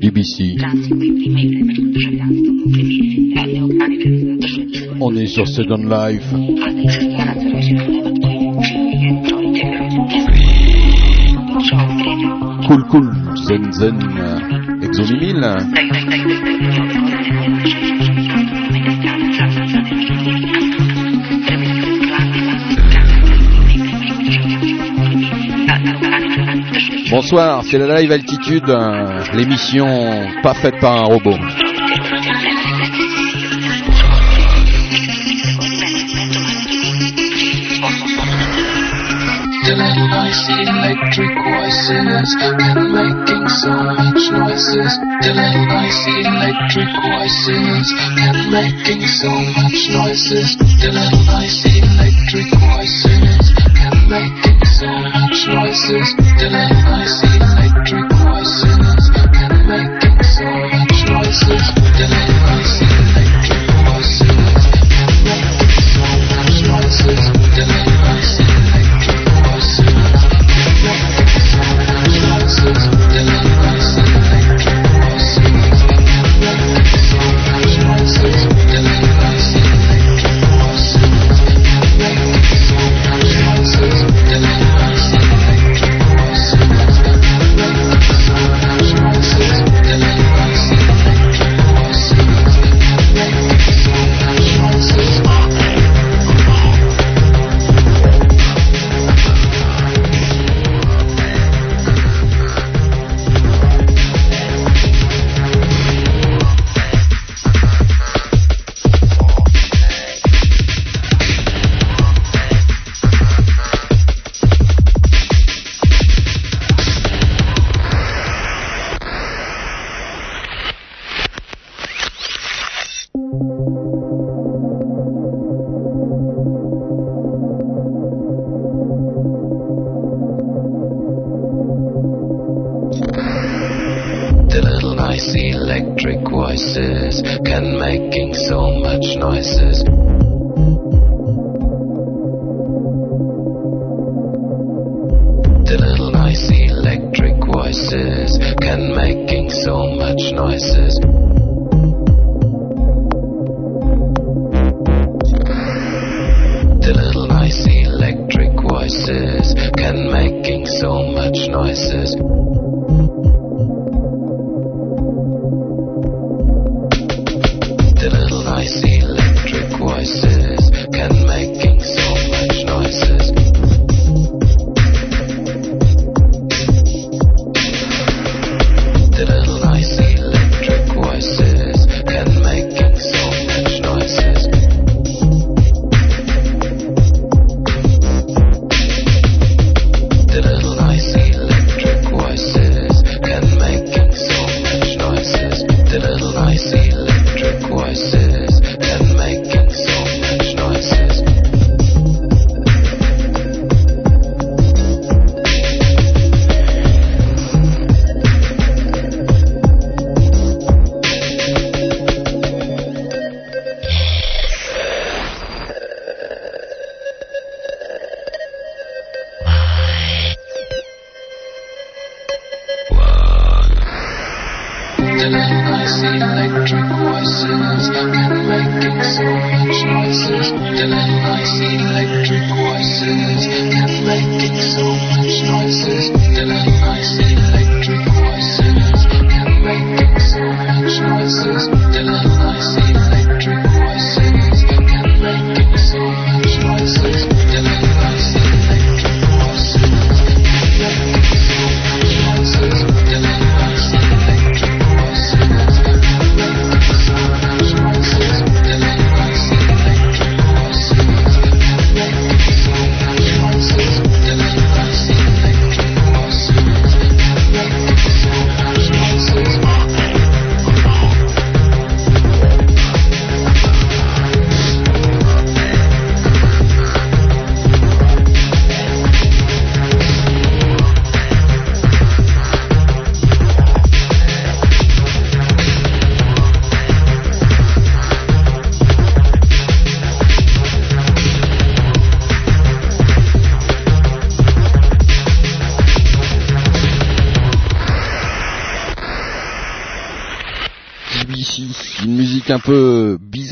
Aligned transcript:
BBC. 0.00 0.56
On 5.00 5.14
est 5.16 5.26
sur 5.26 5.46
Second 5.46 5.84
Life. 5.88 6.24
Cool, 12.66 12.84
cool. 12.90 13.10
Zen, 13.46 13.72
zen. 13.72 13.98
Exo 14.82 15.04
Bonsoir, 27.12 27.62
c'est 27.70 27.76
la 27.76 28.00
Live 28.00 28.10
Altitude, 28.10 28.70
euh, 28.70 29.22
l'émission 29.34 29.86
pas 30.42 30.54
faite 30.54 30.80
par 30.80 30.96
un 30.96 31.04
robot. 31.04 31.36
choices. 54.80 56.14
Delay 56.38 56.72
I 56.72 57.04
see 57.04 57.36
electric 57.36 58.08
voices. 58.24 59.10
Can 59.36 59.52
make 59.68 60.24
so 60.24 60.48
choices? 61.04 61.64
Delay 61.96 62.28
I 62.48 62.62
see 62.62 62.91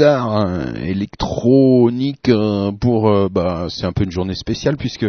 bizarre, 0.00 0.34
hein, 0.34 0.72
électronique 0.76 2.30
euh, 2.30 2.72
pour 2.72 3.10
euh, 3.10 3.28
bah 3.30 3.66
c'est 3.68 3.84
un 3.84 3.92
peu 3.92 4.04
une 4.04 4.10
journée 4.10 4.34
spéciale 4.34 4.78
puisque 4.78 5.04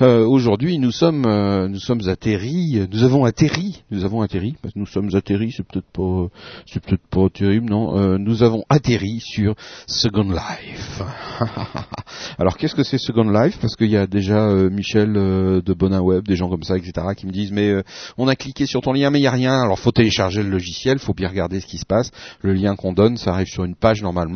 euh, 0.00 0.24
aujourd'hui 0.24 0.78
nous 0.78 0.92
sommes 0.92 1.26
nous 1.68 1.78
sommes 1.78 2.08
atterris, 2.08 2.88
nous 2.90 3.04
avons 3.04 3.26
atterri, 3.26 3.82
nous 3.90 4.02
avons 4.02 4.22
atterri, 4.22 4.56
parce 4.62 4.72
que 4.72 4.78
nous 4.78 4.86
sommes 4.86 5.10
atterris, 5.14 5.52
c'est 5.54 5.66
peut-être 5.66 5.90
pas 5.92 6.28
c'est 6.66 6.82
peut-être 6.82 7.06
pas 7.10 7.28
terrible 7.28 7.68
non, 7.68 8.18
nous 8.18 8.42
avons 8.42 8.64
atterri 8.70 9.20
sur 9.20 9.54
Second 9.86 10.30
Life. 10.30 11.02
Alors 12.38 12.56
qu'est-ce 12.56 12.74
que 12.74 12.82
c'est 12.82 12.96
Second 12.96 13.30
Life? 13.30 13.58
Parce 13.60 13.76
qu'il 13.76 13.90
y 13.90 13.96
a 13.98 14.06
déjà 14.06 14.48
Michel 14.70 15.12
de 15.12 15.74
Bonin 15.74 16.00
Web, 16.00 16.26
des 16.26 16.36
gens 16.36 16.48
comme 16.48 16.62
ça, 16.62 16.78
etc. 16.78 16.92
qui 17.14 17.26
me 17.26 17.32
disent 17.32 17.52
mais 17.52 17.82
on 18.16 18.26
a 18.26 18.36
cliqué 18.36 18.64
sur 18.64 18.80
ton 18.80 18.94
lien 18.94 19.10
mais 19.10 19.20
il 19.20 19.24
y 19.24 19.26
a 19.26 19.32
rien, 19.32 19.60
alors 19.60 19.78
faut 19.78 19.92
télécharger 19.92 20.42
le 20.42 20.48
logiciel, 20.48 20.98
faut 20.98 21.12
bien 21.12 21.28
regarder 21.28 21.60
ce 21.60 21.66
qui 21.66 21.76
se 21.76 21.86
passe. 21.86 22.10
Le 22.40 22.54
lien 22.54 22.74
qu'on 22.74 22.94
donne, 22.94 23.18
ça 23.18 23.32
arrive 23.32 23.48
sur 23.48 23.64
une 23.64 23.74
page 23.74 24.02
normalement. 24.02 24.29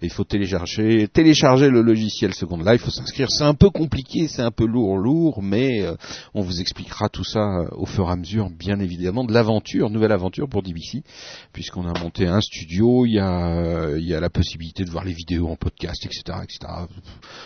Il 0.00 0.10
faut 0.10 0.24
télécharger, 0.24 1.08
télécharger 1.08 1.68
le 1.68 1.82
logiciel 1.82 2.34
Second 2.34 2.58
Life. 2.58 2.74
Il 2.74 2.78
faut 2.78 2.90
s'inscrire. 2.90 3.30
C'est 3.30 3.44
un 3.44 3.54
peu 3.54 3.70
compliqué, 3.70 4.28
c'est 4.28 4.42
un 4.42 4.50
peu 4.50 4.66
lourd, 4.66 4.96
lourd, 4.96 5.42
mais 5.42 5.82
euh, 5.82 5.94
on 6.34 6.42
vous 6.42 6.60
expliquera 6.60 7.08
tout 7.08 7.24
ça 7.24 7.40
euh, 7.40 7.68
au 7.72 7.86
fur 7.86 8.08
et 8.08 8.12
à 8.12 8.16
mesure, 8.16 8.50
bien 8.50 8.78
évidemment, 8.80 9.24
de 9.24 9.32
l'aventure, 9.32 9.90
nouvelle 9.90 10.12
aventure 10.12 10.48
pour 10.48 10.62
DBC, 10.62 11.02
puisqu'on 11.52 11.86
a 11.86 11.98
monté 11.98 12.26
un 12.26 12.40
studio. 12.40 13.06
Il 13.06 13.14
y 13.14 13.18
a, 13.18 13.56
euh, 13.56 13.98
il 13.98 14.06
y 14.06 14.14
a 14.14 14.20
la 14.20 14.30
possibilité 14.30 14.84
de 14.84 14.90
voir 14.90 15.04
les 15.04 15.12
vidéos 15.12 15.48
en 15.48 15.56
podcast, 15.56 16.04
etc., 16.04 16.38
etc. 16.42 16.72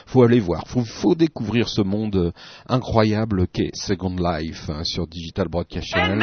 Faut 0.06 0.22
aller 0.22 0.40
voir. 0.40 0.66
Faut, 0.66 0.84
faut 0.84 1.14
découvrir 1.14 1.68
ce 1.68 1.82
monde 1.82 2.32
incroyable 2.68 3.46
qu'est 3.48 3.74
Second 3.74 4.16
Life 4.16 4.68
hein, 4.68 4.84
sur 4.84 5.06
Digital 5.06 5.48
Broadcast 5.48 5.86
Channel. 5.88 6.22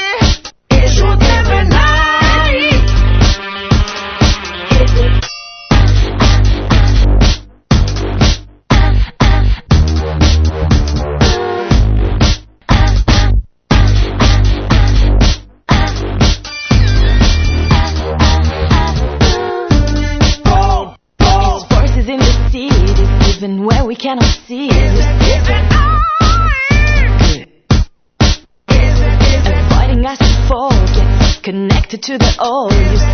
to 32.01 32.17
the 32.17 32.35
old. 32.39 33.10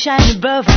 Shine 0.00 0.34
above 0.34 0.69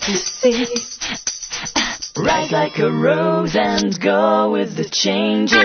to 0.00 0.16
see. 0.16 0.66
Rise 2.16 2.50
like 2.50 2.78
a 2.78 2.90
rose 2.90 3.56
and 3.56 3.98
go 4.00 4.50
with 4.52 4.76
the 4.76 4.84
changes. 4.84 5.56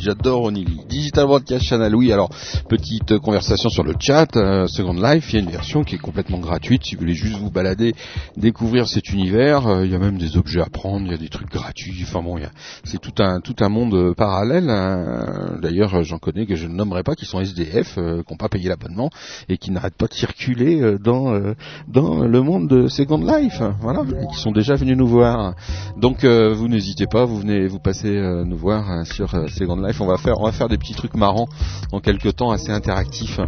J'adore 0.00 0.42
Onili. 0.42 0.80
Digital 0.88 1.26
Broadcast 1.26 1.64
Channel, 1.64 1.94
oui, 1.94 2.12
alors, 2.12 2.28
petite 2.68 3.18
conversation 3.18 3.70
sur 3.70 3.82
le 3.82 3.94
chat, 3.98 4.36
euh, 4.36 4.66
Second 4.66 4.92
Life, 4.92 5.32
il 5.32 5.36
y 5.36 5.36
a 5.38 5.42
une 5.42 5.50
version 5.50 5.84
qui 5.84 5.94
est 5.94 5.98
complètement 5.98 6.38
gratuite, 6.38 6.84
si 6.84 6.94
vous 6.94 7.00
voulez 7.00 7.14
juste 7.14 7.38
vous 7.38 7.50
balader, 7.50 7.94
découvrir 8.36 8.88
cet 8.88 9.10
univers, 9.10 9.66
euh, 9.66 9.86
il 9.86 9.92
y 9.92 9.94
a 9.94 9.98
même 9.98 10.18
des 10.18 10.36
objets 10.36 10.60
à 10.60 10.66
prendre, 10.66 11.06
il 11.06 11.12
y 11.12 11.14
a 11.14 11.18
des 11.18 11.30
trucs 11.30 11.50
gratuits, 11.50 11.96
enfin 12.02 12.22
bon, 12.22 12.38
c'est 12.84 13.00
tout 13.00 13.22
un, 13.22 13.40
tout 13.40 13.56
un 13.60 13.70
monde 13.70 13.94
euh, 13.94 14.14
parallèle, 14.14 14.68
hein. 14.68 15.56
d'ailleurs 15.62 16.04
j'en 16.04 16.18
connais 16.18 16.44
que 16.44 16.54
je 16.54 16.66
ne 16.66 16.74
nommerai 16.74 17.02
pas, 17.02 17.14
qui 17.14 17.24
sont 17.24 17.40
SDF, 17.40 17.94
qui 17.94 18.00
n'ont 18.00 18.36
pas 18.38 18.48
payé 18.50 18.68
l'abonnement, 18.68 19.08
et 19.48 19.56
qui 19.56 19.70
n'arrêtent 19.70 19.96
pas 19.96 20.08
de 20.08 20.14
circuler 20.14 20.96
dans, 21.02 21.54
dans 21.88 22.24
le 22.24 22.42
monde 22.42 22.68
de 22.68 22.88
Second 22.88 23.18
Life, 23.18 23.62
voilà, 23.80 24.02
qui 24.30 24.38
sont 24.38 24.52
déjà 24.52 24.74
venus 24.74 24.96
nous 24.96 25.08
voir. 25.08 25.54
Donc 25.96 26.24
vous 26.24 26.68
n'hésitez 26.68 27.06
pas, 27.06 27.24
vous 27.24 27.38
venez, 27.38 27.66
vous 27.66 27.78
passez 27.78 28.10
nous 28.44 28.56
voir 28.56 28.90
hein, 28.90 29.04
sur 29.04 29.37
Second 29.46 29.76
Life. 29.76 30.00
On 30.00 30.06
va 30.06 30.16
faire, 30.16 30.40
on 30.40 30.44
va 30.44 30.52
faire 30.52 30.68
des 30.68 30.78
petits 30.78 30.94
trucs 30.94 31.14
marrants 31.14 31.48
en 31.92 32.00
quelques 32.00 32.36
temps, 32.36 32.50
assez 32.50 32.70
interactifs. 32.70 33.40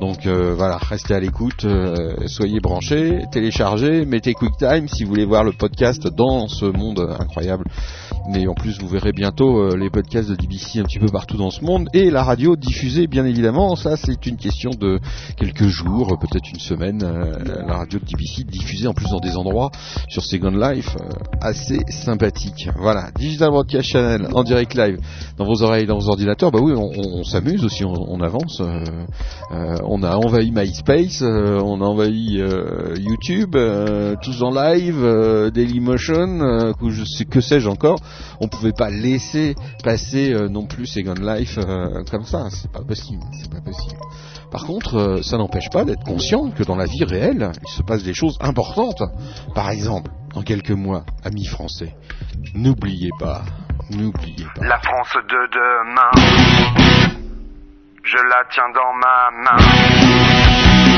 Donc 0.00 0.26
euh, 0.26 0.54
voilà, 0.54 0.76
restez 0.76 1.14
à 1.14 1.20
l'écoute, 1.20 1.64
euh, 1.64 2.26
soyez 2.26 2.60
branchés, 2.60 3.22
téléchargez, 3.32 4.04
mettez 4.04 4.34
QuickTime 4.34 4.88
si 4.88 5.04
vous 5.04 5.10
voulez 5.10 5.24
voir 5.24 5.44
le 5.44 5.52
podcast 5.52 6.06
dans 6.06 6.48
ce 6.48 6.64
monde 6.64 7.16
incroyable. 7.18 7.64
Mais 8.32 8.46
en 8.46 8.54
plus, 8.54 8.78
vous 8.78 8.86
verrez 8.86 9.12
bientôt 9.12 9.58
euh, 9.58 9.76
les 9.76 9.90
podcasts 9.90 10.30
de 10.30 10.36
DBC 10.36 10.78
un 10.78 10.84
petit 10.84 11.00
peu 11.00 11.08
partout 11.08 11.36
dans 11.36 11.50
ce 11.50 11.64
monde 11.64 11.88
et 11.92 12.10
la 12.10 12.22
radio 12.22 12.54
diffusée, 12.54 13.08
bien 13.08 13.24
évidemment. 13.24 13.74
Ça, 13.74 13.96
c'est 13.96 14.24
une 14.26 14.36
question 14.36 14.70
de 14.70 15.00
quelques 15.36 15.66
jours, 15.66 16.16
peut-être 16.20 16.48
une 16.52 16.60
semaine. 16.60 17.02
euh, 17.02 17.32
la 17.66 17.78
radio 17.78 17.98
de 17.98 18.04
DBC 18.04 18.44
diffusée 18.44 18.86
en 18.86 18.94
plus 18.94 19.10
dans 19.10 19.18
des 19.18 19.36
endroits 19.36 19.70
sur 20.08 20.22
Second 20.22 20.50
Life 20.50 20.96
euh, 21.00 21.08
assez 21.40 21.80
sympathiques. 21.88 22.68
Voilà, 22.76 23.10
Digital 23.18 23.50
Broadcast 23.50 23.88
Channel 23.88 24.28
en 24.32 24.44
direct 24.44 24.74
live 24.74 24.98
dans 25.36 25.44
vos 25.44 25.62
oreilles, 25.62 25.86
dans 25.86 25.98
vos 25.98 26.08
ordinateurs. 26.08 26.52
Bah 26.52 26.60
oui, 26.62 26.72
on, 26.76 27.24
s'amuse 27.24 27.64
aussi, 27.64 27.84
on, 27.84 28.20
avance. 28.20 28.60
euh, 28.60 28.84
euh, 29.52 29.76
on 29.84 30.02
a 30.04 30.16
envahi 30.16 30.52
MySpace, 30.52 31.22
euh, 31.22 31.58
on 31.64 31.80
a 31.80 31.84
envahi 31.84 32.40
euh, 32.40 32.94
YouTube, 32.98 33.56
euh, 33.56 34.14
tous 34.22 34.42
en 34.42 34.50
live, 34.50 35.02
euh, 35.02 35.50
Dailymotion, 35.50 36.40
euh, 36.42 36.72
que 37.28 37.40
sais-je 37.40 37.68
encore. 37.68 37.98
On 38.40 38.48
pouvait 38.48 38.72
pas 38.72 38.90
laisser 38.90 39.54
passer 39.82 40.32
euh, 40.32 40.48
non 40.48 40.66
plus 40.66 40.86
Second 40.86 41.14
Life 41.14 41.58
euh, 41.58 42.02
comme 42.10 42.24
ça, 42.24 42.48
c'est 42.50 42.70
pas 42.70 42.82
possible. 42.82 43.22
Par 44.50 44.64
contre, 44.64 44.96
euh, 44.96 45.22
ça 45.22 45.36
n'empêche 45.36 45.70
pas 45.70 45.84
d'être 45.84 46.04
conscient 46.04 46.50
que 46.50 46.64
dans 46.64 46.76
la 46.76 46.86
vie 46.86 47.04
réelle, 47.04 47.52
il 47.62 47.70
se 47.70 47.82
passe 47.82 48.02
des 48.02 48.14
choses 48.14 48.36
importantes. 48.40 49.02
Par 49.54 49.70
exemple, 49.70 50.10
dans 50.34 50.42
quelques 50.42 50.70
mois, 50.70 51.04
amis 51.24 51.46
français, 51.46 51.94
n'oubliez 52.54 53.10
pas, 53.18 53.42
n'oubliez 53.90 54.46
pas. 54.56 54.66
La 54.66 54.78
France 54.80 55.14
de 55.14 55.48
demain, 55.52 56.10
je 58.02 58.16
la 58.16 58.44
tiens 58.50 58.70
dans 58.74 58.92
ma 58.94 59.30
main. 59.44 60.89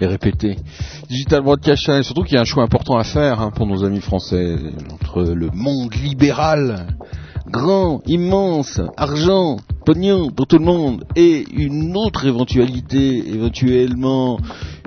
Et 0.00 0.06
répétez. 0.06 0.56
Digital 1.08 1.42
Broadcast 1.42 1.82
Channel, 1.82 2.04
surtout 2.04 2.22
qu'il 2.22 2.34
y 2.34 2.38
a 2.38 2.42
un 2.42 2.44
choix 2.44 2.62
important 2.62 2.96
à 2.96 3.04
faire 3.04 3.40
hein, 3.40 3.50
pour 3.54 3.66
nos 3.66 3.84
amis 3.84 4.00
français, 4.00 4.56
entre 4.92 5.22
le 5.22 5.50
monde 5.52 5.94
libéral, 5.94 6.86
grand, 7.46 8.00
immense, 8.06 8.80
argent, 8.96 9.56
pognon 9.84 10.30
pour 10.30 10.46
tout 10.46 10.58
le 10.58 10.64
monde, 10.64 11.04
et 11.16 11.44
une 11.52 11.96
autre 11.96 12.26
éventualité, 12.26 13.28
éventuellement 13.28 14.38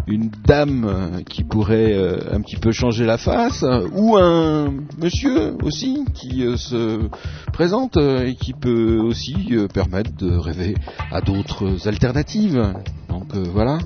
une 0.07 0.31
dame 0.45 0.85
euh, 0.85 1.21
qui 1.21 1.43
pourrait 1.43 1.93
euh, 1.93 2.33
un 2.33 2.41
petit 2.41 2.55
peu 2.55 2.71
changer 2.71 3.05
la 3.05 3.17
face, 3.17 3.63
ou 3.93 4.15
un 4.17 4.73
monsieur 4.97 5.55
aussi 5.63 6.05
qui 6.13 6.45
euh, 6.45 6.55
se 6.55 7.09
présente 7.51 7.97
euh, 7.97 8.25
et 8.25 8.35
qui 8.35 8.53
peut 8.53 8.99
aussi 8.99 9.35
permettre 9.73 10.15
de 10.15 10.31
rêver 10.31 10.75
à 11.11 11.21
d'autres 11.21 11.87
alternatives. 11.87 12.73
Donc 13.09 13.35
voilà, 13.35 13.79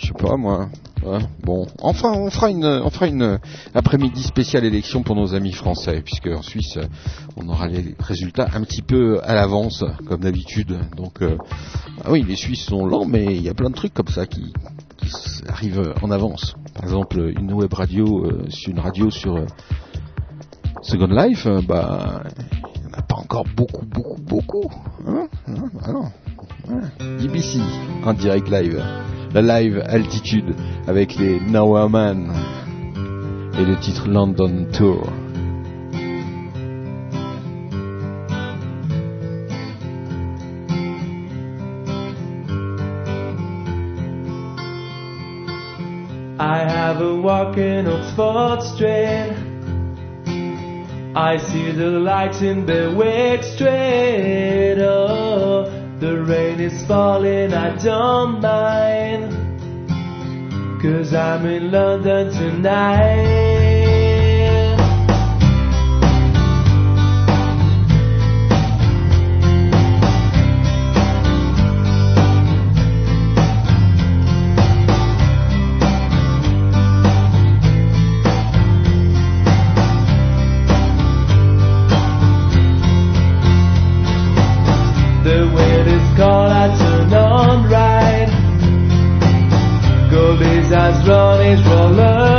je 0.00 0.06
sais 0.06 0.12
pas 0.12 0.36
moi. 0.36 0.68
Bon, 1.42 1.66
enfin, 1.80 2.12
on 2.12 2.30
fera 2.30 2.50
une, 2.50 2.64
on 2.64 2.90
fera 2.90 3.06
une 3.06 3.38
après-midi 3.74 4.22
spéciale 4.22 4.64
élection 4.64 5.02
pour 5.02 5.16
nos 5.16 5.34
amis 5.34 5.52
français, 5.52 6.02
puisque 6.04 6.26
en 6.26 6.42
Suisse, 6.42 6.78
on 7.36 7.48
aura 7.48 7.68
les 7.68 7.94
résultats 7.98 8.48
un 8.52 8.62
petit 8.62 8.82
peu 8.82 9.20
à 9.22 9.34
l'avance, 9.34 9.84
comme 10.06 10.20
d'habitude. 10.20 10.78
Donc, 10.96 11.22
euh, 11.22 11.38
ah 12.04 12.10
oui, 12.10 12.22
les 12.26 12.36
Suisses 12.36 12.64
sont 12.64 12.84
lents, 12.84 13.06
mais 13.06 13.24
il 13.24 13.42
y 13.42 13.48
a 13.48 13.54
plein 13.54 13.70
de 13.70 13.74
trucs 13.74 13.94
comme 13.94 14.08
ça 14.08 14.26
qui, 14.26 14.52
arrivent 15.48 15.94
en 16.02 16.10
avance. 16.10 16.54
par 16.74 16.84
exemple 16.84 17.32
une 17.36 17.52
web 17.52 17.72
radio, 17.72 18.26
euh, 18.26 18.48
une 18.68 18.78
radio 18.78 19.10
sur 19.10 19.36
euh, 19.36 19.46
Second 20.82 21.08
Life, 21.08 21.46
euh, 21.46 21.60
bah 21.66 22.22
il 22.74 22.80
n'y 22.88 22.94
en 22.94 22.98
a 22.98 23.02
pas 23.02 23.16
encore 23.16 23.44
beaucoup, 23.56 23.84
beaucoup, 23.84 24.20
beaucoup. 24.22 24.70
Hein 25.06 25.28
Hein 25.48 25.68
Bah 25.74 25.92
non. 25.92 26.04
Ouais. 26.68 27.16
BBC 27.20 27.58
en 28.04 28.12
direct 28.14 28.48
live, 28.48 28.82
la 29.34 29.42
live 29.60 29.82
altitude 29.86 30.54
avec 30.86 31.16
les 31.16 31.38
Nowhere 31.40 31.88
Man 31.90 32.32
et 33.58 33.64
le 33.64 33.76
titre 33.78 34.08
London 34.08 34.66
Tour. 34.72 35.06
I 46.38 46.58
have 46.60 47.00
a 47.02 47.14
walk 47.20 47.58
in 47.58 47.86
Oxford 47.86 48.62
Street. 48.62 49.36
I 51.14 51.38
see 51.38 51.72
the 51.72 51.90
lights 51.90 52.40
in 52.40 52.64
Berwick 52.64 53.42
Street. 53.42 54.78
Oh, 54.80 55.64
the 55.98 56.22
rain 56.22 56.60
is 56.60 56.86
falling, 56.86 57.52
I 57.52 57.76
don't 57.82 58.40
mind. 58.40 59.32
Cause 60.80 61.12
I'm 61.12 61.44
in 61.46 61.72
London 61.72 62.30
tonight. 62.30 63.69
Eyes 90.90 91.06
run 91.06 91.40
his 91.46 91.64
roller 91.66 92.29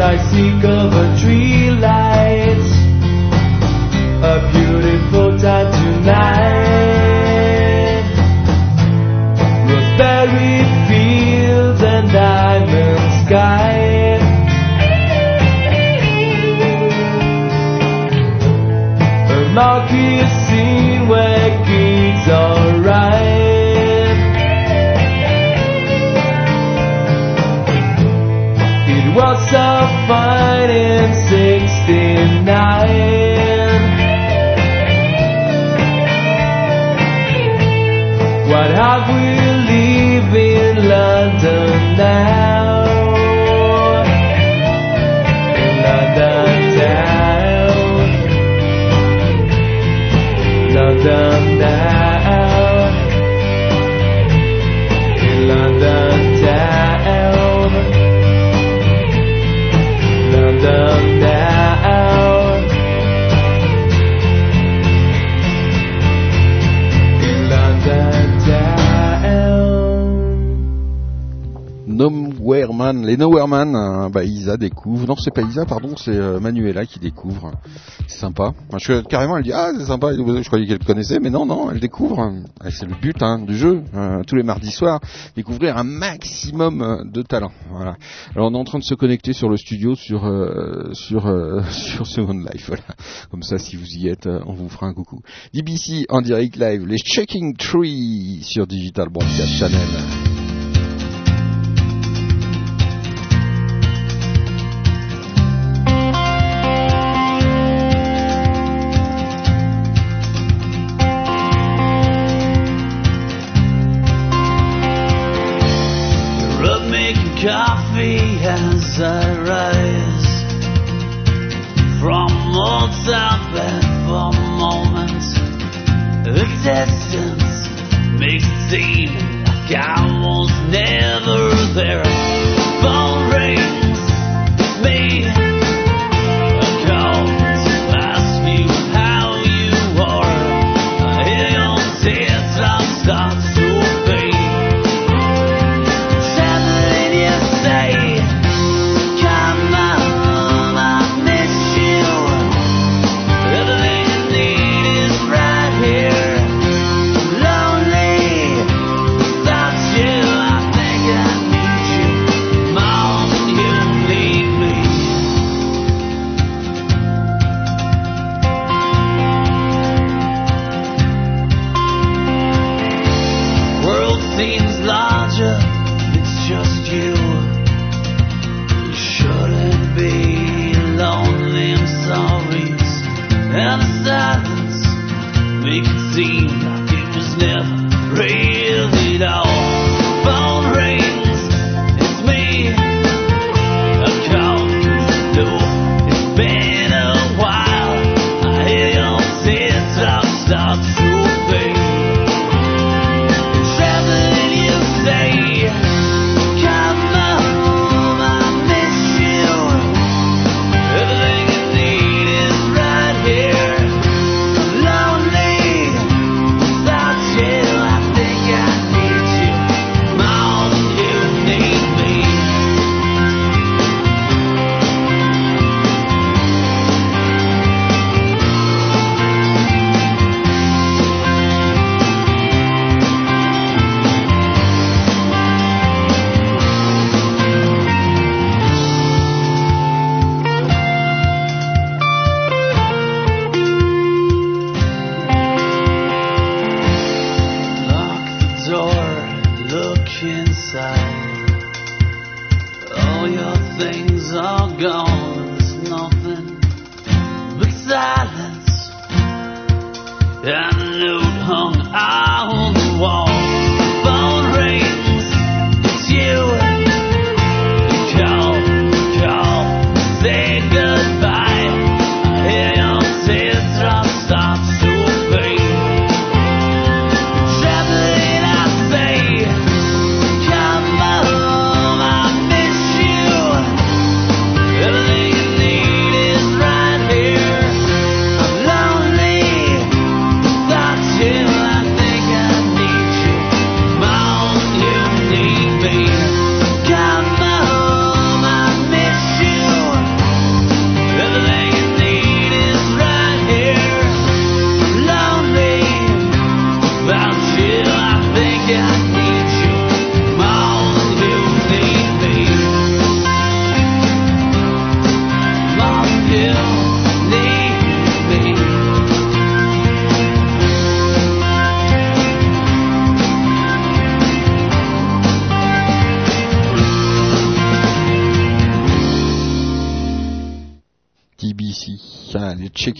On 0.00 0.18
seek 0.30 0.64
of 0.64 0.90
a 0.94 1.20
tree 1.20 1.70
lights. 1.70 2.72
A 4.24 4.40
beautiful 4.50 5.38
time 5.38 5.70
tonight. 5.70 6.80
Roseberry 9.68 10.64
fields 10.88 11.82
and 11.82 12.10
diamond 12.10 13.12
sky. 13.26 14.16
A 19.28 19.52
marquee 19.52 20.24
scene 20.48 21.06
where 21.06 21.50
gigs 21.66 22.28
are 22.30 22.80
right. 22.80 23.32
Was 29.14 29.38
we 39.08 39.41
Les 73.02 73.16
Nowhere 73.16 73.48
Man, 73.48 73.74
hein, 73.74 74.10
bah 74.10 74.24
Isa 74.24 74.56
découvre. 74.56 75.06
Non, 75.08 75.16
c'est 75.16 75.34
pas 75.34 75.42
Isa, 75.42 75.64
pardon, 75.66 75.96
c'est 75.96 76.16
euh, 76.16 76.38
Manuela 76.38 76.86
qui 76.86 77.00
découvre. 77.00 77.52
C'est 78.06 78.18
sympa. 78.18 78.52
Carrément, 79.08 79.36
elle 79.36 79.42
dit 79.44 79.52
ah 79.52 79.70
c'est 79.76 79.86
sympa. 79.86 80.12
Je 80.14 80.46
croyais 80.46 80.66
qu'elle 80.66 80.78
connaissait, 80.84 81.18
mais 81.18 81.30
non, 81.30 81.44
non, 81.44 81.70
elle 81.70 81.80
découvre. 81.80 82.32
C'est 82.70 82.86
le 82.86 82.94
but 82.94 83.20
hein, 83.22 83.40
du 83.40 83.56
jeu. 83.56 83.82
euh, 83.94 84.22
tous 84.26 84.36
les 84.36 84.42
mardis 84.42 84.70
soirs, 84.70 85.00
découvrir 85.34 85.76
un 85.76 85.84
maximum 85.84 86.82
euh, 86.82 87.04
de 87.04 87.22
talent. 87.22 87.50
Voilà. 87.70 87.96
Alors 88.34 88.50
on 88.50 88.54
est 88.54 88.58
en 88.58 88.64
train 88.64 88.78
de 88.78 88.84
se 88.84 88.94
connecter 88.94 89.32
sur 89.32 89.48
le 89.48 89.56
studio, 89.56 89.94
sur 89.94 90.24
euh, 90.24 90.90
sur 90.92 91.26
euh, 91.26 91.62
sur 91.70 92.06
Second 92.06 92.38
Life. 92.52 92.70
Comme 93.30 93.42
ça, 93.42 93.58
si 93.58 93.76
vous 93.76 93.86
y 93.96 94.08
êtes, 94.08 94.26
euh, 94.26 94.40
on 94.46 94.52
vous 94.52 94.68
fera 94.68 94.86
un 94.86 94.94
coucou. 94.94 95.20
DBC 95.54 96.06
en 96.08 96.20
direct 96.20 96.56
live, 96.56 96.86
les 96.86 96.98
Checking 96.98 97.56
Tree 97.56 98.40
sur 98.42 98.66
Digital 98.66 99.08
Broadcast 99.08 99.54
Channel. 99.58 100.31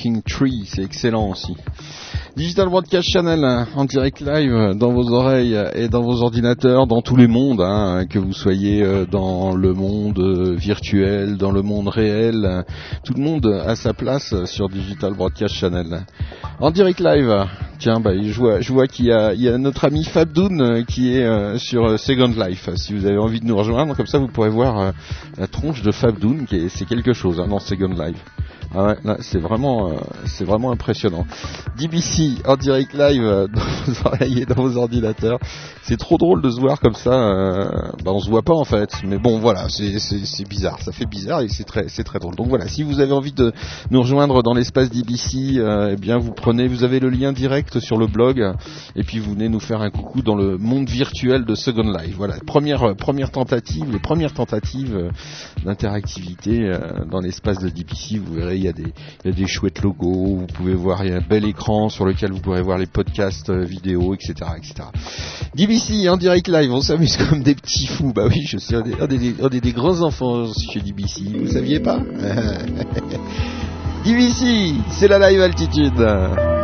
Checking 0.02 0.22
Tree, 0.22 0.64
c'est 0.66 0.82
excellent 0.82 1.30
aussi. 1.30 1.54
Digital 2.34 2.68
Broadcast 2.68 3.08
Channel 3.08 3.44
hein, 3.44 3.68
en 3.76 3.84
direct 3.84 4.20
live 4.20 4.52
euh, 4.52 4.74
dans 4.74 4.90
vos 4.90 5.12
oreilles 5.12 5.56
et 5.76 5.88
dans 5.88 6.02
vos 6.02 6.22
ordinateurs, 6.22 6.88
dans 6.88 7.02
tous 7.02 7.14
les 7.14 7.28
mondes, 7.28 7.60
hein, 7.60 8.04
que 8.10 8.18
vous 8.18 8.32
soyez 8.32 8.82
euh, 8.82 9.06
dans 9.06 9.54
le 9.54 9.72
monde 9.74 10.18
euh, 10.18 10.56
virtuel, 10.56 11.36
dans 11.36 11.52
le 11.52 11.62
monde 11.62 11.86
réel, 11.86 12.44
euh, 12.44 12.62
tout 13.04 13.14
le 13.14 13.22
monde 13.22 13.46
a 13.46 13.76
sa 13.76 13.94
place 13.94 14.32
euh, 14.32 14.44
sur 14.44 14.68
Digital 14.68 15.14
Broadcast 15.14 15.54
Channel. 15.54 16.04
En 16.58 16.72
direct 16.72 16.98
live, 16.98 17.46
tiens, 17.78 18.00
bah, 18.00 18.10
je 18.20 18.72
vois, 18.72 18.86
qu'il 18.88 19.04
y 19.04 19.12
a, 19.12 19.58
notre 19.58 19.84
ami 19.84 20.02
Fabdoun 20.02 20.60
euh, 20.60 20.82
qui 20.82 21.16
est 21.16 21.24
euh, 21.24 21.58
sur 21.58 21.84
euh, 21.84 21.96
Second 21.96 22.32
Life. 22.44 22.68
Si 22.74 22.92
vous 22.92 23.06
avez 23.06 23.18
envie 23.18 23.38
de 23.38 23.46
nous 23.46 23.56
rejoindre, 23.56 23.94
comme 23.94 24.06
ça 24.06 24.18
vous 24.18 24.28
pourrez 24.28 24.50
voir 24.50 24.80
euh, 24.80 24.90
la 25.38 25.46
tronche 25.46 25.82
de 25.82 25.92
Fabdoun, 25.92 26.46
qui 26.46 26.56
est, 26.56 26.68
c'est 26.70 26.86
quelque 26.86 27.12
chose 27.12 27.38
hein, 27.38 27.46
dans 27.46 27.60
Second 27.60 27.94
Life. 27.94 28.24
Ah 28.74 28.84
ouais, 28.84 29.16
c'est 29.20 29.38
vraiment, 29.38 29.90
euh, 29.90 29.96
c'est 30.24 30.44
vraiment 30.44 30.72
impressionnant. 30.72 31.26
DBC 31.78 32.42
en 32.46 32.56
direct 32.56 32.94
live 32.94 33.22
euh, 33.22 33.46
dans 34.48 34.62
vos 34.62 34.76
ordinateurs. 34.76 35.38
C'est 35.82 35.96
trop 35.96 36.16
drôle 36.16 36.42
de 36.42 36.50
se 36.50 36.60
voir 36.60 36.80
comme 36.80 36.94
ça. 36.94 37.12
Euh, 37.12 37.68
bah, 38.04 38.12
on 38.12 38.20
se 38.20 38.30
voit 38.30 38.42
pas 38.42 38.54
en 38.54 38.64
fait, 38.64 38.90
mais 39.04 39.18
bon, 39.18 39.40
voilà, 39.40 39.66
c'est, 39.68 40.48
bizarre. 40.48 40.80
Ça 40.80 40.92
fait 40.92 41.06
bizarre 41.06 41.40
et 41.40 41.48
c'est 41.48 41.64
très, 41.64 41.88
c'est 41.88 42.04
très 42.04 42.18
drôle. 42.18 42.36
Donc 42.36 42.48
voilà, 42.48 42.68
si 42.68 42.82
vous 42.82 43.00
avez 43.00 43.12
envie 43.12 43.32
de 43.32 43.52
nous 43.90 44.00
rejoindre 44.00 44.42
dans 44.42 44.54
l'espace 44.54 44.90
DBC, 44.90 45.58
euh, 45.58 45.90
eh 45.92 45.96
bien 45.96 46.18
vous 46.18 46.32
prenez, 46.32 46.68
vous 46.68 46.84
avez 46.84 47.00
le 47.00 47.10
lien 47.10 47.32
direct 47.32 47.80
sur 47.80 47.96
le 47.96 48.06
blog 48.06 48.42
et 48.94 49.02
puis 49.02 49.18
vous 49.18 49.32
venez 49.32 49.48
nous 49.48 49.60
faire 49.60 49.82
un 49.82 49.90
coucou 49.90 50.22
dans 50.22 50.36
le 50.36 50.56
monde 50.56 50.88
virtuel 50.88 51.44
de 51.44 51.54
Second 51.54 51.90
Life. 51.90 52.14
Voilà, 52.16 52.36
première, 52.46 52.84
euh, 52.84 52.94
première 52.94 53.32
tentative, 53.32 53.90
les 53.90 54.00
premières 54.00 54.34
tentatives 54.34 55.10
d'interactivité 55.64 56.72
dans 57.10 57.20
l'espace 57.20 57.58
de 57.58 57.68
DBC. 57.68 58.18
Vous 58.18 58.34
verrez, 58.34 58.61
il 58.62 58.66
y, 58.66 58.68
a 58.68 58.72
des, 58.72 58.92
il 59.24 59.30
y 59.30 59.32
a 59.32 59.36
des 59.36 59.46
chouettes 59.46 59.82
logos, 59.82 60.36
vous 60.40 60.46
pouvez 60.46 60.74
voir, 60.74 61.04
il 61.04 61.10
y 61.10 61.12
a 61.14 61.16
un 61.16 61.20
bel 61.20 61.44
écran 61.44 61.88
sur 61.88 62.04
lequel 62.04 62.32
vous 62.32 62.40
pourrez 62.40 62.62
voir 62.62 62.78
les 62.78 62.86
podcasts 62.86 63.50
vidéo, 63.50 64.14
etc., 64.14 64.34
etc. 64.56 64.74
DBC 65.54 66.08
en 66.08 66.16
direct 66.16 66.48
live, 66.48 66.72
on 66.72 66.80
s'amuse 66.80 67.16
comme 67.16 67.42
des 67.42 67.54
petits 67.54 67.86
fous. 67.86 68.12
Bah 68.14 68.26
oui, 68.28 68.44
je 68.46 68.58
suis 68.58 68.74
un 68.74 68.82
des, 68.82 68.94
un 69.00 69.06
des, 69.06 69.34
un 69.42 69.48
des 69.48 69.72
grands 69.72 70.00
enfants 70.00 70.46
chez 70.72 70.80
DBC, 70.80 71.22
vous 71.38 71.48
saviez 71.48 71.80
pas? 71.80 71.98
DBC, 74.04 74.74
c'est 74.90 75.08
la 75.08 75.30
live 75.30 75.40
altitude. 75.40 76.61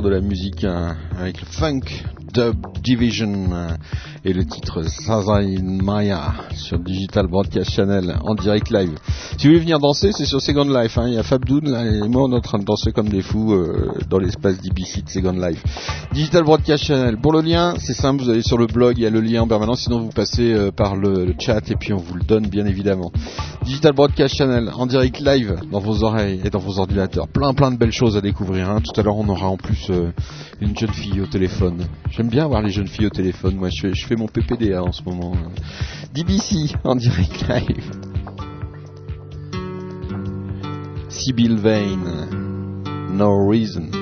De 0.00 0.08
la 0.08 0.22
musique 0.22 0.64
hein, 0.64 0.96
avec 1.18 1.42
le 1.42 1.46
funk 1.46 1.82
dub 2.32 2.56
division 2.82 3.52
euh, 3.52 3.68
et 4.24 4.32
le 4.32 4.44
titre 4.44 4.82
Sazai 4.82 5.58
Maya 5.62 6.32
sur 6.54 6.78
Digital 6.78 7.26
Broadcast 7.26 7.70
Channel 7.70 8.16
en 8.22 8.34
direct 8.34 8.70
live. 8.70 8.92
Si 9.38 9.46
vous 9.46 9.52
voulez 9.52 9.60
venir 9.60 9.78
danser, 9.78 10.12
c'est 10.12 10.26
sur 10.26 10.40
Second 10.40 10.64
Life. 10.64 10.98
hein. 10.98 11.06
Il 11.08 11.14
y 11.14 11.18
a 11.18 11.22
Fabdoun 11.22 11.70
là, 11.70 11.84
et 11.86 12.06
moi 12.08 12.24
on 12.24 12.32
est 12.32 12.36
en 12.36 12.40
train 12.40 12.58
de 12.58 12.64
danser 12.64 12.92
comme 12.92 13.08
des 13.08 13.22
fous 13.22 13.54
euh, 13.54 13.92
dans 14.10 14.18
l'espace 14.18 14.60
de 14.60 14.70
Second 15.06 15.32
Life. 15.32 15.62
Digital 16.12 16.44
Broadcast 16.44 16.84
Channel. 16.84 17.16
Pour 17.18 17.32
le 17.32 17.40
lien, 17.40 17.74
c'est 17.78 17.94
simple, 17.94 18.22
vous 18.22 18.28
allez 18.30 18.42
sur 18.42 18.58
le 18.58 18.66
blog, 18.66 18.98
il 18.98 19.04
y 19.04 19.06
a 19.06 19.10
le 19.10 19.20
lien 19.20 19.42
en 19.42 19.48
permanence, 19.48 19.80
sinon 19.84 20.00
vous 20.00 20.10
passez 20.10 20.52
euh, 20.52 20.70
par 20.70 20.96
le, 20.96 21.24
le 21.24 21.34
chat 21.38 21.60
et 21.70 21.76
puis 21.76 21.92
on 21.92 21.98
vous 21.98 22.14
le 22.14 22.24
donne 22.24 22.46
bien 22.48 22.66
évidemment. 22.66 23.10
Digital 23.64 23.92
Broadcast 23.94 24.36
Channel 24.36 24.70
en 24.74 24.86
direct 24.86 25.20
live 25.20 25.56
dans 25.70 25.80
vos 25.80 26.02
oreilles 26.04 26.40
et 26.44 26.50
dans 26.50 26.58
vos 26.58 26.78
ordinateurs. 26.78 27.28
Plein 27.28 27.54
plein 27.54 27.70
de 27.70 27.76
belles 27.78 27.92
choses 27.92 28.16
à 28.16 28.20
découvrir. 28.20 28.68
hein. 28.70 28.80
Tout 28.82 28.98
à 29.00 29.02
l'heure 29.02 29.16
on 29.16 29.28
aura 29.28 29.48
en 29.48 29.56
plus 29.56 29.86
euh, 29.90 30.10
une 30.60 30.76
jeune 30.76 30.92
fille 30.92 31.20
au 31.20 31.26
téléphone. 31.26 31.78
J'aime 32.10 32.28
bien 32.28 32.46
voir 32.46 32.60
les 32.62 32.70
jeunes 32.70 32.88
filles 32.88 33.06
au 33.06 33.10
téléphone. 33.10 33.56
Moi 33.56 33.68
je, 33.70 33.92
je 33.92 34.06
fais 34.10 34.16
mon 34.16 34.26
PPDA 34.26 34.82
en 34.82 34.90
ce 34.90 35.04
moment. 35.04 35.36
DBC 36.12 36.74
en 36.82 36.96
direct 36.96 37.46
live. 37.48 37.90
Sibyl 41.08 41.56
Vane. 41.56 43.12
No 43.12 43.48
reason. 43.48 43.99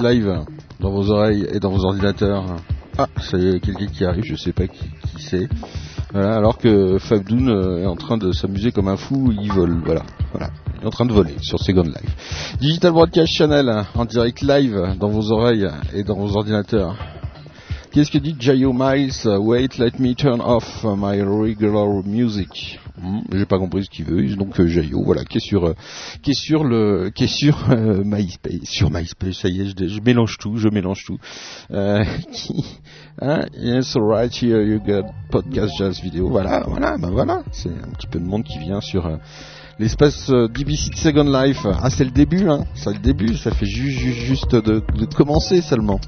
Live 0.00 0.44
dans 0.80 0.90
vos 0.90 1.10
oreilles 1.10 1.46
et 1.52 1.60
dans 1.60 1.70
vos 1.70 1.84
ordinateurs. 1.84 2.44
Ah, 2.96 3.08
ça 3.20 3.38
y 3.38 3.48
est, 3.48 3.60
quelqu'un 3.60 3.86
qui 3.86 4.04
arrive, 4.04 4.24
je 4.24 4.34
sais 4.34 4.52
pas 4.52 4.66
qui, 4.66 4.90
c'est. 5.18 5.48
Alors 6.14 6.58
que 6.58 6.98
Fabdoun 6.98 7.48
euh, 7.48 7.82
est 7.82 7.86
en 7.86 7.96
train 7.96 8.16
de 8.16 8.32
s'amuser 8.32 8.72
comme 8.72 8.88
un 8.88 8.96
fou, 8.96 9.32
il 9.40 9.52
vole, 9.52 9.82
voilà, 9.84 10.02
voilà. 10.32 10.50
Il 10.76 10.84
est 10.84 10.86
en 10.86 10.90
train 10.90 11.06
de 11.06 11.12
voler 11.12 11.34
sur 11.40 11.58
Second 11.60 11.82
Life. 11.82 12.56
Digital 12.60 12.92
Broadcast 12.92 13.32
Channel 13.32 13.84
en 13.94 14.04
direct 14.04 14.40
live 14.42 14.96
dans 14.98 15.08
vos 15.08 15.30
oreilles 15.32 15.68
et 15.94 16.02
dans 16.04 16.16
vos 16.16 16.36
ordinateurs. 16.36 16.96
Qu'est-ce 17.92 18.10
que 18.10 18.18
dit 18.18 18.36
Jayo 18.38 18.72
Miles? 18.72 19.26
Wait, 19.26 19.78
let 19.78 19.92
me 19.98 20.14
turn 20.14 20.40
off 20.40 20.84
my 20.84 21.20
regular 21.22 22.02
music. 22.04 22.78
Hmm, 23.00 23.20
J'ai 23.32 23.46
pas 23.46 23.58
compris 23.58 23.84
ce 23.84 23.90
qu'il 23.90 24.04
veut. 24.04 24.22
Donc 24.36 24.60
Jayo, 24.60 25.02
voilà, 25.04 25.24
qui 25.24 25.38
est 25.38 25.40
sur, 25.46 25.64
euh, 25.66 25.74
qui 26.22 26.32
est 26.32 26.40
sur 26.40 26.64
le, 26.64 27.10
qui 27.14 27.24
est 27.24 27.26
sur 27.26 27.56
euh, 27.70 28.02
MySpace, 28.04 28.64
sur 28.64 28.90
MySpace. 28.90 29.36
Ça 29.38 29.48
y 29.48 29.60
est, 29.60 29.66
je, 29.78 29.86
je 29.88 30.00
mélange 30.00 30.36
tout, 30.38 30.56
je 30.56 30.68
mélange 30.68 31.04
tout. 31.04 31.18
Euh, 31.70 32.04
qui, 32.32 32.64
hein, 33.20 33.46
yes, 33.56 33.94
alright, 33.96 34.32
here 34.42 34.62
you 34.62 34.80
got 34.80 35.04
podcast 35.30 35.72
jazz 35.78 36.00
vidéo. 36.00 36.28
Voilà, 36.28 36.64
voilà, 36.66 36.96
ben 36.98 37.10
voilà. 37.10 37.42
C'est 37.52 37.68
un 37.70 37.92
petit 37.96 38.06
peu 38.08 38.18
de 38.18 38.24
monde 38.26 38.44
qui 38.44 38.58
vient 38.58 38.80
sur. 38.80 39.06
euh, 39.06 39.16
L'espace 39.80 40.28
euh, 40.30 40.48
DBC 40.48 40.90
de 40.90 40.96
Second 40.96 41.22
Life, 41.44 41.64
ah 41.64 41.88
c'est 41.88 42.02
le 42.04 42.10
début, 42.10 42.48
hein, 42.48 42.64
c'est 42.74 42.92
le 42.92 42.98
début, 42.98 43.36
ça 43.36 43.52
fait 43.52 43.64
ju- 43.64 43.92
ju- 43.92 44.12
juste 44.12 44.50
de, 44.56 44.82
de 44.96 45.04
commencer 45.14 45.60
seulement. 45.62 46.00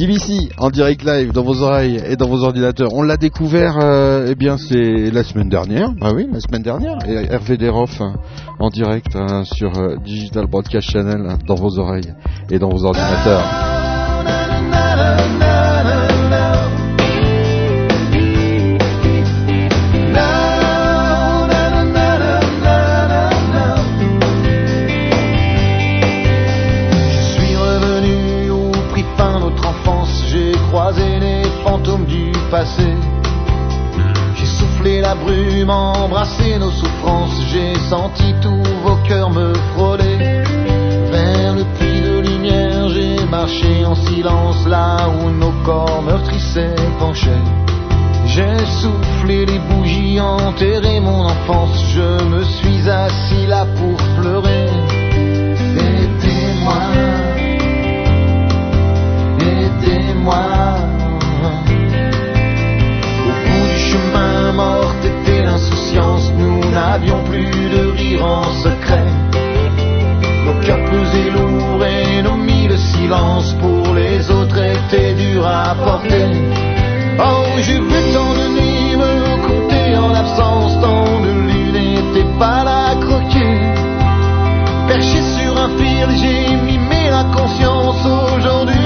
DBC 0.00 0.48
en 0.56 0.70
direct 0.70 1.04
live 1.04 1.30
dans 1.32 1.42
vos 1.42 1.60
oreilles 1.60 2.00
et 2.08 2.16
dans 2.16 2.26
vos 2.26 2.42
ordinateurs. 2.42 2.94
On 2.94 3.02
l'a 3.02 3.18
découvert, 3.18 3.76
euh, 3.78 4.28
eh 4.30 4.34
bien 4.34 4.56
c'est 4.56 5.10
la 5.10 5.22
semaine 5.22 5.50
dernière. 5.50 5.90
Ah 6.00 6.12
oui, 6.14 6.26
la 6.32 6.40
semaine 6.40 6.62
dernière. 6.62 6.96
Et 7.06 7.30
Hervé 7.30 7.58
Desroff 7.58 8.00
hein, 8.00 8.14
en 8.58 8.70
direct 8.70 9.14
hein, 9.14 9.44
sur 9.44 9.76
euh, 9.78 9.96
Digital 10.02 10.46
Broadcast 10.46 10.90
Channel 10.90 11.26
hein, 11.28 11.36
dans 11.46 11.54
vos 11.54 11.78
oreilles 11.78 12.14
et 12.50 12.58
dans 12.58 12.70
vos 12.70 12.86
ordinateurs. 12.86 13.44
J'ai 32.52 34.44
soufflé 34.44 35.00
la 35.00 35.14
brume, 35.14 35.70
embrassé 35.70 36.58
nos 36.58 36.72
souffrances, 36.72 37.40
j'ai 37.52 37.78
senti 37.88 38.34
tous 38.42 38.64
vos 38.82 38.96
cœurs 39.06 39.30
me 39.30 39.54
frôler. 39.74 40.42
Vers 41.12 41.54
le 41.54 41.62
puits 41.78 42.00
de 42.00 42.18
lumière, 42.28 42.88
j'ai 42.88 43.24
marché 43.26 43.84
en 43.86 43.94
silence 43.94 44.66
là 44.66 44.96
où 45.08 45.30
nos 45.30 45.52
corps 45.64 46.02
meurtris 46.02 46.40
s'épanchaient. 46.40 47.46
J'ai 48.26 48.58
soufflé 48.80 49.46
les 49.46 49.60
bougies, 49.60 50.20
enterré 50.20 50.98
mon 50.98 51.26
enfance, 51.26 51.84
je 51.94 52.24
me 52.24 52.42
suis 52.42 52.90
assis 52.90 53.46
là 53.46 53.64
pour 53.76 53.96
pleurer. 54.20 54.66
Aidez-moi, 55.78 56.82
aidez-moi. 59.38 60.79
Morte 64.52 65.04
était 65.04 65.42
l'insouciance, 65.42 66.32
nous 66.36 66.60
n'avions 66.70 67.22
plus 67.24 67.50
de 67.50 67.90
rire 67.96 68.24
en 68.24 68.44
secret. 68.62 69.06
Nos 70.46 70.60
cœurs 70.64 70.84
pesaient 70.84 71.30
lourd 71.30 71.84
et 71.84 72.22
nos 72.22 72.36
mille 72.36 72.76
silences 72.78 73.54
pour 73.60 73.94
les 73.94 74.30
autres 74.30 74.58
étaient 74.58 75.14
durs 75.14 75.46
à 75.46 75.74
porter. 75.74 76.26
Oh, 77.18 77.44
j'ai 77.62 77.80
vu 77.80 78.00
tant 78.14 78.32
de 78.34 78.46
nuits 78.56 78.96
me 78.96 79.46
compter 79.46 79.96
en 79.96 80.14
absence, 80.14 80.80
tant 80.80 81.20
de 81.20 81.30
lune 81.48 81.72
n'était 81.72 82.30
pas 82.38 82.64
là 82.64 82.94
croquer. 83.00 83.56
Perché 84.88 85.20
sur 85.36 85.56
un 85.56 85.68
fil, 85.78 86.08
j'ai 86.20 86.56
mimé 86.56 87.10
la 87.10 87.24
conscience. 87.36 88.04
Aujourd'hui, 88.36 88.79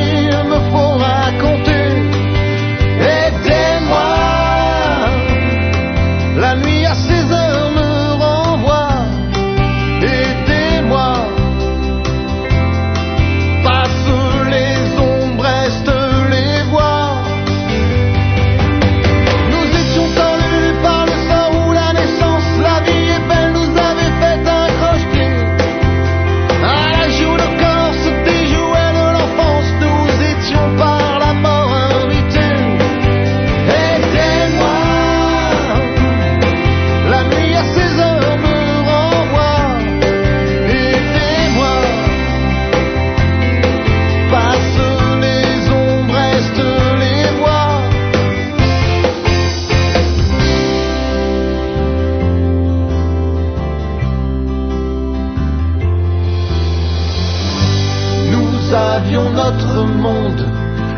Notre 59.14 59.84
monde, 59.84 60.44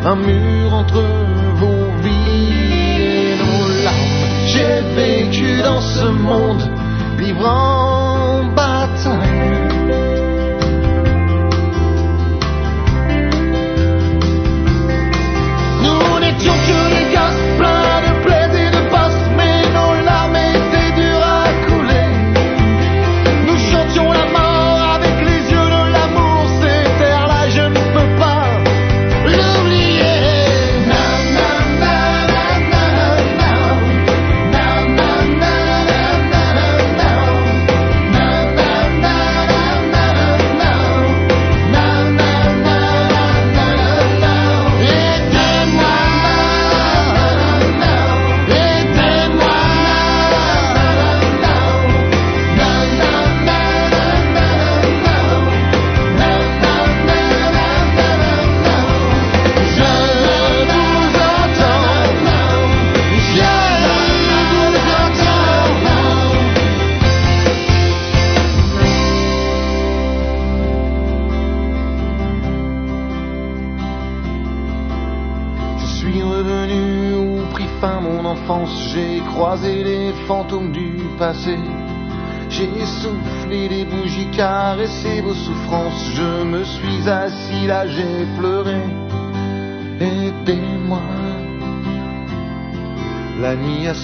un 0.05 0.17
mur 0.17 0.73
entre 0.73 1.03
vos 1.57 1.91
vies 2.03 2.53
et 2.99 3.37
nos 3.37 3.85
larmes. 3.85 4.27
J'ai 4.47 4.81
vécu 4.95 5.63
dans 5.63 5.83
ce 5.83 6.07
monde, 6.07 6.63
vivre 7.19 7.47
en 7.47 8.45
bataille. 8.55 9.67
Nous 15.83 16.21
n'étions 16.21 16.59
que 16.69 16.76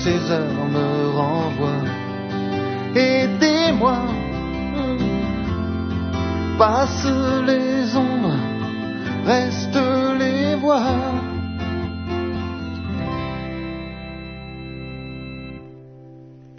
16 0.03 0.31
heures 0.33 0.69
me 0.69 1.11
renvoie. 1.11 1.85
Aidez-moi, 2.95 3.99
Passent 6.59 7.07
les 7.47 7.97
ombres, 7.97 8.37
restent 9.25 9.79
les 10.19 10.55
voix. 10.57 10.83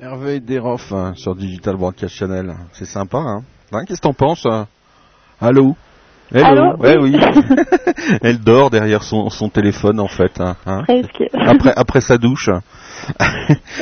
Hervé 0.02 0.39
Desroff 0.39 0.91
hein, 0.91 1.14
sur 1.16 1.36
Digital 1.36 1.76
Broadcast 1.78 2.16
Channel. 2.16 2.54
C'est 2.74 2.86
sympa, 2.86 3.18
hein, 3.20 3.44
Hein, 3.72 3.86
Qu'est-ce 3.88 4.02
que 4.02 4.08
t'en 4.08 4.14
penses 4.14 4.46
hein? 4.46 4.68
Allô? 5.41 5.76
Hello 6.32 6.46
Allô 6.46 6.78
Ouais, 6.78 6.98
oui. 6.98 7.16
Elle 8.22 8.39
dort 8.39 8.70
derrière 8.70 9.02
son, 9.04 9.30
son 9.30 9.50
téléphone, 9.50 10.00
en 10.00 10.08
fait. 10.08 10.39
hein, 10.39 10.56
hein. 10.66 10.84
Après 11.76 12.02
sa 12.02 12.18
douche. 12.18 12.50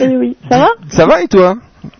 Eh 0.01 0.17
oui, 0.17 0.37
ça 0.49 0.59
va 0.59 0.67
Ça 0.89 1.05
va 1.05 1.21
et 1.21 1.27
toi 1.27 1.55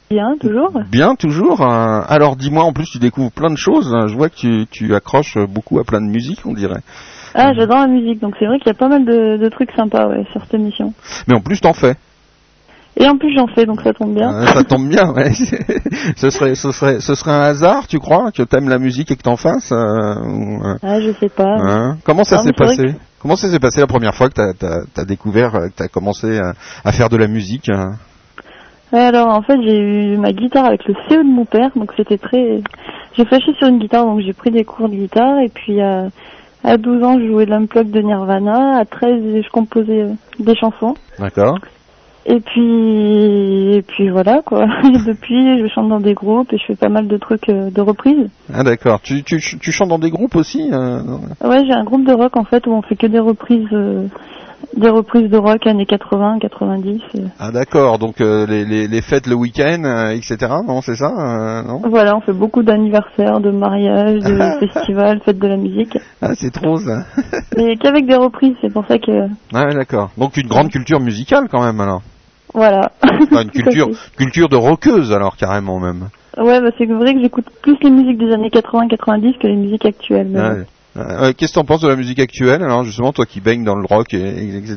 Bien, 0.09 0.35
toujours. 0.39 0.71
Bien, 0.91 1.15
toujours. 1.15 1.61
hein. 1.61 2.03
Alors, 2.09 2.35
dis-moi, 2.35 2.63
en 2.65 2.73
plus, 2.73 2.85
tu 2.85 2.99
découvres 2.99 3.31
plein 3.31 3.49
de 3.49 3.55
choses. 3.57 3.93
hein. 3.93 4.07
Je 4.07 4.15
vois 4.15 4.29
que 4.29 4.35
tu, 4.35 4.65
tu 4.69 4.93
accroches 4.93 5.37
beaucoup 5.49 5.79
à 5.79 5.83
plein 5.85 6.01
de 6.01 6.07
musique, 6.11 6.41
on 6.45 6.53
dirait. 6.53 6.81
Ah, 7.33 7.53
j'adore 7.53 7.77
la 7.79 7.87
musique, 7.87 8.19
donc 8.19 8.35
c'est 8.37 8.45
vrai 8.45 8.57
qu'il 8.57 8.67
y 8.67 8.71
a 8.71 8.77
pas 8.77 8.89
mal 8.89 9.05
de, 9.05 9.37
de 9.37 9.49
trucs 9.49 9.71
sympas 9.71 10.07
ouais, 10.09 10.25
sur 10.33 10.41
cette 10.41 10.53
émission. 10.55 10.93
Mais 11.27 11.35
en 11.35 11.39
plus, 11.39 11.61
t'en 11.61 11.71
fais. 11.73 11.95
Et 12.97 13.07
en 13.07 13.15
plus, 13.17 13.33
j'en 13.33 13.47
fais, 13.47 13.65
donc 13.65 13.79
ça 13.81 13.93
tombe 13.93 14.13
bien. 14.13 14.33
Euh, 14.33 14.45
ça 14.47 14.63
tombe 14.65 14.89
bien, 14.89 15.11
ouais. 15.15 15.31
ce 16.17 16.29
serait, 16.29 16.55
ce 16.55 16.73
serait, 16.73 16.99
ce 16.99 17.15
serait 17.15 17.31
un 17.31 17.43
hasard, 17.43 17.87
tu 17.87 17.99
crois, 17.99 18.31
que 18.33 18.43
t'aimes 18.43 18.67
la 18.67 18.79
musique 18.79 19.11
et 19.11 19.15
que 19.15 19.23
t'en 19.23 19.37
fasses 19.37 19.71
euh, 19.71 20.15
ou, 20.25 20.61
euh, 20.61 20.75
Ah, 20.83 20.99
je 20.99 21.13
sais 21.21 21.29
pas. 21.29 21.55
hein 21.61 21.97
Comment 22.03 22.25
ça 22.25 22.39
s'est 22.39 22.51
passé 22.51 22.95
Comment 23.21 23.35
ça 23.35 23.49
s'est 23.49 23.59
passé 23.59 23.81
la 23.81 23.87
première 23.87 24.15
fois 24.15 24.29
que 24.29 24.33
t'as, 24.33 24.81
t'as 24.93 25.05
découvert, 25.05 25.55
euh, 25.55 25.67
que 25.67 25.75
t'as 25.75 25.87
commencé 25.87 26.39
à, 26.39 26.53
à 26.83 26.91
faire 26.91 27.09
de 27.09 27.17
la 27.17 27.27
musique 27.27 27.69
hein? 27.69 27.91
Ouais, 28.91 28.99
alors 28.99 29.29
en 29.29 29.41
fait, 29.41 29.55
j'ai 29.63 29.77
eu 29.77 30.17
ma 30.17 30.33
guitare 30.33 30.65
avec 30.65 30.83
le 30.85 30.93
CE 31.07 31.17
de 31.19 31.23
mon 31.23 31.45
père, 31.45 31.69
donc 31.75 31.93
c'était 31.95 32.17
très. 32.17 32.61
J'ai 33.15 33.25
flashé 33.25 33.53
sur 33.57 33.67
une 33.67 33.79
guitare, 33.79 34.05
donc 34.05 34.19
j'ai 34.19 34.33
pris 34.33 34.51
des 34.51 34.65
cours 34.65 34.89
de 34.89 34.95
guitare, 34.95 35.39
et 35.39 35.47
puis 35.47 35.79
à, 35.79 36.07
à 36.63 36.77
12 36.77 37.03
ans, 37.03 37.17
je 37.19 37.27
jouais 37.27 37.45
de 37.45 37.51
l'unplug 37.51 37.89
de 37.89 38.01
Nirvana, 38.01 38.79
à 38.79 38.85
13, 38.85 39.43
je 39.43 39.49
composais 39.51 40.01
euh, 40.01 40.13
des 40.39 40.55
chansons. 40.55 40.95
D'accord. 41.19 41.57
Et 42.25 42.39
puis, 42.39 43.73
et 43.75 43.81
puis 43.81 44.09
voilà 44.09 44.41
quoi. 44.45 44.65
Et 44.83 44.97
depuis, 45.07 45.59
je 45.59 45.67
chante 45.73 45.89
dans 45.89 45.99
des 45.99 46.13
groupes 46.13 46.53
et 46.53 46.57
je 46.57 46.65
fais 46.65 46.75
pas 46.75 46.89
mal 46.89 47.07
de 47.07 47.17
trucs 47.17 47.49
euh, 47.49 47.71
de 47.71 47.81
reprises. 47.81 48.29
Ah 48.53 48.63
d'accord. 48.63 49.01
Tu, 49.01 49.23
tu, 49.23 49.39
tu 49.39 49.71
chantes 49.71 49.89
dans 49.89 49.97
des 49.99 50.11
groupes 50.11 50.35
aussi 50.35 50.69
euh, 50.71 51.01
Ouais, 51.43 51.63
j'ai 51.65 51.73
un 51.73 51.83
groupe 51.83 52.05
de 52.05 52.13
rock 52.13 52.37
en 52.37 52.43
fait 52.43 52.67
où 52.67 52.71
on 52.73 52.83
fait 52.83 52.95
que 52.95 53.07
des 53.07 53.17
reprises, 53.19 53.67
euh, 53.73 54.05
des 54.77 54.89
reprises 54.89 55.31
de 55.31 55.37
rock 55.37 55.65
années 55.65 55.87
80, 55.87 56.37
90. 56.39 57.01
euh. 57.15 57.19
Ah 57.39 57.51
d'accord. 57.51 57.97
Donc 57.97 58.19
les, 58.19 58.65
les, 58.65 58.87
les 58.87 59.01
fêtes 59.01 59.25
le 59.25 59.33
week-end, 59.33 60.11
etc. 60.11 60.37
Non, 60.67 60.81
c'est 60.81 60.95
ça 60.97 61.63
Non? 61.67 61.81
Voilà, 61.89 62.15
on 62.15 62.21
fait 62.21 62.33
beaucoup 62.33 62.61
d'anniversaires, 62.61 63.39
de 63.39 63.49
mariages, 63.49 64.19
de 64.19 64.67
festivals, 64.67 65.21
fêtes 65.25 65.39
de 65.39 65.47
la 65.47 65.57
musique. 65.57 65.97
Ah 66.21 66.35
c'est 66.35 66.51
trop 66.51 66.77
ça. 66.77 67.03
Mais 67.57 67.77
qu'avec 67.77 68.05
des 68.05 68.15
reprises, 68.15 68.53
c'est 68.61 68.71
pour 68.71 68.85
ça 68.85 68.99
que 68.99 69.27
ah 69.55 69.65
ouais, 69.65 69.73
d'accord. 69.73 70.11
Donc 70.19 70.37
une 70.37 70.47
grande 70.47 70.69
culture 70.69 70.99
musicale 70.99 71.47
quand 71.49 71.63
même 71.63 71.79
alors. 71.81 72.03
Voilà. 72.53 72.91
Enfin, 73.03 73.43
une 73.43 73.51
culture, 73.51 73.89
culture 74.17 74.49
de 74.49 74.55
rockeuse 74.55 75.11
alors 75.13 75.37
carrément 75.37 75.79
même. 75.79 76.09
Ouais, 76.37 76.61
bah 76.61 76.69
c'est 76.77 76.85
vrai 76.85 77.13
que 77.13 77.21
j'écoute 77.21 77.45
plus 77.61 77.77
les 77.81 77.89
musiques 77.89 78.17
des 78.17 78.31
années 78.33 78.49
80-90 78.49 79.37
que 79.39 79.47
les 79.47 79.55
musiques 79.55 79.85
actuelles. 79.85 80.27
Ouais. 80.33 80.49
bon. 80.49 80.65
Euh, 80.97 81.31
qu'est-ce 81.37 81.53
que 81.53 81.59
t'en 81.59 81.63
penses 81.63 81.79
de 81.79 81.87
la 81.87 81.95
musique 81.95 82.19
actuelle 82.19 82.61
alors 82.61 82.83
justement 82.83 83.13
toi 83.13 83.25
qui 83.25 83.39
baignes 83.39 83.63
dans 83.63 83.75
le 83.77 83.85
rock 83.85 84.13
et, 84.13 84.17
et- 84.17 84.57
etc. 84.57 84.75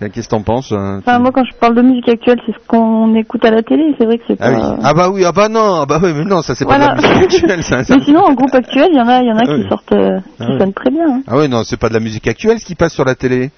euh, 0.00 0.08
Qu'est-ce 0.10 0.24
que 0.26 0.30
t'en 0.30 0.40
penses 0.42 0.72
euh, 0.72 1.00
Enfin, 1.00 1.18
moi, 1.18 1.32
quand 1.34 1.44
je 1.44 1.52
parle 1.60 1.74
de 1.74 1.82
musique 1.82 2.08
actuelle, 2.08 2.40
c'est 2.46 2.52
ce 2.52 2.66
qu'on 2.66 3.14
écoute 3.14 3.44
à 3.44 3.50
la 3.50 3.62
télé. 3.62 3.94
C'est 3.98 4.06
vrai 4.06 4.16
que 4.16 4.24
c'est 4.26 4.38
Ah 4.40 4.50
pas. 4.50 4.56
oui. 4.56 4.78
Ah 4.82 4.94
bah 4.94 5.10
oui, 5.12 5.22
ah 5.26 5.32
bah 5.32 5.50
non, 5.50 5.80
ah 5.82 5.86
bah 5.86 6.00
oui, 6.02 6.12
mais 6.16 6.24
non, 6.24 6.40
ça 6.40 6.54
c'est 6.54 6.64
Voilà. 6.64 6.94
pas 6.94 6.96
de 6.96 7.02
la 7.02 7.08
musique 7.18 7.24
actuelle, 7.34 7.62
ça. 7.62 7.84
ça- 7.84 7.94
Mais 7.94 8.02
sinon, 8.04 8.20
en 8.20 8.32
groupe 8.32 8.54
actuel, 8.54 8.88
il 8.92 8.96
y 8.96 9.00
en 9.02 9.06
a, 9.08 9.20
il 9.20 9.28
y 9.28 9.32
en 9.32 9.36
a 9.36 9.42
Ah 9.42 9.44
qui 9.44 9.60
oui. 9.62 9.66
sortent, 9.68 9.92
euh, 9.92 10.18
qui 10.20 10.24
Ah 10.40 10.46
oui. 10.48 10.58
sonnent 10.58 10.72
très 10.72 10.90
bien. 10.90 11.06
hein. 11.10 11.22
Ah 11.26 11.36
oui, 11.36 11.46
non, 11.50 11.62
c'est 11.62 11.78
pas 11.78 11.90
de 11.90 11.94
la 11.94 12.00
musique 12.00 12.26
actuelle 12.26 12.58
ce 12.58 12.64
qui 12.64 12.74
passe 12.74 12.94
sur 12.94 13.04
la 13.04 13.14
télé. 13.14 13.50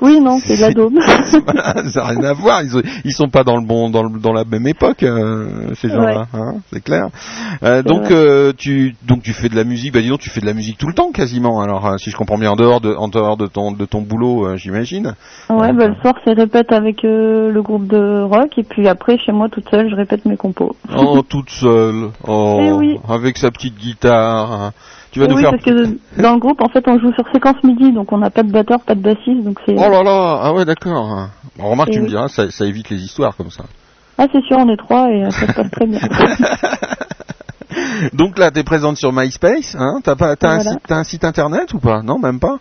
Oui, 0.00 0.20
non, 0.20 0.38
c'est 0.38 0.56
de 0.56 0.60
la 0.60 0.70
daube. 0.72 0.94
Voilà, 1.44 1.88
ça 1.90 2.00
n'a 2.02 2.06
rien 2.08 2.24
à 2.24 2.32
voir. 2.34 2.62
Ils, 2.62 2.82
ils 3.04 3.12
sont 3.12 3.28
pas 3.28 3.42
dans 3.42 3.56
le 3.56 3.64
bon, 3.66 3.88
dans, 3.90 4.02
le- 4.02 4.18
dans 4.20 4.32
la 4.32 4.44
même 4.44 4.66
époque, 4.66 5.02
euh, 5.02 5.72
ces 5.80 5.88
gens-là. 5.88 6.26
hein, 6.34 6.54
c'est 6.72 6.82
clair. 6.82 7.08
Euh, 7.62 7.82
donc, 7.82 8.10
euh, 8.10 8.52
tu, 8.56 8.94
donc 9.06 9.22
tu 9.22 9.32
fais 9.32 9.48
de 9.48 9.56
la 9.56 9.64
musique. 9.64 9.94
Bah 9.94 10.00
dis 10.02 10.08
donc, 10.08 10.20
tu 10.20 10.28
fais 10.30 10.40
de 10.40 10.46
la 10.46 10.52
musique 10.52 10.76
tout 10.78 10.88
le 10.88 10.94
temps 10.94 11.10
quasiment. 11.10 11.60
Alors, 11.62 11.98
si 11.98 12.10
je 12.10 12.16
comprends 12.16 12.36
bien, 12.38 12.50
en 12.50 12.56
dehors 12.56 12.80
de, 12.80 12.94
en 12.94 13.08
dehors 13.08 13.36
de 13.36 13.46
ton, 13.46 13.72
de 13.72 13.84
ton 13.86 14.02
boulot, 14.02 14.56
j'imagine. 14.56 15.14
Ouais, 15.48 15.72
bah, 15.72 15.88
le 15.88 15.94
soir, 16.02 16.14
c'est 16.24 16.34
répète 16.34 16.72
avec 16.72 17.02
le 17.02 17.60
groupe 17.62 17.86
de 17.86 18.22
rock, 18.22 18.58
et 18.58 18.62
puis 18.64 18.86
après, 18.88 19.16
chez 19.18 19.32
moi, 19.32 19.48
toute 19.50 19.68
seule, 19.70 19.88
je 19.90 19.96
répète 19.96 20.24
mes 20.26 20.36
compos. 20.36 20.76
Oh, 20.94 21.22
toute 21.28 21.50
seule. 21.50 22.10
Oh, 22.26 22.58
Eh 22.62 22.72
oui. 22.72 22.96
avec 23.08 23.38
sa 23.38 23.50
petite 23.50 23.76
guitare. 23.78 24.72
Tu 25.14 25.20
vas 25.20 25.26
Et 25.26 25.28
nous 25.28 25.36
oui, 25.36 25.42
faire. 25.42 25.52
parce 25.52 25.62
que 25.62 26.20
dans 26.20 26.32
le 26.34 26.40
groupe, 26.40 26.60
en 26.60 26.68
fait, 26.68 26.82
on 26.88 26.98
joue 26.98 27.12
sur 27.12 27.24
séquence 27.32 27.62
midi, 27.62 27.92
donc 27.92 28.10
on 28.12 28.18
n'a 28.18 28.30
pas 28.30 28.42
de 28.42 28.50
batteur, 28.50 28.80
pas 28.80 28.96
de 28.96 29.00
bassiste, 29.00 29.44
donc 29.44 29.60
c'est... 29.64 29.76
Oh 29.78 29.88
là 29.88 30.02
là, 30.02 30.40
ah 30.42 30.52
ouais, 30.52 30.64
d'accord. 30.64 31.28
Bon, 31.56 31.70
remarque, 31.70 31.90
tu 31.90 32.00
me 32.00 32.08
diras, 32.08 32.26
ça, 32.26 32.50
ça 32.50 32.66
évite 32.66 32.90
les 32.90 33.00
histoires 33.00 33.36
comme 33.36 33.50
ça. 33.50 33.62
Ah, 34.18 34.26
c'est 34.32 34.42
sûr, 34.42 34.56
on 34.58 34.68
est 34.68 34.76
trois, 34.76 35.08
et 35.12 35.24
euh, 35.24 35.30
ça 35.30 35.46
se 35.46 35.52
passe 35.52 35.70
très 35.70 35.86
bien. 35.86 36.00
Donc 38.12 38.38
là, 38.38 38.50
t'es 38.50 38.64
présente 38.64 38.96
sur 38.96 39.12
MySpace, 39.12 39.76
hein? 39.78 40.00
T'as 40.02 40.16
pas, 40.16 40.34
t'as 40.36 40.48
un, 40.50 40.54
Voilà. 40.56 40.70
site- 40.72 40.92
un 40.92 41.04
site 41.04 41.24
internet 41.24 41.72
ou 41.74 41.78
pas? 41.78 42.02
Non, 42.02 42.18
même 42.18 42.40
pas? 42.40 42.58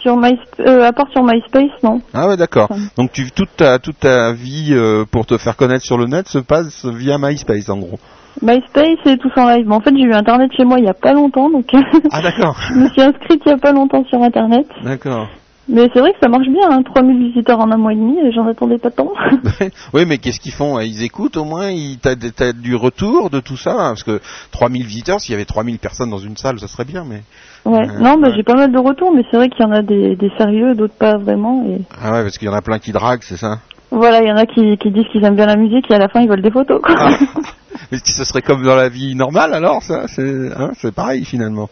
sur 0.00 0.16
My... 0.16 0.38
euh, 0.60 0.82
à 0.86 0.92
part 0.94 1.10
sur 1.12 1.22
MySpace, 1.22 1.82
non. 1.82 2.00
Ah 2.14 2.26
ouais, 2.28 2.38
d'accord. 2.38 2.68
Enfin. 2.70 2.80
Donc 2.96 3.12
tu, 3.12 3.30
toute 3.32 3.54
ta, 3.54 3.78
toute 3.78 4.00
ta 4.00 4.32
vie 4.32 4.70
euh, 4.72 5.04
pour 5.04 5.26
te 5.26 5.36
faire 5.36 5.56
connaître 5.56 5.84
sur 5.84 5.98
le 5.98 6.06
net 6.06 6.26
se 6.26 6.38
passe 6.38 6.86
via 6.86 7.18
MySpace, 7.18 7.68
en 7.68 7.76
gros. 7.76 7.98
MySpace 8.42 8.98
et 9.06 9.16
tout 9.18 9.30
en 9.36 9.48
live. 9.48 9.66
Mais 9.68 9.74
en 9.74 9.80
fait, 9.80 9.94
j'ai 9.96 10.02
eu 10.04 10.12
Internet 10.14 10.50
chez 10.56 10.64
moi 10.64 10.78
il 10.78 10.84
y 10.84 10.88
a 10.88 10.94
pas 10.94 11.12
longtemps, 11.12 11.50
donc 11.50 11.66
Ah 12.12 12.22
d'accord. 12.22 12.56
je 12.68 12.74
me 12.74 12.88
suis 12.88 13.02
inscrite 13.02 13.42
il 13.44 13.50
y 13.50 13.52
a 13.52 13.58
pas 13.58 13.72
longtemps 13.72 14.04
sur 14.04 14.22
Internet. 14.22 14.66
D'accord. 14.82 15.28
Mais 15.72 15.88
c'est 15.94 16.00
vrai 16.00 16.10
que 16.12 16.18
ça 16.20 16.28
marche 16.28 16.48
bien, 16.48 16.68
hein, 16.68 16.82
3000 16.82 17.28
visiteurs 17.28 17.60
en 17.60 17.70
un 17.70 17.76
mois 17.76 17.92
et 17.92 17.96
demi, 17.96 18.16
j'en 18.34 18.44
attendais 18.48 18.78
pas 18.78 18.90
tant. 18.90 19.12
oui, 19.94 20.04
mais 20.04 20.18
qu'est-ce 20.18 20.40
qu'ils 20.40 20.50
font 20.54 20.80
Ils 20.80 21.04
écoutent 21.04 21.36
au 21.36 21.44
moins 21.44 21.70
ils, 21.70 21.96
T'as 21.98 22.16
t'as 22.16 22.52
du 22.52 22.74
retour 22.74 23.30
de 23.30 23.38
tout 23.38 23.56
ça 23.56 23.72
hein, 23.74 23.90
Parce 23.90 24.02
que 24.02 24.20
3000 24.50 24.84
visiteurs, 24.84 25.20
s'il 25.20 25.30
y 25.30 25.34
avait 25.36 25.44
3000 25.44 25.78
personnes 25.78 26.10
dans 26.10 26.18
une 26.18 26.36
salle, 26.36 26.58
ça 26.58 26.66
serait 26.66 26.84
bien, 26.86 27.04
mais... 27.08 27.22
Ouais, 27.64 27.86
Euh, 27.88 28.00
non, 28.00 28.16
bah, 28.18 28.28
ouais. 28.30 28.34
j'ai 28.36 28.42
pas 28.42 28.54
mal 28.54 28.72
de 28.72 28.78
retours, 28.78 29.12
mais 29.14 29.22
c'est 29.30 29.36
vrai 29.36 29.48
qu'il 29.48 29.64
y 29.64 29.68
en 29.68 29.72
a 29.72 29.82
des, 29.82 30.16
des 30.16 30.32
sérieux, 30.38 30.74
d'autres 30.74 30.94
pas 30.98 31.18
vraiment. 31.18 31.64
Et 31.68 31.82
Ah 32.02 32.12
ouais, 32.14 32.22
parce 32.22 32.36
qu'il 32.38 32.48
y 32.48 32.50
en 32.50 32.54
a 32.56 32.62
plein 32.62 32.80
qui 32.80 32.90
draguent, 32.90 33.22
c'est 33.22 33.36
ça? 33.36 33.58
Voilà, 33.90 34.22
il 34.22 34.28
y 34.28 34.32
en 34.32 34.36
a 34.36 34.46
qui, 34.46 34.76
qui 34.78 34.90
disent 34.90 35.06
qu'ils 35.10 35.24
aiment 35.24 35.36
bien 35.36 35.46
la 35.46 35.56
musique 35.56 35.90
et 35.90 35.94
à 35.94 35.98
la 35.98 36.08
fin 36.08 36.20
ils 36.20 36.28
veulent 36.28 36.42
des 36.42 36.50
photos. 36.50 36.80
Quoi. 36.82 36.94
Ah. 36.98 37.18
Mais 37.92 37.98
ce 38.04 38.24
serait 38.24 38.42
comme 38.42 38.62
dans 38.62 38.76
la 38.76 38.88
vie 38.88 39.14
normale 39.14 39.54
alors, 39.54 39.82
ça 39.82 40.06
C'est 40.06 40.50
hein, 40.56 40.70
pareil 40.94 41.24
finalement. 41.24 41.68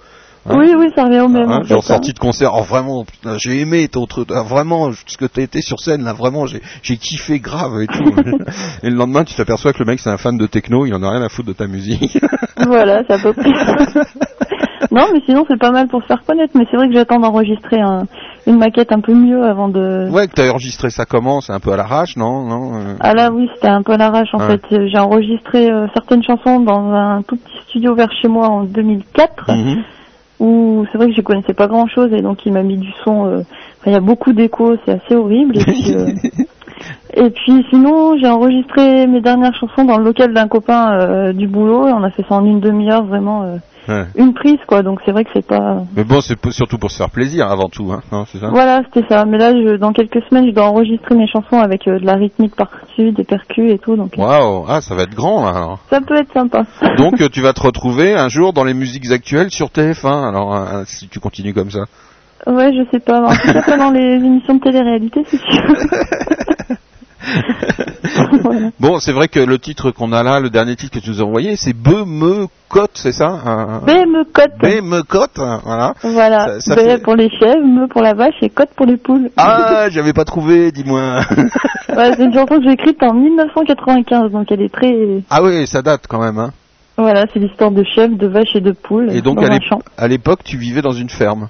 Hein 0.46 0.56
oui, 0.58 0.72
oui, 0.76 0.86
ça 0.94 1.04
revient 1.04 1.20
au 1.20 1.28
même. 1.28 1.50
Hein, 1.50 1.58
en 1.58 1.62
fait, 1.62 1.68
genre 1.68 1.78
hein. 1.78 1.86
sortie 1.86 2.12
de 2.12 2.18
concert, 2.18 2.52
oh 2.54 2.62
vraiment, 2.62 3.04
j'ai 3.36 3.60
aimé 3.60 3.86
ton 3.88 4.06
truc, 4.06 4.28
ah, 4.32 4.42
vraiment, 4.42 4.90
ce 4.92 5.16
que 5.16 5.26
t'as 5.26 5.42
été 5.42 5.60
sur 5.60 5.78
scène 5.80 6.04
là, 6.04 6.12
vraiment, 6.12 6.46
j'ai 6.46 6.62
j'ai 6.82 6.96
kiffé 6.96 7.38
grave 7.38 7.82
et 7.82 7.86
tout. 7.86 8.14
et 8.82 8.90
le 8.90 8.96
lendemain, 8.96 9.24
tu 9.24 9.34
t'aperçois 9.34 9.72
que 9.72 9.80
le 9.80 9.84
mec 9.84 10.00
c'est 10.00 10.10
un 10.10 10.16
fan 10.16 10.38
de 10.38 10.46
techno, 10.46 10.86
il 10.86 10.94
en 10.94 11.02
a 11.02 11.10
rien 11.10 11.22
à 11.22 11.28
foutre 11.28 11.48
de 11.48 11.54
ta 11.54 11.66
musique. 11.66 12.18
Voilà, 12.66 13.02
c'est 13.06 13.14
à 13.14 13.18
peu 13.18 13.32
près. 13.32 13.50
non, 14.90 15.06
mais 15.12 15.20
sinon 15.24 15.44
c'est 15.48 15.58
pas 15.58 15.70
mal 15.70 15.86
pour 15.86 16.02
se 16.02 16.06
faire 16.08 16.22
connaître. 16.26 16.54
Mais 16.56 16.66
c'est 16.70 16.76
vrai 16.76 16.88
que 16.88 16.94
j'attends 16.94 17.20
d'enregistrer 17.20 17.80
un, 17.80 18.02
une 18.48 18.58
maquette 18.58 18.92
un 18.92 19.00
peu 19.00 19.12
mieux 19.14 19.44
avant 19.44 19.68
de. 19.68 20.08
ouais, 20.10 20.26
que 20.26 20.32
t'as 20.32 20.48
enregistré 20.50 20.90
ça 20.90 21.04
comment 21.04 21.40
C'est 21.40 21.52
un 21.52 21.60
peu 21.60 21.70
à 21.72 21.76
l'arrache, 21.76 22.16
non 22.16 22.44
Non. 22.44 22.74
euh, 22.76 22.94
Ah 23.00 23.14
là 23.14 23.30
oui, 23.30 23.48
c'était 23.54 23.68
un 23.68 23.82
peu 23.82 23.92
à 23.92 23.96
l'arrache 23.98 24.30
en 24.32 24.38
Ouais. 24.38 24.58
fait. 24.58 24.86
J'ai 24.88 24.98
enregistré 24.98 25.70
euh, 25.70 25.86
certaines 25.94 26.22
chansons 26.22 26.60
dans 26.60 26.92
un 26.92 27.22
tout 27.22 27.36
petit 27.36 27.58
studio 27.68 27.94
vers 27.94 28.10
chez 28.20 28.28
moi 28.28 28.48
en 28.48 28.64
2004, 28.64 29.50
mhm. 29.52 29.82
où 30.40 30.84
c'est 30.90 30.98
vrai 30.98 31.08
que 31.08 31.14
je 31.14 31.20
connaissais 31.20 31.54
pas 31.54 31.66
grand 31.66 31.86
chose 31.88 32.12
et 32.12 32.22
donc 32.22 32.46
il 32.46 32.52
m'a 32.52 32.62
mis 32.62 32.78
du 32.78 32.90
son. 33.04 33.26
euh, 33.26 33.38
enfin, 33.40 33.86
il 33.88 33.92
y 33.92 33.96
a 33.96 34.00
beaucoup 34.00 34.32
d'échos, 34.32 34.76
c'est 34.86 34.92
assez 34.92 35.14
horrible. 35.14 35.58
Et 35.58 35.64
puis, 35.64 35.94
euh, 35.94 36.06
et 37.14 37.30
puis 37.30 37.66
sinon, 37.70 38.16
j'ai 38.18 38.28
enregistré 38.28 39.06
mes 39.06 39.20
dernières 39.20 39.54
chansons 39.54 39.84
dans 39.84 39.98
le 39.98 40.04
local 40.04 40.32
d'un 40.32 40.48
copain 40.48 41.32
du 41.32 41.46
boulot. 41.48 41.88
Et 41.88 41.92
on 41.92 42.02
a 42.02 42.10
fait 42.10 42.24
ça 42.28 42.36
en 42.36 42.44
une 42.44 42.60
demi-heure, 42.60 43.04
vraiment 43.04 43.44
Ouais. 43.88 44.04
une 44.16 44.34
prise 44.34 44.58
quoi. 44.66 44.82
Donc 44.82 45.00
c'est 45.04 45.12
vrai 45.12 45.24
que 45.24 45.30
c'est 45.34 45.46
pas. 45.46 45.82
Mais 45.96 46.04
bon, 46.04 46.20
c'est 46.20 46.36
surtout 46.50 46.78
pour 46.78 46.90
se 46.90 46.98
faire 46.98 47.10
plaisir 47.10 47.50
avant 47.50 47.68
tout, 47.68 47.90
hein, 47.92 48.02
non, 48.12 48.24
c'est 48.26 48.38
ça? 48.38 48.48
Voilà, 48.50 48.82
c'était 48.84 49.08
ça. 49.08 49.24
Mais 49.24 49.38
là, 49.38 49.52
je, 49.52 49.76
dans 49.76 49.92
quelques 49.92 50.22
semaines, 50.28 50.46
je 50.46 50.54
dois 50.54 50.66
enregistrer 50.66 51.14
mes 51.14 51.26
chansons 51.26 51.58
avec 51.58 51.88
euh, 51.88 51.98
de 51.98 52.04
la 52.04 52.14
rythmique 52.14 52.54
par-dessus, 52.54 53.12
des 53.12 53.24
percus 53.24 53.72
et 53.72 53.78
tout. 53.78 53.96
Donc 53.96 54.18
euh, 54.18 54.22
Waouh, 54.22 54.66
ah, 54.68 54.80
ça 54.80 54.94
va 54.94 55.04
être 55.04 55.14
grand 55.14 55.44
là. 55.44 55.56
Alors. 55.56 55.78
ça 55.90 56.00
peut 56.00 56.16
être 56.16 56.32
sympa. 56.32 56.64
Donc 56.98 57.20
euh, 57.20 57.28
tu 57.28 57.40
vas 57.40 57.52
te 57.52 57.62
retrouver 57.62 58.14
un 58.14 58.28
jour 58.28 58.52
dans 58.52 58.64
les 58.64 58.74
musiques 58.74 59.10
actuelles 59.10 59.50
sur 59.50 59.68
TF1. 59.68 60.28
Alors 60.28 60.54
euh, 60.54 60.82
si 60.86 61.08
tu 61.08 61.18
continues 61.20 61.54
comme 61.54 61.70
ça. 61.70 61.84
Ouais, 62.46 62.72
je 62.72 62.88
sais 62.90 63.00
pas. 63.00 63.20
En 63.22 63.34
tout 63.34 63.52
cas, 63.52 63.62
pas 63.62 63.76
dans 63.76 63.90
les 63.90 64.00
émissions 64.24 64.54
de 64.54 64.60
télé-réalité, 64.60 65.22
c'est 65.26 65.40
sûr. 65.40 65.62
voilà. 68.42 68.70
Bon, 68.80 68.98
c'est 69.00 69.12
vrai 69.12 69.28
que 69.28 69.40
le 69.40 69.58
titre 69.58 69.90
qu'on 69.90 70.12
a 70.12 70.22
là, 70.22 70.40
le 70.40 70.50
dernier 70.50 70.76
titre 70.76 70.98
que 70.98 71.04
tu 71.04 71.10
nous 71.10 71.20
as 71.20 71.24
envoyé, 71.24 71.56
c'est 71.56 71.72
Be 71.72 72.04
me 72.06 72.46
cote, 72.68 72.92
c'est 72.94 73.12
ça 73.12 73.28
Un- 73.28 73.78
B 73.80 73.90
me 74.06 74.24
cote. 74.24 74.52
Be 74.60 74.82
me 74.82 75.02
cote, 75.02 75.38
hein, 75.38 75.60
voilà. 75.64 75.94
Voilà. 76.02 76.46
Ça- 76.46 76.60
ça 76.60 76.74
fait- 76.76 77.02
pour 77.02 77.16
les 77.16 77.30
chèvres, 77.30 77.64
me 77.64 77.86
pour 77.88 78.02
la 78.02 78.14
vache 78.14 78.34
et 78.42 78.50
cote 78.50 78.70
pour 78.76 78.86
les 78.86 78.96
poules. 78.96 79.30
Ah, 79.36 79.86
j'avais 79.90 80.12
pas 80.12 80.24
trouvé, 80.24 80.72
dis-moi. 80.72 81.20
Ouais, 81.96 82.12
c'est 82.14 82.24
une 82.24 82.34
chanson 82.34 82.58
que 82.58 82.64
j'ai 82.64 82.72
écrite 82.72 83.02
en 83.02 83.14
1995, 83.14 84.30
donc 84.30 84.52
elle 84.52 84.60
est 84.62 84.72
très. 84.72 84.94
ah 85.30 85.42
oui, 85.42 85.66
ça 85.66 85.82
date 85.82 86.06
quand 86.06 86.20
même, 86.20 86.38
hein. 86.38 86.52
Voilà, 86.98 87.26
c'est 87.32 87.38
l'histoire 87.38 87.70
de 87.70 87.84
chèvres, 87.84 88.16
de 88.16 88.26
vaches 88.26 88.54
et 88.56 88.60
de 88.60 88.72
poules 88.72 89.10
Et 89.12 89.22
donc 89.22 89.36
dans 89.36 89.48
à 89.96 90.08
l'époque, 90.08 90.40
tu 90.44 90.58
vivais 90.58 90.82
dans 90.82 90.92
une 90.92 91.08
ferme. 91.08 91.48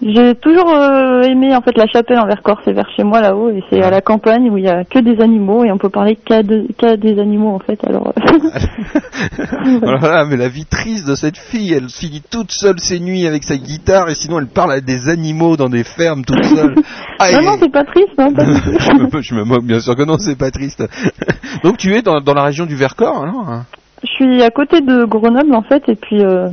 J'ai 0.00 0.36
toujours 0.36 0.70
euh, 0.72 1.22
aimé 1.22 1.56
en 1.56 1.60
fait 1.60 1.76
la 1.76 1.88
chapelle 1.88 2.20
en 2.20 2.26
Vercors, 2.26 2.60
c'est 2.64 2.72
vers 2.72 2.88
chez 2.96 3.02
moi 3.02 3.20
là-haut 3.20 3.50
et 3.50 3.64
c'est 3.68 3.82
à 3.82 3.90
la 3.90 4.00
campagne 4.00 4.48
où 4.48 4.56
il 4.56 4.62
y 4.64 4.68
a 4.68 4.84
que 4.84 5.00
des 5.00 5.20
animaux 5.20 5.64
et 5.64 5.72
on 5.72 5.76
peut 5.78 5.88
parler 5.88 6.14
qu'à 6.14 6.44
de- 6.44 6.66
qu'à 6.78 6.96
des 6.96 7.18
animaux 7.18 7.48
en 7.50 7.58
fait. 7.58 7.80
Alors 7.84 8.12
euh, 8.16 9.80
Voilà, 9.98 10.24
mais 10.24 10.36
la 10.36 10.48
vie 10.48 10.66
triste 10.66 11.08
de 11.08 11.16
cette 11.16 11.36
fille, 11.36 11.72
elle 11.72 11.88
finit 11.88 12.22
toute 12.30 12.52
seule 12.52 12.78
ses 12.78 13.00
nuits 13.00 13.26
avec 13.26 13.42
sa 13.42 13.56
guitare 13.56 14.08
et 14.08 14.14
sinon 14.14 14.38
elle 14.38 14.46
parle 14.46 14.70
à 14.72 14.80
des 14.80 15.08
animaux 15.08 15.56
dans 15.56 15.68
des 15.68 15.82
fermes 15.82 16.24
toute 16.24 16.44
seule. 16.44 16.76
Ah, 17.18 17.30
non 17.32 17.40
et- 17.40 17.44
non 17.44 17.56
c'est 17.60 17.72
pas 17.72 17.84
triste, 17.84 18.16
non 18.16 18.32
pas 18.32 18.44
je, 18.46 19.16
me, 19.16 19.20
je 19.22 19.34
me 19.34 19.42
moque, 19.44 19.64
bien 19.64 19.80
sûr 19.80 19.96
que 19.96 20.04
non, 20.04 20.16
c'est 20.18 20.38
pas 20.38 20.52
triste. 20.52 20.84
Donc 21.64 21.76
tu 21.76 21.92
es 21.96 22.02
dans, 22.02 22.20
dans 22.20 22.34
la 22.34 22.44
région 22.44 22.66
du 22.66 22.76
Vercors, 22.76 23.24
alors? 23.24 23.48
Hein 23.48 23.64
Je 24.04 24.08
suis 24.10 24.42
à 24.44 24.50
côté 24.50 24.80
de 24.80 25.04
Grenoble 25.06 25.56
en 25.56 25.62
fait 25.62 25.82
et 25.88 25.96
puis 25.96 26.22
euh, 26.22 26.48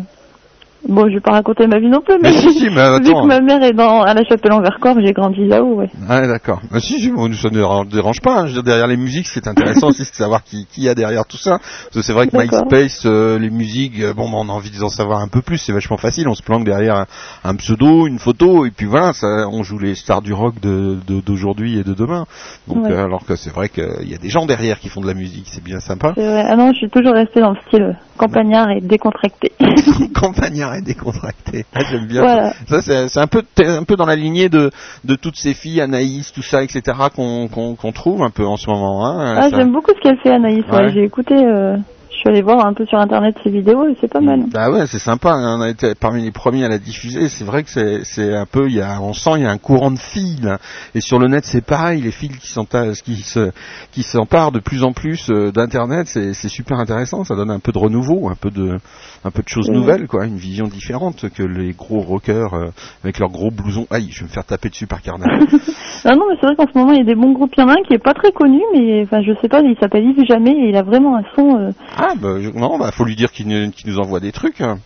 bon 0.88 1.07
je 1.09 1.15
vais 1.15 1.19
pas 1.19 1.31
raconter 1.33 1.67
ma 1.67 1.79
vie 1.79 1.89
non 1.89 2.01
plus 2.01 2.15
mais, 2.21 2.31
Mais 2.31 2.38
si, 2.38 2.53
si, 2.53 2.69
mais 2.69 2.75
vu 2.99 3.09
attends. 3.09 3.21
que 3.23 3.27
ma 3.27 3.41
mère 3.41 3.63
est 3.63 3.73
dans 3.73 4.01
à 4.03 4.13
la 4.13 4.23
chapelle 4.23 4.53
en 4.53 4.61
Vercors, 4.61 4.95
j'ai 5.03 5.13
grandi 5.13 5.45
là-haut 5.45 5.75
ouais. 5.75 5.89
Ah 6.09 6.25
d'accord. 6.27 6.61
Ah, 6.71 6.79
si, 6.79 6.99
si, 6.99 7.11
bon, 7.11 7.31
ça 7.33 7.49
ne 7.49 7.86
dérange, 7.89 8.21
pas. 8.21 8.41
hein. 8.41 8.47
Je 8.47 8.55
veux 8.55 8.61
dire, 8.61 8.63
derrière 8.63 8.88
les 8.88 8.97
musiques, 8.97 9.27
c'est 9.27 9.47
intéressant 9.47 9.88
aussi 9.89 10.01
de 10.09 10.15
savoir 10.15 10.43
qui, 10.43 10.65
qui 10.71 10.81
y 10.83 10.89
a 10.89 10.95
derrière 10.95 11.25
tout 11.25 11.38
ça. 11.38 11.57
Parce 11.59 11.95
que 11.95 12.01
c'est 12.01 12.13
vrai 12.13 12.27
que. 12.27 12.38
MySpace, 12.38 13.03
euh, 13.05 13.39
les 13.39 13.49
musiques, 13.49 13.99
euh, 14.01 14.13
bon, 14.13 14.29
bah, 14.29 14.38
on 14.39 14.49
a 14.49 14.51
envie 14.51 14.69
d'en 14.77 14.89
savoir 14.89 15.19
un 15.21 15.27
peu 15.27 15.41
plus. 15.41 15.57
C'est 15.57 15.73
vachement 15.73 15.97
facile. 15.97 16.27
On 16.27 16.36
se 16.36 16.43
planque 16.43 16.65
derrière 16.65 16.95
un, 16.95 17.05
un 17.43 17.55
pseudo, 17.55 18.07
une 18.07 18.19
photo, 18.19 18.65
et 18.65 18.71
puis 18.71 18.86
voilà, 18.86 19.13
ça, 19.13 19.47
on 19.51 19.63
joue 19.63 19.79
les 19.79 19.95
stars 19.95 20.21
du 20.21 20.33
rock 20.33 20.59
de 20.61 20.97
de- 21.07 21.21
d'aujourd'hui 21.21 21.79
et 21.79 21.83
de 21.83 21.93
demain. 21.93 22.25
Donc, 22.67 22.86
Ouais. 22.86 22.91
euh, 22.91 23.05
alors 23.05 23.25
que 23.25 23.36
c'est 23.36 23.53
vrai 23.53 23.69
qu'il 23.69 24.07
y 24.09 24.13
a 24.13 24.17
des 24.17 24.29
gens 24.29 24.45
derrière 24.45 24.79
qui 24.79 24.89
font 24.89 25.01
de 25.01 25.07
la 25.07 25.13
musique. 25.13 25.47
C'est 25.47 25.63
bien 25.63 25.79
sympa. 25.79 26.13
Ah 26.17 26.55
non, 26.55 26.71
je 26.73 26.77
suis 26.77 26.89
toujours 26.89 27.13
restée 27.13 27.39
dans 27.41 27.51
le 27.51 27.57
style 27.67 27.97
campagnard 28.17 28.69
et 28.71 28.81
décontracté. 28.81 29.51
Campagnard 30.13 30.74
et 30.78 30.82
décontracté. 30.82 31.65
Ah, 31.73 31.82
j'aime 31.89 32.07
bien. 32.07 32.21
Voilà. 32.21 32.53
Ça, 32.67 32.82
c'est 32.82 33.07
c'est 33.09 33.19
un 33.19 33.28
peu, 33.28 33.43
un 33.59 33.84
peu 33.84 33.95
dans 33.95 34.05
la 34.05 34.15
lignée 34.15 34.49
de, 34.49 34.71
de 35.03 35.15
toutes 35.15 35.38
ces 35.38 35.53
filles, 35.53 35.82
Anaïs, 35.82 36.32
tout 36.34 36.41
ça, 36.43 36.63
etc., 36.63 36.82
qu'on 37.15 37.47
qu'on 37.47 37.76
qu'on 37.76 37.91
trouve 37.91 38.23
un 38.23 38.30
peu 38.30 38.45
en 38.45 38.57
ce 38.57 38.69
moment. 38.69 39.05
Hein, 39.05 39.36
Ah, 39.38 39.49
j'aime 39.49 39.71
beaucoup 39.71 39.91
ce 39.95 40.01
qu'elle 40.01 40.17
fait 40.19 40.32
Anaïs. 40.32 40.63
ouais. 40.71 40.78
Ouais. 40.78 40.91
J'ai 40.91 41.03
écouté, 41.03 41.36
euh, 41.36 41.78
je 42.16 42.20
suis 42.22 42.30
allée 42.30 42.41
voir 42.41 42.66
un 42.66 42.74
peu 42.74 42.86
sur 42.86 42.97
internet 42.97 43.36
ses 43.43 43.49
vidéos 43.49 43.88
et 43.89 43.95
c'est 43.99 44.07
pas 44.11 44.22
mal. 44.22 44.45
Bah 44.51 44.72
ouais, 44.72 44.88
c'est 44.88 44.99
sympa. 44.99 45.32
hein, 45.34 45.57
On 45.59 45.61
a 45.61 45.70
été 45.70 45.95
parmi 45.95 46.24
les 46.24 46.32
premiers 46.32 46.63
à 46.63 46.70
la 46.70 46.78
diffuser. 46.78 47.28
C'est 47.28 47.43
vrai 47.43 47.63
que 47.63 47.70
c'est 47.70 48.03
c'est 48.05 48.34
un 48.34 48.45
peu, 48.45 48.68
il 48.68 48.76
y 48.76 48.82
a, 48.82 49.01
on 49.01 49.13
sent 49.13 49.32
il 49.38 49.41
y 49.43 49.45
a 49.45 49.51
un 49.51 49.57
courant 49.57 49.91
de 49.91 49.99
filles. 49.99 50.39
là. 50.41 50.57
Et 50.95 51.01
sur 51.01 51.20
le 51.20 51.28
net, 51.28 51.43
c'est 51.45 51.63
pareil. 51.66 52.01
Les 52.01 52.11
filles 52.11 52.30
qui 52.30 52.53
qui 53.03 53.16
se 53.22 53.51
qui 53.91 54.03
s'emparent 54.03 54.53
de 54.53 54.59
plus 54.59 54.84
en 54.84 54.93
plus 54.93 55.30
euh, 55.30 55.51
d'internet, 55.51 56.07
c'est 56.07 56.34
c'est 56.34 56.49
super 56.49 56.80
intéressant. 56.80 57.24
Ça 57.26 57.36
donne 57.36 57.51
un 57.51 57.59
peu 57.59 57.74
de 57.74 57.78
renouveau, 57.80 58.30
un 58.30 58.36
peu 58.36 58.49
de 58.49 58.78
un 59.26 59.32
peu 59.32 59.43
de 59.43 59.49
choses 59.49 59.70
nouvelles, 59.70 60.07
quoi. 60.07 60.26
Une 60.26 60.38
vision 60.38 60.68
différente 60.68 61.30
que 61.30 61.43
les 61.43 61.74
gros 61.74 61.99
rockers 61.99 62.53
euh, 62.53 62.70
avec 63.03 63.20
leurs 63.20 63.30
gros 63.32 63.51
blousons. 63.51 63.88
Aïe, 63.89 64.09
je 64.11 64.20
vais 64.22 64.26
me 64.26 64.32
faire 64.32 64.45
taper 64.45 64.70
dessus 64.70 64.88
par 64.88 65.01
Carnal. 65.01 65.45
Ah 66.07 66.15
non, 66.15 66.25
mais 66.29 66.35
c'est 66.39 66.45
vrai 66.45 66.55
qu'en 66.55 66.67
ce 66.71 66.77
moment 66.77 66.91
il 66.91 66.99
y 66.99 67.01
a 67.01 67.05
des 67.05 67.15
bons 67.15 67.31
groupes. 67.31 67.51
Il 67.57 67.61
y 67.61 67.63
en 67.63 67.69
a 67.69 67.73
un 67.73 67.83
qui 67.87 67.93
est 67.93 67.97
pas 68.03 68.13
très 68.13 68.31
connu, 68.31 68.61
mais 68.73 69.01
enfin 69.03 69.21
je 69.23 69.31
sais 69.41 69.47
pas, 69.49 69.61
il 69.61 69.75
s'appelle 69.79 70.05
Yves 70.05 70.25
Jamais 70.27 70.51
et 70.51 70.69
il 70.69 70.75
a 70.75 70.83
vraiment 70.83 71.17
un 71.17 71.23
son. 71.35 71.57
euh, 71.57 71.71
ah 71.97 72.13
bah 72.21 72.35
non, 72.53 72.77
bah 72.77 72.91
faut 72.91 73.05
lui 73.05 73.15
dire 73.15 73.31
qu'il 73.31 73.47
nous 73.47 73.99
envoie 73.99 74.19
des 74.19 74.31
trucs. 74.31 74.61
hein. 74.61 74.77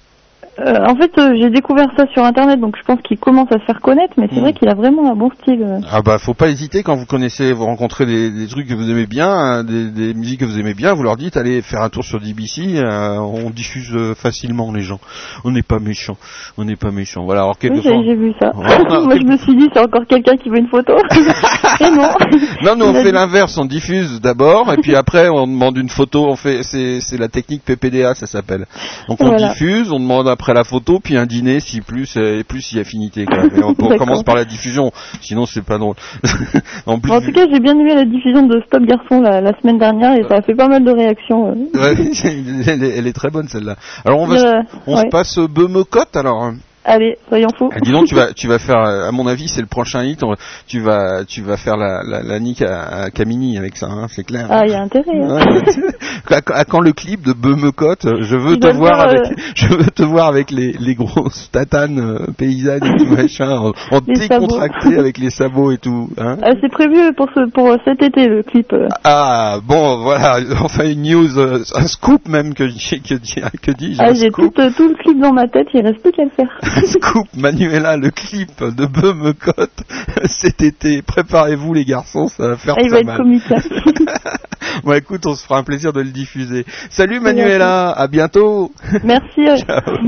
Euh, 0.66 0.86
en 0.86 0.96
fait, 0.96 1.12
euh, 1.18 1.36
j'ai 1.40 1.50
découvert 1.50 1.88
ça 1.98 2.06
sur 2.14 2.24
internet, 2.24 2.60
donc 2.60 2.76
je 2.78 2.84
pense 2.84 3.02
qu'il 3.02 3.18
commence 3.18 3.52
à 3.52 3.60
se 3.60 3.66
faire 3.66 3.82
connaître, 3.82 4.14
mais 4.18 4.28
c'est 4.30 4.38
Mm. 4.38 4.44
vrai 4.44 4.54
qu'il 4.54 4.68
a 4.70 4.76
vraiment 4.76 5.10
un 5.12 5.16
bon 5.16 5.30
style. 5.42 5.62
euh. 5.64 5.80
Ah 5.92 6.02
bah 6.02 6.18
faut 6.20 6.34
pas 6.34 6.50
hésiter 6.50 6.84
quand 6.84 6.96
vous 6.96 7.06
connaissez, 7.06 7.54
vous 7.54 7.66
rencontrez 7.66 8.06
des, 8.06 8.30
des 8.32 8.48
trucs 8.48 8.68
que 8.68 8.74
vous 8.74 8.90
aimez 8.90 9.06
bien, 9.06 9.30
hein, 9.30 9.64
des, 9.64 9.86
des 9.86 10.14
musiques 10.14 10.40
que 10.42 10.46
vous 10.46 10.60
aimez 10.60 10.74
bien, 10.74 10.94
vous 10.94 11.04
leur 11.04 11.18
dites 11.18 11.38
allez 11.38 11.62
faire 11.62 11.82
un 11.82 11.90
tour 11.90 12.04
sur 12.04 12.20
DBC, 12.20 12.78
euh, 12.78 13.18
on 13.20 13.50
diffuse 13.50 13.96
facilement 14.16 14.72
les 14.74 14.82
gens. 14.82 15.00
On 15.46 15.52
n'est 15.52 15.62
pas 15.64 15.80
méchants, 15.80 16.18
on 16.58 16.64
n'est 16.66 16.76
pas 16.76 16.92
méchants. 16.92 17.24
Voilà 17.26 17.42
alors 17.42 17.56
Oui, 17.64 17.82
j'ai 17.84 18.16
vu 18.16 18.34
ça. 18.40 18.52
Moi 18.56 19.16
je 19.20 19.26
me 19.26 19.38
suis 19.38 19.56
dit 19.56 19.70
c'est 19.74 19.80
encore 19.80 20.06
quelqu'un 20.08 20.36
qui 20.38 20.50
veut 20.50 20.58
une 20.60 20.68
photo. 20.70 20.94
et 21.80 21.92
non. 21.92 22.10
Non, 22.64 22.76
nous 22.76 22.86
on 22.86 22.94
fait 22.94 23.12
l'inverse, 23.12 23.58
on 23.58 23.66
diffuse 23.66 24.20
d'abord 24.22 24.72
et 24.74 24.78
puis 24.78 24.96
après 24.96 25.30
on 25.30 25.48
demande 25.48 25.78
une 25.78 25.90
photo. 25.90 26.26
On 26.28 26.36
fait, 26.36 26.64
c'est 26.64 27.00
c'est 27.02 27.18
la 27.18 27.28
technique 27.30 27.64
PPDA, 27.64 28.14
ça 28.16 28.26
s'appelle. 28.28 28.66
Donc 29.08 29.18
on 29.22 29.30
Voilà. 29.30 29.50
diffuse, 29.50 29.92
on 29.92 30.00
demande 30.00 30.28
après 30.28 30.49
la 30.54 30.64
photo, 30.64 31.00
puis 31.04 31.18
un 31.18 31.26
dîner 31.26 31.60
si 31.60 31.82
plus 31.82 32.16
euh, 32.18 32.40
et 32.40 32.44
plus 32.44 32.72
y 32.74 32.80
affinité. 32.80 33.26
Quoi. 33.26 33.44
Mais 33.52 33.64
on, 33.64 33.74
commence 33.98 34.24
par 34.24 34.36
la 34.36 34.46
diffusion, 34.46 34.92
sinon 35.22 35.46
c'est 35.46 35.64
pas 35.66 35.78
drôle. 35.78 35.96
en 36.86 37.00
plus, 37.00 37.12
en 37.12 37.22
tout 37.22 37.32
cas, 37.32 37.46
j'ai 37.52 37.60
bien 37.60 37.78
aimé 37.78 37.96
la 37.96 38.06
diffusion 38.06 38.46
de 38.48 38.62
Stop 38.68 38.84
Garçon 38.84 39.22
la, 39.22 39.42
la 39.42 39.60
semaine 39.60 39.78
dernière 39.78 40.16
et 40.16 40.24
ça 40.30 40.36
a 40.38 40.42
fait 40.42 40.56
pas 40.56 40.68
mal 40.68 40.84
de 40.84 40.92
réactions. 40.92 41.48
euh. 41.50 41.80
Ouais, 41.80 41.96
elle, 42.68 42.84
est, 42.84 42.98
elle 42.98 43.08
est 43.08 43.14
très 43.14 43.30
bonne 43.30 43.48
celle-là. 43.48 43.76
Alors 44.06 44.20
on 44.20 44.26
va, 44.28 44.38
se- 44.38 44.46
Euh, 44.46 44.62
on 44.88 44.96
ouais. 44.96 45.04
se 45.04 45.10
passe 45.10 45.38
Beumecotte 45.40 46.16
alors. 46.16 46.52
Allez, 46.86 47.18
soyons 47.28 47.50
fous. 47.58 47.70
Ah, 47.74 47.80
dis 47.82 47.92
donc, 47.92 48.08
tu 48.08 48.16
vas, 48.16 48.34
tu 48.34 48.48
vas 48.48 48.58
faire, 48.58 48.78
à 48.80 49.12
mon 49.12 49.28
avis, 49.28 49.48
c'est 49.48 49.62
le 49.62 49.68
prochain 49.68 50.04
hit. 50.04 50.24
on- 50.24 50.34
Tu 50.68 50.80
vas, 50.80 51.24
tu 51.26 51.42
vas 51.42 51.58
faire 51.58 51.78
la, 51.78 52.02
la, 52.04 52.24
la 52.24 52.40
nique 52.40 52.62
à, 52.62 53.04
à 53.04 53.10
Camini 53.12 53.58
avec 53.58 53.76
ça, 53.76 53.88
hein, 53.88 54.08
c'est 54.10 54.24
clair. 54.24 54.48
Ah, 54.50 54.66
il 54.66 54.72
y 54.72 54.76
a 54.76 54.82
intérêt. 54.82 55.04
hein. 55.22 55.36
Ouais. 55.36 56.36
à, 56.36 56.60
à 56.60 56.66
quand 56.66 56.80
le 56.80 56.94
clip 56.94 57.22
de 57.26 57.34
Beumecotte 57.34 58.08
Je 58.22 58.36
veux 58.36 58.58
te 58.58 58.68
voir 58.68 58.96
faire, 59.02 59.10
avec, 59.10 59.22
euh, 59.22 59.36
je 59.56 59.68
veux 59.68 59.92
te 59.92 60.04
voir 60.04 60.28
avec 60.28 60.52
les, 60.52 60.72
les 60.80 60.96
grosses 60.96 61.50
tatanes 61.52 62.00
euh, 62.00 62.26
paysannes 62.38 62.84
et 62.86 62.98
tout 62.98 63.06
machin, 63.16 63.52
en, 63.58 63.72
en 63.96 64.00
décontracté 64.06 64.98
avec 64.98 65.18
les 65.18 65.30
sabots 65.30 65.72
et 65.72 65.78
tout. 65.78 66.10
Hein 66.18 66.38
Euh, 66.44 66.54
c'est 66.62 66.72
prévu 66.72 67.14
pour 67.14 67.28
ce 67.36 67.50
pour 67.52 67.76
cet 67.86 68.02
été 68.02 68.28
le 68.28 68.42
clip. 68.44 68.74
ah 69.04 69.58
bon, 69.66 69.98
voilà, 70.02 70.40
enfin 70.64 70.90
une 70.90 71.04
news, 71.04 71.38
euh, 71.38 71.60
un 71.76 71.88
scoop 71.88 72.28
même 72.28 72.54
que 72.54 72.64
que, 72.64 73.16
que, 73.16 73.58
que 73.58 73.72
dis-je, 73.72 74.02
Ah, 74.02 74.14
j'ai 74.14 74.30
tout, 74.32 74.50
tout 74.50 74.88
le 74.88 74.96
clip 75.04 75.20
dans 75.20 75.34
ma 75.34 75.48
tête, 75.48 75.68
il 75.74 75.82
reste 75.86 76.02
plus 76.02 76.12
qu'à 76.12 76.24
le 76.24 76.30
faire. 76.30 76.48
Scoop 76.86 77.28
Manuela, 77.36 77.98
le 77.98 78.10
clip 78.12 78.64
de 78.64 78.86
Beumecotte 78.86 79.84
cet 80.26 80.62
été. 80.62 81.02
Préparez-vous 81.02 81.74
les 81.74 81.86
garçons, 81.86 82.28
ça 82.28 82.50
va 82.50 82.58
faire 82.58 82.76
Ah, 82.78 82.82
il 82.82 82.90
très 82.90 83.04
va 83.04 83.14
être 83.14 83.24
mal. 83.24 83.40
hein. 83.52 84.22
bon 84.84 84.94
écoute, 84.94 85.26
on 85.26 85.36
se 85.36 85.44
fera 85.46 85.60
un 85.60 85.64
plaisir 85.64 85.94
de 85.94 86.02
le 86.02 86.10
diffuser. 86.12 86.66
Salut 86.90 87.20
Manuela, 87.20 87.92
à 87.92 88.08
bientôt. 88.08 88.72
Merci, 89.04 89.42
euh, 89.48 89.56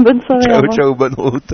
bonne 0.03 0.21
soirée. 0.21 0.45
au 0.57 0.61
Ciao 0.61 0.71
ciao, 0.71 0.95
bonne 0.95 1.15
route. 1.17 1.53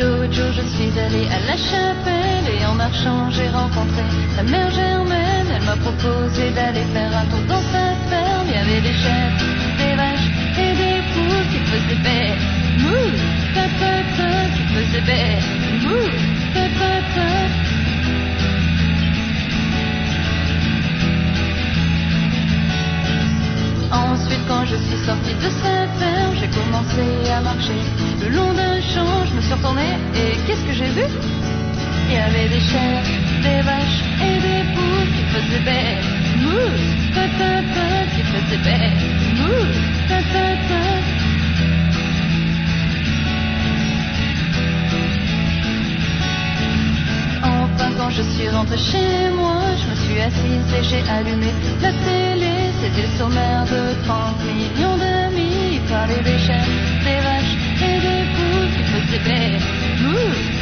L'autre 0.00 0.32
jour, 0.32 0.50
je 0.52 0.62
suis 0.74 0.98
allée 0.98 1.26
à 1.28 1.38
la 1.46 1.56
chapelle 1.56 2.46
et 2.60 2.66
en 2.66 2.74
marchant, 2.74 3.30
j'ai 3.30 3.48
rencontré 3.48 4.02
la 4.36 4.42
mère 4.42 4.70
Germaine. 4.70 5.46
Elle 5.54 5.64
m'a 5.64 5.76
proposé 5.76 6.50
d'aller 6.50 6.84
faire 6.92 7.12
un 7.16 7.24
tour 7.26 7.40
dans 7.48 7.62
sa 7.72 7.91
Il 8.46 8.52
y 8.52 8.56
avait 8.56 8.80
des 8.80 8.96
chèvres, 9.02 9.40
des 9.78 9.94
vaches 9.96 10.30
et 10.58 10.72
des 10.82 10.98
poules 11.12 11.46
qui 11.50 11.58
faisaient 11.70 12.02
bé, 12.02 12.20
mou, 12.82 13.00
ta 13.54 13.66
qui 14.54 14.62
faisaient 14.74 15.06
bé, 15.10 15.22
mou, 15.84 16.00
ta. 16.54 16.92
Ensuite, 23.92 24.40
quand 24.48 24.64
je 24.64 24.76
suis 24.76 25.04
sortie 25.04 25.34
de 25.34 25.50
sa 25.62 25.86
ferme, 25.98 26.34
j'ai 26.40 26.48
commencé 26.48 27.30
à 27.30 27.40
marcher 27.40 27.80
le 28.22 28.28
long 28.28 28.52
d'un 28.52 28.80
champ. 28.80 29.26
Je 29.26 29.34
me 29.36 29.40
suis 29.40 29.52
retournée 29.52 29.96
et 30.14 30.36
qu'est-ce 30.46 30.64
que 30.64 30.72
j'ai 30.72 30.90
vu? 30.90 31.04
Il 32.12 32.16
y 32.16 32.20
avait 32.20 32.46
des 32.46 32.60
chèvres, 32.60 33.08
des 33.42 33.62
vaches 33.62 34.02
et 34.20 34.36
des 34.46 34.62
poules 34.74 35.10
qui 35.16 35.24
faisaient 35.32 35.64
bé, 35.64 35.82
mou, 36.42 36.62
ta 37.14 37.24
ta 37.38 37.52
ta, 37.74 37.88
qui 38.12 38.22
faisaient 38.30 38.64
ta 40.08 40.18
ta 40.32 40.46
ta. 40.68 40.82
Enfin, 47.48 47.90
quand 47.96 48.10
je 48.10 48.22
suis 48.34 48.48
rentrée 48.50 48.76
chez 48.76 49.30
moi, 49.34 49.62
je 49.80 49.86
me 49.90 49.96
suis 50.04 50.20
assise 50.20 50.68
et 50.78 50.84
j'ai 50.84 51.02
allumé 51.10 51.50
la 51.80 51.92
télé. 52.04 52.52
C'était 52.82 53.06
le 53.08 53.18
sommaire 53.18 53.64
de 53.64 53.82
30 54.04 54.36
millions 54.44 54.96
d'amis. 54.98 55.76
Il 55.76 55.80
parlait 55.88 56.22
des 56.22 56.38
chèvres, 56.46 56.76
des 57.06 57.20
vaches 57.26 57.56
et 57.88 57.96
des 58.06 58.22
poules 58.34 58.70
qui 58.76 58.82
faisaient 58.92 59.24
bé, 59.24 59.58
mou, 60.02 60.61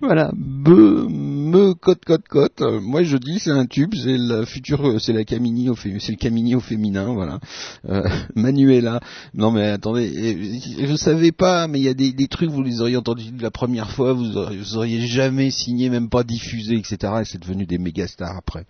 voilà, 0.00 0.30
Be 0.34 1.27
me, 1.48 1.74
cote, 1.74 2.04
cote, 2.04 2.28
cote. 2.28 2.62
Moi, 2.82 3.02
je 3.02 3.16
dis, 3.16 3.38
c'est 3.38 3.50
un 3.50 3.66
tube, 3.66 3.94
c'est 3.94 4.16
la 4.16 4.44
future, 4.46 5.00
c'est 5.00 5.12
la 5.12 5.24
Camini 5.24 5.68
au 5.68 5.76
c'est 5.76 6.10
le 6.10 6.16
Camini 6.16 6.54
au 6.54 6.60
féminin, 6.60 7.12
voilà. 7.12 7.40
Euh, 7.88 8.02
Manuela. 8.34 9.00
Non, 9.34 9.50
mais 9.50 9.68
attendez, 9.68 10.50
je 10.80 10.96
savais 10.96 11.32
pas, 11.32 11.66
mais 11.68 11.80
il 11.80 11.84
y 11.84 11.88
a 11.88 11.94
des, 11.94 12.28
trucs, 12.28 12.50
vous 12.50 12.62
les 12.62 12.80
auriez 12.80 12.96
entendus 12.96 13.32
la 13.40 13.50
première 13.50 13.90
fois, 13.90 14.12
vous 14.12 14.36
auriez, 14.36 14.58
vous 14.58 14.76
auriez 14.76 15.06
jamais 15.06 15.50
signé, 15.50 15.90
même 15.90 16.08
pas 16.08 16.22
diffusé, 16.22 16.76
etc. 16.76 17.12
Et 17.20 17.24
c'est 17.24 17.40
devenu 17.40 17.66
des 17.66 17.78
méga 17.78 18.06
stars 18.06 18.36
après. 18.36 18.66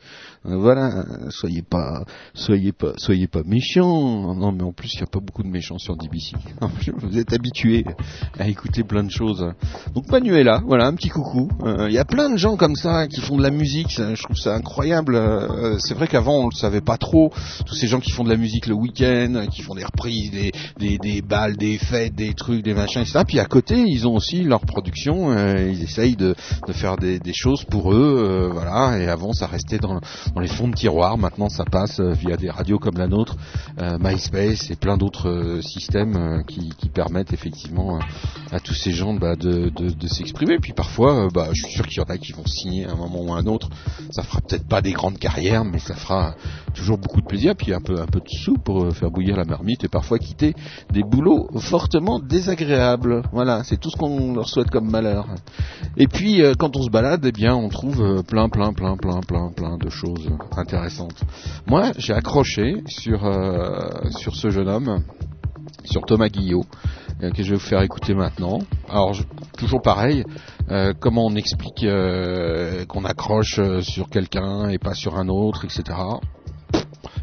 Euh, 0.47 0.57
voilà, 0.57 1.05
soyez 1.31 1.63
pas, 1.63 2.05
soyez 2.35 2.73
pas, 2.73 2.93
soyez 2.97 3.27
pas 3.27 3.43
méchants. 3.45 4.35
Non, 4.35 4.53
mais 4.53 4.63
en 4.63 4.73
plus, 4.73 4.95
il 4.95 5.01
y 5.01 5.03
a 5.03 5.07
pas 5.07 5.21
beaucoup 5.21 5.43
de 5.43 5.49
méchants 5.49 5.79
sur 5.79 5.97
DBC. 5.97 6.37
Vous 6.99 7.19
êtes 7.19 7.33
habitués 7.33 7.85
à 8.39 8.49
écouter 8.49 8.85
plein 8.85 9.05
de 9.05 9.11
choses. 9.11 9.45
Donc 9.95 10.11
Manuela, 10.11 10.63
voilà, 10.67 10.87
un 10.87 10.95
petit 10.95 11.09
coucou. 11.09 11.49
Euh, 11.63 11.89
Il 11.89 11.95
y 11.95 11.99
a 11.99 12.05
plein 12.05 12.31
de 12.31 12.37
gens 12.37 12.57
comme 12.57 12.68
ça 12.77 13.07
qui 13.07 13.21
font 13.21 13.37
de 13.37 13.43
la 13.43 13.51
musique, 13.51 13.91
je 13.91 14.23
trouve 14.23 14.37
ça 14.37 14.55
incroyable. 14.55 15.15
Euh, 15.17 15.79
c'est 15.79 15.95
vrai 15.95 16.09
qu'avant 16.09 16.45
on 16.45 16.49
le 16.49 16.55
savait 16.55 16.81
pas 16.81 16.97
trop. 16.97 17.33
Tous 17.67 17.75
ces 17.75 17.87
gens 17.87 18.01
qui 18.01 18.11
font 18.11 18.25
de 18.25 18.31
la 18.31 18.37
musique 18.37 18.67
le 18.67 18.75
week-end, 18.75 19.47
qui 19.51 19.63
font 19.63 19.75
des 19.75 19.85
reprises, 19.85 20.31
des, 20.31 20.53
des, 20.79 20.99
des 20.99 21.23
balles, 21.23 21.57
des 21.57 21.79
fêtes, 21.79 22.15
des 22.15 22.35
trucs, 22.35 22.63
des 22.63 22.75
machins, 22.75 23.03
etc. 23.03 23.21
Puis 23.27 23.39
à 23.39 23.45
côté, 23.45 23.77
ils 23.87 24.07
ont 24.07 24.15
aussi 24.15 24.43
leur 24.43 24.61
production. 24.61 25.31
euh, 25.33 25.71
ils 25.71 25.83
essayent 25.83 26.17
de, 26.17 26.35
de 26.67 26.73
faire 26.73 26.97
des, 26.97 27.19
des 27.19 27.33
choses 27.33 27.65
pour 27.65 27.93
eux, 27.93 28.25
euh, 28.29 28.49
voilà. 28.53 28.99
Et 28.99 29.09
avant, 29.09 29.33
ça 29.33 29.47
restait 29.47 29.79
dans, 29.79 30.01
dans 30.35 30.41
les 30.41 30.49
fonds 30.49 30.69
de 30.69 30.75
tiroir. 30.75 31.19
Maintenant, 31.19 31.49
ça 31.49 31.65
passe 31.65 32.01
euh, 32.01 32.13
via 32.13 32.37
des 32.37 32.51
radios 32.51 32.79
comme 32.79 32.97
la 32.99 33.09
nôtre, 33.09 33.37
euh, 33.81 33.99
MySpace 34.01 34.71
et 34.71 34.77
plein 34.77 34.97
d'autres 34.97 35.29
euh, 35.29 35.63
systèmes 35.63 36.17
euh, 36.17 36.43
qui, 36.43 36.71
qui 36.79 36.89
permettent 36.89 37.33
effectivement 37.33 37.97
euh, 37.97 38.01
à 38.53 38.61
tous 38.61 38.75
ces 38.75 38.93
gens 38.93 39.15
bah, 39.15 39.37
de, 39.37 39.71
de, 39.71 39.91
de 39.91 40.07
s'exprimer. 40.09 40.59
Puis 40.59 40.73
parfois, 40.73 41.25
euh, 41.25 41.29
bah, 41.33 41.49
je 41.53 41.63
suis 41.65 41.75
sûr 41.75 41.87
qu'il 41.87 41.99
y 41.99 42.01
en 42.01 42.09
a 42.09 42.19
qui 42.19 42.33
vont 42.33 42.47
signer 42.59 42.87
à 42.87 42.93
un 42.93 42.97
moment 42.97 43.23
ou 43.23 43.33
à 43.33 43.39
un 43.39 43.47
autre. 43.47 43.69
Ça 44.11 44.23
fera 44.23 44.41
peut-être 44.41 44.67
pas 44.69 44.83
des 44.83 44.93
grandes 44.93 45.19
carrières, 45.19 45.65
mais 45.65 45.79
ça 45.79 45.95
fera 45.95 46.35
toujours 46.75 46.99
beaucoup 46.99 47.21
de 47.21 47.27
plaisir. 47.27 47.55
Puis 47.57 47.73
un 47.73 47.81
peu 47.81 48.01
un 48.01 48.07
peu 48.07 48.21
de 48.21 48.29
sous 48.29 48.57
pour 48.59 48.85
euh, 48.85 48.91
faire 48.91 49.11
bouillir 49.11 49.37
la 49.37 49.45
marmite 49.45 49.85
et 49.85 49.89
parfois 49.89 50.19
quitter 50.19 50.55
des 50.93 51.03
boulots 51.03 51.49
fortement 51.59 52.19
désagréables. 52.19 53.23
Voilà, 53.33 53.65
c'est 53.65 53.79
tout 53.79 53.91
ce 53.91 53.97
qu'on 53.97 54.35
leur 54.35 54.49
souhaite 54.49 54.71
comme 54.71 54.91
malheur. 54.91 55.27
Et 55.97 56.07
puis 56.07 56.43
euh, 56.43 56.55
quand 56.59 56.77
on 56.77 56.83
se 56.83 56.91
balade, 56.91 57.25
eh 57.25 57.33
bien, 57.33 57.55
on 57.55 57.69
trouve 57.69 58.01
euh, 58.03 58.23
plein, 58.23 58.49
plein, 58.49 58.73
plein, 58.73 58.97
plein, 58.97 59.21
plein, 59.21 59.51
plein 59.51 59.77
de 59.79 59.89
choses 59.89 60.29
intéressantes. 60.57 61.23
Moi, 61.67 61.93
j'ai 61.97 62.13
accroché 62.13 62.83
sur 62.87 63.19
sur 64.19 64.35
ce 64.37 64.51
jeune 64.51 64.69
homme, 64.69 65.03
sur 65.91 66.03
Thomas 66.03 66.29
Guillot, 66.29 66.65
euh, 67.23 67.31
que 67.31 67.43
je 67.43 67.51
vais 67.51 67.57
vous 67.57 67.67
faire 67.67 67.83
écouter 67.83 68.15
maintenant. 68.15 68.61
Alors, 68.89 69.17
toujours 69.57 69.83
pareil, 69.83 70.25
euh, 70.71 70.93
comment 70.99 71.27
on 71.27 71.35
explique 71.35 71.85
euh, 71.85 72.85
qu'on 72.87 73.05
accroche 73.05 73.61
sur 73.81 74.09
quelqu'un 74.09 74.69
et 74.69 74.79
pas 74.79 74.95
sur 74.95 75.17
un 75.19 75.29
autre, 75.29 75.65
etc. 75.65 75.99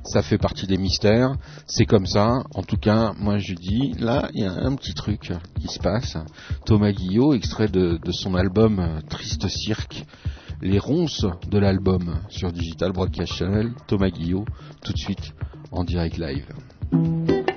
Ça 0.03 0.21
fait 0.21 0.37
partie 0.37 0.67
des 0.67 0.77
mystères, 0.77 1.35
c'est 1.67 1.85
comme 1.85 2.05
ça. 2.05 2.43
En 2.53 2.63
tout 2.63 2.77
cas, 2.77 3.13
moi 3.19 3.37
je 3.37 3.53
dis, 3.53 3.93
là, 3.99 4.29
il 4.33 4.43
y 4.43 4.45
a 4.45 4.51
un 4.51 4.75
petit 4.75 4.93
truc 4.93 5.31
qui 5.59 5.67
se 5.67 5.79
passe. 5.79 6.17
Thomas 6.65 6.91
Guillot, 6.91 7.33
extrait 7.33 7.67
de, 7.67 7.99
de 8.03 8.11
son 8.11 8.35
album 8.35 9.01
Triste 9.09 9.47
Cirque, 9.47 10.05
les 10.61 10.79
ronces 10.79 11.25
de 11.49 11.57
l'album 11.57 12.19
sur 12.29 12.51
Digital 12.51 12.91
Broadcast 12.91 13.33
Channel, 13.33 13.71
Thomas 13.87 14.09
Guillot, 14.09 14.45
tout 14.83 14.93
de 14.93 14.97
suite 14.97 15.33
en 15.71 15.83
direct 15.83 16.17
live. 16.17 17.54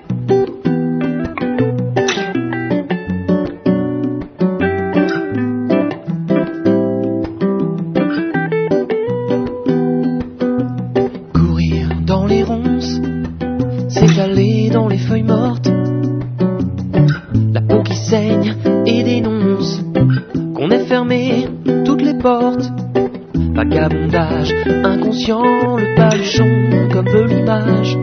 Fermé 20.99 21.47
toutes 21.85 22.03
les 22.03 22.15
portes. 22.15 22.73
Vagabondage 23.55 24.53
inconscient, 24.85 25.77
le 25.77 25.95
paluchon 25.95 26.89
comme 26.93 27.07
l'image. 27.27 27.97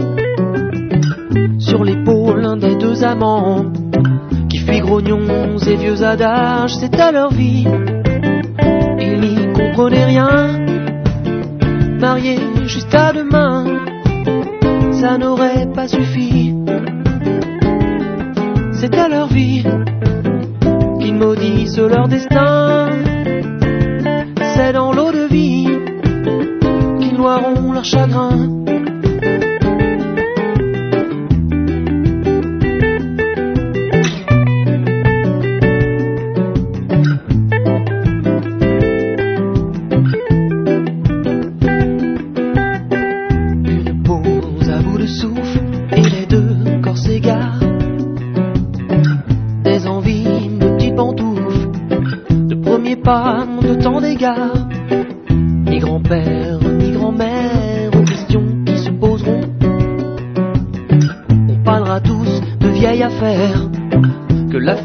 Sur 1.60 1.84
l'épaule 1.84 2.58
des 2.60 2.76
deux 2.76 3.04
amants 3.04 3.66
qui 4.50 4.60
fuient 4.60 4.80
grognons 4.80 5.58
et 5.68 5.76
vieux 5.76 6.04
adages, 6.04 6.76
c'est 6.76 6.98
à 6.98 7.12
leur 7.12 7.32
vie. 7.34 7.68
Ils 9.00 9.20
n'y 9.20 9.54
comprenaient 9.54 10.06
rien 10.06 10.66
mariés 12.00 12.40
juste 12.66 12.94
à 12.94 13.12
demain, 13.12 13.66
ça 14.94 15.18
n'aurait 15.18 15.68
pas 15.74 15.88
suffi. 15.88 16.54
C'est 18.74 18.96
à 18.96 19.10
leur 19.10 19.28
vie 19.28 19.66
maudissent 21.16 21.78
leur 21.78 22.08
destin. 22.08 22.90
C'est 24.56 24.74
dans 24.74 24.94
l'eau 24.94 25.12
de 25.12 25.28
vie 25.28 25.68
qu'ils 27.00 27.18
noieront 27.18 27.74
leur 27.74 27.86
chagrin. 27.86 28.55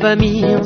famille, 0.01 0.65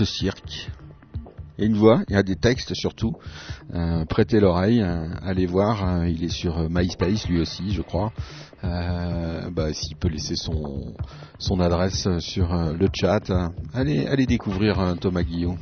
Cirque. 0.00 0.70
A 1.58 1.64
une 1.64 1.76
voix, 1.76 2.02
il 2.08 2.14
y 2.14 2.18
a 2.18 2.22
des 2.22 2.36
textes 2.36 2.74
surtout. 2.74 3.14
Euh, 3.74 4.04
prêtez 4.06 4.40
l'oreille, 4.40 4.82
euh, 4.82 5.08
allez 5.22 5.46
voir, 5.46 5.86
euh, 5.86 6.08
il 6.08 6.24
est 6.24 6.32
sur 6.32 6.68
MySpace 6.70 7.28
lui 7.28 7.40
aussi, 7.40 7.72
je 7.72 7.82
crois. 7.82 8.12
Bah, 8.62 9.72
S'il 9.72 9.96
peut 9.96 10.08
laisser 10.08 10.36
son, 10.36 10.94
son 11.38 11.60
adresse 11.60 12.08
sur 12.20 12.54
le 12.54 12.88
chat, 12.94 13.32
allez, 13.74 14.06
allez 14.06 14.24
découvrir 14.24 14.96
Thomas 15.00 15.22
Guillot. 15.22 15.56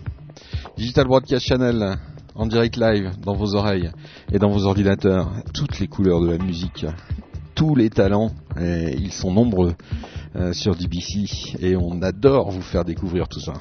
Digital 0.76 1.06
Broadcast 1.06 1.46
Channel, 1.46 1.96
en 2.34 2.46
direct 2.46 2.76
live, 2.76 3.10
dans 3.22 3.34
vos 3.34 3.54
oreilles 3.54 3.90
et 4.32 4.38
dans 4.38 4.50
vos 4.50 4.66
ordinateurs, 4.66 5.32
toutes 5.54 5.80
les 5.80 5.88
couleurs 5.88 6.20
de 6.20 6.30
la 6.30 6.38
musique, 6.38 6.84
tous 7.60 7.74
les 7.74 7.90
talents, 7.90 8.30
et 8.58 8.96
ils 8.96 9.12
sont 9.12 9.30
nombreux 9.30 9.74
euh, 10.34 10.54
sur 10.54 10.74
DBC 10.74 11.58
et 11.60 11.76
on 11.76 12.00
adore 12.00 12.50
vous 12.50 12.62
faire 12.62 12.86
découvrir 12.86 13.28
tout 13.28 13.38
ça. 13.38 13.52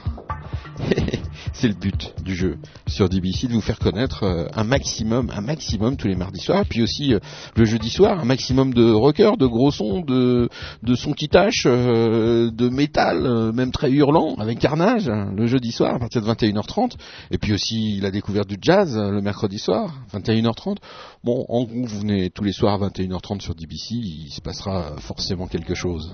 C'est 1.54 1.68
le 1.68 1.74
but 1.74 2.14
du 2.24 2.36
jeu 2.36 2.58
sur 2.88 3.10
DBC 3.10 3.48
de 3.48 3.54
vous 3.54 3.62
faire 3.62 3.80
connaître 3.80 4.24
euh, 4.24 4.48
un 4.56 4.64
maximum, 4.64 5.32
un 5.36 5.42
maximum 5.42 5.98
tous 5.98 6.08
les 6.08 6.16
mardis 6.16 6.40
soirs, 6.40 6.66
puis 6.70 6.82
aussi 6.82 7.14
euh, 7.14 7.20
le 7.56 7.66
jeudi 7.66 7.90
soir, 7.90 8.20
un 8.20 8.26
maximum 8.26 8.74
de 8.74 8.92
rockers, 8.92 9.38
de 9.38 9.46
gros 9.46 9.72
sons, 9.72 10.02
de, 10.02 10.50
de 10.84 10.96
sons 10.96 11.14
qui 11.14 11.28
tâchent, 11.28 11.66
euh, 11.66 12.52
de 12.52 12.70
métal, 12.70 13.52
même 13.54 13.72
très 13.72 13.92
hurlant, 13.92 14.36
avec 14.36 14.60
Carnage, 14.60 15.10
hein, 15.10 15.32
le 15.36 15.48
jeudi 15.48 15.72
soir 15.72 15.96
à 15.96 16.00
partir 16.00 16.22
de 16.22 16.28
21h30, 16.28 16.94
et 17.32 17.38
puis 17.38 17.54
aussi 17.54 18.00
la 18.00 18.12
découverte 18.12 18.48
du 18.48 18.58
jazz 18.62 18.96
le 18.98 19.22
mercredi 19.22 19.60
soir, 19.60 19.94
21h30. 20.14 20.78
Bon, 21.24 21.46
en 21.50 21.64
gros, 21.64 21.86
vous 21.86 22.00
venez 22.00 22.30
tous 22.30 22.44
les 22.44 22.54
soirs 22.54 22.82
à 22.82 22.90
21h30 22.90 23.42
sur 23.42 23.56
DBC, 23.56 23.96
il 23.96 24.30
se 24.32 24.42
passera 24.42 24.96
forcément 25.00 25.48
quelque 25.48 25.76
chose. 25.76 26.14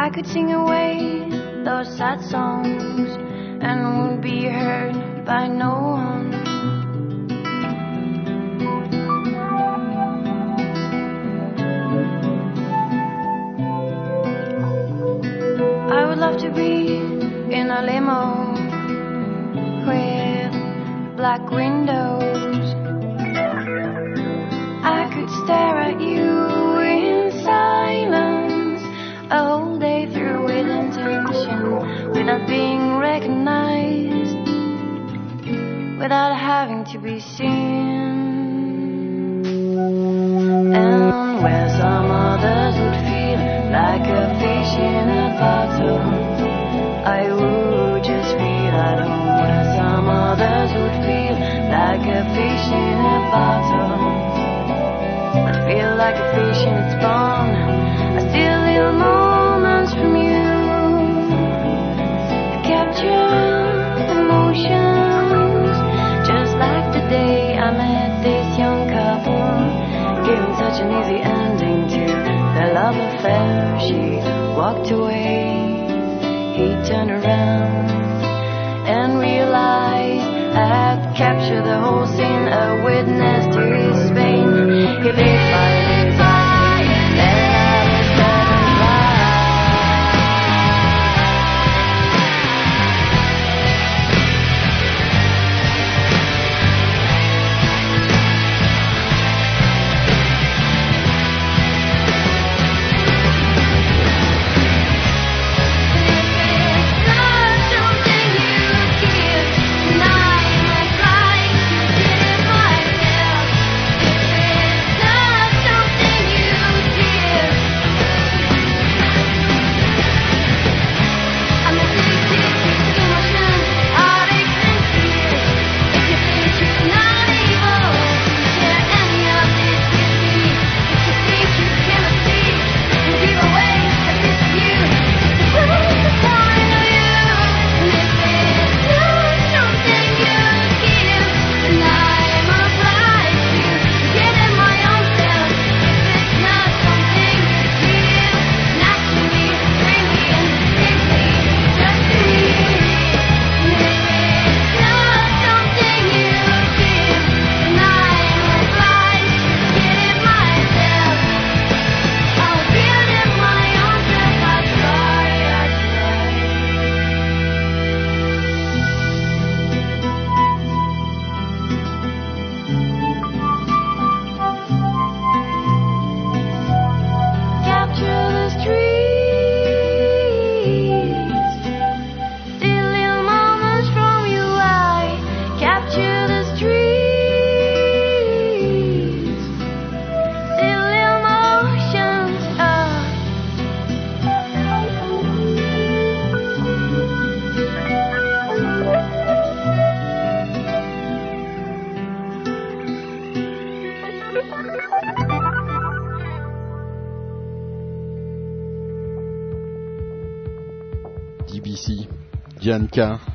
I 0.00 0.10
could 0.10 0.28
sing 0.28 0.52
away 0.52 1.28
those 1.64 1.88
sad 1.96 2.20
songs 2.22 3.10
and 3.60 4.12
would 4.12 4.22
be 4.22 4.44
heard 4.44 5.24
by 5.26 5.48
no 5.48 5.72
one. 5.72 6.34
I 15.90 16.06
would 16.06 16.18
love 16.18 16.38
to 16.42 16.50
be 16.52 16.98
in 17.52 17.68
a 17.68 17.82
limo 17.82 18.52
with 19.84 21.16
black 21.16 21.50
windows. 21.50 22.17
Like 56.08 56.24
a 56.24 56.28
fish 56.32 56.64
in 56.64 56.72
its 56.72 56.94
pond. 57.04 57.52
I 58.16 58.20
steal 58.32 58.58
little 58.64 58.96
moments 58.96 59.92
from 59.92 60.16
you, 60.16 60.40
I 62.54 62.58
capture 62.64 63.28
emotions, 64.16 65.68
just 66.24 66.52
like 66.56 66.86
the 66.96 67.04
day 67.12 67.58
I 67.58 67.68
met 67.76 68.24
this 68.24 68.48
young 68.56 68.88
couple, 68.88 69.52
giving 70.24 70.54
such 70.56 70.80
an 70.80 70.88
easy 70.96 71.20
ending 71.20 71.80
to 71.92 72.04
their 72.56 72.72
love 72.72 72.96
affair. 72.96 73.76
She 73.84 74.00
walked 74.56 74.90
away, 74.90 75.07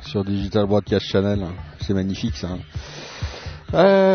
Sur 0.02 0.24
Digital 0.24 0.66
Broadcast 0.66 1.06
Channel. 1.06 1.44
C'est 1.80 1.94
magnifique 1.94 2.36
ça. 2.36 2.48
hein. 2.48 2.58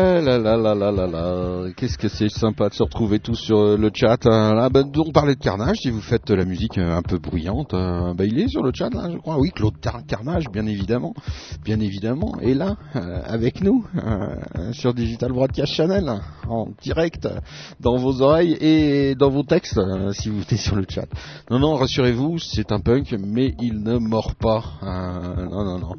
Ah 0.02 0.18
là 0.22 0.38
là 0.38 0.56
là 0.56 0.74
là 0.74 0.90
là 0.90 1.06
là, 1.06 1.70
qu'est-ce 1.76 1.98
que 1.98 2.08
c'est 2.08 2.30
sympa 2.30 2.70
de 2.70 2.74
se 2.74 2.82
retrouver 2.82 3.18
tous 3.18 3.34
sur 3.34 3.58
euh, 3.58 3.76
le 3.76 3.90
chat. 3.92 4.16
hein. 4.24 4.54
Là, 4.54 4.70
ben, 4.70 4.90
on 4.96 5.12
parlait 5.12 5.34
de 5.34 5.40
Carnage, 5.40 5.76
si 5.82 5.90
vous 5.90 6.00
faites 6.00 6.30
la 6.30 6.46
musique 6.46 6.78
euh, 6.78 6.96
un 6.96 7.02
peu 7.02 7.18
bruyante, 7.18 7.74
euh, 7.74 8.14
ben, 8.14 8.24
il 8.24 8.38
est 8.38 8.48
sur 8.48 8.62
le 8.62 8.70
chat 8.74 8.88
là, 8.94 9.10
je 9.12 9.18
crois. 9.18 9.36
Oui, 9.38 9.50
Claude 9.50 9.74
Car- 9.82 10.00
Carnage, 10.06 10.44
bien 10.50 10.64
évidemment, 10.64 11.12
bien 11.62 11.80
évidemment, 11.80 12.32
est 12.40 12.54
là 12.54 12.76
euh, 12.96 13.20
avec 13.26 13.60
nous 13.60 13.84
sur 14.72 14.94
Digital 14.94 15.32
Broadcast 15.32 15.74
Channel 15.74 16.10
en 16.48 16.68
direct 16.82 17.28
dans 17.80 17.96
vos 17.98 18.22
oreilles 18.22 18.56
et 18.58 19.14
dans 19.16 19.28
vos 19.28 19.42
textes 19.42 19.78
si 20.12 20.30
vous 20.30 20.40
êtes 20.40 20.56
sur 20.56 20.76
le 20.76 20.86
chat. 20.88 21.06
Non 21.50 21.58
non, 21.58 21.74
rassurez-vous, 21.74 22.38
c'est 22.38 22.72
un 22.72 22.80
punk, 22.80 23.14
mais 23.18 23.54
il 23.60 23.82
ne 23.82 23.98
mord 23.98 24.34
pas. 24.36 24.62
Non 24.82 25.64
non 25.64 25.78
non. 25.78 25.92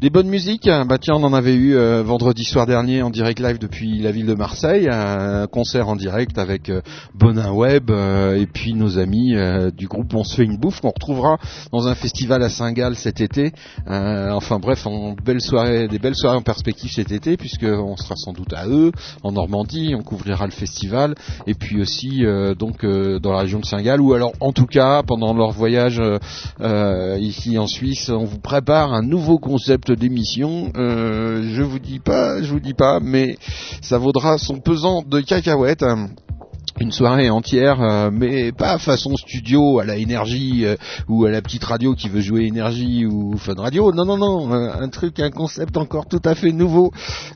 Des 0.00 0.10
bonnes 0.10 0.28
musiques, 0.28 0.66
hein. 0.68 0.84
bah 0.84 0.98
tiens, 0.98 1.14
on 1.16 1.24
en 1.24 1.32
avait 1.32 1.54
eu 1.54 1.74
vendredi 2.02 2.44
soir 2.44 2.66
dernier 2.66 3.02
en 3.02 3.10
direct 3.10 3.31
live 3.38 3.58
depuis 3.58 3.98
la 4.00 4.10
ville 4.10 4.26
de 4.26 4.34
Marseille, 4.34 4.88
un 4.90 5.46
concert 5.46 5.88
en 5.88 5.96
direct 5.96 6.38
avec 6.38 6.68
euh, 6.68 6.80
Bonin 7.14 7.52
Web 7.52 7.90
euh, 7.90 8.36
et 8.36 8.46
puis 8.46 8.74
nos 8.74 8.98
amis 8.98 9.36
euh, 9.36 9.70
du 9.70 9.86
groupe 9.86 10.12
On 10.14 10.24
se 10.24 10.34
fait 10.34 10.44
une 10.44 10.56
bouffe 10.56 10.80
qu'on 10.80 10.90
retrouvera 10.90 11.38
dans 11.72 11.86
un 11.86 11.94
festival 11.94 12.42
à 12.42 12.48
Saint-Gall 12.48 12.96
cet 12.96 13.20
été. 13.20 13.52
Enfin 13.86 14.58
bref, 14.58 14.86
soirée, 15.38 15.88
des 15.88 15.98
belles 15.98 16.14
soirées 16.14 16.36
en 16.36 16.42
perspective 16.42 16.90
cet 16.90 17.12
été 17.12 17.36
puisque 17.36 17.64
on 17.64 17.96
sera 17.96 18.16
sans 18.16 18.32
doute 18.32 18.52
à 18.52 18.66
eux 18.66 18.92
en 19.22 19.32
Normandie, 19.32 19.94
on 19.96 20.02
couvrira 20.02 20.46
le 20.46 20.52
festival 20.52 21.14
et 21.46 21.54
puis 21.54 21.80
aussi 21.80 22.22
donc 22.58 22.84
dans 22.84 23.32
la 23.32 23.40
région 23.40 23.60
de 23.60 23.66
Saint-Gall 23.66 24.00
ou 24.00 24.14
alors 24.14 24.32
en 24.40 24.52
tout 24.52 24.66
cas 24.66 25.02
pendant 25.02 25.34
leur 25.34 25.52
voyage 25.52 26.00
ici 27.20 27.58
en 27.58 27.66
Suisse, 27.66 28.08
on 28.08 28.24
vous 28.24 28.40
prépare 28.40 28.92
un 28.92 29.02
nouveau 29.02 29.38
concept 29.38 29.92
d'émission. 29.92 30.70
Je 30.74 31.62
vous 31.62 31.78
dis 31.78 31.98
pas, 31.98 32.42
je 32.42 32.50
vous 32.50 32.60
dis 32.60 32.74
pas, 32.74 33.00
mais 33.00 33.21
ça 33.80 33.98
vaudra 33.98 34.38
son 34.38 34.60
pesant 34.60 35.02
de 35.02 35.20
cacahuètes. 35.20 35.84
Une 36.80 36.90
soirée 36.90 37.30
entière, 37.30 37.82
euh, 37.82 38.10
mais 38.10 38.50
pas 38.50 38.78
façon 38.78 39.16
studio 39.16 39.78
à 39.78 39.84
la 39.84 39.96
énergie 39.96 40.64
euh, 40.64 40.76
ou 41.08 41.24
à 41.26 41.30
la 41.30 41.42
petite 41.42 41.62
radio 41.64 41.94
qui 41.94 42.08
veut 42.08 42.20
jouer 42.20 42.46
énergie 42.46 43.06
ou 43.06 43.36
fun 43.36 43.54
radio. 43.56 43.92
Non, 43.92 44.04
non, 44.04 44.16
non, 44.16 44.52
euh, 44.52 44.72
un 44.80 44.88
truc, 44.88 45.20
un 45.20 45.30
concept 45.30 45.76
encore 45.76 46.06
tout 46.06 46.20
à 46.24 46.34
fait 46.34 46.50
nouveau. 46.50 46.90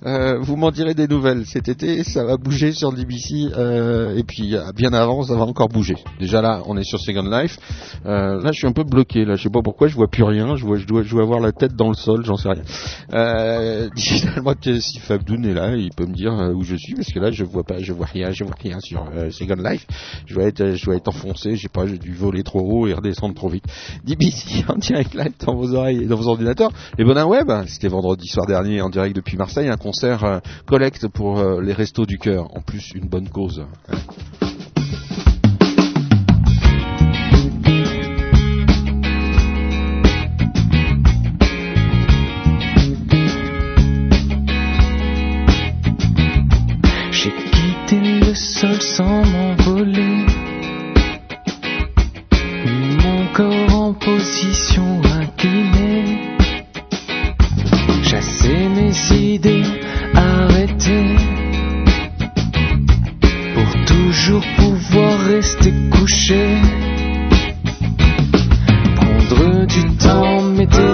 Euh, 0.04 0.38
vous 0.40 0.56
m'en 0.56 0.70
direz 0.70 0.94
des 0.94 1.06
nouvelles 1.06 1.44
cet 1.46 1.68
été. 1.68 2.02
Ça 2.02 2.24
va 2.24 2.36
bouger 2.36 2.72
sur 2.72 2.92
DBC 2.92 3.50
euh, 3.56 4.16
et 4.16 4.22
puis 4.22 4.56
euh, 4.56 4.72
bien 4.74 4.92
avant, 4.92 5.22
ça 5.22 5.34
va 5.34 5.42
encore 5.42 5.68
bouger. 5.68 5.96
Déjà 6.18 6.40
là, 6.40 6.62
on 6.66 6.76
est 6.76 6.84
sur 6.84 6.98
Second 6.98 7.28
Life. 7.28 7.58
Là, 8.04 8.50
je 8.52 8.58
suis 8.58 8.66
un 8.66 8.72
peu 8.72 8.84
bloqué. 8.84 9.24
Là, 9.24 9.36
je 9.36 9.42
sais 9.44 9.50
pas 9.50 9.62
pourquoi, 9.62 9.88
je 9.88 9.94
vois 9.94 10.08
plus 10.08 10.24
rien. 10.24 10.56
Je 10.56 10.64
vois, 10.64 10.78
je 10.78 10.86
dois, 10.86 11.02
je 11.02 11.10
dois 11.10 11.22
avoir 11.22 11.40
la 11.40 11.52
tête 11.52 11.74
dans 11.76 11.88
le 11.88 11.94
sol. 11.94 12.24
J'en 12.24 12.36
sais 12.36 12.48
rien. 12.48 12.62
Euh, 13.12 13.88
Digital 13.96 14.42
que 14.62 14.80
si 14.80 14.98
Fabdoun 14.98 15.44
est 15.44 15.54
là, 15.54 15.76
il 15.76 15.90
peut 15.90 16.06
me 16.06 16.14
dire 16.14 16.32
où 16.54 16.62
je 16.62 16.76
suis 16.76 16.94
parce 16.94 17.12
que 17.12 17.18
là, 17.18 17.30
je 17.30 17.44
vois 17.44 17.64
pas, 17.64 17.78
je 17.78 17.92
vois 17.92 18.06
rien, 18.06 18.30
je 18.30 18.44
vois 18.44 18.56
rien 18.60 18.80
sur 18.80 19.04
euh, 19.16 19.30
Second 19.30 19.62
Life. 19.62 19.86
Je 20.26 20.34
dois 20.34 20.44
être, 20.44 20.74
je 20.74 20.84
dois 20.84 20.96
être 20.96 21.08
enfoncé. 21.08 21.56
J'ai 21.56 21.68
pas, 21.68 21.86
j'ai 21.86 21.98
dû 21.98 22.14
voler 22.14 22.42
trop 22.42 22.60
haut 22.60 22.86
et 22.86 22.94
redescendre 22.94 23.34
trop 23.34 23.48
vite. 23.48 23.64
DBC 24.04 24.64
en 24.68 24.76
direct 24.76 25.14
live 25.14 25.32
dans 25.44 25.54
vos 25.54 25.74
oreilles 25.74 26.02
et 26.02 26.06
dans 26.06 26.16
vos 26.16 26.28
ordinateurs. 26.28 26.70
Les 26.98 27.04
bonins 27.04 27.26
web, 27.26 27.50
c'était 27.66 27.88
vendredi 27.88 28.26
soir 28.28 28.46
dernier 28.46 28.80
en 28.80 28.90
direct 28.90 29.14
depuis 29.16 29.36
Marseille, 29.36 29.68
un 29.68 29.76
concert 29.76 30.24
euh, 30.24 30.38
collecte 30.66 31.08
pour 31.08 31.38
euh, 31.38 31.60
les 31.60 31.72
restos 31.72 32.06
du 32.06 32.18
cœur. 32.18 32.54
En 32.56 32.60
plus, 32.60 32.92
une 32.94 33.08
bonne 33.08 33.28
cause. 33.28 33.64
Sol 48.37 48.80
sans 48.80 49.24
m'envoler. 49.24 50.26
Mon 53.03 53.26
corps 53.32 53.74
en 53.74 53.95
position 53.95 55.01
inclinée. 55.20 56.37
Chasser 58.03 58.68
mes 58.68 58.95
idées, 59.32 59.62
arrêter. 60.14 61.16
Pour 63.55 63.84
toujours 63.87 64.47
pouvoir 64.57 65.18
rester 65.20 65.72
couché. 65.91 66.59
Prendre 68.97 69.66
du 69.66 69.97
temps 69.97 70.43
m'était 70.43 70.86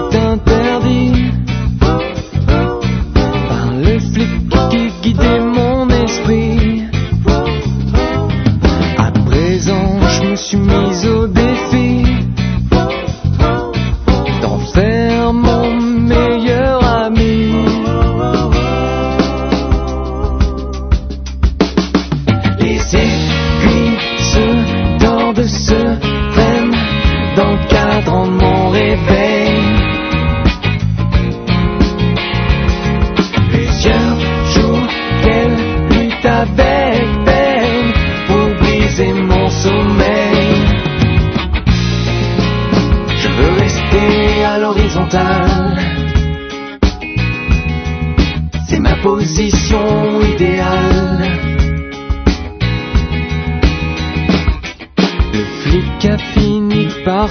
je 10.73 11.12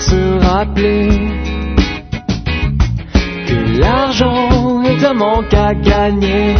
se 0.01 0.39
rappeler 0.39 1.09
que 3.47 3.79
l'argent 3.81 4.83
est 4.85 5.05
un 5.05 5.15
manque 5.15 5.53
à 5.53 5.75
gagner. 5.75 6.55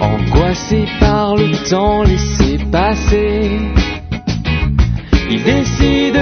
Angoissé 0.00 0.84
par 0.98 1.36
le 1.36 1.52
temps 1.68 2.02
laissé 2.02 2.58
passer, 2.70 3.60
il 5.30 5.42
décide 5.42 6.20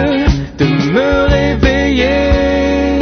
de 0.58 0.64
me 0.92 1.28
réveiller. 1.28 2.98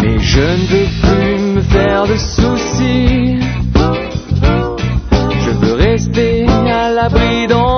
Mais 0.00 0.18
je 0.18 0.40
ne 0.40 0.66
veux 0.72 0.90
plus 1.02 1.38
me 1.54 1.60
faire 1.60 2.06
de 2.06 2.16
soucis. 2.16 3.38
Je 5.44 5.50
veux 5.50 5.74
rester 5.74 6.46
à 6.48 6.90
l'abri 6.90 7.46
dans 7.46 7.69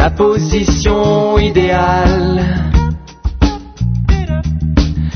ma 0.00 0.08
position 0.08 1.36
idéale. 1.36 2.40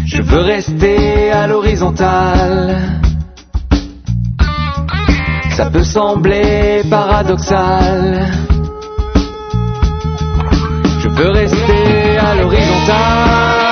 Je 0.04 0.20
veux 0.20 0.42
rester 0.42 1.30
à 1.32 1.46
l'horizontale. 1.46 3.00
Ça 5.56 5.70
peut 5.70 5.84
sembler 5.84 6.82
paradoxal. 6.90 8.26
Je 11.02 11.08
veux 11.08 11.30
rester 11.30 12.18
à 12.18 12.34
l'horizontale. 12.34 13.63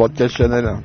Broadcast 0.00 0.34
Channel. 0.38 0.76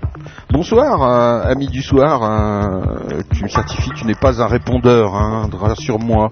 Bonsoir, 0.52 1.02
euh, 1.02 1.50
ami 1.50 1.68
du 1.68 1.82
soir. 1.82 2.22
euh, 2.22 3.22
tu 3.34 3.44
me 3.46 3.48
certifies 3.48 3.92
que 3.92 3.96
tu 4.00 4.06
n'es 4.06 4.14
pas 4.14 4.42
un 4.44 4.48
répondeur, 4.48 5.16
hein, 5.16 5.50
rassure-moi. 5.58 6.32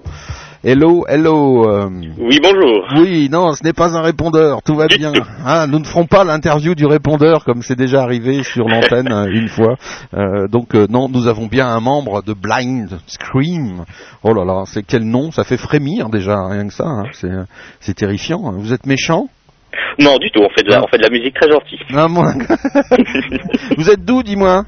Hello, 0.62 1.06
hello. 1.08 1.66
euh, 1.66 1.88
Oui, 2.18 2.38
bonjour. 2.42 2.84
oui, 2.98 3.30
non, 3.32 3.54
ce 3.54 3.64
n'est 3.64 3.72
pas 3.72 3.96
un 3.96 4.02
répondeur, 4.02 4.60
tout 4.62 4.74
va 4.74 4.86
bien. 4.98 5.12
Ah, 5.46 5.66
nous 5.66 5.78
ne 5.78 5.84
ferons 5.84 6.04
pas 6.04 6.24
l'interview 6.24 6.74
du 6.74 6.84
répondeur 6.84 7.46
comme 7.46 7.62
c'est 7.62 7.74
déjà 7.74 8.02
arrivé 8.02 8.42
sur 8.42 8.68
l'antenne 8.68 9.08
euh, 9.10 9.30
une 9.32 9.48
fois. 9.48 9.76
Euh, 10.12 10.46
donc 10.48 10.74
euh, 10.74 10.86
non, 10.90 11.08
nous 11.08 11.26
avons 11.26 11.46
bien 11.46 11.66
un 11.66 11.80
membre 11.80 12.22
de 12.22 12.34
Blind 12.34 12.98
Scream. 13.06 13.84
Oh 14.22 14.34
là 14.34 14.44
là, 14.44 14.64
c'est 14.66 14.82
quel 14.82 15.04
nom 15.04 15.30
Ça 15.32 15.44
fait 15.44 15.56
frémir 15.56 16.10
déjà, 16.10 16.48
rien 16.48 16.66
que 16.68 16.74
ça. 16.74 16.84
hein. 16.84 17.46
C'est 17.80 17.94
terrifiant. 17.94 18.52
Vous 18.52 18.74
êtes 18.74 18.84
méchant? 18.84 19.28
Non, 19.98 20.16
du 20.18 20.30
tout, 20.30 20.40
on 20.40 20.48
fait 20.50 20.62
de 20.64 20.70
la, 20.70 20.82
on 20.82 20.86
fait 20.88 20.98
de 20.98 21.02
la 21.02 21.10
musique 21.10 21.34
très 21.34 21.50
gentille. 21.50 21.78
Ah, 21.94 22.08
moi- 22.08 22.32
Vous 23.76 23.90
êtes 23.90 24.04
d'où, 24.04 24.22
dis-moi 24.22 24.64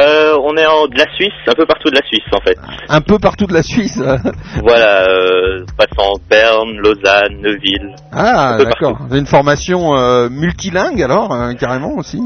Euh, 0.00 0.36
on 0.44 0.56
est 0.56 0.66
en, 0.66 0.86
de 0.86 0.98
la 0.98 1.06
Suisse, 1.14 1.32
un 1.46 1.54
peu 1.54 1.64
partout 1.64 1.88
de 1.90 1.94
la 1.96 2.06
Suisse 2.06 2.24
en 2.34 2.40
fait. 2.40 2.56
Un 2.88 3.00
peu 3.00 3.18
partout 3.18 3.46
de 3.46 3.54
la 3.54 3.62
Suisse. 3.62 3.98
Voilà, 4.62 5.08
euh, 5.08 5.64
passant 5.76 6.12
Berne, 6.28 6.76
Lausanne, 6.78 7.40
Neuville. 7.40 7.94
Ah, 8.12 8.58
d'accord. 8.58 8.96
Vous 9.00 9.10
avez 9.12 9.20
une 9.20 9.26
formation 9.26 9.94
euh, 9.96 10.28
multilingue 10.28 11.02
alors, 11.02 11.32
euh, 11.32 11.52
carrément 11.54 11.94
aussi. 11.96 12.20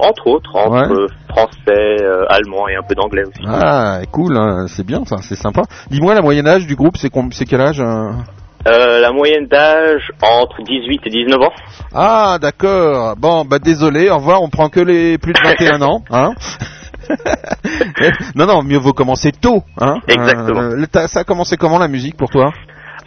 entre 0.00 0.26
autres, 0.26 0.50
entre 0.56 0.90
Ouais. 0.90 1.06
français, 1.28 2.04
allemand 2.28 2.68
et 2.68 2.76
un 2.76 2.82
peu 2.88 2.94
d'anglais 2.94 3.22
aussi. 3.24 3.42
Ah, 3.46 4.00
cool, 4.10 4.36
hein, 4.36 4.66
c'est 4.68 4.86
bien 4.86 5.04
ça, 5.04 5.16
c'est 5.22 5.36
sympa. 5.36 5.62
Dis-moi, 5.90 6.14
la 6.14 6.22
moyenne 6.22 6.48
âge 6.48 6.66
du 6.66 6.74
groupe, 6.74 6.96
c'est 6.96 7.10
quel 7.46 7.60
âge 7.60 7.82
euh 8.68 9.00
la 9.00 9.12
moyenne 9.12 9.46
d'âge 9.46 10.10
entre 10.22 10.62
18 10.62 11.00
et 11.06 11.10
19 11.10 11.40
ans. 11.40 11.52
Ah, 11.94 12.38
d'accord. 12.40 13.16
Bon, 13.16 13.44
bah 13.44 13.58
désolé, 13.58 14.10
au 14.10 14.16
revoir, 14.16 14.42
on 14.42 14.48
prend 14.50 14.68
que 14.68 14.80
les 14.80 15.18
plus 15.18 15.32
de 15.32 15.40
21 15.42 15.82
ans, 15.82 16.02
hein 16.10 16.32
Non, 18.34 18.46
non, 18.46 18.62
mieux 18.62 18.78
vaut 18.78 18.92
commencer 18.92 19.32
tôt, 19.32 19.62
hein 19.80 19.96
Exactement. 20.08 20.60
Euh, 20.60 20.84
t'as- 20.90 21.08
ça 21.08 21.20
a 21.20 21.24
commencé 21.24 21.56
comment 21.56 21.78
la 21.78 21.88
musique 21.88 22.16
pour 22.16 22.30
toi? 22.30 22.52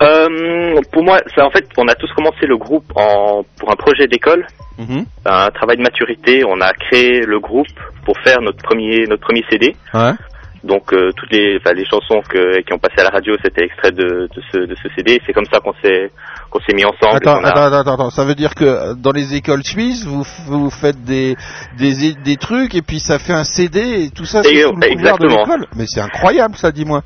Euh, 0.01 0.81
pour 0.91 1.03
moi, 1.03 1.19
c'est 1.35 1.41
en 1.41 1.51
fait, 1.51 1.65
on 1.77 1.87
a 1.87 1.93
tous 1.95 2.11
commencé 2.13 2.47
le 2.47 2.57
groupe 2.57 2.85
en, 2.95 3.43
pour 3.59 3.71
un 3.71 3.75
projet 3.75 4.07
d'école, 4.07 4.45
Mhm. 4.79 5.05
un 5.25 5.49
travail 5.49 5.77
de 5.77 5.83
maturité. 5.83 6.43
On 6.47 6.59
a 6.59 6.71
créé 6.73 7.21
le 7.21 7.39
groupe 7.39 7.67
pour 8.05 8.15
faire 8.25 8.41
notre 8.41 8.63
premier, 8.63 9.05
notre 9.07 9.21
premier 9.21 9.43
CD. 9.51 9.75
Ouais. 9.93 10.13
Donc 10.63 10.93
euh, 10.93 11.11
toutes 11.17 11.31
les, 11.31 11.57
enfin, 11.57 11.73
les 11.73 11.85
chansons 11.85 12.21
que, 12.29 12.61
qui 12.61 12.71
ont 12.73 12.77
passé 12.77 12.95
à 12.99 13.03
la 13.03 13.09
radio, 13.09 13.35
c'était 13.43 13.63
extrait 13.65 13.91
de, 13.91 14.27
de, 14.33 14.41
ce, 14.51 14.57
de 14.59 14.75
ce 14.75 14.89
CD. 14.95 15.19
C'est 15.25 15.33
comme 15.33 15.45
ça 15.51 15.59
qu'on 15.59 15.73
s'est 15.83 16.11
qu'on 16.51 16.59
s'est 16.59 16.75
mis 16.75 16.85
ensemble. 16.85 17.15
Attends, 17.15 17.37
a- 17.43 17.47
attends, 17.47 17.79
attends, 17.79 17.93
attends, 17.93 18.09
ça 18.11 18.25
veut 18.25 18.35
dire 18.35 18.53
que 18.53 18.93
dans 18.95 19.11
les 19.11 19.33
écoles 19.35 19.63
suisses, 19.63 20.05
vous, 20.05 20.23
vous 20.47 20.69
faites 20.69 21.03
des, 21.03 21.35
des, 21.77 22.13
des 22.13 22.35
trucs 22.37 22.75
et 22.75 22.81
puis 22.81 22.99
ça 22.99 23.17
fait 23.19 23.33
un 23.33 23.43
CD 23.43 24.03
et 24.03 24.09
tout 24.11 24.25
ça, 24.25 24.43
c'est 24.43 24.53
de 24.53 24.85
exactement. 24.85 25.37
l'école 25.39 25.65
Mais 25.75 25.85
c'est 25.87 26.01
incroyable 26.01 26.55
ça, 26.55 26.71
dis-moi. 26.71 27.01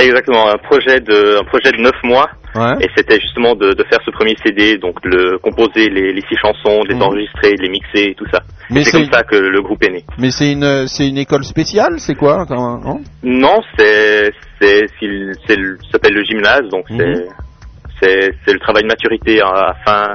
Exactement, 0.00 0.48
un 0.48 0.58
projet 0.58 1.00
de 1.00 1.38
un 1.40 1.44
projet 1.44 1.72
de 1.72 1.82
neuf 1.82 1.96
mois. 2.02 2.28
Ouais. 2.54 2.74
Et 2.80 2.88
c'était 2.96 3.20
justement 3.20 3.54
de, 3.54 3.72
de 3.74 3.84
faire 3.84 4.00
ce 4.04 4.10
premier 4.10 4.34
CD, 4.44 4.76
donc 4.78 5.00
de 5.02 5.08
le 5.08 5.38
composer 5.38 5.88
les, 5.88 6.12
les 6.12 6.22
six 6.22 6.36
chansons, 6.42 6.82
de 6.82 6.88
les 6.88 6.94
Mhm. 6.96 7.02
enregistrer, 7.02 7.52
de 7.54 7.62
les 7.62 7.68
mixer 7.70 8.10
et 8.10 8.14
tout 8.14 8.26
ça. 8.32 8.40
Mais 8.70 8.82
c'est 8.82 8.90
comme 8.92 9.12
ça 9.12 9.22
que 9.22 9.36
le 9.36 9.62
groupe 9.62 9.82
est 9.84 9.90
né. 9.90 10.04
Mais 10.18 10.30
c'est 10.30 10.50
une, 10.52 10.86
c'est 10.88 11.08
une 11.08 11.18
école 11.18 11.44
spéciale, 11.44 11.98
c'est 11.98 12.16
quoi 12.16 12.44
non? 12.50 13.00
Non, 13.22 13.60
c'est 13.78 14.30
c'est 14.60 14.86
s'appelle 15.92 16.14
le 16.14 16.24
gymnase, 16.24 16.68
donc 16.70 16.88
Mhm. 16.90 16.98
c'est 16.98 17.26
c'est 18.02 18.30
c'est 18.44 18.52
le 18.52 18.58
travail 18.60 18.82
de 18.82 18.88
maturité 18.88 19.40
à 19.40 19.52
la 19.52 19.74
fin. 19.84 20.12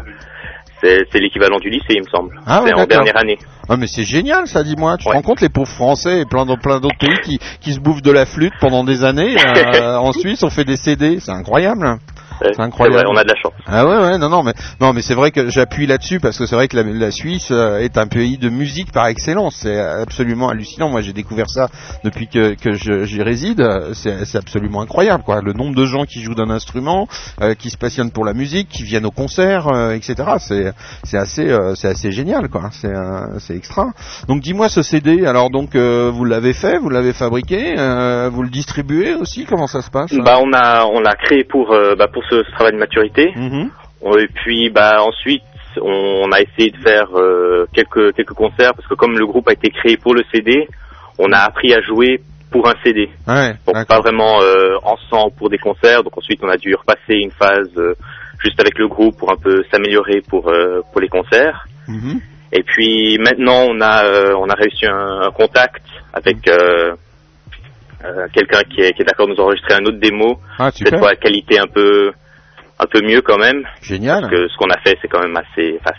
C'est 1.12 1.20
l'équivalent 1.20 1.58
du 1.60 1.70
lycée, 1.70 1.96
il 1.96 2.02
me 2.02 2.08
semble. 2.10 2.40
Ah 2.46 2.62
ouais, 2.62 2.70
c'est 2.76 2.82
en 2.82 2.86
dernière 2.86 3.18
année. 3.18 3.38
Ah 3.68 3.78
mais 3.78 3.88
c'est 3.88 4.04
génial 4.04 4.48
ça, 4.48 4.64
dis-moi. 4.64 4.98
Tu 4.98 5.06
te 5.06 5.10
rends 5.10 5.22
compte 5.22 5.42
les 5.42 5.50
pauvres 5.50 5.68
Français 5.68 6.22
et 6.22 6.26
plein 6.26 6.46
d'autres 6.46 6.62
plein 6.62 6.80
d'autres 6.80 6.98
pays 7.00 7.18
qui, 7.24 7.40
qui 7.62 7.74
se 7.74 7.80
bouffent 7.80 8.04
de 8.04 8.12
la 8.12 8.26
flûte 8.26 8.54
pendant 8.60 8.84
des 8.84 9.04
années. 9.04 9.36
euh, 9.38 9.96
en 9.98 10.12
Suisse, 10.12 10.44
on 10.44 10.50
fait 10.50 10.66
des 10.66 10.78
CD, 10.78 11.20
c'est 11.20 11.32
incroyable. 11.32 11.98
C'est 12.42 12.60
incroyable. 12.60 12.98
vrai, 12.98 13.06
on 13.08 13.18
a 13.18 13.24
de 13.24 13.30
la 13.30 13.36
chance. 13.36 13.54
Ah 13.66 13.86
ouais 13.86 13.98
ouais 13.98 14.18
non 14.18 14.30
non 14.30 14.44
mais 14.44 14.54
non 14.82 14.94
mais 14.94 15.02
c'est 15.02 15.16
vrai 15.16 15.32
que 15.32 15.50
j'appuie 15.50 15.88
là-dessus 15.88 16.20
parce 16.20 16.38
que 16.38 16.46
c'est 16.46 16.56
vrai 16.56 16.68
que 16.68 16.78
la, 16.78 16.84
la 16.84 17.12
Suisse 17.12 17.50
euh, 17.52 17.80
est 17.80 17.98
un 17.98 18.08
pays 18.08 18.38
de 18.38 18.50
musique 18.50 18.92
par 18.92 19.08
excellence. 19.08 19.58
C'est 19.62 19.80
absolument 19.80 20.50
hallucinant. 20.50 20.90
Moi 20.90 21.02
j'ai 21.02 21.14
découvert 21.14 21.50
ça 21.50 21.70
depuis 22.04 22.28
que, 22.28 22.54
que 22.56 22.74
j'y 22.74 23.22
réside. 23.22 23.66
C'est 23.94 24.36
absolument 24.36 24.82
incroyable 24.82 25.24
quoi. 25.24 25.42
Le 25.42 25.54
nombre 25.54 25.76
de 25.76 25.86
gens 25.86 26.06
qui 26.06 26.22
jouent 26.22 26.36
d'un 26.36 26.50
instrument 26.50 27.08
euh, 27.42 27.54
qui 27.54 27.70
se 27.70 27.78
passionnent 27.78 28.12
pour 28.12 28.26
la 28.26 28.34
musique 28.34 28.70
qui 28.70 28.84
viennent 28.84 29.06
au 29.06 29.12
concert 29.12 29.68
euh, 29.68 29.92
etc 29.92 30.24
c'est 30.40 30.74
c'est 31.04 31.18
assez 31.18 31.50
euh, 31.50 31.76
c'est 31.76 31.88
assez 31.88 32.12
génial 32.12 32.50
quoi. 32.50 32.70
C'est 32.72 32.94
euh, 32.94 33.38
extra. 33.50 33.88
Donc 34.28 34.42
dis-moi 34.42 34.70
ce 34.70 34.82
CD 34.82 35.26
alors 35.26 35.50
donc 35.50 35.76
euh, 35.76 36.10
vous 36.14 36.26
l'avez 36.26 36.54
fait 36.54 36.78
vous 36.78 36.90
l'avez 36.90 37.14
fabriqué 37.14 37.76
vous 38.32 38.44
le 38.44 38.50
distribuez 38.50 39.14
aussi? 39.16 39.46
Comment 39.46 39.68
ça 39.68 39.82
se 39.82 39.90
passe? 39.90 40.14
Bah 40.14 40.38
on 40.42 40.52
a 40.54 40.86
on 40.86 41.00
l'a 41.00 41.16
créé 41.16 41.44
pour 41.44 41.70
bah, 41.98 42.08
pour 42.12 42.24
ce, 42.30 42.44
ce 42.44 42.52
travail 42.52 42.74
de 42.74 42.78
maturité. 42.78 43.32
Mhm. 43.36 43.70
Et 44.20 44.28
puis 44.28 44.70
bah 44.70 45.02
ensuite 45.02 45.42
on 45.82 46.32
a 46.32 46.42
essayé 46.42 46.72
de 46.72 46.78
faire 46.78 47.08
euh, 47.16 47.66
quelques 47.74 48.14
quelques 48.16 48.34
concerts 48.34 48.74
parce 48.76 48.88
que 48.88 48.94
comme 48.94 49.18
le 49.18 49.26
groupe 49.26 49.48
a 49.50 49.54
été 49.54 49.70
créé 49.70 49.98
pour 49.98 50.14
le 50.14 50.24
CD, 50.32 50.68
on 51.18 51.32
a 51.32 51.40
appris 51.40 51.74
à 51.74 51.82
jouer 51.82 52.22
pour 52.52 52.68
un 52.68 52.76
CD. 52.84 53.10
ouais 53.28 53.56
Donc 53.66 53.88
pas 53.88 54.00
vraiment 54.00 54.42
euh, 54.42 54.78
ensemble 54.84 55.34
pour 55.38 55.50
des 55.50 55.58
concerts. 55.58 56.04
Donc 56.04 56.18
ensuite 56.18 56.40
on 56.44 56.50
a 56.50 56.58
dû 56.58 56.76
repasser 56.76 57.16
une 57.16 57.32
phase 57.32 57.70
euh, 57.78 57.96
juste 58.40 58.60
avec 58.60 58.78
le 58.78 58.88
groupe 58.88 59.18
pour 59.18 59.32
un 59.32 59.38
peu 59.38 59.64
s'améliorer 59.72 60.22
pour 60.30 60.50
euh, 60.50 60.82
pour 60.92 61.02
les 61.02 61.10
concerts. 61.10 61.68
Mhm. 61.88 62.22
Et 62.52 62.64
puis 62.64 63.18
maintenant 63.20 63.66
on 63.68 63.82
a 63.82 64.06
euh, 64.06 64.36
on 64.38 64.48
a 64.50 64.54
réussi 64.54 64.86
un, 64.86 65.22
un 65.28 65.32
contact 65.32 65.84
avec 66.14 66.48
euh, 66.48 66.96
euh, 68.06 68.28
quelqu'un 68.34 68.62
qui 68.70 68.82
est, 68.82 68.94
qui 68.94 69.02
est 69.02 69.06
d'accord 69.06 69.28
de 69.28 69.34
nous 69.34 69.40
enregistrer 69.42 69.74
un 69.76 69.86
autre 69.86 70.00
démo, 70.00 70.40
ah 70.60 70.70
cette 70.72 70.98
fois 70.98 71.10
à 71.12 71.16
qualité 71.16 71.60
un 71.60 71.68
peu 71.68 72.12
un 72.80 72.86
peu 72.92 73.02
mieux 73.02 73.22
quand 73.22 73.38
même. 73.38 73.64
génial 73.82 74.22
Parce 74.22 74.34
que 74.34 74.48
ce 74.48 74.58
qu'on 74.58 74.70
a 74.70 74.78
fait 74.86 74.98
c'est 75.02 75.08
quand 75.08 75.22
même 75.22 75.36
assez, 75.38 75.80
enfin, 75.82 75.96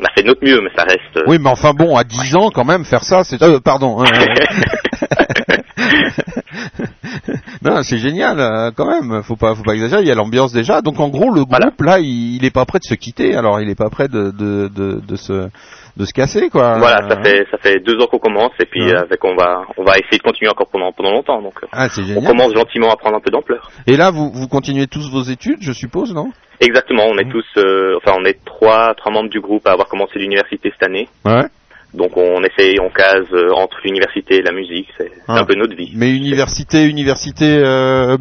on 0.00 0.04
a 0.04 0.08
fait 0.14 0.22
de 0.22 0.28
notre 0.28 0.42
mieux, 0.44 0.60
mais 0.62 0.70
ça 0.74 0.84
reste. 0.84 1.16
euh, 1.18 1.24
Oui, 1.26 1.38
mais 1.38 1.50
enfin 1.50 1.72
bon, 1.74 1.94
à 1.96 2.04
10 2.04 2.34
ans 2.36 2.48
quand 2.50 2.64
même, 2.64 2.84
faire 2.86 3.04
ça, 3.04 3.22
c'est... 3.22 3.42
Euh, 3.42 3.60
pardon. 3.60 4.00
hein, 4.02 4.06
euh. 4.10 5.56
non, 7.62 7.82
c'est 7.82 7.98
génial, 7.98 8.40
euh, 8.40 8.70
quand 8.74 8.86
même. 8.86 9.22
Faut 9.22 9.36
pas, 9.36 9.54
faut 9.54 9.62
pas 9.62 9.74
exagérer. 9.74 10.00
Il 10.02 10.08
y 10.08 10.10
a 10.10 10.14
l'ambiance 10.14 10.52
déjà. 10.52 10.80
Donc 10.80 10.98
en 11.00 11.08
gros, 11.08 11.28
le 11.30 11.44
groupe 11.44 11.50
Voilà. 11.50 11.70
là, 11.80 11.98
il, 11.98 12.36
il 12.36 12.44
est 12.44 12.50
pas 12.50 12.64
prêt 12.64 12.78
de 12.78 12.84
se 12.84 12.94
quitter. 12.94 13.34
Alors, 13.36 13.60
il 13.60 13.68
est 13.68 13.74
pas 13.74 13.90
prêt 13.90 14.08
de 14.08 14.30
de 14.30 14.68
de, 14.74 15.00
de 15.06 15.16
se 15.16 15.48
de 15.96 16.04
se 16.04 16.12
casser, 16.12 16.48
quoi. 16.50 16.78
Voilà, 16.78 17.08
ça 17.08 17.20
fait 17.22 17.46
ça 17.50 17.58
fait 17.58 17.78
deux 17.80 17.96
ans 18.00 18.06
qu'on 18.10 18.18
commence 18.18 18.52
et 18.60 18.66
puis 18.66 18.82
Ouais. 18.84 18.94
euh, 18.94 19.02
avec 19.02 19.22
on 19.24 19.34
va 19.36 19.62
on 19.76 19.84
va 19.84 19.92
essayer 19.98 20.18
de 20.18 20.22
continuer 20.22 20.50
encore 20.50 20.68
pendant 20.70 20.92
pendant 20.92 21.10
longtemps. 21.12 21.42
Donc 21.42 21.54
euh, 21.62 21.66
Ah, 21.72 21.88
c'est 21.88 22.02
on 22.16 22.22
commence 22.22 22.54
gentiment 22.54 22.90
à 22.90 22.96
prendre 22.96 23.16
un 23.16 23.20
peu 23.20 23.30
d'ampleur. 23.30 23.70
Et 23.86 23.96
là, 23.96 24.10
vous 24.10 24.30
vous 24.32 24.48
continuez 24.48 24.86
tous 24.86 25.10
vos 25.10 25.22
études, 25.22 25.58
je 25.62 25.72
suppose, 25.72 26.14
non? 26.14 26.30
Exactement, 26.60 27.04
on 27.06 27.16
est 27.18 27.30
tous, 27.30 27.46
euh, 27.56 27.96
enfin 27.96 28.16
on 28.20 28.24
est 28.24 28.44
trois 28.44 28.94
trois 28.94 29.10
membres 29.12 29.30
du 29.30 29.40
groupe 29.40 29.66
à 29.66 29.72
avoir 29.72 29.88
commencé 29.88 30.18
l'université 30.18 30.70
cette 30.70 30.82
année. 30.88 31.08
Ouais. 31.24 31.44
Donc 31.92 32.16
on 32.16 32.40
essaye, 32.44 32.76
on 32.80 32.88
case 32.90 33.26
euh, 33.32 33.50
entre 33.54 33.76
l'université 33.84 34.36
et 34.36 34.42
la 34.42 34.52
musique, 34.52 34.86
c'est 34.96 35.10
Ah. 35.26 35.38
un 35.40 35.44
peu 35.44 35.54
notre 35.56 35.74
vie. 35.76 35.90
Mais 35.96 36.10
université, 36.10 36.84
université 36.84 37.56
euh, 37.58 38.16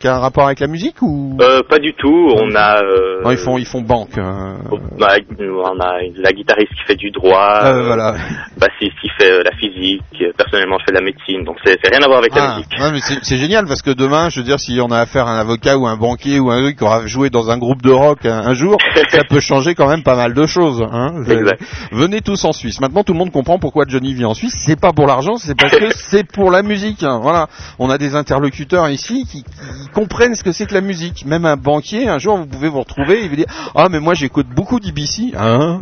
qui 0.00 0.08
a 0.08 0.16
un 0.16 0.18
rapport 0.18 0.46
avec 0.46 0.58
la 0.60 0.66
musique 0.66 1.00
ou? 1.00 1.36
Euh, 1.40 1.62
pas 1.68 1.78
du 1.78 1.94
tout, 1.94 2.28
on 2.34 2.54
a 2.56 2.82
euh, 2.82 3.22
Non, 3.22 3.30
ils 3.30 3.36
font 3.38 3.56
ils 3.58 3.66
font 3.66 3.82
banque. 3.82 4.18
euh. 4.18 4.56
on 4.70 5.02
a, 5.02 5.16
on 5.40 5.80
a 5.80 5.98
la 6.16 6.32
guitariste 6.32 6.72
qui 6.74 6.82
fait 6.88 6.96
du 6.96 7.10
droit, 7.12 7.60
euh, 7.64 7.84
voilà. 7.84 8.16
bassiste 8.58 8.98
qui 9.00 9.08
fait 9.18 9.42
la 9.44 9.52
physique, 9.58 10.02
personnellement 10.36 10.78
je 10.80 10.84
fais 10.86 10.92
de 10.92 10.98
la 10.98 11.04
médecine, 11.04 11.44
donc 11.44 11.56
c'est 11.64 11.78
rien 11.88 12.02
à 12.02 12.06
voir 12.06 12.18
avec 12.18 12.34
la 12.34 12.42
Ah, 12.44 12.56
musique. 12.56 12.78
non, 12.80 12.90
mais 12.92 12.98
c'est 13.00 13.18
c'est 13.22 13.36
génial 13.36 13.66
parce 13.66 13.82
que 13.82 13.90
demain, 13.92 14.28
je 14.28 14.40
veux 14.40 14.44
dire, 14.44 14.58
si 14.58 14.80
on 14.82 14.90
a 14.90 14.98
affaire 14.98 15.26
à 15.28 15.36
un 15.36 15.40
avocat 15.40 15.78
ou 15.78 15.86
un 15.86 15.96
banquier 15.96 16.40
ou 16.40 16.50
un 16.50 16.60
truc 16.62 16.78
qui 16.78 16.84
aura 16.84 17.06
joué 17.06 17.30
dans 17.30 17.48
un 17.50 17.58
groupe 17.58 17.80
de 17.82 17.90
rock 17.90 18.26
un, 18.26 18.46
un 18.48 18.54
jour, 18.54 18.76
ça 19.08 19.22
peut 19.28 19.40
changer 19.40 19.74
quand 19.76 19.88
même 19.88 20.02
pas 20.02 20.16
mal 20.16 20.34
de 20.34 20.46
choses. 20.46 20.82
Hein. 20.90 21.22
Exact. 21.28 21.62
Venez 21.92 22.20
tous 22.20 22.44
en 22.44 22.52
Suisse. 22.52 22.80
Maintenant, 22.80 23.03
tout 23.04 23.12
le 23.12 23.18
monde 23.18 23.30
comprend 23.32 23.58
pourquoi 23.58 23.84
Johnny 23.86 24.14
vit 24.14 24.24
en 24.24 24.34
Suisse. 24.34 24.54
C'est 24.66 24.78
pas 24.78 24.92
pour 24.92 25.06
l'argent, 25.06 25.36
c'est 25.38 25.54
parce 25.56 25.76
que 25.76 25.90
c'est 26.10 26.24
pour 26.24 26.50
la 26.50 26.62
musique. 26.62 27.02
hein. 27.02 27.20
Voilà. 27.22 27.48
On 27.78 27.90
a 27.90 27.98
des 27.98 28.14
interlocuteurs 28.14 28.88
ici 28.88 29.26
qui, 29.30 29.42
qui 29.44 29.88
comprennent 29.92 30.34
ce 30.34 30.42
que 30.42 30.52
c'est 30.52 30.66
que 30.66 30.74
la 30.74 30.80
musique. 30.80 31.24
Même 31.26 31.44
un 31.44 31.56
banquier, 31.56 32.08
un 32.08 32.18
jour, 32.18 32.36
vous 32.36 32.46
pouvez 32.46 32.68
vous 32.68 32.80
retrouver 32.80 33.24
et 33.24 33.28
vous 33.28 33.36
dire 33.36 33.46
ah 33.74 33.88
mais 33.88 34.00
moi 34.00 34.14
j'écoute 34.14 34.46
beaucoup 34.48 34.80
d'IBC. 34.80 35.34
Hein? 35.36 35.80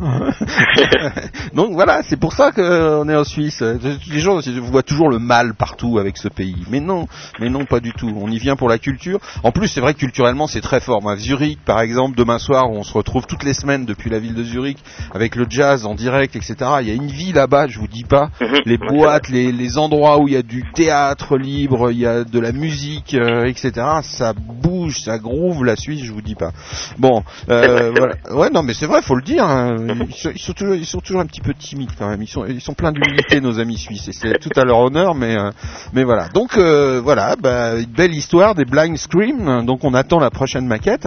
Donc 1.54 1.72
voilà, 1.72 2.02
c'est 2.02 2.16
pour 2.18 2.32
ça 2.32 2.52
qu'on 2.52 3.08
est 3.08 3.16
en 3.16 3.24
Suisse. 3.24 3.62
Les 3.62 4.20
gens 4.20 4.38
voient 4.62 4.82
toujours 4.82 5.08
le 5.08 5.18
mal 5.18 5.54
partout 5.54 5.98
avec 5.98 6.16
ce 6.16 6.28
pays. 6.28 6.64
Mais 6.70 6.80
non, 6.80 7.06
mais 7.40 7.48
non, 7.48 7.64
pas 7.64 7.80
du 7.80 7.92
tout. 7.92 8.12
On 8.20 8.30
y 8.30 8.38
vient 8.38 8.56
pour 8.56 8.68
la 8.68 8.78
culture. 8.78 9.20
En 9.42 9.52
plus, 9.52 9.68
c'est 9.68 9.80
vrai 9.80 9.94
que 9.94 10.00
culturellement, 10.00 10.46
c'est 10.46 10.60
très 10.60 10.80
fort. 10.80 11.02
Moi, 11.02 11.16
Zurich, 11.16 11.58
par 11.64 11.80
exemple, 11.80 12.16
demain 12.16 12.38
soir, 12.38 12.70
on 12.70 12.82
se 12.82 12.92
retrouve 12.92 13.26
toutes 13.26 13.44
les 13.44 13.54
semaines 13.54 13.84
depuis 13.84 14.10
la 14.10 14.18
ville 14.18 14.34
de 14.34 14.44
Zurich 14.44 14.78
avec 15.14 15.36
le 15.36 15.46
jazz 15.48 15.86
en 15.86 15.94
direct, 15.94 16.36
etc. 16.36 16.54
Il 16.80 16.88
y 16.88 16.90
a 16.90 16.94
une 16.94 17.08
vie 17.12 17.32
là-bas, 17.32 17.68
je 17.68 17.78
vous 17.78 17.86
dis 17.86 18.04
pas. 18.04 18.30
Mhm. 18.40 18.60
Les 18.66 18.78
boîtes, 18.78 19.28
les, 19.28 19.52
les 19.52 19.78
endroits 19.78 20.18
où 20.18 20.28
il 20.28 20.34
y 20.34 20.36
a 20.36 20.42
du 20.42 20.64
théâtre 20.74 21.36
libre, 21.36 21.90
il 21.92 21.98
y 21.98 22.06
a 22.06 22.24
de 22.24 22.40
la 22.40 22.52
musique, 22.52 23.14
euh, 23.14 23.44
etc. 23.44 23.72
Ça 24.02 24.32
bouge, 24.34 25.00
ça 25.02 25.18
groove 25.18 25.64
la 25.64 25.76
Suisse, 25.76 26.02
je 26.04 26.12
vous 26.12 26.22
dis 26.22 26.34
pas. 26.34 26.50
Bon, 26.98 27.22
euh, 27.48 27.92
voilà. 27.96 28.14
Ouais, 28.32 28.50
non, 28.50 28.62
mais 28.62 28.74
c'est 28.74 28.86
vrai, 28.86 29.02
faut 29.02 29.14
le 29.16 29.22
dire. 29.22 29.44
hein. 29.44 29.76
Ils, 30.08 30.14
sont, 30.14 30.30
ils 30.34 30.40
sont 30.40 30.52
toujours, 30.52 30.74
ils 30.74 30.86
sont 30.86 31.00
toujours 31.00 31.20
un 31.20 31.26
petit 31.26 31.40
peu 31.40 31.54
timides 31.54 31.90
quand 31.98 32.08
même. 32.08 32.22
Ils 32.22 32.28
sont, 32.28 32.44
ils 32.46 32.60
sont 32.60 32.74
pleins 32.74 32.92
d'humilité, 32.92 33.40
nos 33.40 33.60
amis 33.60 33.78
suisses, 33.78 34.08
et 34.08 34.12
c'est 34.12 34.38
tout 34.38 34.50
à 34.60 34.64
leur 34.64 34.78
honneur. 34.78 35.14
Mais, 35.14 35.36
euh, 35.36 35.50
mais 35.92 36.04
voilà. 36.04 36.28
Donc 36.34 36.56
voilà, 36.56 37.36
bah, 37.36 37.76
une 37.78 37.86
belle 37.86 38.14
histoire 38.14 38.54
des 38.54 38.64
Blind 38.64 38.96
Scream. 38.96 39.64
Donc 39.66 39.84
on 39.84 39.94
attend 39.94 40.18
la 40.18 40.30
prochaine 40.30 40.66
maquette 40.66 41.06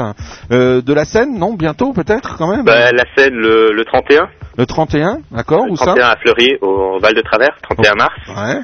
Euh, 0.52 0.82
de 0.82 0.94
la 0.94 1.06
scène, 1.06 1.38
non 1.38 1.54
Bientôt 1.56 1.94
peut-être 1.94 2.38
quand 2.38 2.50
même? 2.50 2.66
Bah, 2.66 2.92
la 2.92 3.04
scène 3.16 3.34
le, 3.34 3.72
le 3.72 3.86
31, 3.86 4.28
Le 4.58 4.66
31, 4.66 5.20
d'accord 5.32 5.66
Où 5.70 5.76
ça 5.76 5.86
31 5.86 6.08
à 6.08 6.16
Fleury, 6.18 6.58
au 6.62 7.00
Val 7.00 7.14
de 7.14 7.22
Travers, 7.22 7.56
31 7.62 7.94
mars. 7.96 8.14
Ouais. 8.30 8.62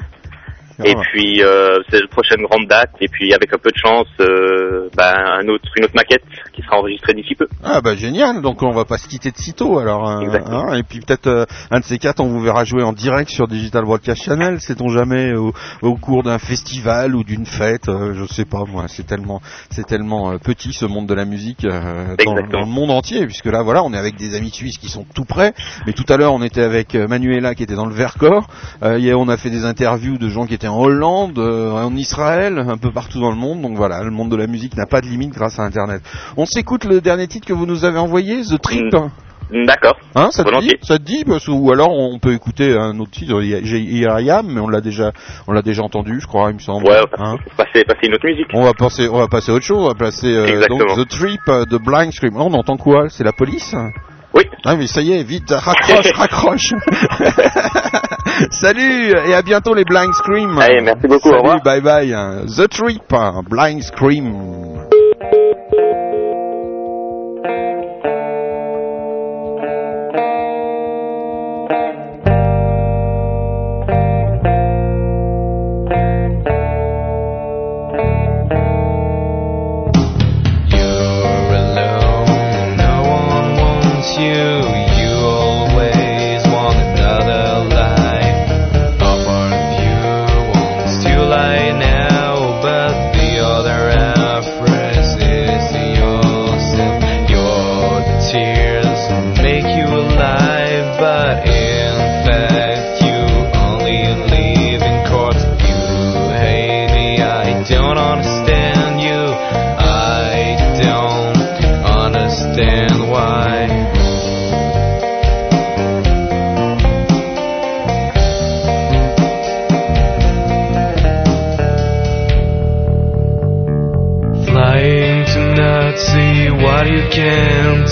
Et 0.84 0.94
puis 0.94 1.42
euh, 1.42 1.78
c'est 1.90 2.00
la 2.00 2.08
prochaine 2.08 2.42
grande 2.42 2.66
date. 2.68 2.90
Et 3.00 3.08
puis 3.08 3.32
avec 3.34 3.52
un 3.52 3.58
peu 3.58 3.70
de 3.70 3.76
chance, 3.76 4.06
euh, 4.20 4.88
bah, 4.96 5.12
un 5.40 5.48
autre, 5.48 5.64
une 5.76 5.84
autre 5.84 5.94
maquette 5.94 6.22
qui 6.52 6.62
sera 6.62 6.78
enregistrée 6.78 7.14
d'ici 7.14 7.34
peu. 7.34 7.46
Ah 7.64 7.80
bah 7.80 7.94
génial, 7.96 8.42
donc 8.42 8.62
on 8.62 8.70
va 8.72 8.84
pas 8.84 8.98
se 8.98 9.08
quitter 9.08 9.30
de 9.30 9.36
sitôt 9.36 9.78
alors. 9.78 10.08
hein, 10.08 10.20
Exactement. 10.22 10.70
hein, 10.70 10.74
et 10.76 10.82
puis 10.82 11.00
peut-être 11.00 11.26
euh, 11.26 11.44
un 11.70 11.80
de 11.80 11.84
ces 11.84 11.98
quatre, 11.98 12.20
on 12.20 12.28
vous 12.28 12.40
verra 12.40 12.64
jouer 12.64 12.82
en 12.82 12.92
direct 12.92 13.30
sur 13.30 13.48
Digital 13.48 13.84
Broadcast 13.84 14.22
Channel, 14.22 14.60
sait-on 14.60 14.88
jamais, 14.88 15.32
au, 15.34 15.52
au 15.82 15.96
cours 15.96 16.22
d'un 16.22 16.38
festival 16.38 17.14
ou 17.14 17.24
d'une 17.24 17.46
fête, 17.46 17.88
euh, 17.88 18.14
je 18.14 18.24
sais 18.32 18.44
pas 18.44 18.64
moi, 18.66 18.84
c'est 18.88 19.06
tellement 19.06 19.40
c'est 19.70 19.86
tellement 19.86 20.32
euh, 20.32 20.38
petit 20.38 20.72
ce 20.72 20.84
monde 20.86 21.06
de 21.06 21.14
la 21.14 21.24
musique 21.24 21.64
euh, 21.64 22.14
dans, 22.24 22.34
dans 22.34 22.60
le 22.60 22.66
monde 22.66 22.90
entier, 22.90 23.26
puisque 23.26 23.46
là 23.46 23.62
voilà, 23.62 23.82
on 23.84 23.92
est 23.92 23.98
avec 23.98 24.16
des 24.16 24.34
amis 24.36 24.50
suisses 24.50 24.78
qui 24.78 24.88
sont 24.88 25.04
tout 25.14 25.24
près, 25.24 25.54
mais 25.86 25.92
tout 25.92 26.04
à 26.08 26.16
l'heure 26.16 26.32
on 26.34 26.42
était 26.42 26.62
avec 26.62 26.94
Manuela 26.94 27.54
qui 27.54 27.62
était 27.62 27.74
dans 27.74 27.86
le 27.86 27.94
Vercors, 27.94 28.46
euh, 28.82 28.98
hier, 28.98 29.18
on 29.18 29.28
a 29.28 29.36
fait 29.36 29.50
des 29.50 29.64
interviews 29.64 30.18
de 30.18 30.28
gens 30.28 30.46
qui 30.46 30.54
étaient 30.54 30.68
en 30.72 30.80
Hollande, 30.80 31.38
euh, 31.38 31.70
en 31.70 31.94
Israël, 31.96 32.58
un 32.58 32.78
peu 32.78 32.90
partout 32.90 33.20
dans 33.20 33.30
le 33.30 33.36
monde, 33.36 33.60
donc 33.62 33.76
voilà, 33.76 34.02
le 34.02 34.10
monde 34.10 34.30
de 34.30 34.36
la 34.36 34.46
musique 34.46 34.76
n'a 34.76 34.86
pas 34.86 35.00
de 35.00 35.06
limite 35.06 35.30
grâce 35.32 35.58
à 35.58 35.62
Internet. 35.62 36.02
On 36.36 36.46
s'écoute 36.46 36.84
le 36.84 37.00
dernier 37.00 37.26
titre 37.28 37.46
que 37.46 37.52
vous 37.52 37.66
nous 37.66 37.84
avez 37.84 37.98
envoyé, 37.98 38.42
The 38.42 38.60
Trip. 38.60 38.94
D'accord. 39.66 39.98
Hein, 40.14 40.30
ça 40.30 40.44
te 40.44 40.60
dit. 40.60 40.70
Ça 40.80 40.96
te 40.96 41.02
dit 41.02 41.24
parce, 41.26 41.46
Ou 41.46 41.70
alors 41.72 41.90
on 41.92 42.18
peut 42.18 42.32
écouter 42.32 42.72
un 42.74 42.98
autre 43.00 43.10
titre, 43.10 43.42
il 43.42 43.48
y 43.50 43.54
a- 43.54 43.62
j'ai 43.62 43.82
Here 43.82 44.18
I 44.18 44.30
Am, 44.30 44.46
mais 44.48 44.60
on 44.60 44.68
l'a 44.68 44.80
déjà, 44.80 45.12
on 45.46 45.52
l'a 45.52 45.60
déjà 45.60 45.82
entendu, 45.82 46.20
je 46.20 46.26
crois, 46.26 46.48
il 46.50 46.54
me 46.54 46.58
semble. 46.60 46.86
Ouais, 46.86 47.00
Hein 47.18 47.36
passer, 47.58 47.84
passer 47.84 48.06
une 48.06 48.14
autre 48.14 48.24
musique. 48.26 48.46
on 48.54 48.64
va 48.64 48.72
passer, 48.72 49.08
on 49.10 49.18
va 49.18 49.28
passer 49.28 49.52
à 49.52 49.54
autre 49.54 49.66
chose, 49.66 49.82
on 49.84 49.88
va 49.88 49.94
passer 49.94 50.28
euh, 50.34 50.66
donc. 50.68 50.80
The 50.96 51.06
Trip 51.06 51.40
euh, 51.48 51.64
de 51.66 51.76
Blind 51.76 52.12
Scream. 52.12 52.34
On 52.36 52.54
entend 52.54 52.78
quoi? 52.78 53.10
C'est 53.10 53.24
la 53.24 53.32
police? 53.32 53.74
Oui. 54.34 54.44
Ah 54.64 54.76
mais 54.76 54.86
ça 54.86 55.00
y 55.02 55.12
est, 55.12 55.22
vite, 55.22 55.50
raccroche, 55.50 56.10
raccroche. 56.14 56.70
Salut 58.50 59.12
et 59.26 59.34
à 59.34 59.42
bientôt 59.42 59.74
les 59.74 59.84
Blind 59.84 60.12
Scream. 60.14 60.58
Allez, 60.58 60.80
merci 60.80 61.06
beaucoup, 61.06 61.28
Salut, 61.28 61.34
au 61.34 61.42
revoir. 61.42 61.62
bye 61.62 61.80
bye. 61.80 62.10
The 62.46 62.68
Trip, 62.68 63.02
Blind 63.50 63.82
Scream. 63.82 64.78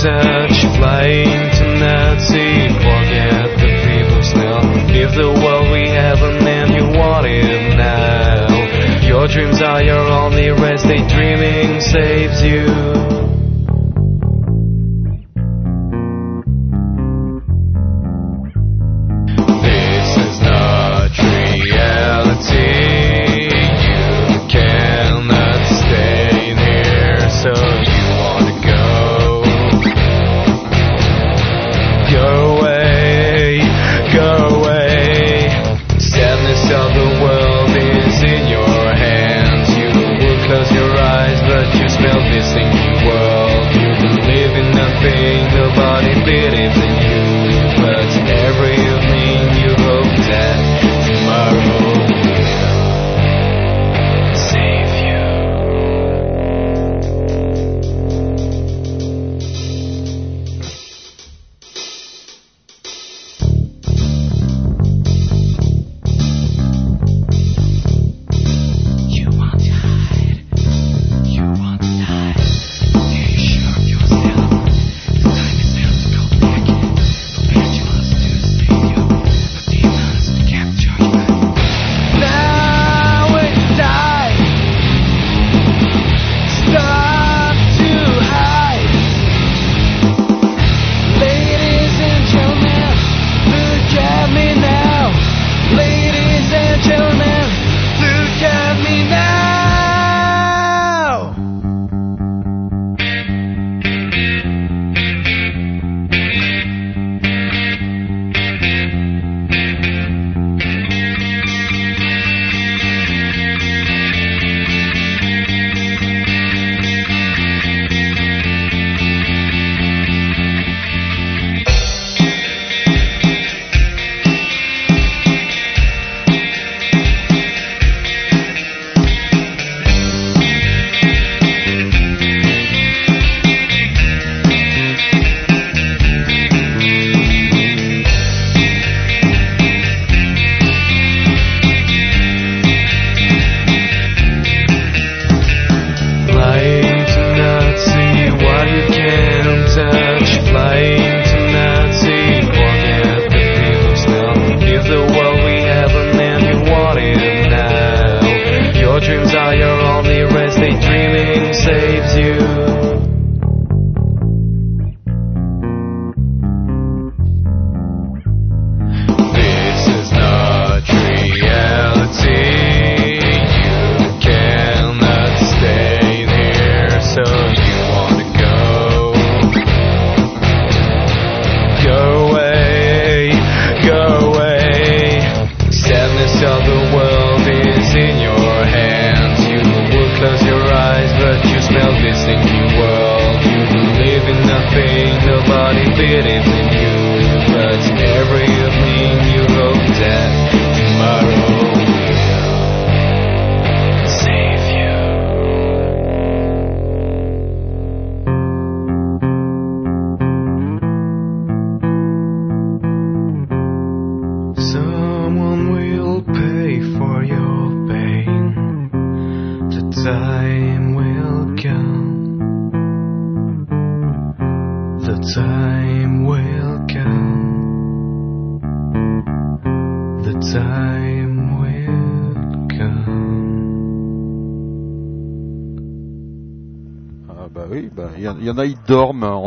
Touch. 0.02 0.64
Flying 0.76 1.50
to 1.58 1.64
Nazi, 1.78 2.68
forget 2.80 3.48
the 3.60 3.70
people's 3.84 4.34
now. 4.34 4.60
Leave 4.88 5.12
the 5.12 5.32
world 5.44 5.70
we 5.70 5.88
have 5.88 6.22
and 6.22 6.40
then 6.46 6.72
you 6.72 6.98
want 6.98 7.26
it 7.26 7.76
now. 7.76 9.06
Your 9.06 9.28
dreams 9.28 9.60
are 9.60 9.82
your 9.82 9.98
only 9.98 10.50
rest, 10.50 10.86
daydreaming 10.86 11.80
saves 11.80 12.42
you. 12.42 12.89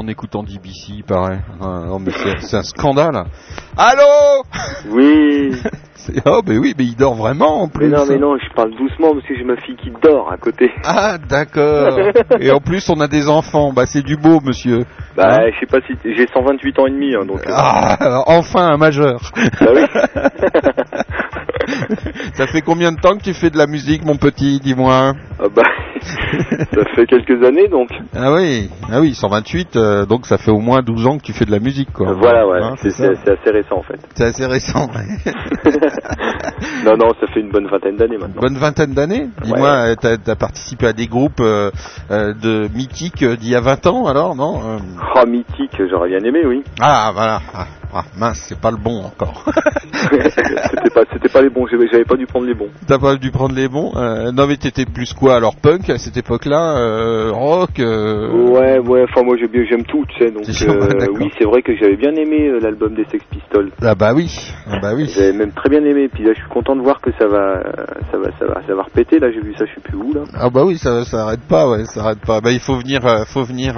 En 0.03 0.07
écoutant 0.07 0.43
DBC, 0.43 0.89
il 0.89 1.03
paraît. 1.03 1.39
Ah, 1.61 1.85
non, 1.87 1.99
mais 1.99 2.11
c'est 2.11 2.41
c'est 2.41 2.57
un 2.57 2.63
scandale. 2.63 3.25
Allô? 3.77 4.43
Oui. 4.89 5.55
Oh, 6.25 6.41
mais 6.47 6.57
oui, 6.57 6.73
mais 6.77 6.85
il 6.85 6.95
dort 6.95 7.15
vraiment 7.15 7.61
en 7.63 7.67
plus. 7.67 7.87
Mais 7.87 7.97
non, 7.97 8.05
mais 8.07 8.17
non, 8.17 8.37
je 8.37 8.53
parle 8.55 8.71
doucement 8.71 9.13
parce 9.13 9.25
que 9.25 9.35
j'ai 9.35 9.43
ma 9.43 9.57
fille 9.57 9.75
qui 9.75 9.91
dort 10.01 10.31
à 10.31 10.37
côté. 10.37 10.71
Ah, 10.85 11.17
d'accord. 11.29 11.97
Et 12.39 12.51
en 12.51 12.59
plus, 12.59 12.89
on 12.89 12.99
a 13.01 13.07
des 13.07 13.27
enfants. 13.29 13.71
Bah, 13.73 13.85
c'est 13.85 14.01
du 14.03 14.15
beau, 14.17 14.39
monsieur. 14.43 14.85
Bah, 15.15 15.39
je 15.51 15.59
sais 15.59 15.65
pas 15.67 15.79
si 15.85 15.93
j'ai 16.03 16.25
128 16.33 16.79
ans 16.79 16.87
et 16.87 16.91
demi, 16.91 17.13
hein, 17.15 17.25
donc. 17.25 17.45
euh, 17.45 17.51
Ah, 17.53 18.23
enfin 18.27 18.67
un 18.73 18.77
majeur. 18.77 19.19
Bah 19.61 19.67
oui. 19.75 19.83
Ça 22.33 22.47
fait 22.47 22.61
combien 22.61 22.91
de 22.91 22.99
temps 22.99 23.17
que 23.17 23.23
tu 23.23 23.33
fais 23.33 23.49
de 23.49 23.57
la 23.57 23.67
musique, 23.67 24.03
mon 24.03 24.17
petit 24.17 24.59
Dis-moi. 24.59 25.13
Ah 25.39 25.43
bah, 25.55 25.63
ça 26.01 26.83
fait 26.95 27.05
quelques 27.05 27.41
années 27.43 27.67
donc. 27.69 27.89
Ah 28.15 28.33
oui, 28.33 28.69
ah 28.91 28.99
oui, 28.99 29.13
128, 29.15 29.75
euh, 29.75 30.05
donc 30.05 30.25
ça 30.25 30.37
fait 30.37 30.51
au 30.51 30.59
moins 30.59 30.81
12 30.81 31.07
ans 31.07 31.17
que 31.17 31.23
tu 31.23 31.33
fais 31.33 31.45
de 31.45 31.51
la 31.51 31.59
musique, 31.59 31.91
quoi. 31.93 32.11
Voilà, 32.13 32.45
ouais, 32.47 32.59
Hein, 32.61 32.75
c'est 32.81 32.89
assez 32.89 33.49
récent 33.51 33.77
en 33.77 33.83
fait. 33.83 33.99
C'est 34.15 34.25
assez 34.25 34.45
récent. 34.45 34.87
ouais. 34.93 35.31
Non, 36.85 36.97
non, 36.97 37.11
ça 37.19 37.27
fait 37.27 37.39
une 37.39 37.49
bonne 37.49 37.67
vingtaine 37.67 37.95
d'années 37.95 38.17
maintenant. 38.17 38.41
Bonne 38.41 38.57
vingtaine 38.57 38.93
d'années. 38.93 39.27
Dis-moi, 39.43 39.67
euh, 39.69 39.95
t'as 39.99 40.15
as 40.31 40.35
participé 40.35 40.87
à 40.87 40.93
des 40.93 41.07
groupes 41.07 41.39
euh, 41.39 41.71
euh, 42.11 42.33
de 42.33 42.67
mythiques 42.73 43.23
d'il 43.23 43.49
y 43.49 43.55
a 43.55 43.61
20 43.61 43.87
ans, 43.87 44.07
alors, 44.07 44.35
non 44.35 44.61
Euh, 44.63 44.77
Oh, 45.15 45.25
mythique, 45.27 45.81
j'aurais 45.89 46.09
bien 46.09 46.19
aimé, 46.19 46.41
oui. 46.45 46.63
Ah, 46.81 47.11
voilà. 47.13 47.41
Ah, 47.95 48.03
mince, 48.17 48.43
c'est 48.49 48.59
pas 48.59 48.71
le 48.71 48.77
bon 48.77 49.03
encore. 49.05 49.45
c'était 49.93 50.89
pas, 50.93 51.03
c'était 51.11 51.29
pas 51.29 51.41
les 51.41 51.49
bons, 51.49 51.67
j'avais 51.67 52.05
pas 52.05 52.15
dû 52.15 52.25
prendre 52.25 52.47
les 52.47 52.53
bons. 52.55 52.69
T'as 52.87 52.97
pas 52.97 53.15
dû 53.15 53.29
prendre 53.31 53.53
les 53.55 53.67
bons. 53.67 53.91
Euh, 53.95 54.31
non, 54.31 54.47
mais 54.47 54.57
t'étais 54.57 54.85
plus 54.85 55.13
quoi 55.13 55.35
alors 55.35 55.55
Punk 55.55 55.89
à 55.89 55.97
cette 55.97 56.17
époque-là, 56.17 56.77
euh, 56.77 57.31
rock. 57.31 57.79
euh, 57.79 58.29
Ouais, 58.49 58.79
ouais, 58.79 59.03
enfin 59.09 59.23
moi 59.23 59.35
j'aime 59.37 59.83
tout, 59.85 60.05
tu 60.09 60.19
sais, 60.23 60.31
donc 60.31 60.43
oui, 60.47 61.29
c'est 61.37 61.45
vrai 61.45 61.61
que 61.61 61.75
j'avais 61.75 61.95
bien 61.95 62.13
aimé 62.15 62.51
l'album 62.61 62.93
des 62.95 63.05
Sex 63.11 63.23
Pistols. 63.29 63.71
Ah 63.81 63.95
bah 63.95 64.13
oui, 64.15 64.53
ah 64.67 64.79
bah 64.81 64.91
oui. 64.95 65.11
J'avais 65.15 65.33
même 65.33 65.51
très 65.51 65.69
bien 65.69 65.83
aimé, 65.83 66.09
puis 66.11 66.23
là 66.23 66.31
je 66.33 66.39
suis 66.39 66.49
content 66.49 66.75
de 66.75 66.81
voir 66.81 66.99
que 67.01 67.11
ça 67.19 67.27
va, 67.27 67.61
ça 68.11 68.17
va, 68.17 68.29
ça 68.39 68.45
va, 68.45 68.61
ça 68.67 68.75
va 68.75 68.83
repéter. 68.83 69.19
Là 69.19 69.31
j'ai 69.31 69.41
vu 69.41 69.53
ça, 69.57 69.65
je 69.65 69.75
sais 69.75 69.81
plus 69.81 69.97
où 69.97 70.13
là. 70.13 70.21
Ah 70.33 70.49
bah 70.49 70.63
oui, 70.65 70.77
ça, 70.77 71.03
ça 71.05 71.23
arrête 71.25 71.41
pas, 71.47 71.69
ouais, 71.69 71.85
ça 71.85 72.01
arrête 72.01 72.25
pas. 72.25 72.41
Bah 72.41 72.51
il 72.51 72.59
faut 72.59 72.75
venir, 72.77 73.01
faut 73.27 73.43
venir, 73.43 73.75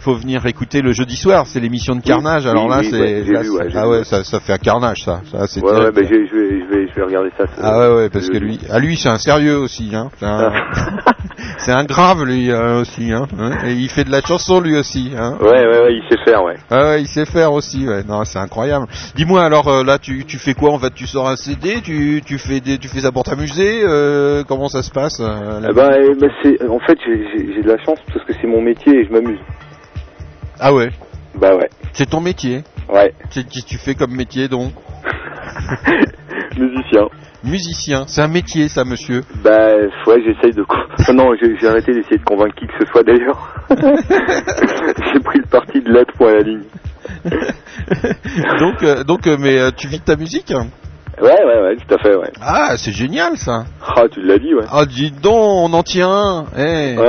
faut 0.00 0.14
venir 0.14 0.44
écouter 0.46 0.80
le 0.82 0.92
jeudi 0.92 1.16
soir. 1.16 1.46
C'est 1.46 1.60
l'émission 1.60 1.94
de 1.96 2.00
Carnage. 2.02 2.44
Oui, 2.44 2.50
Alors 2.50 2.64
oui, 2.64 2.70
là, 2.70 2.78
oui, 2.80 2.88
c'est, 2.90 2.98
ouais, 3.00 3.17
là, 3.24 3.42
vu, 3.42 3.50
ouais, 3.50 3.66
ah 3.74 3.82
vu. 3.84 3.88
ouais, 3.90 4.04
ça, 4.04 4.24
ça 4.24 4.40
fait 4.40 4.52
un 4.52 4.58
carnage, 4.58 5.04
ça. 5.04 5.20
ça 5.30 5.46
c'est 5.46 5.62
Ouais, 5.62 5.90
bah, 5.92 6.02
je 6.02 6.08
vais, 6.08 6.26
je 6.26 6.34
vais, 6.36 6.88
je 6.88 6.94
vais 6.94 7.02
regarder 7.02 7.30
ça. 7.36 7.44
Ah 7.60 7.78
ouais, 7.78 7.94
ouais, 7.96 8.08
parce 8.10 8.28
que 8.28 8.36
lui, 8.38 8.58
à 8.70 8.78
lui, 8.78 8.96
c'est 8.96 9.08
un 9.08 9.18
sérieux 9.18 9.58
aussi, 9.58 9.90
hein. 9.94 10.10
C'est 10.18 10.26
un, 10.26 10.52
c'est 11.58 11.72
un 11.72 11.84
grave 11.84 12.24
lui 12.24 12.50
euh, 12.50 12.80
aussi, 12.80 13.12
hein. 13.12 13.26
hein. 13.38 13.50
Et 13.66 13.72
il 13.72 13.88
fait 13.88 14.04
de 14.04 14.10
la 14.10 14.20
chanson 14.20 14.60
lui 14.60 14.76
aussi, 14.76 15.12
hein. 15.16 15.36
Ouais, 15.40 15.66
ouais, 15.66 15.80
ouais, 15.82 15.94
il 15.94 16.02
sait 16.08 16.22
faire, 16.24 16.42
ouais. 16.44 16.54
Ah 16.70 16.84
ouais, 16.90 17.02
il 17.02 17.06
sait 17.06 17.24
faire 17.26 17.52
aussi, 17.52 17.86
ouais. 17.86 18.02
Non, 18.08 18.24
c'est 18.24 18.38
incroyable. 18.38 18.86
Dis-moi 19.14 19.42
alors 19.44 19.68
euh, 19.68 19.84
là, 19.84 19.98
tu, 19.98 20.24
tu 20.24 20.38
fais 20.38 20.54
quoi 20.54 20.72
En 20.72 20.78
fait, 20.78 20.94
tu 20.94 21.06
sors 21.06 21.28
un 21.28 21.36
CD, 21.36 21.80
tu, 21.82 22.22
tu 22.24 22.38
fais 22.38 22.60
des, 22.60 22.78
tu 22.78 22.88
fais 22.88 23.00
ça 23.00 23.12
pour 23.12 23.24
t'amuser 23.24 23.82
euh, 23.84 24.42
Comment 24.46 24.68
ça 24.68 24.82
se 24.82 24.90
passe 24.90 25.20
eh 25.20 25.72
ben, 25.72 25.90
c'est, 26.42 26.68
en 26.68 26.78
fait, 26.80 26.98
j'ai 27.04 27.62
de 27.62 27.68
la 27.68 27.78
chance 27.84 27.98
parce 28.12 28.24
que 28.24 28.32
c'est 28.40 28.46
mon 28.46 28.60
métier 28.60 29.00
et 29.00 29.04
je 29.04 29.12
m'amuse. 29.12 29.38
Ah 30.60 30.72
ouais? 30.72 30.90
Bah 31.34 31.54
ouais. 31.54 31.68
C'est 31.92 32.10
ton 32.10 32.20
métier? 32.20 32.62
Ouais. 32.88 33.12
Qu'est-ce 33.30 33.46
que 33.46 33.66
tu 33.68 33.78
fais 33.78 33.94
comme 33.94 34.14
métier 34.14 34.48
donc 34.48 34.72
Musicien. 36.58 37.08
Musicien. 37.44 38.04
C'est 38.08 38.22
un 38.22 38.28
métier, 38.28 38.68
ça, 38.68 38.84
monsieur. 38.84 39.22
Bah 39.44 39.74
ouais, 40.06 40.22
j'essaye 40.24 40.52
de. 40.52 40.64
non, 41.12 41.30
j'ai 41.38 41.68
arrêté 41.68 41.92
d'essayer 41.92 42.18
de 42.18 42.24
convaincre 42.24 42.54
qui 42.56 42.66
que 42.66 42.72
ce 42.80 42.86
soit 42.90 43.02
d'ailleurs. 43.04 43.54
j'ai 43.70 45.20
pris 45.20 45.38
le 45.38 45.46
parti 45.48 45.80
de 45.80 45.92
l'être 45.92 46.12
point 46.14 46.32
à 46.32 46.36
la 46.36 46.42
ligne. 46.42 46.64
donc, 48.58 48.82
euh, 48.82 49.04
donc, 49.04 49.26
euh, 49.26 49.36
mais 49.38 49.58
euh, 49.58 49.70
tu 49.76 49.86
vis 49.86 50.00
de 50.00 50.04
ta 50.04 50.16
musique 50.16 50.52
Ouais, 51.20 51.44
ouais, 51.44 51.62
ouais, 51.62 51.76
tout 51.76 51.94
à 51.94 51.98
fait, 51.98 52.14
ouais. 52.14 52.30
Ah, 52.40 52.76
c'est 52.76 52.92
génial 52.92 53.36
ça. 53.36 53.64
Ah, 53.86 54.04
tu 54.10 54.20
l'as 54.22 54.38
dit, 54.38 54.54
ouais. 54.54 54.64
Ah, 54.70 54.84
dis 54.86 55.10
donc, 55.10 55.34
on 55.36 55.72
en 55.72 55.82
tient 55.82 56.10
un. 56.10 56.44
Eh. 56.56 56.96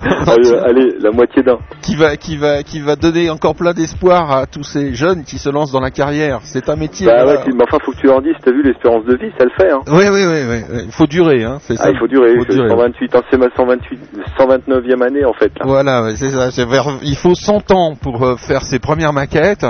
Voilà. 0.00 0.32
allez, 0.32 0.54
allez, 0.64 0.94
la 1.00 1.10
moitié 1.10 1.42
d'un. 1.42 1.58
Qui 1.82 1.96
va, 1.96 2.16
qui 2.16 2.36
va, 2.36 2.62
qui 2.62 2.80
va 2.80 2.96
donner 2.96 3.28
encore 3.30 3.54
plein 3.54 3.72
d'espoir 3.74 4.30
à 4.30 4.46
tous 4.46 4.62
ces 4.62 4.94
jeunes 4.94 5.24
qui 5.24 5.38
se 5.38 5.48
lancent 5.50 5.72
dans 5.72 5.80
la 5.80 5.90
carrière. 5.90 6.40
C'est 6.44 6.68
un 6.68 6.76
métier. 6.76 7.06
Bah 7.06 7.24
voilà. 7.24 7.40
ouais, 7.40 7.52
mais 7.54 7.64
enfin, 7.64 7.78
faut 7.84 7.92
que 7.92 7.98
tu 7.98 8.06
leur 8.06 8.22
dises, 8.22 8.34
t'as 8.42 8.52
vu 8.52 8.62
l'espérance 8.62 9.04
de 9.04 9.16
vie, 9.16 9.30
ça 9.38 9.44
le 9.44 9.50
fait, 9.50 9.70
hein. 9.70 9.80
Oui, 9.88 10.04
oui, 10.10 10.24
oui, 10.26 10.40
oui. 10.48 10.82
Il 10.86 10.92
faut 10.92 11.06
durer, 11.06 11.44
hein. 11.44 11.58
C'est 11.60 11.76
ça. 11.76 11.84
Ah, 11.86 11.90
il 11.90 11.98
faut 11.98 12.06
durer, 12.08 12.36
Faut 12.38 12.44
durer. 12.44 12.68
128 12.68 13.14
ans, 13.16 13.22
c'est 13.30 13.38
ma 13.38 13.46
128, 13.54 13.98
129e 14.38 15.02
année 15.04 15.24
en 15.24 15.32
fait. 15.34 15.52
Là. 15.58 15.64
Voilà, 15.66 16.02
ouais, 16.04 16.16
c'est 16.16 16.30
ça. 16.30 16.64
vers- 16.66 16.98
il 17.02 17.16
faut 17.16 17.34
100 17.34 17.70
ans 17.72 17.94
pour 18.00 18.24
euh, 18.24 18.36
faire 18.36 18.62
ses 18.62 18.78
premières 18.78 19.12
maquettes, 19.12 19.66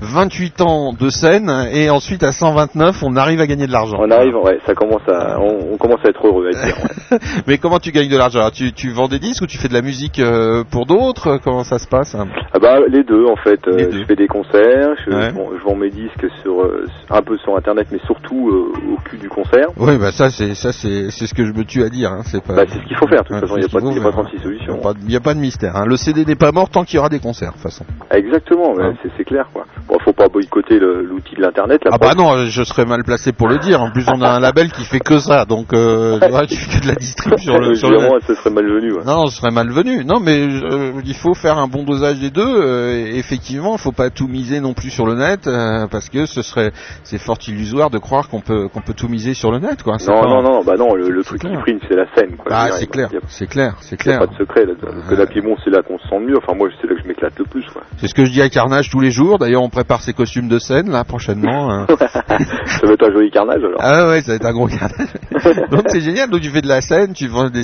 28 0.00 0.60
ans 0.62 0.92
de 0.98 1.08
scène, 1.10 1.68
et 1.72 1.90
ensuite 1.90 2.22
à 2.22 2.32
129, 2.32 2.99
on 3.02 3.16
arrive 3.16 3.40
à 3.40 3.46
gagner 3.46 3.66
de 3.66 3.72
l'argent. 3.72 3.96
On 4.00 4.10
arrive, 4.10 4.34
ouais, 4.36 4.58
ça 4.66 4.74
commence 4.74 5.02
à, 5.08 5.38
on, 5.40 5.72
on 5.74 5.76
commence 5.76 6.00
à 6.04 6.08
être 6.10 6.26
heureux, 6.26 6.48
à 6.48 6.50
dire. 6.66 6.76
ouais. 7.12 7.18
Mais 7.46 7.58
comment 7.58 7.78
tu 7.78 7.90
gagnes 7.92 8.08
de 8.10 8.16
l'argent? 8.16 8.48
Tu, 8.52 8.72
tu 8.72 8.90
vends 8.90 9.08
des 9.08 9.18
disques 9.18 9.42
ou 9.42 9.46
tu 9.46 9.58
fais 9.58 9.68
de 9.68 9.74
la 9.74 9.82
musique 9.82 10.18
euh, 10.18 10.64
pour 10.70 10.86
d'autres? 10.86 11.38
Comment 11.42 11.64
ça 11.64 11.78
se 11.78 11.86
passe? 11.88 12.14
Hein 12.14 12.26
Ah 12.52 12.58
bah 12.58 12.78
les 12.88 13.02
deux 13.04 13.24
en 13.26 13.36
fait. 13.36 13.60
Euh, 13.68 13.90
Je 13.92 14.04
fais 14.04 14.16
des 14.16 14.26
concerts, 14.28 14.90
je, 15.06 15.10
Ouais. 15.10 15.30
je 15.30 15.34
vends, 15.34 15.48
je 15.58 15.64
vends 15.64 15.74
mes 15.76 15.90
disques 15.90 16.26
sur 16.42 16.60
euh, 16.62 16.84
un 17.10 17.22
peu 17.22 17.36
sur 17.38 17.56
internet, 17.56 17.86
mais 17.92 17.98
surtout 18.06 18.72
au 18.76 18.96
cul 19.08 19.16
du 19.18 19.28
concert. 19.28 19.68
Oui, 19.76 19.96
bah 19.98 20.12
ça 20.12 20.30
c'est 20.30 20.54
ça 20.54 20.72
c'est 20.72 21.10
c'est 21.10 21.26
ce 21.26 21.34
que 21.34 21.44
je 21.44 21.52
me 21.52 21.64
tue 21.64 21.82
à 21.82 21.88
dire. 21.88 22.10
Hein. 22.12 22.22
C'est 22.24 22.42
pas. 22.44 22.54
Bah, 22.54 22.62
c'est 22.68 22.78
ce 22.78 22.84
qu'il 22.86 22.96
faut 22.96 23.06
faire, 23.08 23.22
de 23.22 23.28
toute 23.28 23.34
Ouais, 23.34 23.40
façon, 23.40 23.56
il 23.56 23.62
y 23.62 23.64
a 23.64 23.68
ce 23.68 23.72
pas 23.72 23.80
qu'il 23.80 23.88
de- 23.88 23.94
faut 23.94 24.00
il 24.00 24.04
y 24.04 24.06
a 24.06 24.10
pas 24.10 24.16
faire, 24.16 24.24
36 24.24 24.36
hein. 24.36 24.42
solutions. 24.42 24.78
Il 24.82 24.86
a 24.88 24.92
de- 24.94 25.06
n'y 25.06 25.16
a 25.16 25.20
pas 25.20 25.34
de 25.34 25.40
mystère. 25.40 25.76
Hein. 25.76 25.84
Le 25.86 25.96
CD 25.96 26.24
n'est 26.24 26.34
pas 26.36 26.52
mort 26.52 26.68
tant 26.70 26.84
qu'il 26.84 26.96
y 26.96 26.98
aura 26.98 27.08
des 27.08 27.18
concerts, 27.20 27.48
de 27.50 27.54
toute 27.54 27.62
façon. 27.62 27.84
Exactement, 28.14 28.74
c'est 29.16 29.24
clair 29.24 29.48
quoi. 29.52 29.64
Bon, 29.88 29.96
faut 30.04 30.12
pas 30.12 30.28
boycotter 30.28 30.78
l'outil 30.78 31.34
de 31.36 31.42
l'internet. 31.42 31.80
Ah 31.90 31.98
bah 31.98 32.14
non, 32.16 32.44
je 32.44 32.62
serais 32.62 32.84
mal 32.90 33.02
placé 33.04 33.32
pour 33.32 33.48
le 33.48 33.58
dire. 33.58 33.80
En 33.82 33.90
plus, 33.90 34.04
on 34.08 34.20
a 34.20 34.28
un 34.28 34.40
label 34.40 34.70
qui 34.70 34.84
fait 34.84 35.00
que 35.00 35.18
ça, 35.18 35.44
donc 35.46 35.72
euh, 35.72 36.18
tu 36.20 36.28
vois, 36.28 36.46
tu 36.46 36.56
fais 36.56 36.78
que 36.78 36.82
de 36.84 36.88
la 36.88 36.94
distrib 36.94 37.38
sur 37.38 37.58
le. 37.58 37.74
Sur 37.74 37.90
le... 37.90 37.98
Ce 38.26 38.34
serait 38.34 38.50
malvenu. 38.50 38.92
Ouais. 38.92 39.04
Non, 39.06 39.26
ce 39.26 39.36
serait 39.38 39.50
malvenu. 39.50 40.04
Non, 40.04 40.20
mais 40.20 40.38
euh, 40.42 40.92
il 41.04 41.14
faut 41.14 41.34
faire 41.34 41.56
un 41.58 41.66
bon 41.68 41.84
dosage 41.84 42.18
des 42.20 42.30
deux. 42.30 42.42
Euh, 42.44 43.10
effectivement, 43.14 43.76
il 43.76 43.80
faut 43.80 43.92
pas 43.92 44.10
tout 44.10 44.28
miser 44.28 44.60
non 44.60 44.74
plus 44.74 44.90
sur 44.90 45.06
le 45.06 45.14
net, 45.14 45.46
euh, 45.46 45.86
parce 45.90 46.08
que 46.10 46.26
ce 46.26 46.42
serait, 46.42 46.72
c'est 47.04 47.18
fort 47.18 47.38
illusoire 47.48 47.88
de 47.90 47.98
croire 47.98 48.28
qu'on 48.28 48.40
peut 48.40 48.68
qu'on 48.68 48.80
peut 48.82 48.94
tout 48.94 49.08
miser 49.08 49.32
sur 49.34 49.50
le 49.50 49.58
net, 49.58 49.82
quoi. 49.82 49.96
Non, 50.06 50.20
pas- 50.20 50.28
non, 50.28 50.42
non, 50.42 50.64
bah 50.64 50.74
non, 50.76 50.94
le, 50.94 51.08
le 51.08 51.22
truc 51.24 51.40
qui 51.40 51.48
prime, 51.62 51.78
c'est 51.88 51.96
la 51.96 52.06
scène. 52.14 52.36
Quoi. 52.36 52.46
Ah, 52.50 52.68
c'est 52.72 52.86
clair, 52.86 53.08
c'est 53.28 53.46
clair, 53.46 53.76
c'est 53.80 53.96
clair. 53.96 54.18
pas 54.18 54.26
de 54.26 54.34
secret 54.34 54.66
là. 54.66 54.72
Là, 55.16 55.26
puis 55.26 55.40
bon, 55.40 55.56
c'est 55.64 55.70
là 55.70 55.82
qu'on 55.82 55.98
se 55.98 56.08
sent 56.08 56.18
mieux. 56.20 56.36
Enfin, 56.36 56.56
moi, 56.56 56.68
c'est 56.80 56.88
là 56.88 56.94
que 56.96 57.02
je 57.02 57.08
m'éclate 57.08 57.38
le 57.38 57.44
plus. 57.44 57.64
C'est 57.98 58.08
ce 58.08 58.14
que 58.14 58.24
je 58.24 58.32
dis 58.32 58.42
à 58.42 58.48
Carnage 58.48 58.90
tous 58.90 59.00
les 59.00 59.10
jours. 59.10 59.38
D'ailleurs, 59.38 59.62
on 59.62 59.68
prépare 59.70 60.00
ses 60.00 60.12
costumes 60.12 60.48
de 60.48 60.58
scène 60.58 60.90
là 60.90 61.04
prochainement. 61.04 61.86
ça 62.80 62.86
va 62.86 62.92
être 62.94 63.08
un 63.08 63.12
joli 63.12 63.30
carnage 63.30 63.62
alors. 63.62 63.78
Ah 63.80 64.08
ouais, 64.08 64.22
ça 64.22 64.32
va 64.32 64.36
être 64.36 64.46
un 64.46 64.52
gros 64.52 64.66
carnage. 64.66 65.68
Donc 65.70 65.82
c'est 65.88 66.00
génial. 66.00 66.30
Donc 66.30 66.40
tu 66.40 66.50
fais 66.50 66.62
de 66.62 66.68
la 66.68 66.80
scène, 66.80 67.12
tu 67.12 67.28
vends 67.28 67.50
des 67.50 67.62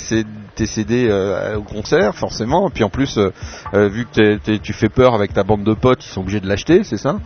tes 0.54 0.66
CD 0.66 1.06
euh, 1.10 1.56
au 1.56 1.62
concert, 1.62 2.14
forcément. 2.14 2.70
Puis 2.70 2.82
en 2.84 2.88
plus, 2.88 3.18
euh, 3.18 3.30
euh, 3.74 3.88
vu 3.88 4.06
que 4.06 4.56
tu 4.58 4.72
fais 4.72 4.88
peur 4.88 5.14
avec 5.14 5.34
ta 5.34 5.42
bande 5.42 5.64
de 5.64 5.74
potes, 5.74 6.04
ils 6.04 6.08
sont 6.08 6.22
obligés 6.22 6.40
de 6.40 6.48
l'acheter, 6.48 6.82
c'est 6.82 6.96
ça? 6.96 7.16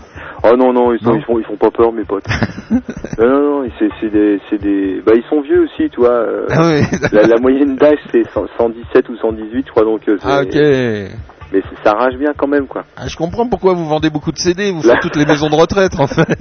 Oh 0.42 0.56
non, 0.56 0.72
non, 0.72 0.92
ils, 0.92 0.98
sont, 1.00 1.10
Non. 1.10 1.16
ils, 1.16 1.24
font, 1.24 1.38
ils 1.38 1.44
font 1.44 1.56
pas 1.56 1.70
peur, 1.70 1.92
mes 1.92 2.04
potes. 2.04 2.26
non, 3.18 3.28
non, 3.28 3.62
non, 3.62 3.70
c'est 3.78 3.88
c'est 4.00 4.10
des, 4.10 4.40
c'est 4.50 4.60
des... 4.60 5.00
Bah, 5.06 5.12
ils 5.14 5.22
sont 5.28 5.42
vieux 5.42 5.62
aussi, 5.62 5.88
tu 5.90 6.00
vois. 6.00 6.10
euh, 6.10 6.46
Ah 6.50 6.70
oui. 6.72 6.82
la, 7.12 7.22
la 7.28 7.36
moyenne 7.40 7.76
d'âge, 7.76 7.98
c'est 8.10 8.24
100 8.32 8.46
117 8.58 9.08
ou 9.10 9.16
118, 9.16 9.64
je 9.66 9.70
crois, 9.70 9.84
donc... 9.84 10.00
c'est- 10.06 10.16
Ah 10.24 10.40
ok. 10.42 10.56
Mais 11.52 11.62
ça 11.84 11.92
rage 11.94 12.14
bien 12.16 12.32
quand 12.36 12.46
même, 12.46 12.66
quoi. 12.68 12.84
Ah, 12.96 13.08
je 13.08 13.16
comprends 13.16 13.46
pourquoi 13.48 13.74
vous 13.74 13.84
vendez 13.86 14.08
beaucoup 14.08 14.30
de 14.32 14.38
CD. 14.38 14.70
Vous 14.70 14.82
faites 14.88 15.00
toutes 15.00 15.16
les 15.16 15.26
maisons 15.26 15.48
de 15.50 15.56
retraite 15.56 15.98
en 15.98 16.06
fait. 16.06 16.38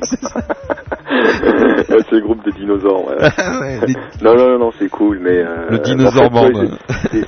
Le 2.11 2.21
groupe 2.21 2.43
des 2.43 2.51
dinosaures, 2.51 3.07
ouais. 3.07 3.15
Ouais, 3.17 3.79
les- 3.87 3.93
Non, 4.23 4.35
non, 4.35 4.57
non, 4.59 4.71
c'est 4.79 4.89
cool, 4.89 5.19
mais... 5.19 5.37
euh, 5.39 5.69
Le 5.69 5.79
dinosaure 5.79 6.31
en 6.33 6.45
fait, 6.45 6.51
band. 6.51 6.59
ouais, 6.61 6.69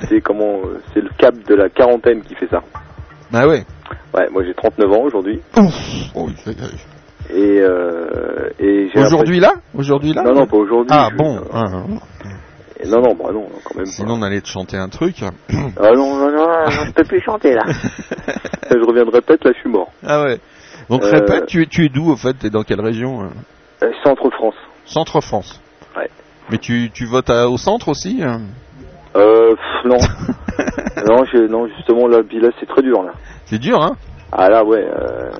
c'est- 0.08 0.20
comment... 0.20 0.58
euh, 0.64 0.80
C'est 0.92 1.00
le 1.00 1.10
cap 1.18 1.34
de 1.48 1.54
la 1.54 1.68
quarantaine 1.68 2.22
qui 2.22 2.34
fait 2.34 2.48
ça. 2.48 2.62
Ah 3.32 3.46
ouais. 3.48 3.64
Ouais, 4.14 4.28
moi 4.30 4.42
j'ai 4.44 4.54
39 4.54 4.92
ans 4.92 5.02
aujourd'hui. 5.04 5.40
Oh, 6.14 6.28
il 6.28 6.36
fait- 6.36 6.56
Et, 7.34 7.60
euh, 7.60 8.50
et 8.58 8.90
j'ai 8.92 9.00
Aujourd'hui 9.00 9.40
là? 9.40 9.54
Aujourd'hui 9.74 10.12
là? 10.12 10.22
Non, 10.22 10.34
non, 10.34 10.46
pas 10.46 10.56
aujourd'hui. 10.56 10.90
Ah 10.92 11.08
je- 11.10 11.16
bon. 11.16 11.40
ah, 11.52 11.66
Et 12.84 12.88
Non, 12.88 13.00
non, 13.00 13.14
bah 13.14 13.30
non, 13.32 13.46
quand 13.64 13.76
même. 13.76 13.86
Sinon 13.86 14.14
on 14.18 14.22
allait 14.22 14.40
te 14.40 14.48
chanter 14.48 14.76
un 14.76 14.88
truc. 14.88 15.22
Ah 15.22 15.92
non, 15.94 16.16
non, 16.18 16.30
non, 16.32 16.46
je 16.68 16.92
peux 16.92 17.04
plus 17.04 17.22
chanter 17.22 17.54
là. 17.54 17.62
je 18.70 18.84
reviendrai 18.86 19.20
peut-être, 19.22 19.44
là 19.44 19.52
je 19.54 19.60
suis 19.60 19.70
mort. 19.70 19.90
Ah 20.06 20.22
ouais. 20.24 20.38
Donc 20.90 21.02
Euh, 21.04 21.10
répète, 21.10 21.46
tu 21.46 21.62
es, 21.62 21.66
tu 21.66 21.84
es 21.86 21.88
d'où 21.88 22.10
au 22.10 22.16
fait? 22.16 22.34
T'es 22.34 22.50
dans 22.50 22.64
quelle 22.64 22.80
région 22.80 23.30
euh 23.82 23.86
Euh, 23.86 23.92
Centre 24.04 24.30
France. 24.30 24.54
Centre 24.86 25.20
France. 25.20 25.60
Ouais. 25.96 26.08
Mais 26.50 26.58
tu, 26.58 26.90
tu 26.92 27.06
votes 27.06 27.30
à- 27.30 27.48
au 27.48 27.56
centre 27.58 27.88
aussi 27.88 28.22
hein 28.22 28.40
Euh, 29.16 29.50
pff, 29.54 29.84
non. 29.84 29.98
non, 31.06 31.24
je, 31.32 31.46
non, 31.46 31.66
justement, 31.76 32.06
là, 32.08 32.18
là, 32.18 32.48
c'est 32.60 32.66
très 32.66 32.82
dur, 32.82 33.02
là. 33.02 33.12
C'est 33.46 33.58
dur, 33.58 33.82
hein 33.82 33.96
Ah, 34.32 34.48
là, 34.48 34.64
ouais. 34.64 34.84
Euh, 34.84 35.30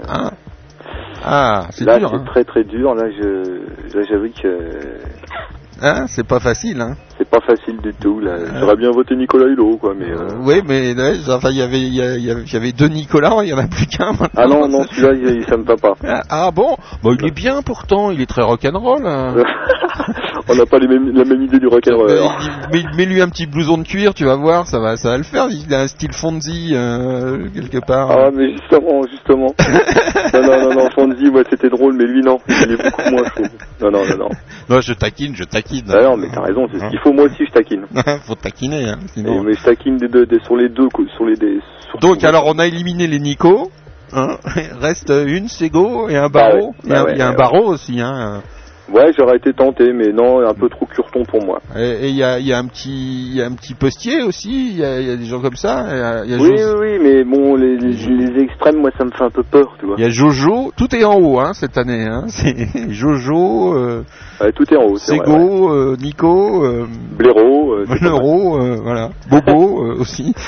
Ah, 1.25 1.67
c'est 1.71 1.85
là, 1.85 1.99
dur, 1.99 2.11
c'est 2.11 2.17
hein 2.17 2.25
très, 2.27 2.45
très 2.45 2.65
dur. 2.65 2.95
Là, 2.95 3.05
je, 3.11 3.97
là, 3.97 4.05
j'avoue 4.09 4.29
que 4.31 4.99
Hein, 5.81 6.07
C'est 6.09 6.27
pas 6.27 6.41
facile, 6.41 6.81
hein 6.81 6.95
c'est 7.19 7.29
pas 7.29 7.41
facile 7.41 7.79
du 7.83 7.93
tout, 7.95 8.21
là. 8.21 8.37
J'aurais 8.59 8.77
bien 8.77 8.91
voté 8.91 9.15
Nicolas 9.17 9.47
Hulot, 9.47 9.77
quoi, 9.79 9.95
mais... 9.99 10.11
euh, 10.11 10.29
Oui, 10.43 10.63
mais 10.67 10.95
enfin, 11.29 11.51
il 11.51 11.57
y 11.59 11.63
avait, 11.63 11.81
il 11.81 11.95
y, 11.95 12.57
avait- 12.57 12.73
deux 12.73 12.89
Nicolas, 12.89 13.37
il 13.43 13.49
y 13.49 13.53
en 13.53 13.59
a 13.59 13.67
plus 13.67 13.87
qu'un 13.87 14.13
maintenant. 14.13 14.29
Ah 14.37 14.47
non, 14.47 14.69
non, 14.69 14.83
celui-là, 14.91 15.13
il, 15.15 15.45
ça 15.45 15.57
me 15.57 15.65
va 15.65 15.77
pas. 15.77 15.95
Ah, 16.07 16.23
ah 16.31 16.51
bon? 16.51 16.77
Bon, 17.03 17.15
il 17.19 17.27
est 17.27 17.35
bien 17.35 17.63
pourtant, 17.63 18.11
il 18.11 18.21
est 18.21 18.27
très 18.27 18.43
rock'n'roll. 18.43 19.07
hein. 19.07 19.35
On 20.49 20.55
n'a 20.57 20.67
pas 20.67 20.79
les 20.79 20.89
mêmes, 20.89 21.13
la 21.15 21.25
même 21.25 21.43
idée 21.43 21.59
du 21.59 21.67
rock'n'roll. 21.69 22.09
Mais- 22.73 22.83
mais- 22.83 22.97
Mets-lui 22.97 23.21
un 23.23 23.29
petit 23.29 23.47
blouson 23.47 23.79
de 23.79 23.85
cuir, 23.87 24.13
tu 24.15 24.25
vas 24.25 24.37
voir, 24.37 24.67
ça 24.67 24.79
va, 24.81 24.97
ça 24.97 25.11
va 25.11 25.17
le 25.19 25.23
faire. 25.23 25.47
Il 25.51 25.73
a 25.75 25.81
un 25.83 25.87
style 25.87 26.13
Fonzie 26.13 26.73
euh, 26.75 27.47
quelque 27.55 27.79
part. 27.85 28.11
Ah, 28.11 28.31
mais 28.35 28.53
justement, 28.53 29.03
justement. 29.11 29.55
non, 30.35 30.43
non, 30.43 30.63
non, 30.69 30.75
non, 30.83 30.91
Fonzie, 30.95 31.29
ouais, 31.29 31.45
c'était 31.49 31.69
drôle, 31.69 31.95
mais 31.95 32.05
lui, 32.05 32.23
non. 32.23 32.39
Il 32.49 32.73
est 32.73 32.77
beaucoup 32.83 33.11
moins 33.11 33.25
chaud. 33.25 33.43
Non, 33.81 33.91
non, 33.91 34.05
non, 34.07 34.17
non. 34.19 34.29
Non, 34.69 34.81
je 34.81 34.93
taquine, 34.95 35.35
je 35.37 35.45
taquine. 35.45 35.85
Ah 35.91 36.03
non, 36.03 36.17
mais 36.17 36.29
t'as 36.33 36.43
raison, 36.43 36.67
c'est 36.73 36.79
ce 36.81 36.89
qu'il 36.91 36.99
faut. 37.03 37.13
Moi 37.13 37.25
aussi, 37.25 37.45
je 37.47 37.53
taquine. 37.53 37.85
Faut 38.27 38.35
taquiner, 38.35 38.89
hein, 38.89 38.99
Et- 39.05 39.09
sinon. 39.09 39.43
mais 39.43 39.55
je 39.55 39.63
taquine 39.63 39.97
des 39.97 40.09
deux, 40.09 40.27
des- 40.27 40.41
sur 40.45 40.57
les 40.57 40.69
deux, 40.69 40.89
cou- 40.89 41.07
sur 41.17 41.25
les 41.27 41.37
des. 41.37 41.59
sur- 41.89 41.99
Donc 42.01 42.23
alors 42.25 42.45
on 42.47 42.59
a 42.59 42.67
éliminé 42.67 43.07
les 43.07 43.19
Nico. 43.19 43.71
Hein 44.15 44.37
Reste 44.81 45.11
une 45.27 45.49
Sego 45.49 46.09
et 46.09 46.17
un 46.17 46.29
Bah 46.29 46.51
barreau. 46.51 46.69
ouais, 46.69 46.75
il 46.85 46.91
y 46.91 46.93
a, 46.93 46.97
bah 46.97 47.05
ouais, 47.05 47.13
il 47.15 47.19
y 47.19 47.23
a 47.23 47.29
un 47.29 47.35
barreau 47.35 47.67
aussi. 47.69 48.01
Hein. 48.01 48.43
Ouais, 48.93 49.13
j'aurais 49.17 49.37
été 49.37 49.53
tenté, 49.53 49.93
mais 49.93 50.09
non, 50.13 50.41
un 50.47 50.55
peu 50.55 50.69
trop 50.69 50.87
curton 50.87 51.23
pour 51.25 51.43
moi. 51.45 51.61
Et 51.77 52.09
il 52.09 52.15
y 52.15 52.23
a, 52.23 52.39
il 52.39 52.47
y 52.47 52.53
a 52.53 52.59
un 52.59 52.67
petit, 52.67 53.33
y 53.35 53.41
a 53.43 53.47
un 53.47 53.55
petit 53.55 53.75
postier 53.75 54.23
aussi. 54.23 54.71
Il 54.73 54.77
y 54.79 54.85
a, 54.85 55.01
il 55.01 55.09
y 55.09 55.11
a 55.11 55.17
des 55.17 55.25
gens 55.25 55.41
comme 55.41 55.57
ça. 55.57 56.25
Y 56.27 56.35
a, 56.35 56.37
Oui, 56.39 56.51
oui, 56.79 56.99
mais 57.03 57.25
bon, 57.25 57.57
les, 57.57 57.77
les, 57.79 57.93
les 57.93 58.43
extrêmes, 58.43 58.81
moi, 58.81 58.91
ça 58.99 59.05
me 59.05 59.11
fait 59.11 59.25
un 59.25 59.31
peu 59.31 59.43
peur, 59.43 59.75
tu 59.81 59.87
vois. 59.87 59.95
il 59.99 60.03
y 60.03 60.07
a 60.07 60.11
Jojo. 60.11 60.73
Tout 60.77 60.95
est 60.95 61.05
en 61.05 61.15
haut 61.19 61.41
hein, 61.41 61.53
cette 61.55 61.79
année. 61.79 62.05
Hein. 62.05 62.25
C'est 62.29 62.91
Jojo, 62.91 63.75
euh, 63.75 64.03
Ouais, 64.41 64.53
tout 64.53 64.65
est 64.73 64.77
en 64.77 64.83
haut, 64.85 64.93
ouais. 64.95 64.99
Sego, 64.99 65.73
euh, 65.73 65.97
Nico, 66.01 66.65
euh, 66.65 66.87
Blaireau, 67.17 67.75
euh, 67.75 67.85
pas. 67.87 67.95
Blaireau, 67.97 68.59
voilà, 68.83 69.11
Bobo 69.31 69.95
aussi. 70.01 70.35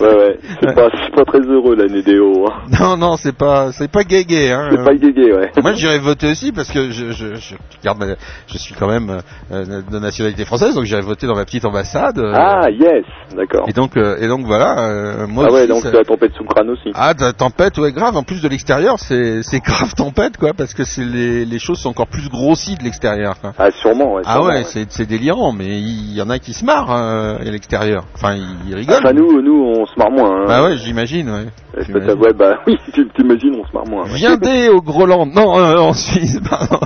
Ouais, 0.00 0.14
ouais, 0.14 0.38
c'est 0.60 0.74
pas, 0.74 0.88
c'est 0.92 1.14
pas 1.14 1.24
très 1.24 1.40
heureux 1.40 1.74
l'année 1.74 2.02
des 2.02 2.18
hauts. 2.18 2.46
Hein. 2.46 2.62
Non, 2.80 2.96
non, 2.96 3.16
c'est 3.16 3.36
pas, 3.36 3.72
c'est 3.72 3.90
pas 3.90 4.02
gay 4.04 4.24
gay. 4.24 4.50
Hein. 4.50 4.68
C'est 4.70 4.84
pas 4.84 4.94
guégué, 4.94 5.32
ouais. 5.32 5.50
Moi, 5.62 5.72
j'irais 5.72 5.98
voter 5.98 6.30
aussi 6.30 6.45
parce 6.52 6.70
que 6.70 6.90
je, 6.90 7.12
je, 7.12 7.34
je, 7.34 7.54
regarde 7.80 7.98
ma- 7.98 8.14
je 8.46 8.58
suis 8.58 8.74
quand 8.74 8.88
même 8.88 9.20
euh, 9.52 9.82
de 9.90 9.98
nationalité 9.98 10.44
française, 10.44 10.74
donc 10.74 10.84
j'irais 10.84 11.02
voter 11.02 11.26
dans 11.26 11.34
ma 11.36 11.44
petite 11.44 11.64
ambassade. 11.64 12.18
euh, 12.18 12.32
Ah, 12.34 12.70
yes, 12.70 13.04
d'accord. 13.36 13.66
et 13.68 13.72
donc, 13.72 13.96
euh, 13.96 14.16
et 14.20 14.28
donc 14.28 14.44
voilà. 14.46 15.26
moi 15.28 15.44
Ah 15.48 15.52
ouais, 15.52 15.70
aussi, 15.70 15.84
donc 15.84 15.92
la 15.92 16.04
tempête 16.04 16.32
sous 16.34 16.42
le 16.42 16.48
crâne 16.48 16.70
aussi. 16.70 16.90
Ah, 16.94 17.12
la 17.18 17.32
tempête, 17.32 17.78
ouais, 17.78 17.92
grave. 17.92 18.16
En 18.16 18.22
plus 18.22 18.40
de 18.42 18.48
l'extérieur, 18.48 18.98
c'est 18.98 19.42
c'est 19.42 19.60
grave 19.60 19.94
tempête, 19.94 20.36
quoi, 20.36 20.52
parce 20.56 20.74
que 20.74 20.84
c'est 20.84 21.04
les, 21.04 21.44
les 21.44 21.58
choses 21.58 21.78
sont 21.78 21.90
encore 21.90 22.06
plus 22.08 22.28
grossies 22.28 22.76
de 22.76 22.84
l'extérieur. 22.84 23.34
Ah, 23.58 23.70
sûrement, 23.70 24.14
ouais. 24.14 24.22
Ah 24.26 24.42
ouais, 24.42 24.64
c'est 24.64 24.86
c'est 24.90 25.06
délirant, 25.06 25.52
mais 25.52 25.78
il 25.80 26.14
y 26.14 26.22
en 26.22 26.30
a 26.30 26.38
qui 26.38 26.52
se 26.52 26.64
marrent 26.64 26.90
euh, 26.92 27.38
à 27.38 27.44
l'extérieur. 27.44 28.04
Enfin, 28.14 28.34
ils, 28.34 28.68
ils 28.70 28.74
rigolent. 28.74 28.96
Enfin, 29.02 29.12
nous, 29.12 29.40
nous, 29.42 29.62
on 29.76 29.86
se 29.86 29.98
marre 29.98 30.10
moins. 30.10 30.42
Hein. 30.42 30.44
Bah 30.46 30.62
ouais, 30.64 30.76
j'imagine. 30.76 31.28
Ouais. 31.30 31.46
Ouais, 31.76 32.32
bah 32.32 32.58
oui, 32.66 32.76
tu 32.94 33.06
t'imagines, 33.14 33.54
on 33.62 33.66
se 33.66 33.72
marre 33.74 33.86
moins. 33.86 34.04
Viendez 34.06 34.68
au 34.68 34.80
Groland. 34.80 35.26
Non, 35.26 35.50
en 35.52 35.92
Suisse. 35.92 36.35
pardon. 36.48 36.78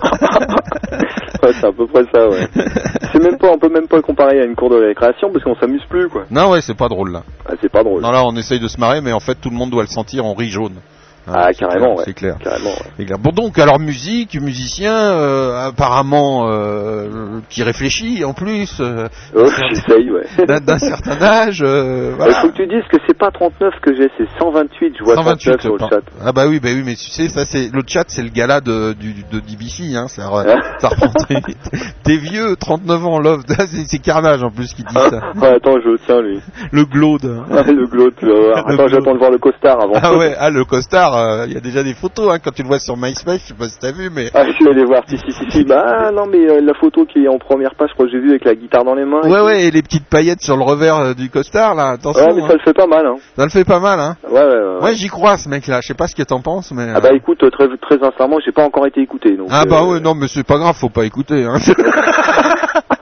Ouais, 1.43 1.53
c'est 1.55 1.67
à 1.67 1.73
peu 1.73 1.87
près 1.87 2.05
ça, 2.13 2.29
ouais. 2.29 2.47
c'est 3.13 3.23
même 3.23 3.39
pas, 3.39 3.51
on 3.51 3.59
peut 3.59 3.71
même 3.71 3.89
pas 3.89 3.97
le 3.97 4.03
comparer 4.03 4.41
à 4.41 4.45
une 4.45 4.55
cour 4.55 4.69
de 4.71 4.77
récréation 4.77 5.31
parce 5.33 5.43
qu'on 5.45 5.55
s'amuse 5.55 5.85
plus, 5.89 6.09
quoi. 6.09 6.25
non, 6.31 6.51
ouais, 6.51 6.61
c'est 6.61 6.77
pas 6.77 6.89
drôle 6.89 7.13
là. 7.13 7.23
Ah, 7.47 7.55
c'est 7.61 7.71
pas 7.71 7.83
drôle. 7.83 8.03
Non, 8.03 8.11
là, 8.11 8.23
on 8.25 8.37
essaye 8.37 8.61
de 8.61 8.69
se 8.69 8.79
marrer, 8.79 9.01
mais 9.01 9.13
en 9.13 9.21
fait, 9.21 9.37
tout 9.37 9.51
le 9.51 9.57
monde 9.57 9.71
doit 9.71 9.83
le 9.83 9.89
sentir, 9.89 10.25
on 10.25 10.35
rit 10.35 10.51
jaune. 10.51 10.75
Ah, 11.29 11.49
c'est 11.53 11.59
carrément, 11.61 11.87
clair, 11.87 11.97
ouais. 11.97 12.03
C'est 12.07 12.15
clair. 12.15 12.37
Carrément, 12.43 12.71
ouais. 12.71 12.91
C'est 12.97 13.05
clair. 13.07 13.19
Bon, 13.19 13.31
donc, 13.31 13.59
alors, 13.59 13.79
musique, 13.79 14.35
musicien, 14.41 14.93
euh, 14.95 15.69
apparemment, 15.69 16.49
euh, 16.49 17.41
qui 17.49 17.63
réfléchit, 17.63 18.25
en 18.25 18.33
plus, 18.33 18.77
euh, 18.81 19.07
Oh, 19.35 19.45
j'essaye, 19.69 20.11
ouais. 20.11 20.61
d'un 20.61 20.79
certain 20.79 21.21
âge, 21.23 21.63
euh, 21.63 22.11
Il 22.13 22.17
voilà. 22.17 22.35
faut 22.41 22.49
que 22.49 22.57
tu 22.57 22.67
dises 22.67 22.85
que 22.91 22.97
c'est 23.07 23.17
pas 23.17 23.31
39 23.31 23.75
que 23.83 23.95
j'ai, 23.95 24.09
c'est 24.19 24.27
128, 24.39 24.95
je 24.99 25.05
vois 25.05 25.15
39 25.17 25.61
sur 25.61 25.73
le 25.75 25.79
chat. 25.79 26.01
Ah 26.25 26.33
bah 26.33 26.45
oui, 26.49 26.59
bah 26.61 26.71
oui, 26.73 26.83
mais 26.85 26.95
tu 26.95 27.11
sais, 27.11 27.29
ça 27.29 27.45
c'est 27.45 27.71
le 27.73 27.83
chat, 27.87 28.05
c'est 28.09 28.23
le 28.23 28.29
gala 28.31 28.61
de 28.61 28.93
du 28.95 29.15
de 29.31 29.41
DBC, 29.41 29.95
hein, 29.97 30.07
ça, 30.09 30.23
re- 30.25 30.61
ça 30.79 30.89
reprend 30.89 31.09
très 31.13 31.35
vite. 31.47 31.71
T'es 32.03 32.17
vieux, 32.17 32.57
39 32.57 33.07
ans, 33.07 33.19
love, 33.19 33.43
Ah, 33.59 33.65
c'est 33.67 33.99
Carnage 33.99 34.43
en 34.43 34.51
plus 34.51 34.73
qui 34.73 34.83
dit 34.83 34.95
ça. 34.95 35.09
Ouais, 35.37 35.55
attends, 35.57 35.77
je 35.85 35.97
tiens, 36.07 36.21
lui. 36.23 36.41
Le 36.73 36.85
glaude. 36.85 37.43
Ah, 37.51 37.63
le 37.63 37.87
glaude, 37.87 38.15
tu 38.19 38.27
vas 38.27 38.35
voir. 38.41 38.69
Le 38.69 38.75
Attends, 38.75 38.89
j'attends 38.89 39.13
de 39.15 39.19
voir 39.19 39.31
le 39.31 39.39
costard 39.39 39.83
avant. 39.83 39.93
Ah 40.03 40.17
ouais, 40.17 40.35
ah 40.39 40.51
le 40.51 40.65
costard, 40.65 41.15
euh, 41.25 41.45
il 41.47 41.53
y 41.55 41.57
a 41.57 41.61
déjà 41.61 41.83
des 41.83 41.95
photos, 41.95 42.31
hein, 42.33 42.39
quand 42.43 42.53
tu 42.55 42.63
le 42.63 42.69
vois 42.69 42.79
sur 42.79 42.97
MySpace, 42.97 43.43
je 43.43 43.47
sais 43.49 43.55
pas 43.55 43.69
si 43.69 43.79
t'as 43.79 43.93
vu, 43.93 44.11
mais 44.15 44.31
Ah, 44.35 44.45
je 44.47 44.65
vais 44.65 44.71
aller 44.71 44.85
voir, 44.85 45.03
si, 45.09 45.17
si, 45.19 45.33
si, 45.33 45.51
si. 45.51 45.65
Bah, 45.65 45.85
ah, 45.87 46.11
non, 46.11 46.27
mais 46.27 46.49
euh, 46.49 46.61
la 46.61 46.75
photo 46.75 47.05
qui 47.05 47.25
est 47.25 47.29
en 47.29 47.39
première 47.39 47.75
page, 47.75 47.89
je 47.91 47.95
crois 47.95 48.07
que 48.07 48.13
j'ai 48.13 48.19
vu 48.21 48.31
avec 48.31 48.45
la 48.45 48.55
guitare 48.55 48.85
dans 48.85 48.95
les 48.95 49.05
mains. 49.05 49.23
ouais 49.23 49.41
ouais, 49.41 49.65
et 49.65 49.71
les 49.71 49.83
petites 49.83 50.07
paillettes 50.07 50.43
sur 50.43 50.57
le 50.57 50.63
revers 50.63 50.97
euh, 50.97 51.15
du 51.15 51.31
costard 51.31 51.75
là, 51.75 51.91
attention, 51.91 52.25
Ouais, 52.25 52.33
mais 52.35 52.43
hein. 52.43 52.49
ça 52.49 52.55
le 52.55 52.61
fait 52.61 52.73
pas 52.75 52.87
mal, 52.87 53.07
hein. 53.07 53.17
ça 53.37 53.45
le 53.45 53.51
fait 53.51 53.65
pas 53.65 53.81
mal, 53.81 54.01
hein. 54.01 54.17
Ouais, 54.31 54.41
ouais, 54.41 54.47
ouais. 54.47 54.83
Ouais, 54.85 54.95
j'y 54.95 55.09
crois 55.09 55.37
ce 55.37 55.49
mec-là, 55.49 55.81
je 55.83 55.89
sais 55.89 55.95
pas 55.95 56.07
ce 56.07 56.15
que 56.15 56.23
t'en 56.23 56.41
penses, 56.41 56.73
mais. 56.73 56.87
Ah 56.95 56.99
euh, 56.99 57.01
bah 57.01 57.13
écoute, 57.13 57.39
très, 57.51 57.69
très 57.79 57.99
sincèrement, 57.99 58.39
j'ai 58.45 58.53
pas 58.53 58.65
encore 58.65 58.87
été 58.87 59.01
écouté, 59.01 59.37
donc. 59.37 59.49
Ah 59.51 59.65
bah 59.65 59.83
euh, 59.83 59.93
ouais, 59.95 60.01
non, 60.01 60.15
mais 60.15 60.29
c'est 60.29 60.47
pas 60.47 60.59
grave, 60.59 60.75
faut 60.77 60.89
pas 60.89 61.05
écouter. 61.05 61.45
Hein. 61.45 61.59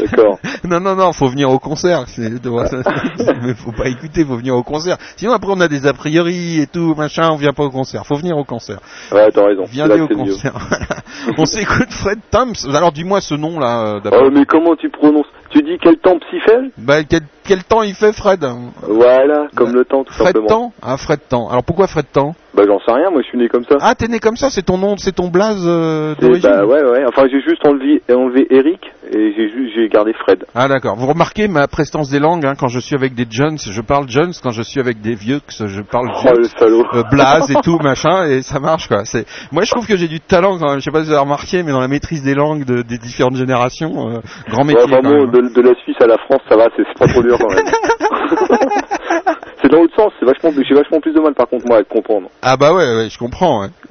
D'accord. 0.00 0.38
Non, 0.68 0.80
non, 0.80 0.96
non, 0.96 1.12
faut 1.12 1.28
venir 1.28 1.50
au 1.50 1.58
concert. 1.58 2.04
Mais 2.18 3.54
faut 3.54 3.72
pas 3.72 3.88
écouter, 3.88 4.24
faut 4.24 4.36
venir 4.36 4.54
au 4.54 4.62
concert. 4.62 4.96
Sinon 5.16 5.32
après 5.32 5.50
on 5.50 5.60
a 5.60 5.68
des 5.68 5.86
a 5.86 5.92
priori 5.92 6.60
et 6.60 6.66
tout, 6.66 6.94
machin, 6.94 7.30
on 7.30 7.36
vient 7.36 7.52
pas 7.52 7.64
au 7.64 7.70
concert. 7.70 8.04
Faut 8.04 8.16
venir 8.16 8.36
au 8.36 8.44
concert. 8.44 8.78
Ouais, 9.12 9.30
t'as 9.30 9.46
raison. 9.46 9.64
Que 9.64 10.00
au 10.00 10.08
concert. 10.08 10.54
On 11.38 11.44
s'écoute 11.46 11.90
Fred 11.90 12.18
Thamps. 12.30 12.66
Alors 12.74 12.92
dis-moi 12.92 13.20
ce 13.20 13.34
nom 13.34 13.58
là 13.58 13.80
euh, 13.80 13.94
Oh, 13.98 14.00
d'abord. 14.02 14.30
mais 14.30 14.44
comment 14.44 14.76
tu 14.76 14.88
prononces? 14.90 15.26
Tu 15.50 15.62
dis 15.62 15.78
quel 15.80 15.96
temps 15.96 16.18
psy 16.18 16.40
fait? 16.40 16.70
Bah, 16.76 17.02
quel, 17.04 17.22
quel 17.48 17.64
temps 17.64 17.82
il 17.82 17.94
fait 17.94 18.12
Fred 18.12 18.44
Voilà, 18.82 19.48
comme 19.56 19.72
le 19.74 19.84
temps, 19.84 20.04
tout 20.04 20.12
Fred 20.12 20.26
simplement. 20.28 20.46
Temps 20.46 20.72
Ah 20.82 20.96
Fred 20.96 21.20
Temps. 21.28 21.48
Alors 21.50 21.64
pourquoi 21.64 21.86
Fred 21.86 22.06
Temps 22.12 22.34
Bah 22.54 22.62
j'en 22.66 22.78
sais 22.78 22.92
rien, 22.92 23.10
moi 23.10 23.22
je 23.22 23.28
suis 23.28 23.38
né 23.38 23.48
comme 23.48 23.64
ça. 23.64 23.76
Ah 23.80 23.94
t'es 23.94 24.06
né 24.08 24.18
comme 24.20 24.36
ça, 24.36 24.50
c'est 24.50 24.62
ton 24.62 24.78
nom, 24.78 24.96
c'est 24.98 25.12
ton 25.14 25.28
blaze 25.28 25.64
euh, 25.66 26.14
d'origine 26.20 26.42
bah 26.50 26.64
ouais, 26.66 26.82
ouais. 26.84 27.04
Enfin, 27.08 27.26
j'ai 27.30 27.40
juste 27.40 27.66
enlevé, 27.66 28.02
enlevé 28.12 28.46
Eric 28.50 28.80
et 29.12 29.32
j'ai 29.74 29.88
gardé 29.88 30.12
Fred. 30.12 30.44
Ah 30.54 30.68
d'accord. 30.68 30.96
Vous 30.96 31.06
remarquez 31.06 31.48
ma 31.48 31.66
prestance 31.66 32.10
des 32.10 32.18
langues 32.18 32.44
hein, 32.46 32.54
quand 32.58 32.68
je 32.68 32.78
suis 32.78 32.94
avec 32.94 33.14
des 33.14 33.26
jeunes, 33.30 33.56
je 33.58 33.80
parle 33.80 34.08
jeunes, 34.08 34.32
quand 34.42 34.50
je 34.50 34.62
suis 34.62 34.80
avec 34.80 35.00
des 35.00 35.14
vieux, 35.14 35.40
je 35.48 35.80
parle 35.80 36.10
Oh 36.14 36.20
vieux. 36.22 36.38
le 36.38 36.44
salaud. 36.44 36.84
euh, 36.94 37.02
Blaze 37.10 37.50
et 37.50 37.54
tout 37.64 37.78
machin 37.78 38.26
et 38.26 38.42
ça 38.42 38.60
marche 38.60 38.88
quoi. 38.88 39.04
C'est 39.04 39.24
moi 39.52 39.62
je 39.64 39.70
trouve 39.70 39.86
que 39.86 39.96
j'ai 39.96 40.08
du 40.08 40.20
talent 40.20 40.58
quand 40.58 40.68
même. 40.70 40.78
Je 40.80 40.84
sais 40.84 40.90
pas 40.90 41.00
si 41.00 41.06
vous 41.06 41.12
avez 41.12 41.22
remarqué 41.22 41.62
mais 41.62 41.72
dans 41.72 41.80
la 41.80 41.88
maîtrise 41.88 42.22
des 42.22 42.34
langues 42.34 42.64
de- 42.64 42.82
des 42.82 42.98
différentes 42.98 43.36
générations, 43.36 44.10
euh, 44.10 44.20
grand 44.50 44.64
métier. 44.64 44.82
Ouais, 44.84 44.90
quand 45.02 45.08
même. 45.08 45.28
hein. 45.28 45.30
de, 45.32 45.54
de 45.54 45.60
la 45.62 45.74
Suisse 45.82 45.96
à 46.00 46.06
la 46.06 46.18
France, 46.18 46.40
ça 46.48 46.56
va, 46.56 46.66
c'est 46.76 46.82
c'est 46.88 46.98
pas 46.98 47.06
trop 47.12 47.22
dur 47.22 47.37
quand 47.38 47.48
même. 47.48 47.64
c'est 49.62 49.68
dans 49.70 49.78
l'autre 49.80 49.94
sens, 49.96 50.12
c'est 50.18 50.26
vachement, 50.26 50.50
j'ai 50.66 50.74
vachement 50.74 51.00
plus 51.00 51.12
de 51.12 51.20
mal 51.20 51.34
par 51.34 51.48
contre 51.48 51.66
moi 51.66 51.78
à 51.78 51.82
te 51.84 51.88
comprendre. 51.88 52.28
Ah 52.42 52.56
bah 52.56 52.72
ouais, 52.72 52.84
ouais, 52.96 53.08
je 53.10 53.18
comprends. 53.18 53.62
ouais. 53.62 53.68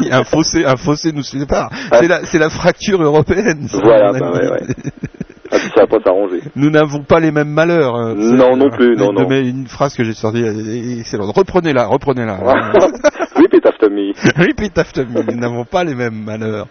Il 0.00 0.08
y 0.08 0.10
a 0.10 0.18
un 0.18 0.24
fossé, 0.24 0.64
un 0.64 0.76
fossé 0.76 1.12
nous 1.12 1.22
sépare. 1.22 1.70
C'est 1.92 2.08
la, 2.08 2.24
c'est 2.24 2.38
la 2.38 2.50
fracture 2.50 3.02
européenne. 3.02 3.68
ça, 3.68 3.78
Voilà, 3.82 4.12
bah 4.12 4.30
ouais, 4.32 4.50
ouais. 4.50 4.60
Ah, 5.52 5.58
ça 5.58 5.82
va 5.82 5.86
pas 5.86 6.00
s'arranger. 6.04 6.40
Nous 6.56 6.70
n'avons 6.70 7.04
pas 7.04 7.20
les 7.20 7.30
mêmes 7.30 7.50
malheurs. 7.50 7.94
hein. 7.94 8.14
Non, 8.16 8.56
non 8.56 8.66
euh, 8.66 8.70
plus, 8.76 8.96
non, 8.96 9.12
de- 9.12 9.20
non. 9.22 9.28
Mais 9.28 9.48
une 9.48 9.68
phrase 9.68 9.94
que 9.94 10.02
j'ai 10.02 10.12
sortie, 10.12 10.42
excellente. 10.98 11.32
Reprenez-la, 11.36 11.86
reprenez-la. 11.86 12.34
Repeat 13.36 13.64
after 13.64 13.88
me. 13.90 14.12
Repeat 14.36 14.76
after 14.76 15.04
me. 15.04 15.22
Nous 15.22 15.38
n'avons 15.38 15.64
pas 15.64 15.84
les 15.84 15.94
mêmes 15.94 16.20
malheurs. 16.24 16.66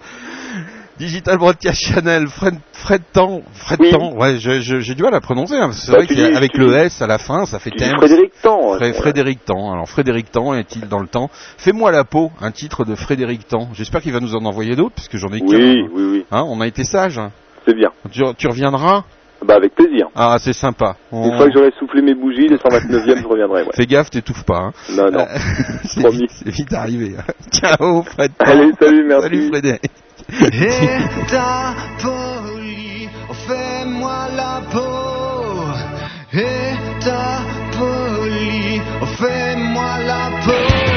Digital 0.98 1.38
Broadcast 1.38 1.82
Channel, 1.82 2.28
Fred, 2.28 2.56
Fred 2.72 3.02
Temps, 3.12 3.42
Fred 3.54 3.80
Oui. 3.82 3.92
Temps, 3.92 4.14
ouais, 4.14 4.38
je- 4.40 4.62
je- 4.62 4.80
j'ai 4.80 4.96
du 4.96 5.04
mal 5.04 5.14
à 5.14 5.20
prononcer, 5.20 5.56
hein, 5.56 5.68
parce 5.68 5.80
que 5.82 5.86
c'est 5.88 5.92
Bah, 5.92 5.98
vrai 5.98 6.08
qu'avec 6.32 6.58
le 6.58 6.74
S 6.74 7.02
à 7.02 7.08
la 7.08 7.18
fin, 7.18 7.46
ça 7.46 7.60
fait 7.60 7.72
Temps. 7.72 7.98
Frédéric 7.98 8.32
Temps. 8.42 8.76
Fré-. 8.76 8.94
Frédéric 8.94 9.44
Temps. 9.44 9.74
Alors 9.74 9.90
Frédéric 9.90 10.32
Temps 10.32 10.54
est-il 10.54 10.88
dans 10.88 11.00
le 11.00 11.08
temps? 11.08 11.30
Fais-moi 11.58 11.92
la 11.92 12.06
peau, 12.06 12.32
un 12.42 12.52
titre 12.52 12.86
de 12.86 12.96
Frédéric 12.96 13.46
Temps. 13.48 13.68
J'espère 13.74 14.02
qu'il 14.02 14.14
va 14.14 14.22
nous 14.22 14.36
en 14.36 14.46
envoyer 14.46 14.76
d'autres, 14.78 14.96
puisque 14.96 15.18
j'en 15.18 15.30
ai 15.34 15.40
qu'un. 15.42 15.48
Oui, 15.58 15.82
oui, 15.94 16.04
oui, 16.12 16.26
Hein, 16.32 16.44
on 16.48 16.62
a 16.62 16.68
été 16.68 16.84
sages. 16.86 17.18
hein. 17.18 17.32
c'est 17.68 17.76
bien. 17.76 17.90
Tu, 18.12 18.22
tu 18.38 18.48
reviendras? 18.48 19.04
Bah 19.46 19.56
avec 19.56 19.76
plaisir. 19.76 20.08
Ah, 20.16 20.38
c'est 20.40 20.54
sympa. 20.54 20.96
On- 21.12 21.30
Une 21.30 21.36
fois 21.38 21.48
que 21.48 21.52
j'aurai 21.54 21.72
soufflé 21.78 22.02
mes 22.02 22.16
bougies, 22.16 22.48
les 22.48 22.58
129e, 22.58 23.22
je 23.22 23.28
reviendrai, 23.28 23.64
ouais. 23.64 23.70
Fais 23.76 23.86
gaffe, 23.86 24.10
t'étouffes 24.10 24.46
pas. 24.46 24.58
Hein. 24.60 24.72
Non, 24.96 25.12
non. 25.12 25.26
c'est 25.84 26.00
Promis. 26.02 26.20
vite, 26.20 26.32
c'est 26.32 26.50
vite 26.52 26.74
arrivé. 26.74 27.16
hein. 27.20 27.24
Ciao, 27.52 28.02
Fred. 28.04 28.32
Allez, 28.40 28.72
salut, 28.80 29.04
merci. 29.06 29.24
Salut, 29.24 29.48
Frédéric. 29.50 29.92
Et 30.30 31.28
ta 31.28 31.76
poli, 32.02 33.10
fais-moi 33.48 34.28
la 34.36 34.62
peau. 34.72 35.74
Et 36.34 36.74
ta 37.00 37.42
poli, 37.78 38.82
fais-moi 39.18 39.98
la 40.06 40.30
peau. 40.44 40.95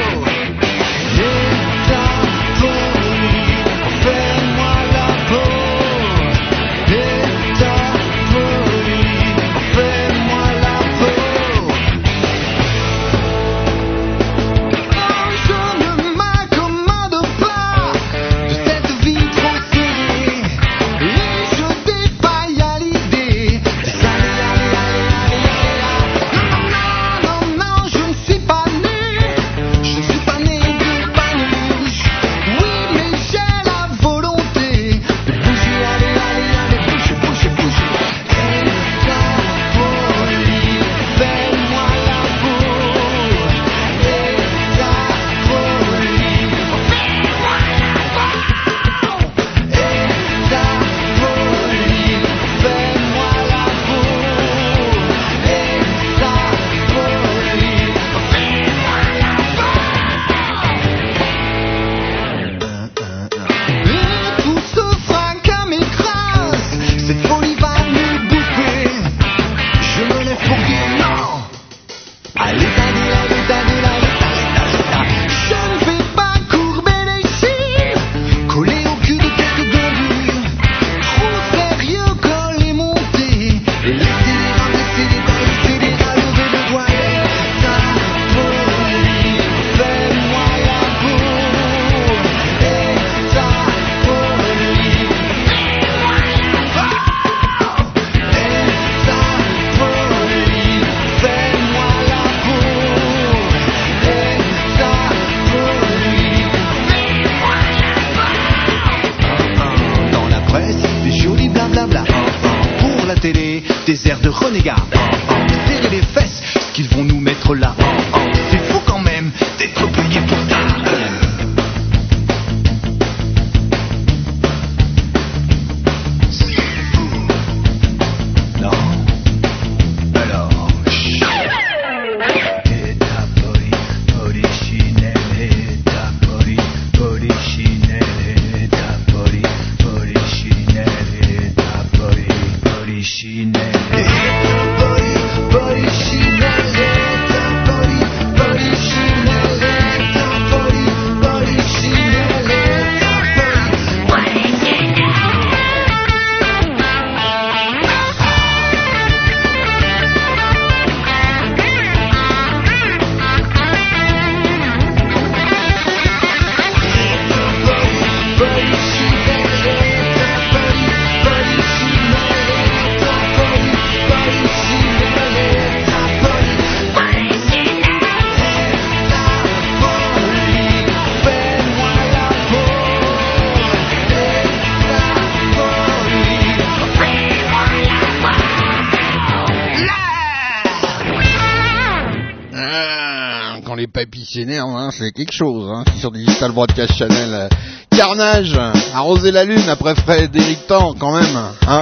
s'énerve, 194.31 194.69
hein, 194.69 194.87
hein, 194.87 194.89
c'est 194.91 195.11
quelque 195.11 195.33
chose. 195.33 195.69
Hein, 195.71 195.83
sur 195.99 196.11
Digital 196.11 196.51
Broadcast 196.51 196.93
Channel, 196.93 197.29
euh, 197.33 197.49
Carnage, 197.95 198.59
arroser 198.93 199.31
la 199.31 199.43
lune 199.43 199.67
après 199.69 199.95
Fred 199.95 200.35
Eric 200.35 200.67
Tan, 200.67 200.93
quand 200.99 201.13
même. 201.13 201.35
Hein. 201.67 201.81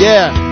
Yeah 0.00 0.47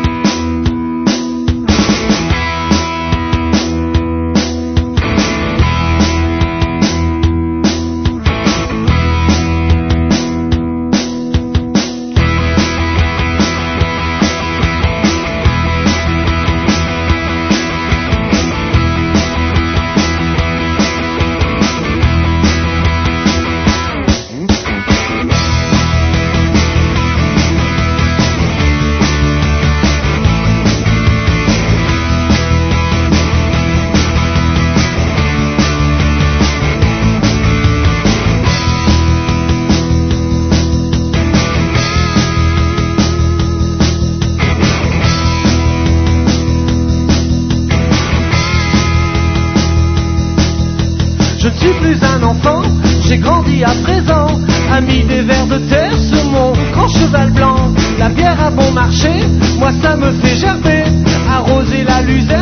mis 54.86 55.04
des 55.04 55.22
vers 55.22 55.46
de 55.46 55.58
terre 55.68 55.98
sur 55.98 56.24
mon 56.30 56.52
grand 56.72 56.88
cheval 56.88 57.30
blanc. 57.32 57.72
La 57.98 58.08
bière 58.08 58.38
à 58.44 58.50
bon 58.50 58.70
marché, 58.72 59.10
moi 59.58 59.70
ça 59.82 59.96
me 59.96 60.12
fait 60.12 60.36
gerber. 60.36 60.84
Arroser 61.30 61.84
la 61.84 62.02
luzerne. 62.02 62.35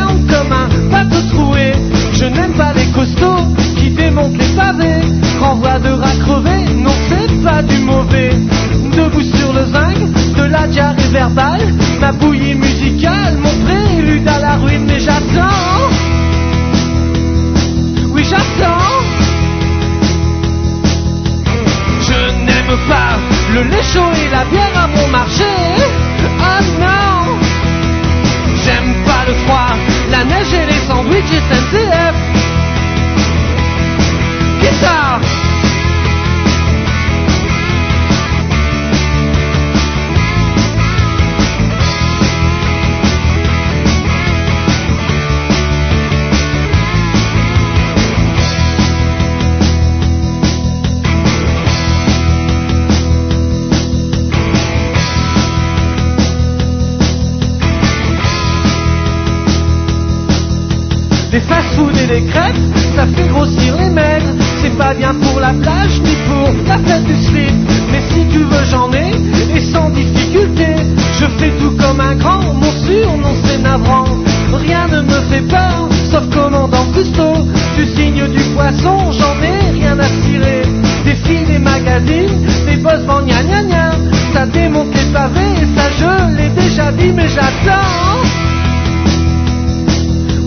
j'en 78.83 79.43
ai 79.43 79.71
rien 79.73 79.99
à 79.99 80.07
tirer. 80.23 80.63
Des 81.05 81.15
filles, 81.15 81.45
des 81.45 81.59
magazines, 81.59 82.45
des 82.65 82.77
boss 82.77 83.01
vend 83.05 83.21
gna 83.21 83.43
gna 83.43 83.63
gna. 83.63 83.91
Ça 84.33 84.45
démonte 84.45 84.93
les 84.93 85.13
pavés, 85.13 85.53
et 85.61 85.79
ça 85.79 85.89
je 85.99 86.35
l'ai 86.35 86.49
déjà 86.49 86.91
dit, 86.91 87.11
mais 87.13 87.27
j'attends. 87.27 88.21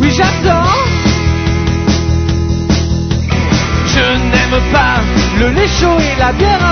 Oui, 0.00 0.10
j'attends. 0.10 0.74
Je 3.86 4.04
n'aime 4.30 4.60
pas 4.72 5.00
le 5.40 5.48
lait 5.50 5.68
chaud 5.80 5.98
et 5.98 6.18
la 6.18 6.32
bière 6.32 6.67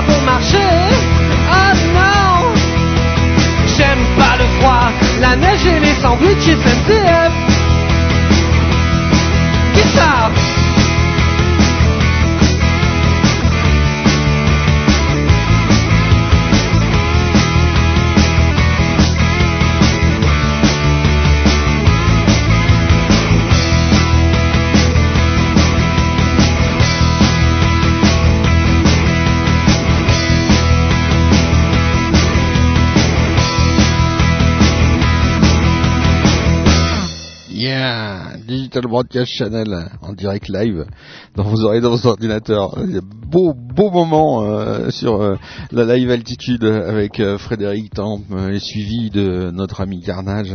Digital 38.76 38.90
Broadcast 38.90 39.32
Channel 39.32 39.88
en 40.02 40.12
direct 40.12 40.48
live 40.50 40.84
dans 41.34 41.44
vos 41.44 41.64
oreilles, 41.64 41.80
dans 41.80 41.96
vos 41.96 42.06
ordinateurs. 42.06 42.76
Beau, 43.26 43.54
beau 43.54 43.90
moment 43.90 44.44
euh, 44.44 44.90
sur 44.90 45.20
euh, 45.20 45.36
la 45.72 45.96
live 45.96 46.10
altitude 46.10 46.64
avec 46.64 47.18
euh, 47.18 47.38
Frédéric 47.38 47.90
euh, 47.98 48.50
et 48.50 48.60
suivi 48.60 49.10
de 49.10 49.50
notre 49.52 49.80
ami 49.80 50.00
Carnage, 50.00 50.54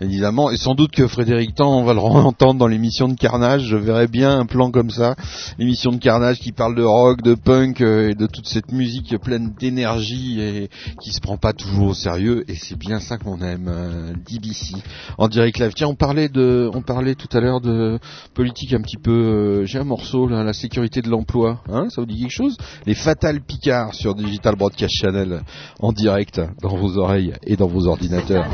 évidemment. 0.00 0.50
Et 0.50 0.56
sans 0.56 0.74
doute 0.74 0.90
que 0.90 1.06
Frédéric 1.06 1.54
Tamp, 1.54 1.68
on 1.68 1.84
va 1.84 1.94
le 1.94 2.00
entendre 2.00 2.58
dans 2.58 2.66
l'émission 2.66 3.08
de 3.08 3.14
Carnage. 3.14 3.62
Je 3.62 3.76
verrais 3.76 4.08
bien 4.08 4.40
un 4.40 4.46
plan 4.46 4.70
comme 4.70 4.90
ça, 4.90 5.14
l'émission 5.58 5.92
de 5.92 5.98
Carnage 5.98 6.38
qui 6.38 6.52
parle 6.52 6.74
de 6.74 6.82
rock, 6.82 7.22
de 7.22 7.34
punk 7.34 7.80
et 7.80 8.14
de 8.14 8.26
toute 8.26 8.46
cette 8.46 8.72
musique 8.72 9.16
pleine 9.18 9.54
d'énergie 9.58 10.40
et 10.40 10.68
qui 11.00 11.12
se 11.12 11.20
prend 11.20 11.38
pas 11.38 11.52
toujours 11.52 11.88
au 11.88 11.94
sérieux. 11.94 12.44
Et 12.48 12.56
c'est 12.56 12.78
bien 12.78 13.00
ça 13.00 13.16
qu'on 13.16 13.40
aime, 13.40 14.14
DBC 14.28 14.74
en 15.16 15.28
direct 15.28 15.58
live. 15.58 15.72
Tiens, 15.74 15.88
on 15.88 15.94
parlait 15.94 16.28
de, 16.28 16.70
on 16.74 16.82
parlait 16.82 17.14
tout 17.14 17.28
à 17.32 17.40
l'heure 17.40 17.51
de 17.60 17.98
politique 18.34 18.72
un 18.72 18.80
petit 18.80 18.96
peu. 18.96 19.10
euh, 19.10 19.64
J'ai 19.66 19.78
un 19.78 19.84
morceau 19.84 20.26
là, 20.28 20.42
la 20.44 20.52
sécurité 20.52 21.02
de 21.02 21.08
l'emploi. 21.08 21.60
Hein, 21.70 21.86
ça 21.90 22.00
vous 22.00 22.06
dit 22.06 22.20
quelque 22.20 22.30
chose? 22.30 22.56
Les 22.86 22.94
Fatal 22.94 23.40
Picard 23.40 23.94
sur 23.94 24.14
Digital 24.14 24.56
Broadcast 24.56 24.94
Channel 24.94 25.42
en 25.80 25.92
direct 25.92 26.40
dans 26.62 26.76
vos 26.76 26.96
oreilles 26.98 27.32
et 27.46 27.56
dans 27.56 27.66
vos 27.68 27.86
ordinateurs. 27.86 28.46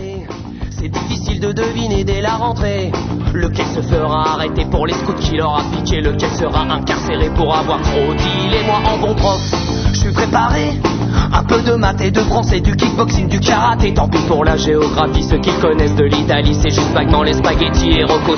C'est 0.70 0.88
difficile 0.88 1.40
de 1.40 1.52
deviner 1.52 2.04
dès 2.04 2.20
la 2.20 2.36
rentrée. 2.36 2.92
Lequel 3.34 3.66
se 3.66 3.82
fera 3.82 4.34
arrêter 4.34 4.64
pour 4.70 4.86
les 4.86 4.94
scouts 4.94 5.14
qui 5.14 5.36
leur 5.36 5.56
a 5.58 5.62
piqué 5.70 6.00
Lequel 6.00 6.30
sera 6.30 6.62
incarcéré 6.62 7.30
pour 7.30 7.54
avoir 7.54 7.80
trop 7.82 8.14
dit. 8.14 8.56
Et 8.56 8.64
moi 8.64 8.80
en 8.86 8.98
bon 8.98 9.14
prof, 9.14 9.40
je 9.92 9.98
suis 9.98 10.12
préparé. 10.12 10.72
Un 11.32 11.42
peu 11.44 11.60
de 11.62 11.74
maths 11.74 12.00
et 12.00 12.10
de 12.10 12.20
français, 12.20 12.60
du 12.60 12.74
kickboxing, 12.76 13.28
du 13.28 13.40
karaté. 13.40 13.92
Tant 13.92 14.08
pis 14.08 14.18
pour 14.28 14.44
la 14.44 14.56
géographie, 14.56 15.22
ceux 15.24 15.38
qui 15.40 15.50
connaissent 15.60 15.96
de 15.96 16.04
l'Italie 16.04 16.54
C'est 16.54 16.70
juste 16.70 16.92
vaguement 16.92 17.22
les 17.22 17.34
spaghettis 17.34 17.90
et 17.90 18.04
Rocco 18.04 18.36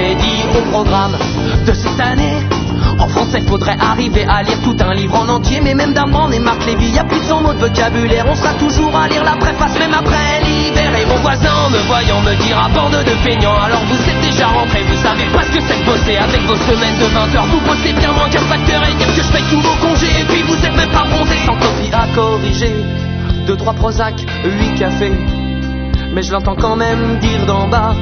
Au 0.00 0.62
programme 0.72 1.12
de 1.66 1.74
cette 1.74 2.00
année 2.00 2.40
en 2.98 3.06
français, 3.08 3.42
faudrait 3.46 3.76
arriver 3.78 4.24
à 4.26 4.42
lire 4.42 4.58
tout 4.64 4.76
un 4.80 4.94
livre 4.94 5.14
en 5.14 5.28
entier, 5.28 5.60
mais 5.62 5.74
même 5.74 5.92
d'Armand 5.92 6.30
et 6.30 6.38
Marc 6.38 6.64
Lévy, 6.64 6.88
y 6.90 6.98
a 6.98 7.04
plus 7.04 7.18
de 7.18 7.24
100 7.24 7.42
mots 7.42 7.52
de 7.52 7.58
vocabulaire. 7.58 8.24
On 8.26 8.34
sera 8.34 8.54
toujours 8.54 8.96
à 8.96 9.08
lire 9.08 9.22
la 9.24 9.36
préface, 9.36 9.78
même 9.78 9.92
après 9.92 10.40
l'hiver. 10.42 10.90
Et 10.98 11.04
mon 11.04 11.16
voisin, 11.16 11.68
me 11.70 11.78
voyant, 11.86 12.20
me 12.22 12.34
dira 12.42 12.70
bande 12.70 12.96
de 13.04 13.14
feignants. 13.28 13.60
Alors 13.62 13.82
vous 13.84 14.00
êtes 14.08 14.20
déjà 14.22 14.46
rentrés, 14.46 14.84
vous 14.88 15.02
savez 15.02 15.26
pas 15.34 15.42
ce 15.42 15.52
que 15.52 15.60
c'est 15.68 15.80
de 15.80 15.84
bosser 15.84 16.16
avec 16.16 16.40
vos 16.48 16.56
semaines 16.56 16.98
de 16.98 17.04
20 17.04 17.34
heures. 17.36 17.46
Vous 17.46 17.60
bossez 17.60 17.92
bien 17.92 18.12
moins 18.12 18.30
qu'un 18.30 18.40
facteur 18.40 18.82
et 18.88 18.94
dire 18.94 19.14
que 19.14 19.22
je 19.22 19.32
paye 19.32 19.44
tous 19.50 19.60
vos 19.60 19.76
congés. 19.86 20.20
Et 20.20 20.24
puis 20.24 20.42
vous 20.42 20.56
êtes 20.64 20.76
même 20.76 20.90
pas 20.90 21.04
bronzés 21.04 21.40
sans 21.44 21.56
copie 21.56 21.92
à 21.92 22.06
corriger. 22.14 22.74
Deux, 23.46 23.56
trois 23.56 23.74
Prozac, 23.74 24.14
huit 24.44 24.78
cafés. 24.78 25.12
Mais 26.14 26.22
je 26.22 26.32
l'entends 26.32 26.56
quand 26.56 26.76
même 26.76 27.18
dire 27.20 27.44
d'en 27.46 27.68
bas. 27.68 27.94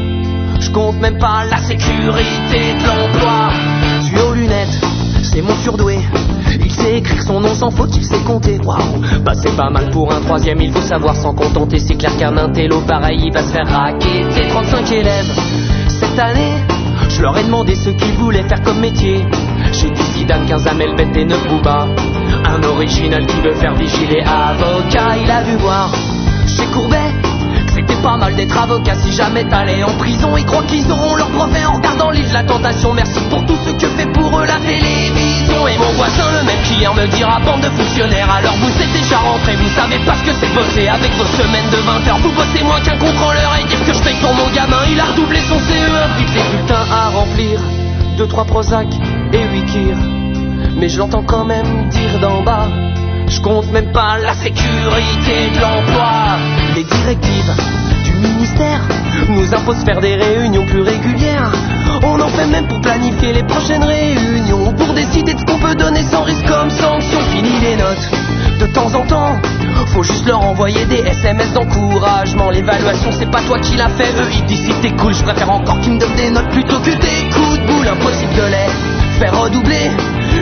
Je 0.68 0.72
compte 0.74 1.00
même 1.00 1.16
pas 1.16 1.46
la 1.48 1.56
sécurité 1.56 2.74
de 2.74 2.86
l'emploi. 2.86 3.48
Suis 4.02 4.18
aux 4.18 4.34
lunettes, 4.34 4.78
c'est 5.22 5.40
mon 5.40 5.56
surdoué. 5.56 5.98
Il 6.62 6.70
sait 6.70 6.98
écrire 6.98 7.22
son 7.22 7.40
nom 7.40 7.54
sans 7.54 7.70
faute, 7.70 7.96
il 7.96 8.04
sait 8.04 8.18
compter. 8.26 8.58
Waouh, 8.62 9.00
bah 9.24 9.32
c'est 9.34 9.56
pas 9.56 9.70
mal 9.70 9.88
pour 9.88 10.12
un 10.12 10.20
troisième, 10.20 10.60
il 10.60 10.70
faut 10.70 10.82
savoir 10.82 11.16
s'en 11.16 11.32
contenter. 11.32 11.78
C'est 11.78 11.94
clair 11.94 12.14
qu'un 12.18 12.36
intello 12.36 12.82
pareil, 12.82 13.18
il 13.24 13.32
va 13.32 13.42
se 13.44 13.52
faire 13.52 13.66
raqueter. 13.66 14.48
35 14.50 14.92
élèves 14.92 15.32
cette 15.88 16.18
année. 16.18 16.52
Je 17.08 17.22
leur 17.22 17.38
ai 17.38 17.44
demandé 17.44 17.74
ce 17.74 17.88
qu'ils 17.88 18.14
voulaient 18.18 18.46
faire 18.46 18.60
comme 18.60 18.80
métier. 18.80 19.24
J'ai 19.72 19.88
dit 19.88 20.02
Zidane, 20.18 20.44
15 20.46 20.66
Amel, 20.66 20.94
Bête 20.96 21.16
et 21.16 21.24
9 21.24 21.48
Booba. 21.48 21.86
Un 22.44 22.62
original 22.62 23.26
qui 23.26 23.40
veut 23.40 23.54
faire 23.54 23.74
vigiler 23.74 24.20
avocat, 24.20 25.16
il 25.16 25.30
a 25.30 25.42
dû 25.44 25.56
voir 25.56 25.90
chez 26.46 26.66
Courbet. 26.74 27.27
C'était 27.78 28.02
pas 28.02 28.16
mal 28.16 28.34
d'être 28.34 28.58
avocat 28.58 28.96
si 28.96 29.12
jamais 29.12 29.44
t'allais 29.44 29.84
en 29.84 29.94
prison. 29.98 30.36
Ils 30.36 30.44
croient 30.44 30.64
qu'ils 30.64 30.90
auront 30.90 31.14
leur 31.14 31.30
brevet 31.30 31.64
en 31.64 31.74
regardant 31.74 32.10
l'île 32.10 32.26
de 32.28 32.34
la 32.34 32.42
tentation. 32.42 32.92
Merci 32.92 33.20
pour 33.30 33.46
tout 33.46 33.54
ce 33.64 33.70
que 33.70 33.86
fait 33.90 34.10
pour 34.10 34.36
eux 34.36 34.46
la 34.46 34.58
télévision. 34.58 35.68
Et 35.68 35.78
mon 35.78 35.92
voisin, 35.92 36.26
le 36.40 36.44
même 36.44 36.60
qu'hier, 36.64 36.92
me 36.92 37.06
dira 37.06 37.38
bande 37.38 37.60
de 37.60 37.70
fonctionnaires. 37.70 38.28
Alors 38.34 38.56
vous 38.56 38.82
êtes 38.82 38.92
déjà 38.92 39.18
rentrés, 39.18 39.54
vous 39.54 39.70
savez 39.76 39.98
pas 40.04 40.14
ce 40.16 40.24
que 40.24 40.34
c'est 40.40 40.52
bosser 40.54 40.88
avec 40.88 41.12
vos 41.12 41.24
semaines 41.24 41.70
de 41.70 41.76
20 41.76 42.08
heures. 42.08 42.18
Vous 42.18 42.32
bossez 42.32 42.64
moins 42.64 42.80
qu'un 42.80 42.98
contrôleur 42.98 43.54
et 43.62 43.64
dire 43.68 43.84
que 43.86 43.92
je 43.94 44.02
paye 44.02 44.16
pour 44.20 44.34
mon 44.34 44.50
gamin. 44.50 44.82
Il 44.90 44.98
a 44.98 45.04
redoublé 45.04 45.38
son 45.48 45.58
CE1, 45.58 46.18
vite 46.18 46.34
les 46.34 46.42
bulletins 46.50 46.84
à 46.90 47.10
remplir. 47.10 47.60
Deux, 48.16 48.26
trois 48.26 48.44
Prozac 48.44 48.88
et 49.32 49.44
huit 49.54 49.66
Kir. 49.66 49.96
Mais 50.74 50.88
je 50.88 50.98
l'entends 50.98 51.22
quand 51.22 51.44
même 51.44 51.88
dire 51.90 52.18
d'en 52.18 52.42
bas. 52.42 52.66
Je 53.28 53.40
compte 53.42 53.70
même 53.72 53.92
pas 53.92 54.16
la 54.18 54.32
sécurité 54.34 55.50
de 55.54 55.60
l'emploi. 55.60 56.38
Les 56.74 56.84
directives 56.84 57.52
du 58.04 58.12
ministère 58.26 58.80
nous 59.28 59.54
imposent 59.54 59.84
faire 59.84 60.00
des 60.00 60.14
réunions 60.16 60.64
plus 60.64 60.80
régulières. 60.80 61.52
On 62.02 62.18
en 62.20 62.28
fait 62.28 62.46
même 62.46 62.66
pour 62.66 62.80
planifier 62.80 63.34
les 63.34 63.42
prochaines 63.42 63.84
réunions. 63.84 64.72
Pour 64.72 64.94
décider 64.94 65.34
de 65.34 65.40
ce 65.40 65.44
qu'on 65.44 65.58
peut 65.58 65.74
donner 65.74 66.02
sans 66.04 66.22
risque 66.22 66.46
comme 66.46 66.70
sanction. 66.70 67.20
Fini 67.32 67.60
les 67.60 67.76
notes. 67.76 68.08
De 68.60 68.66
temps 68.66 68.94
en 68.94 69.06
temps, 69.06 69.36
faut 69.88 70.02
juste 70.02 70.26
leur 70.26 70.40
envoyer 70.40 70.86
des 70.86 71.02
SMS 71.06 71.52
d'encouragement. 71.52 72.50
L'évaluation, 72.50 73.10
c'est 73.12 73.30
pas 73.30 73.42
toi 73.42 73.58
qui 73.60 73.76
l'as 73.76 73.90
fait. 73.90 74.10
Eux, 74.10 74.28
ils 74.32 74.44
disent 74.46 74.64
si 74.64 74.74
t'es 74.80 74.92
cool. 74.92 75.14
Je 75.14 75.22
préfère 75.22 75.50
encore 75.50 75.78
qu'ils 75.80 75.92
me 75.92 76.00
donnent 76.00 76.16
des 76.16 76.30
notes 76.30 76.48
plutôt 76.50 76.78
que 76.78 76.90
des 76.90 77.28
coups 77.34 77.58
de 77.58 77.66
boule. 77.66 77.88
Impossible 77.88 78.34
de 78.34 78.42
les 78.42 79.18
faire 79.20 79.38
redoubler. 79.38 79.90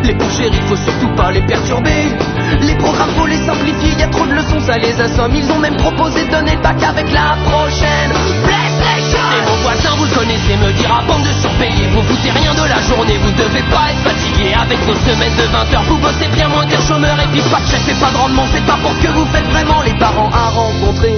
Les 0.06 0.14
boucheries, 0.14 0.62
faut 0.68 0.76
surtout 0.76 1.08
pas 1.16 1.32
les 1.32 1.42
perturber. 1.42 2.14
Les 2.60 2.76
programmes, 2.76 3.10
faut 3.18 3.26
les 3.26 3.42
simplifier. 3.44 3.90
Y 3.98 4.02
a 4.04 4.06
trop 4.06 4.24
de 4.24 4.34
leçons, 4.34 4.60
ça 4.60 4.78
les 4.78 4.94
assomme. 5.00 5.34
Ils 5.34 5.50
ont 5.50 5.58
même 5.58 5.76
proposé 5.76 6.24
de 6.26 6.30
donner 6.30 6.54
le 6.54 6.62
bac 6.62 6.80
avec 6.80 7.10
la 7.10 7.34
prochaine 7.42 8.14
PlayStation. 8.46 9.26
Et 9.34 9.42
mon 9.50 9.56
voisin, 9.62 9.90
vous 9.98 10.04
le 10.04 10.14
connaissez, 10.14 10.56
me 10.62 10.70
dira 10.78 11.02
bande 11.08 11.24
de 11.24 11.32
surpayés. 11.42 11.88
Vous 11.90 12.02
foutez 12.02 12.30
rien 12.30 12.54
de 12.54 12.68
la 12.68 12.80
journée, 12.82 13.18
vous 13.18 13.32
devez 13.32 13.62
pas 13.74 13.90
être 13.90 14.02
fatigué 14.06 14.54
avec 14.54 14.78
vos 14.86 14.94
semaines 14.94 15.34
de 15.34 15.42
20 15.50 15.74
heures. 15.74 15.86
Vous 15.88 15.98
bossez 15.98 16.28
bien 16.32 16.48
moins 16.50 16.66
qu'un 16.66 16.82
chômeur 16.82 17.18
et 17.18 17.26
puis 17.32 17.42
pas 17.50 17.58
de 17.58 17.66
chef 17.66 17.88
et 17.88 17.98
pas 17.98 18.12
de 18.12 18.16
rendement. 18.16 18.46
C'est 18.54 18.64
pas 18.64 18.78
pour 18.80 18.94
que 19.02 19.08
vous 19.08 19.26
faites 19.34 19.46
vraiment 19.50 19.82
les 19.82 19.98
parents 19.98 20.30
à 20.30 20.50
rencontrer. 20.50 21.16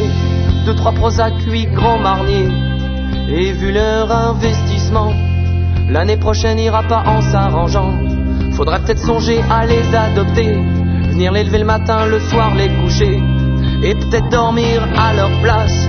Deux, 0.64 0.74
trois 0.74 0.92
Prozac, 0.92 1.34
huit 1.46 1.68
grands 1.74 1.98
marniers. 1.98 2.48
Et 3.28 3.52
vu 3.52 3.70
leur 3.70 4.10
investissement, 4.10 5.12
l'année 5.90 6.16
prochaine 6.16 6.58
ira 6.58 6.82
pas 6.84 7.02
en 7.04 7.20
s'arrangeant. 7.20 7.92
Faudrait 8.58 8.80
peut-être 8.80 9.06
songer 9.06 9.40
à 9.48 9.64
les 9.66 9.86
adopter. 9.94 10.58
Venir 11.14 11.30
les 11.30 11.44
lever 11.44 11.58
le 11.58 11.64
matin, 11.64 12.06
le 12.06 12.18
soir 12.18 12.56
les 12.56 12.68
coucher. 12.82 13.22
Et 13.84 13.94
peut-être 13.94 14.28
dormir 14.30 14.82
à 14.98 15.14
leur 15.14 15.30
place. 15.40 15.86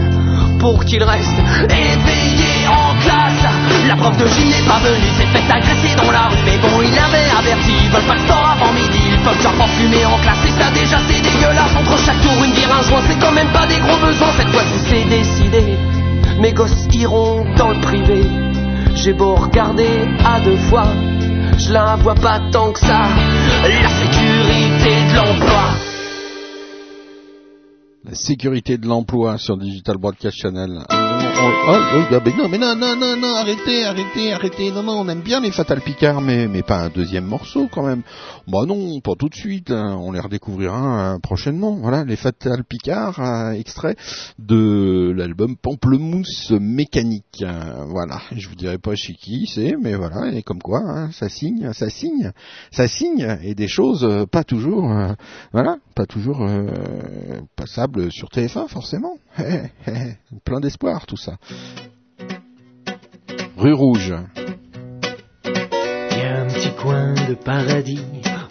Pour 0.60 0.86
qu'ils 0.86 1.02
restent 1.02 1.42
éveillés 1.66 2.68
en 2.70 2.94
classe. 3.02 3.42
La 3.88 3.96
prof 3.96 4.16
de 4.18 4.28
gym 4.28 4.50
n'est 4.50 4.68
pas 4.70 4.78
venue, 4.86 5.10
s'est 5.18 5.26
fait 5.34 5.52
agresser 5.52 5.96
dans 5.98 6.12
la 6.12 6.30
rue. 6.30 6.38
Mais 6.46 6.60
bon, 6.62 6.70
il 6.84 6.94
avait 6.94 7.32
averti, 7.40 7.74
ils 7.86 7.90
veulent 7.90 8.06
pas 8.06 8.14
le 8.14 8.20
sport 8.20 8.54
avant 8.54 8.72
midi. 8.74 9.02
Ils 9.14 9.24
peuvent 9.26 9.42
genre 9.42 9.58
pas 9.58 9.68
fumer 9.70 10.06
en 10.06 10.20
classe. 10.20 10.46
Et 10.46 10.62
ça 10.62 10.70
déjà 10.70 11.00
c'est 11.10 11.24
dégueulasse. 11.24 11.74
Entre 11.76 11.98
chaque 12.06 12.22
tour, 12.22 12.38
une 12.46 12.54
bière, 12.54 12.70
un 12.78 12.84
joint, 12.84 13.02
c'est 13.10 13.18
quand 13.18 13.32
même 13.32 13.50
pas 13.50 13.66
des 13.66 13.80
gros 13.80 13.98
besoins. 13.98 14.30
Cette 14.38 14.50
fois-ci 14.50 14.78
c'est 14.88 15.10
décidé. 15.10 15.76
Mes 16.40 16.54
gosses 16.54 16.86
iront 16.94 17.46
dans 17.58 17.70
le 17.70 17.82
privé. 17.82 18.22
J'ai 18.94 19.14
beau 19.14 19.34
regarder 19.34 20.06
à 20.24 20.40
deux 20.42 20.58
fois, 20.70 20.88
je 21.58 21.74
la 21.74 21.96
vois 21.98 22.16
pas 22.16 22.40
tant 22.52 22.72
que 22.72 22.80
ça. 22.80 23.02
La 23.64 23.90
sécurité 23.90 24.96
de 25.10 25.16
l'emploi. 25.16 25.89
Sécurité 28.14 28.78
de 28.78 28.88
l'emploi 28.88 29.38
sur 29.38 29.58
Digital 29.58 29.98
Broadcast 29.98 30.38
Channel. 30.38 30.86
Oh, 30.90 31.50
oh, 31.68 32.32
non, 32.38 32.50
mais 32.50 32.58
non, 32.58 32.76
non, 32.76 32.96
non, 32.96 33.16
non, 33.16 33.36
arrêtez, 33.36 33.86
arrêtez, 33.86 34.34
arrêtez. 34.34 34.72
Non, 34.72 34.84
non, 34.84 35.02
on 35.02 35.10
aime 35.10 35.22
bien 35.22 35.40
les 35.40 35.52
Fatal 35.52 35.82
Picard, 35.82 36.22
mais, 36.22 36.48
mais 36.48 36.64
pas 36.64 36.84
un 36.86 36.90
deuxième 36.90 37.26
morceau 37.26 37.68
quand 37.72 37.86
même. 37.86 38.04
Bah 38.48 38.66
non, 38.68 39.00
pas 39.02 39.14
tout 39.18 39.30
de 39.30 39.36
suite. 39.36 39.72
hein. 39.72 39.98
On 40.02 40.12
les 40.12 40.20
redécouvrira 40.20 41.16
euh, 41.16 41.20
prochainement. 41.20 41.76
Voilà, 41.76 42.04
les 42.04 42.16
Fatal 42.16 42.64
Picard, 42.64 43.20
euh, 43.20 43.52
extrait 43.52 43.96
de 44.38 45.14
l'album 45.16 45.56
Pamplemousse 45.56 46.52
Mécanique. 46.52 47.44
Voilà, 47.88 48.22
je 48.36 48.50
vous 48.50 48.56
dirai 48.56 48.78
pas 48.78 48.96
chez 48.96 49.14
qui 49.14 49.48
c'est, 49.48 49.76
mais 49.82 49.96
voilà, 49.96 50.32
et 50.34 50.44
comme 50.44 50.62
quoi, 50.62 50.82
hein, 50.86 51.10
ça 51.12 51.30
signe, 51.30 51.72
ça 51.74 51.90
signe, 51.90 52.32
ça 52.72 52.88
signe, 52.88 53.38
et 53.44 53.56
des 53.56 53.68
choses 53.68 54.04
euh, 54.04 54.26
pas 54.26 54.44
toujours, 54.44 54.92
euh, 54.92 55.14
voilà, 55.54 55.78
pas 55.96 56.06
toujours 56.06 56.42
euh, 56.42 56.68
sur 58.10 58.30
TF1 58.30 58.68
forcément. 58.68 59.18
Plein 60.46 60.60
d'espoir 60.60 61.06
tout 61.06 61.18
ça. 61.18 61.38
Rue 63.58 63.74
Rouge. 63.74 64.14
Il 65.46 66.18
y 66.18 66.22
a 66.22 66.42
un 66.42 66.48
petit 66.48 66.72
coin 66.76 67.14
de 67.14 67.34
paradis 67.34 68.02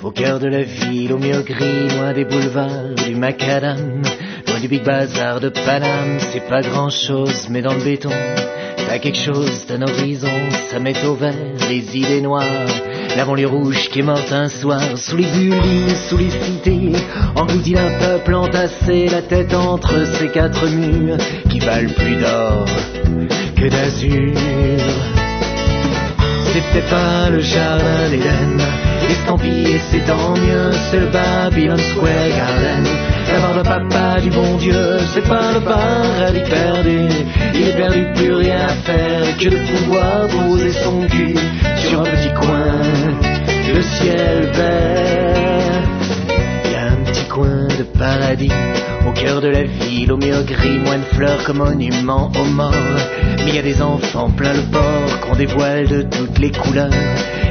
au 0.02 0.10
cœur 0.10 0.38
de 0.38 0.46
la 0.46 0.62
ville, 0.62 1.12
au 1.12 1.18
mieux 1.18 1.42
gris, 1.42 1.88
loin 1.96 2.12
des 2.12 2.24
boulevards 2.24 2.94
du 2.94 3.14
macadam, 3.14 4.02
loin 4.46 4.60
du 4.60 4.68
big 4.68 4.84
bazar 4.84 5.40
de 5.40 5.48
Paname. 5.48 6.18
C'est 6.32 6.46
pas 6.48 6.62
grand 6.62 6.90
chose, 6.90 7.48
mais 7.50 7.62
dans 7.62 7.74
le 7.74 7.82
béton, 7.82 8.10
t'as 8.76 8.98
quelque 8.98 9.18
chose 9.18 9.66
d'un 9.66 9.82
horizon, 9.82 10.50
ça 10.70 10.78
met 10.78 11.04
au 11.04 11.14
vert 11.14 11.34
les 11.68 11.96
idées 11.96 12.20
noires. 12.20 12.68
La 13.18 13.24
banlieue 13.24 13.48
rouge 13.48 13.88
qui 13.90 13.98
est 13.98 14.02
morte 14.02 14.30
un 14.30 14.48
soir, 14.48 14.80
sous 14.94 15.16
les 15.16 15.24
buildings, 15.24 15.92
sous 16.08 16.18
les 16.18 16.30
cités, 16.30 16.92
englouti 17.34 17.72
d'un 17.72 17.90
peuple 17.98 18.32
entassé, 18.32 19.08
la 19.08 19.22
tête 19.22 19.52
entre 19.54 20.06
ces 20.06 20.28
quatre 20.28 20.64
murs 20.68 21.16
qui 21.50 21.58
valent 21.58 21.90
plus 21.96 22.14
d'or 22.14 22.64
que 23.56 23.68
d'azur. 23.68 24.38
C'était 26.52 26.86
pas 26.88 27.28
le 27.28 27.40
jardin 27.40 28.08
d'Éden, 28.08 28.64
estampillé 29.10 29.80
c'est 29.90 30.04
tant 30.04 30.36
mieux, 30.36 30.70
c'est 30.88 31.00
le 31.00 31.06
Babylon 31.06 31.76
Square 31.76 32.28
Garden. 32.36 33.17
D'avoir 33.28 33.54
le 33.54 33.62
papa 33.62 34.20
du 34.20 34.30
bon 34.30 34.56
Dieu, 34.56 34.98
c'est 35.12 35.28
pas 35.28 35.52
le 35.52 35.60
paradis 35.60 36.40
perdu. 36.48 37.08
Il 37.54 37.68
est 37.68 37.76
perdu, 37.76 38.06
plus 38.14 38.34
rien 38.34 38.66
à 38.66 38.68
faire 38.68 39.36
que 39.36 39.48
de 39.48 39.58
pouvoir 39.66 40.26
poser 40.28 40.72
son 40.72 41.06
cul 41.06 41.36
sur 41.76 42.00
un 42.00 42.04
petit 42.04 42.32
coin, 42.34 42.80
le 43.74 43.82
ciel 43.82 44.50
vert. 44.54 45.57
De 47.44 47.84
paradis 47.98 48.50
au 49.06 49.12
cœur 49.12 49.40
de 49.40 49.48
la 49.48 49.64
ville, 49.64 50.12
au 50.12 50.16
mur 50.16 50.44
gris, 50.44 50.78
moins 50.78 50.98
de 50.98 51.04
fleurs 51.14 51.42
comme 51.44 51.58
monument 51.58 52.30
aux 52.38 52.44
morts. 52.44 52.74
Mais 53.44 53.52
y 53.52 53.58
a 53.58 53.62
des 53.62 53.80
enfants 53.80 54.30
plein 54.30 54.52
le 54.52 54.62
port 54.70 55.20
qu'on 55.20 55.36
dévoile 55.36 55.88
de 55.88 56.02
toutes 56.02 56.38
les 56.38 56.50
couleurs. 56.50 56.90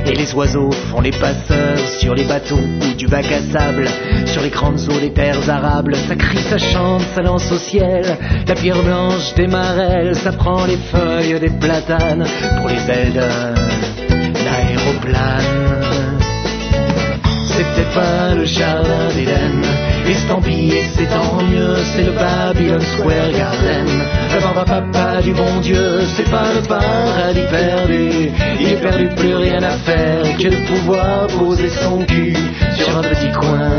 Et 0.05 0.13
les 0.13 0.33
oiseaux 0.33 0.71
font 0.71 1.01
les 1.01 1.11
passeurs 1.11 1.79
sur 1.99 2.15
les 2.15 2.23
bateaux 2.23 2.55
ou 2.55 2.95
du 2.95 3.07
bac 3.07 3.25
à 3.31 3.41
sable, 3.51 3.87
sur 4.25 4.41
les 4.41 4.49
grandes 4.49 4.79
eaux 4.89 4.99
des 4.99 5.11
terres 5.11 5.49
arables. 5.49 5.95
Ça 6.07 6.15
crie, 6.15 6.37
ça 6.49 6.57
chante, 6.57 7.01
ça 7.13 7.21
lance 7.21 7.51
au 7.51 7.57
ciel. 7.57 8.05
La 8.47 8.55
pierre 8.55 8.81
blanche 8.83 9.33
des 9.35 9.47
marelles, 9.47 10.15
ça 10.15 10.31
prend 10.31 10.65
les 10.65 10.77
feuilles 10.77 11.39
des 11.39 11.49
platanes 11.49 12.25
pour 12.57 12.69
les 12.69 12.89
ailes 12.89 13.13
d'un 13.13 13.53
aéroplane. 14.51 15.67
C'était 17.57 17.89
pas 17.93 18.35
le 18.35 18.45
jardin 18.45 19.07
d'Éden, 19.15 19.61
estampillé 20.09 20.83
c'est 20.95 21.07
tant 21.07 21.41
mieux, 21.43 21.75
c'est 21.93 22.03
le 22.03 22.11
Babylon 22.11 22.79
Square 22.79 23.31
Garden. 23.31 23.87
Devant 24.33 24.53
va 24.53 24.65
papa 24.65 25.21
du 25.21 25.33
bon 25.33 25.59
Dieu, 25.61 26.01
c'est 26.15 26.29
pas 26.29 26.53
le 26.55 26.61
paradis 26.67 27.47
perdu. 27.49 28.31
Il 28.59 28.69
est 28.69 28.81
perdu, 28.81 29.09
plus 29.15 29.35
rien 29.35 29.61
à 29.63 29.77
faire 29.77 30.23
que 30.37 30.49
de 30.49 30.67
pouvoir 30.67 31.27
poser 31.27 31.69
son 31.69 32.03
cul 32.05 32.35
sur 32.75 32.97
un 32.97 33.01
petit 33.01 33.31
coin, 33.31 33.69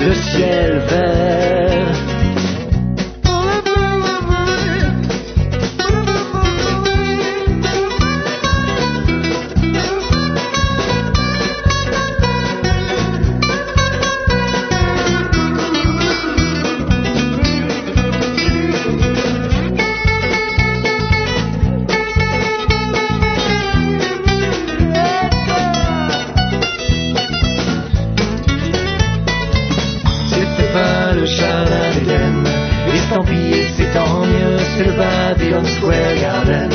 le 0.00 0.14
ciel 0.14 0.82
vert. 0.88 2.11
Square 35.66 36.16
Garden. 36.20 36.70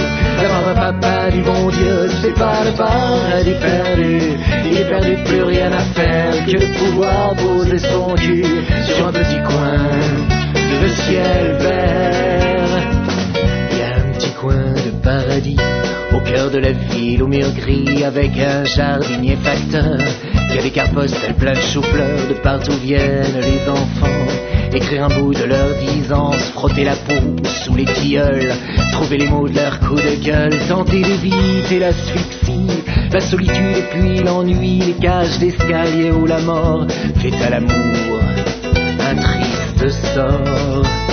Un 0.67 0.73
papa 0.73 1.31
du 1.31 1.41
bon 1.41 1.69
Dieu, 1.69 2.09
c'est 2.21 2.33
pas 2.33 2.63
le 2.65 2.71
paradis 2.71 3.55
perdu. 3.59 4.19
Il 4.65 4.77
est 4.77 4.89
perdu, 4.89 5.15
plus 5.25 5.43
rien 5.43 5.71
à 5.71 5.79
faire 5.79 6.45
que 6.45 6.51
de 6.51 6.77
pouvoir 6.77 7.35
poser 7.35 7.79
son 7.79 8.13
cul 8.15 8.43
sur 8.85 9.07
un 9.07 9.11
petit 9.11 9.41
coin, 9.43 9.77
le 10.81 10.89
ciel 10.89 11.57
vert. 11.59 12.81
Y 13.71 13.81
a 13.81 13.95
un 13.95 14.11
petit 14.13 14.31
coin 14.31 14.73
de 14.73 14.91
paradis 15.01 15.57
au 16.13 16.19
cœur 16.21 16.51
de 16.51 16.59
la 16.59 16.71
ville, 16.71 17.23
au 17.23 17.27
mur 17.27 17.49
gris, 17.55 18.03
avec 18.03 18.31
un 18.37 18.65
jardinier 18.65 19.37
facteur. 19.37 19.97
Y 20.53 20.59
a 20.59 20.61
des 20.61 20.71
cartes 20.71 20.93
postales 20.93 21.35
plein 21.35 21.53
de 21.53 21.61
choux-fleurs, 21.61 22.27
de 22.29 22.33
partout 22.35 22.77
viennent 22.83 23.39
les 23.41 23.69
enfants. 23.69 24.26
Écrire 24.77 25.05
un 25.05 25.07
bout 25.07 25.33
de 25.33 25.43
leur 25.43 25.69
se 26.33 26.51
frotter 26.51 26.83
la 26.83 26.95
peau 26.95 27.35
sous 27.63 27.75
les 27.75 27.85
tilleuls, 27.85 28.53
trouver 28.91 29.17
les 29.17 29.27
mots 29.27 29.49
de 29.49 29.55
leur 29.55 29.79
coup 29.79 29.95
de 29.95 30.23
gueule, 30.23 30.55
tenter 30.67 31.01
d'éviter 31.01 31.79
l'asphyxie, 31.79 32.83
la 33.11 33.19
solitude 33.19 33.75
et 33.75 33.81
puis 33.89 34.19
l'ennui, 34.19 34.77
les 34.77 34.93
cages 34.93 35.39
d'escalier 35.39 36.11
où 36.11 36.27
la 36.27 36.39
mort 36.41 36.85
fait 37.15 37.33
à 37.43 37.49
l'amour 37.49 38.21
un 38.99 39.15
triste 39.15 39.89
sort. 40.13 41.06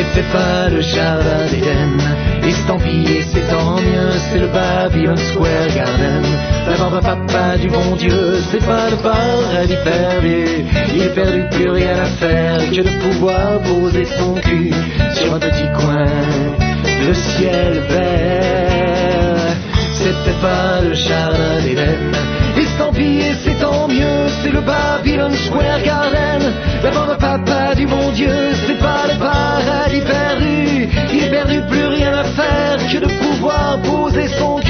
C'était 0.00 0.26
pas 0.32 0.70
le 0.70 0.80
jardin 0.80 1.44
d'Éden, 1.50 1.98
estampillé 2.48 3.20
c'est 3.20 3.46
tant 3.50 3.76
mieux, 3.76 4.12
c'est 4.30 4.38
le 4.38 4.46
Babylon 4.46 5.14
Square 5.14 5.68
Garden. 5.76 6.24
Devant 6.66 6.96
un 6.96 7.02
papa 7.02 7.58
du 7.58 7.68
bon 7.68 7.96
Dieu, 7.96 8.40
c'est 8.50 8.64
pas 8.64 8.88
le 8.88 8.96
paradis 8.96 9.76
perdu. 9.84 10.64
Il 10.94 11.02
est 11.02 11.14
perdu, 11.14 11.44
plus 11.50 11.68
rien 11.68 11.98
à 11.98 12.06
faire 12.06 12.58
que 12.70 12.80
de 12.80 12.98
pouvoir 13.02 13.60
poser 13.60 14.06
son 14.06 14.36
cul 14.36 14.72
sur 15.16 15.34
un 15.34 15.38
petit 15.38 15.68
coin, 15.78 16.06
le 17.06 17.12
ciel 17.12 17.82
vert. 17.90 19.54
C'était 19.92 20.40
pas 20.40 20.80
le 20.82 20.94
jardin 20.94 21.60
d'Éden, 21.62 22.10
c'est 23.44 23.58
tant 23.60 23.88
mieux, 23.88 24.28
c'est 24.42 24.50
le 24.50 24.60
Babylon 24.60 25.32
Square 25.46 25.82
Garden. 25.84 26.52
Devant 26.82 27.10
un 27.10 27.16
papa 27.16 27.74
du 27.74 27.86
bon 27.86 28.10
Dieu, 28.12 28.32
c'est 28.66 28.78
pas 28.78 29.06
le 29.06 29.18
paradis 29.18 30.00
perdu. 30.00 30.88
Il 31.12 31.24
est 31.24 31.30
perdu, 31.30 31.60
plus 31.68 31.86
rien 31.86 32.12
à 32.12 32.24
faire 32.24 32.78
que 32.90 32.98
de 32.98 33.06
pouvoir 33.06 33.78
poser 33.82 34.28
son 34.28 34.58
cul 34.60 34.69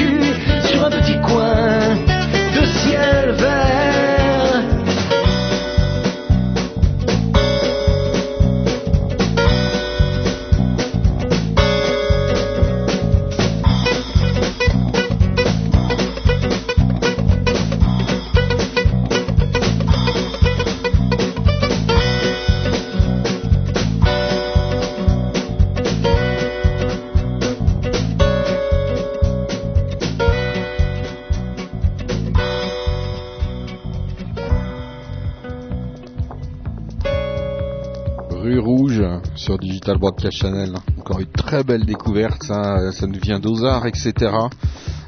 Broadcast 39.97 40.37
Channel. 40.37 40.73
Encore 40.99 41.19
une 41.19 41.31
très 41.31 41.63
belle 41.63 41.85
découverte, 41.85 42.43
ça, 42.43 42.91
ça 42.91 43.07
nous 43.07 43.19
vient 43.19 43.39
d'Ozar, 43.39 43.85
etc. 43.85 44.31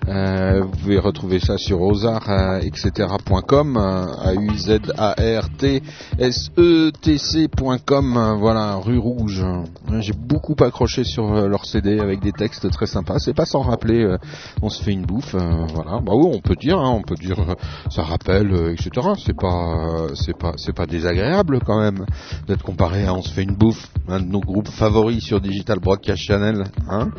Euh, 0.07 0.63
vous 0.63 0.71
pouvez 0.71 0.99
retrouver 0.99 1.39
ça 1.39 1.57
sur 1.57 1.81
ozar, 1.81 2.29
euh, 2.29 2.59
etc.com, 2.59 3.77
a 3.77 4.33
u 4.33 4.57
z 4.57 4.79
a 4.97 5.13
r 5.13 5.49
t 5.57 5.81
s 6.19 6.51
e 6.57 6.91
t 6.91 7.17
c.com, 7.17 8.17
euh, 8.17 8.35
voilà, 8.35 8.75
rue 8.75 8.97
Rouge. 8.97 9.43
Euh, 9.43 10.01
J'ai 10.01 10.13
beaucoup 10.13 10.55
accroché 10.59 11.05
sur 11.05 11.33
euh, 11.33 11.47
leur 11.47 11.65
CD 11.65 11.99
avec 11.99 12.19
des 12.19 12.33
textes 12.33 12.69
très 12.69 12.85
sympas. 12.85 13.19
C'est 13.19 13.33
pas 13.33 13.45
sans 13.45 13.61
rappeler, 13.61 14.03
euh, 14.03 14.17
on 14.61 14.69
se 14.69 14.83
fait 14.83 14.91
une 14.91 15.05
bouffe, 15.05 15.35
euh, 15.35 15.65
voilà. 15.73 16.01
Bah 16.01 16.13
oui, 16.15 16.29
on 16.33 16.41
peut 16.41 16.55
dire, 16.55 16.79
hein, 16.79 16.91
on 16.91 17.01
peut 17.01 17.15
dire, 17.15 17.39
euh, 17.39 17.55
ça 17.89 18.03
rappelle, 18.03 18.51
euh, 18.51 18.73
etc. 18.73 19.07
C'est 19.23 19.37
pas, 19.37 19.47
euh, 19.47 20.15
c'est 20.15 20.37
pas, 20.37 20.51
c'est 20.57 20.75
pas 20.75 20.85
désagréable 20.85 21.59
quand 21.65 21.79
même 21.79 22.05
d'être 22.47 22.63
comparé 22.63 23.05
à 23.05 23.13
On 23.13 23.21
se 23.21 23.31
fait 23.31 23.43
une 23.43 23.55
bouffe, 23.55 23.87
un 24.09 24.19
de 24.19 24.25
nos 24.25 24.41
groupes 24.41 24.67
favoris 24.69 25.23
sur 25.23 25.39
Digital 25.39 25.79
Broadcast 25.79 26.21
Channel, 26.21 26.65
hein. 26.89 27.09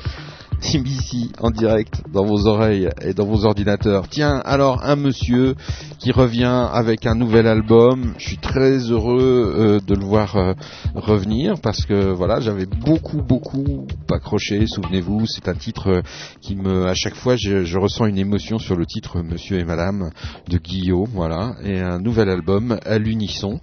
Ici 0.63 1.31
en 1.41 1.51
direct 1.51 2.03
dans 2.13 2.25
vos 2.25 2.47
oreilles 2.47 2.89
et 3.03 3.15
dans 3.15 3.27
vos 3.27 3.45
ordinateurs. 3.45 4.09
Tiens, 4.09 4.41
alors 4.45 4.83
un 4.85 4.97
monsieur 4.97 5.55
qui 5.99 6.13
revient 6.13 6.69
avec 6.73 7.07
un 7.07 7.15
nouvel 7.15 7.47
album. 7.47 8.15
Je 8.19 8.29
suis 8.29 8.39
très 8.39 8.79
heureux 8.91 9.55
euh, 9.57 9.81
de 9.81 9.95
le 9.95 10.05
voir 10.05 10.37
euh, 10.37 10.55
revenir 10.95 11.61
parce 11.63 11.85
que 11.87 12.13
voilà, 12.13 12.41
j'avais 12.41 12.67
beaucoup 12.67 13.23
beaucoup 13.23 13.87
accroché. 14.11 14.67
Souvenez-vous, 14.67 15.27
c'est 15.27 15.49
un 15.49 15.55
titre 15.55 15.89
euh, 15.89 16.03
qui 16.41 16.57
me, 16.57 16.87
à 16.87 16.95
chaque 16.95 17.15
fois, 17.15 17.37
je, 17.37 17.79
ressens 17.79 18.07
une 18.07 18.19
émotion 18.19 18.59
sur 18.59 18.77
le 18.77 18.87
titre 18.87 19.23
Monsieur 19.23 19.59
et 19.59 19.65
Madame 19.65 20.11
de 20.49 20.59
Guillaume. 20.59 21.11
Voilà, 21.13 21.55
et 21.63 21.81
un 21.81 21.99
nouvel 21.99 22.29
album 22.29 22.79
à 22.85 22.99
l'unisson 22.99 23.59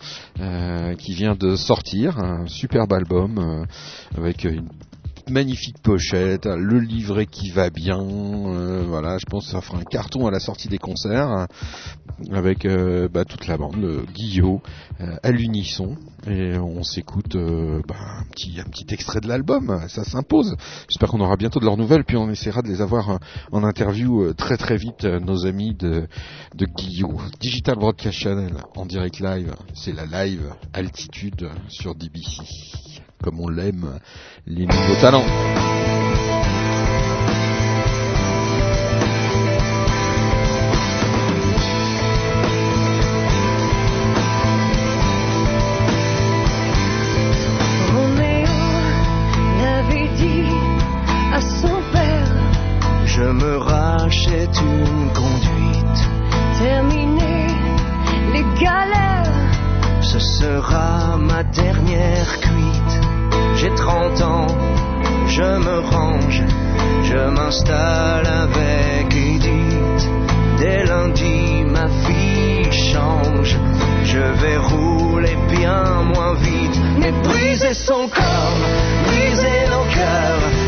qui 0.97 1.13
vient 1.13 1.35
de 1.35 1.55
sortir, 1.55 2.17
un 2.19 2.47
superbe 2.47 2.93
album 2.93 3.65
avec 4.15 4.43
une 4.43 4.69
magnifique 5.29 5.77
pochette, 5.81 6.45
le 6.45 6.79
livret 6.79 7.25
qui 7.25 7.51
va 7.51 7.69
bien, 7.69 7.99
euh, 7.99 8.83
voilà, 8.87 9.17
je 9.17 9.25
pense 9.25 9.45
que 9.45 9.51
ça 9.51 9.61
fera 9.61 9.77
un 9.77 9.83
carton 9.83 10.27
à 10.27 10.31
la 10.31 10.39
sortie 10.39 10.67
des 10.67 10.77
concerts. 10.77 11.47
avec 12.31 12.65
euh, 12.65 13.07
bah, 13.07 13.25
toute 13.25 13.47
la 13.47 13.57
bande, 13.57 13.77
le 13.77 14.05
Guillot, 14.13 14.61
euh, 14.99 15.15
à 15.23 15.31
l'unisson. 15.31 15.97
Et 16.27 16.55
on 16.57 16.83
s'écoute 16.83 17.35
bah, 17.87 17.95
un, 18.19 18.23
petit, 18.29 18.85
extrait 18.89 19.21
de 19.21 19.27
l'album, 19.27 19.81
ça 19.87 20.03
s'impose. 20.03 20.55
J'espère 20.87 21.09
qu'on 21.09 21.21
aura 21.21 21.35
bientôt 21.35 21.59
de 21.59 21.65
leurs 21.65 21.77
nouvelles, 21.77 22.03
puis 22.03 22.17
on 22.17 22.29
essaiera 22.29 22.61
de 22.61 22.67
les 22.67 22.81
avoir 22.81 23.19
en 23.51 23.63
interview 23.63 24.31
très 24.33 24.57
très 24.57 24.77
vite, 24.77 25.03
nos 25.03 25.47
amis 25.47 25.73
de, 25.73 26.07
de 26.53 26.65
Guillot. 26.65 27.19
Digital 27.39 27.75
Broadcast 27.75 28.17
Channel, 28.17 28.53
en 28.75 28.85
direct 28.85 29.19
live, 29.19 29.55
c'est 29.73 29.93
la 29.93 30.05
live 30.05 30.53
altitude 30.73 31.49
sur 31.69 31.95
DBC. 31.95 33.00
Comme 33.21 33.39
on 33.39 33.49
l'aime, 33.49 33.99
les 34.47 34.65
nouveaux 34.65 34.95
talents. 34.99 35.23
Roméo 47.93 48.51
je 65.31 65.43
me 65.65 65.79
range, 65.79 66.43
je 67.03 67.29
m'installe 67.29 68.27
avec 68.27 69.15
Edith. 69.15 70.09
Dès 70.59 70.83
lundi, 70.85 71.63
ma 71.65 71.87
vie 72.05 72.71
change. 72.71 73.57
Je 74.03 74.19
vais 74.41 74.57
rouler 74.57 75.37
bien 75.49 75.83
moins 76.13 76.33
vite, 76.35 76.77
mais 76.99 77.11
briser 77.23 77.73
son 77.73 78.07
corps, 78.09 78.61
briser 79.05 79.59
nos 79.73 79.85
cœurs 79.95 80.60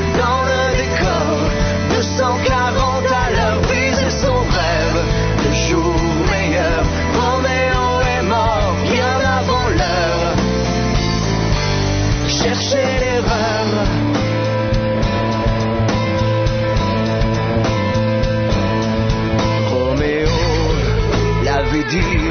dit 21.89 22.29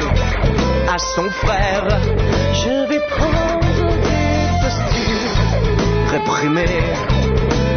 à 0.93 0.97
son 0.97 1.29
frère 1.29 1.87
Je 2.53 2.87
vais 2.89 3.01
prendre 3.09 3.87
des 4.07 4.35
postures. 4.61 5.39
Réprimer 6.11 6.83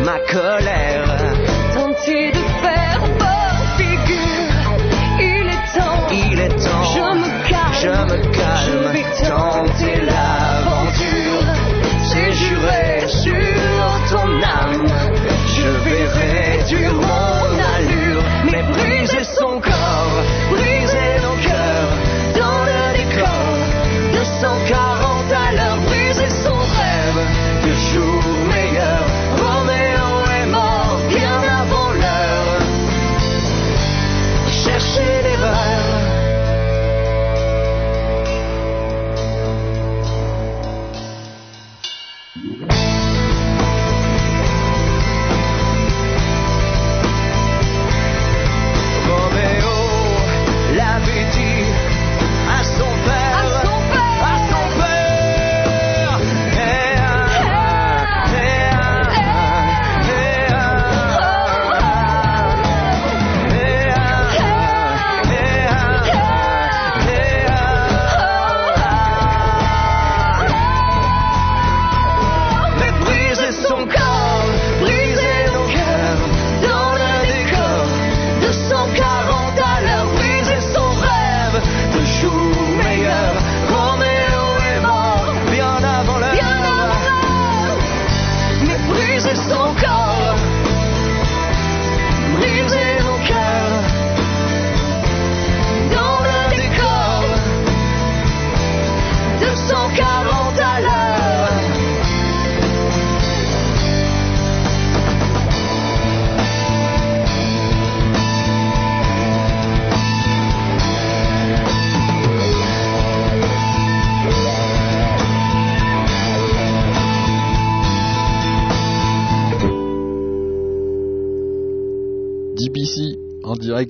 ma 0.04 0.18
colère. 0.32 1.16
Tenter 1.74 2.32
de 2.32 2.44
faire 2.62 3.00
bonne 3.18 3.66
figure. 3.78 4.56
Il 5.18 5.46
est 5.48 5.78
temps. 5.78 6.06
Il 6.12 6.40
est 6.40 6.48
temps, 6.48 6.84
Je 6.94 7.00
me 7.22 7.30
calme. 7.48 7.74
Je 7.82 7.88
me 7.88 8.18
calme, 8.32 8.66
Je 8.66 8.76
vais 8.92 9.28
tenter 9.28 10.00
l'aventure. 10.04 11.46
C'est 12.10 12.32
juré 12.32 13.06
sur 13.08 13.86
ton 14.10 14.28
âme, 14.42 14.86
je 15.56 15.68
vais 15.84 16.06
réduire 16.06 17.35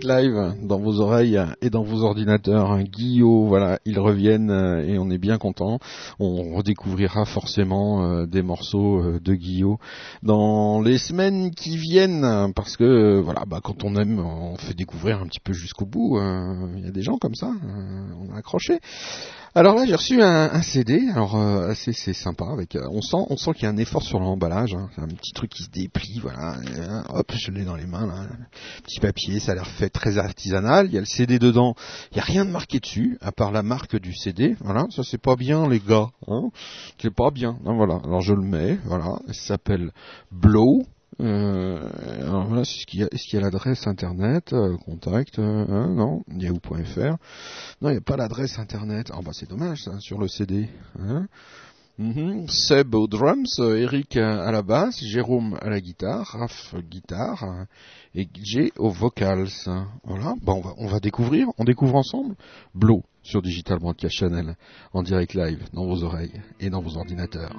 live 0.06 0.54
dans 0.62 0.78
vos 0.78 1.00
oreilles 1.00 1.40
et 1.60 1.70
dans 1.70 1.82
vos 1.82 2.02
ordinateurs. 2.02 2.78
Guillaume, 2.82 3.48
voilà, 3.48 3.78
ils 3.84 3.98
reviennent 3.98 4.50
euh, 4.50 4.86
et 4.86 4.98
on 4.98 5.10
est 5.10 5.18
bien 5.18 5.38
content. 5.38 5.78
On 6.20 6.54
redécouvrira 6.54 7.24
forcément 7.24 8.04
euh, 8.04 8.26
des 8.26 8.42
morceaux 8.42 9.00
euh, 9.00 9.20
de 9.20 9.34
Guillaume 9.34 9.76
dans 10.22 10.80
les 10.80 10.98
semaines 10.98 11.50
qui 11.50 11.76
viennent 11.76 12.52
parce 12.54 12.76
que 12.76 13.20
voilà, 13.20 13.44
bah, 13.46 13.60
quand 13.62 13.84
on 13.84 13.96
aime, 13.96 14.20
on 14.20 14.56
fait 14.56 14.74
découvrir 14.74 15.20
un 15.20 15.26
petit 15.26 15.40
peu 15.40 15.52
jusqu'au 15.52 15.86
bout. 15.86 16.18
euh, 16.18 16.68
Il 16.76 16.84
y 16.84 16.88
a 16.88 16.92
des 16.92 17.02
gens 17.02 17.18
comme 17.18 17.34
ça, 17.34 17.48
euh, 17.48 18.06
on 18.20 18.32
a 18.34 18.38
accroché. 18.38 18.78
Alors 19.56 19.74
là, 19.74 19.86
j'ai 19.86 19.94
reçu 19.94 20.20
un, 20.20 20.60
CD. 20.60 21.08
Alors 21.14 21.34
euh, 21.34 21.72
c'est 21.74 22.12
sympa. 22.12 22.44
Avec, 22.52 22.76
euh, 22.76 22.86
on 22.90 23.00
sent, 23.00 23.16
on 23.30 23.38
sent 23.38 23.54
qu'il 23.54 23.62
y 23.62 23.66
a 23.66 23.70
un 23.70 23.78
effort 23.78 24.02
sur 24.02 24.20
l'emballage. 24.20 24.74
hein. 24.74 24.90
Un 24.98 25.06
petit 25.06 25.32
truc 25.32 25.50
qui 25.50 25.62
se 25.62 25.70
déplie. 25.70 26.18
Voilà. 26.20 26.58
Hein, 26.78 27.04
hop, 27.08 27.32
je 27.34 27.50
l'ai 27.50 27.64
dans 27.64 27.74
les 27.74 27.86
mains. 27.86 28.06
Là. 28.06 28.26
Petit 28.84 29.00
papier. 29.00 29.40
Ça 29.40 29.52
a 29.52 29.54
l'air 29.54 29.66
fait 29.66 29.88
très 29.88 30.18
artisanal. 30.18 30.88
Il 30.88 30.92
y 30.92 30.98
a 30.98 31.00
le 31.00 31.06
CD 31.06 31.38
dedans. 31.38 31.74
Il 32.12 32.18
y 32.18 32.20
a 32.20 32.24
rien 32.24 32.44
de 32.44 32.50
marqué 32.50 32.80
dessus, 32.80 33.16
à 33.22 33.32
part 33.32 33.50
la 33.50 33.62
marque 33.62 33.98
du 33.98 34.14
CD. 34.14 34.56
Voilà. 34.60 34.88
Ça 34.90 35.02
c'est 35.02 35.16
pas 35.22 35.36
bien, 35.36 35.66
les 35.66 35.80
gars. 35.80 36.08
Hein. 36.28 36.50
C'est 37.00 37.14
pas 37.14 37.30
bien. 37.30 37.56
voilà. 37.64 37.98
Alors 38.04 38.20
je 38.20 38.34
le 38.34 38.42
mets. 38.42 38.78
Voilà. 38.84 39.20
Ça 39.28 39.54
s'appelle 39.54 39.90
Blow. 40.30 40.82
Euh, 41.20 41.88
alors 42.20 42.46
voilà, 42.46 42.62
est-ce 42.62 42.84
qu'il 42.86 43.00
y 43.00 43.36
a 43.36 43.40
l'adresse 43.40 43.86
internet, 43.86 44.52
euh, 44.52 44.76
contact, 44.76 45.38
euh, 45.38 45.64
hein, 45.68 45.88
non, 45.88 46.22
yahoo.fr. 46.28 47.16
Non, 47.80 47.88
il 47.88 47.92
n'y 47.92 47.96
a 47.96 48.00
pas 48.02 48.16
l'adresse 48.16 48.58
internet. 48.58 49.10
Ah 49.14 49.20
bah 49.24 49.32
c'est 49.32 49.48
dommage 49.48 49.84
ça, 49.84 49.98
sur 50.00 50.18
le 50.18 50.28
CD. 50.28 50.68
Hein 50.98 51.26
Mhm. 51.98 52.46
Seb 52.48 52.94
aux 52.94 53.06
drums, 53.06 53.58
euh, 53.58 53.78
Eric 53.78 54.18
à 54.18 54.50
la 54.52 54.60
basse, 54.60 55.02
Jérôme 55.02 55.56
à 55.62 55.70
la 55.70 55.80
guitare, 55.80 56.26
Raph 56.26 56.74
guitare 56.90 57.44
euh, 57.44 57.64
et 58.14 58.28
Jay 58.42 58.70
aux 58.76 58.90
vocals. 58.90 59.48
Voilà, 60.04 60.34
bah 60.42 60.52
on 60.52 60.60
va, 60.60 60.74
on 60.76 60.88
va 60.88 61.00
découvrir, 61.00 61.48
on 61.56 61.64
découvre 61.64 61.94
ensemble 61.94 62.34
Blow 62.74 63.02
sur 63.22 63.40
Digital 63.40 63.78
Broadcast 63.78 64.14
Channel 64.14 64.56
en 64.92 65.02
direct 65.02 65.32
live 65.32 65.64
dans 65.72 65.86
vos 65.86 66.04
oreilles 66.04 66.42
et 66.60 66.68
dans 66.68 66.82
vos 66.82 66.98
ordinateurs. 66.98 67.56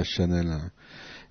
Digital 0.00 0.04
Broadcast 0.04 0.10
Channel. 0.10 0.70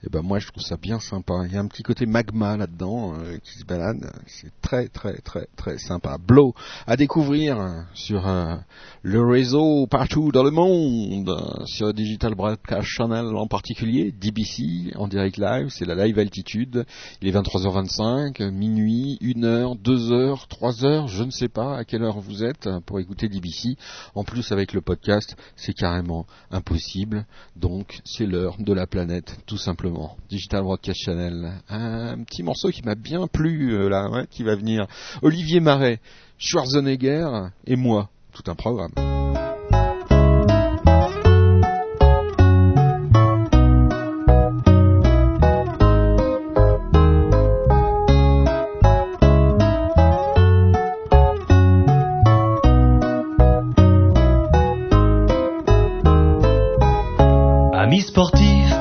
Et 0.01 0.09
ben 0.09 0.21
moi 0.21 0.39
je 0.39 0.47
trouve 0.47 0.63
ça 0.63 0.77
bien 0.77 0.99
sympa. 0.99 1.33
Il 1.45 1.53
y 1.53 1.57
a 1.57 1.59
un 1.59 1.67
petit 1.67 1.83
côté 1.83 2.05
magma 2.05 2.55
là-dedans 2.55 3.15
euh, 3.15 3.37
qui 3.43 3.59
se 3.59 3.65
balade. 3.65 4.09
C'est 4.27 4.51
très 4.61 4.87
très 4.87 5.17
très 5.17 5.47
très 5.57 5.77
sympa. 5.77 6.17
Blow 6.17 6.53
à 6.87 6.95
découvrir 6.95 7.59
euh, 7.59 7.81
sur 7.93 8.25
euh, 8.25 8.55
le 9.01 9.26
réseau 9.26 9.88
partout 9.88 10.31
dans 10.34 10.43
le 10.43 10.51
monde, 10.51 11.34
sur 11.65 11.93
Digital 11.93 12.35
Broadcast 12.35 12.85
Channel 12.85 13.27
en 13.27 13.47
particulier, 13.47 14.11
DBC 14.11 14.93
en 14.95 15.07
direct 15.07 15.38
live, 15.38 15.69
c'est 15.69 15.85
la 15.85 15.95
live 15.95 16.19
altitude. 16.19 16.85
Il 17.21 17.30
est 17.30 17.31
23h25, 17.31 18.41
euh, 18.41 18.51
minuit, 18.51 19.17
1h, 19.21 19.81
2h, 19.81 20.47
3h, 20.49 21.07
je 21.07 21.23
ne 21.23 21.31
sais 21.31 21.47
pas 21.47 21.77
à 21.77 21.85
quelle 21.85 22.03
heure 22.03 22.19
vous 22.19 22.43
êtes 22.43 22.69
pour 22.85 22.99
écouter 22.99 23.30
DBC. 23.30 23.77
En 24.15 24.26
plus 24.26 24.51
avec 24.51 24.73
le 24.73 24.81
podcast, 24.81 25.38
c'est 25.55 25.73
carrément 25.73 26.26
impossible. 26.51 27.26
Donc 27.55 28.01
c'est 28.03 28.26
l'heure 28.26 28.57
de 28.59 28.73
la 28.73 28.85
planète, 28.85 29.38
tout 29.45 29.57
simplement. 29.57 30.17
Digital 30.30 30.63
Broadcast 30.63 30.99
Channel. 30.99 31.53
Un 31.69 32.21
petit 32.23 32.43
morceau 32.43 32.69
qui 32.69 32.84
m'a 32.84 32.95
bien 32.95 33.27
plu 33.27 33.73
euh, 33.73 33.88
là, 33.88 34.09
ouais, 34.09 34.27
qui 34.30 34.43
va 34.43 34.55
venir. 34.55 34.88
Olivier 35.21 35.61
Marais, 35.61 36.01
Schwarzenegger 36.38 37.47
et 37.65 37.77
moi. 37.77 38.09
Tout 38.41 38.52
un 38.52 38.56
programme. 38.56 39.18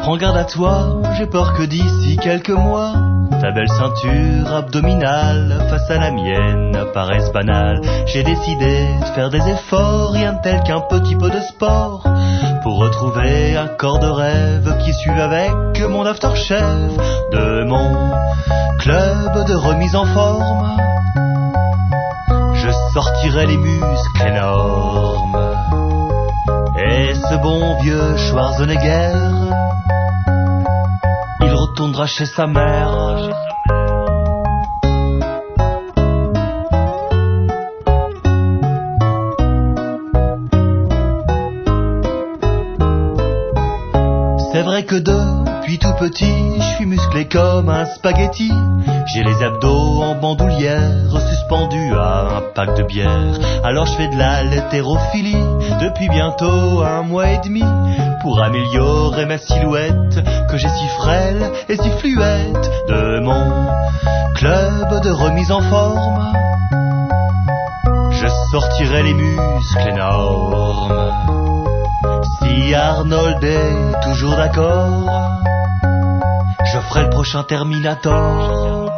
Prends 0.08 0.16
garde 0.16 0.38
à 0.38 0.44
toi, 0.44 1.02
j'ai 1.18 1.26
peur 1.26 1.52
que 1.52 1.64
d'ici 1.64 2.16
quelques 2.16 2.48
mois, 2.48 2.94
ta 3.42 3.50
belle 3.50 3.68
ceinture 3.68 4.50
abdominale 4.50 5.66
face 5.68 5.90
à 5.90 5.98
la 5.98 6.10
mienne 6.10 6.78
paraisse 6.94 7.30
banale. 7.30 7.82
J'ai 8.06 8.22
décidé 8.22 8.86
de 9.02 9.04
faire 9.14 9.28
des 9.28 9.46
efforts, 9.46 10.12
rien 10.12 10.32
de 10.32 10.40
tel 10.40 10.62
qu'un 10.62 10.80
petit 10.80 11.14
peu 11.14 11.28
de 11.28 11.40
sport, 11.40 12.04
pour 12.62 12.78
retrouver 12.78 13.54
un 13.58 13.66
corps 13.66 13.98
de 13.98 14.06
rêve 14.06 14.78
qui 14.82 14.94
suit 14.94 15.10
avec 15.10 15.52
mon 15.90 16.06
aftershave 16.06 16.96
de 17.32 17.64
mon 17.64 18.10
club 18.78 19.46
de 19.46 19.54
remise 19.56 19.94
en 19.94 20.06
forme. 20.06 20.74
Je 22.54 22.70
sortirai 22.94 23.44
les 23.44 23.58
muscles 23.58 24.26
énormes. 24.26 25.54
Et 26.78 27.12
ce 27.12 27.34
bon 27.42 27.76
vieux 27.82 28.16
Schwarzenegger, 28.16 29.12
retournera 31.78 32.06
chez 32.06 32.26
sa 32.26 32.48
mère. 32.48 33.30
C'est 44.50 44.62
vrai 44.62 44.84
que 44.84 44.96
depuis 45.68 45.78
tout 45.80 45.92
petit, 45.98 46.54
je 46.58 46.76
suis 46.76 46.86
musclé 46.86 47.26
comme 47.26 47.68
un 47.68 47.84
spaghetti. 47.84 48.50
J'ai 49.12 49.22
les 49.22 49.42
abdos 49.42 50.02
en 50.02 50.14
bandoulière, 50.14 51.20
suspendus 51.28 51.92
à 51.94 52.38
un 52.38 52.40
pack 52.54 52.74
de 52.78 52.84
bière. 52.84 53.38
Alors 53.64 53.84
je 53.84 53.92
fais 53.92 54.08
de 54.08 54.16
la 54.16 54.44
l'hétérophilie 54.44 55.44
depuis 55.82 56.08
bientôt 56.08 56.82
un 56.82 57.02
mois 57.02 57.32
et 57.32 57.40
demi 57.44 57.62
pour 58.22 58.42
améliorer 58.42 59.26
ma 59.26 59.36
silhouette 59.36 60.18
que 60.48 60.56
j'ai 60.56 60.70
si 60.70 60.88
frêle 61.00 61.52
et 61.68 61.76
si 61.76 61.90
fluette 61.98 62.70
de 62.88 63.20
mon 63.20 63.68
club 64.36 65.02
de 65.02 65.10
remise 65.10 65.52
en 65.52 65.60
forme. 65.60 66.32
Je 68.10 68.26
sortirai 68.50 69.02
les 69.02 69.14
muscles 69.14 69.88
énormes. 69.90 71.12
Si 72.40 72.74
Arnold 72.74 73.44
est 73.44 74.00
toujours 74.02 74.36
d'accord, 74.36 75.28
ferai 76.88 77.04
le 77.04 77.10
prochain 77.10 77.42
Terminator. 77.42 78.90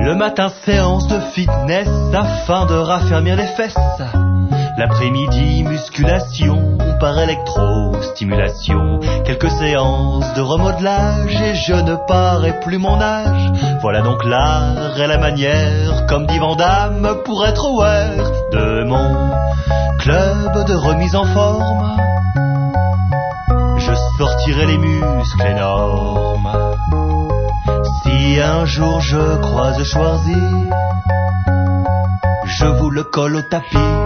Le 0.00 0.14
matin, 0.14 0.48
séance 0.64 1.06
de 1.08 1.20
fitness 1.34 1.88
afin 2.14 2.66
de 2.66 2.74
raffermir 2.74 3.36
les 3.36 3.46
fesses. 3.46 3.74
L'après-midi, 4.78 5.64
musculation 5.64 6.78
par 6.98 7.18
électro-stimulation. 7.18 9.00
Quelques 9.24 9.50
séances 9.50 10.32
de 10.34 10.40
remodelage 10.40 11.40
et 11.40 11.54
je 11.54 11.74
ne 11.74 11.96
parais 12.06 12.60
plus 12.60 12.78
mon 12.78 13.00
âge. 13.00 13.52
Voilà 13.80 14.00
donc 14.02 14.24
l'art 14.24 14.98
et 14.98 15.06
la 15.06 15.18
manière, 15.18 16.06
comme 16.06 16.26
dit 16.26 16.38
Vandame, 16.38 17.16
pour 17.24 17.46
être 17.46 17.66
aware 17.66 18.30
de 18.52 18.84
mon 18.84 19.30
club 19.98 20.66
de 20.66 20.74
remise 20.74 21.16
en 21.16 21.24
forme. 21.24 21.96
Je 23.78 23.92
sortirai 24.18 24.66
les 24.66 24.78
muscles 24.78 25.46
énormes. 25.46 26.50
Si 28.02 28.40
un 28.40 28.64
jour 28.64 29.00
je 29.00 29.36
croise 29.40 29.82
Schwarzy, 29.84 30.68
je 32.46 32.66
vous 32.66 32.90
le 32.90 33.04
colle 33.04 33.36
au 33.36 33.42
tapis. 33.42 34.05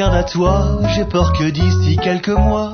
Sportif, 0.00 0.06
prends 0.06 0.08
garde 0.08 0.14
à 0.14 0.24
toi, 0.24 0.88
j'ai 0.94 1.04
peur 1.04 1.32
que 1.32 1.50
d'ici 1.50 1.96
quelques 2.02 2.28
mois, 2.28 2.72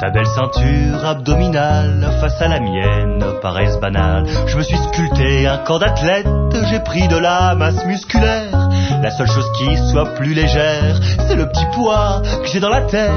ta 0.00 0.10
belle 0.10 0.26
ceinture 0.26 1.04
abdominale 1.04 2.10
face 2.20 2.40
à 2.40 2.48
la 2.48 2.60
mienne 2.60 3.24
paraisse 3.40 3.78
banale. 3.80 4.26
Je 4.46 4.56
me 4.56 4.62
suis 4.62 4.76
sculpté 4.76 5.46
un 5.46 5.58
corps 5.58 5.78
d'athlète, 5.78 6.26
j'ai 6.70 6.80
pris 6.80 7.08
de 7.08 7.16
la 7.16 7.54
masse 7.54 7.84
musculaire. 7.86 8.68
La 9.02 9.10
seule 9.10 9.28
chose 9.28 9.50
qui 9.58 9.76
soit 9.90 10.14
plus 10.14 10.34
légère, 10.34 10.98
c'est 11.26 11.36
le 11.36 11.48
petit 11.48 11.66
poids 11.74 12.22
que 12.42 12.48
j'ai 12.48 12.60
dans 12.60 12.70
la 12.70 12.82
tête 12.82 13.12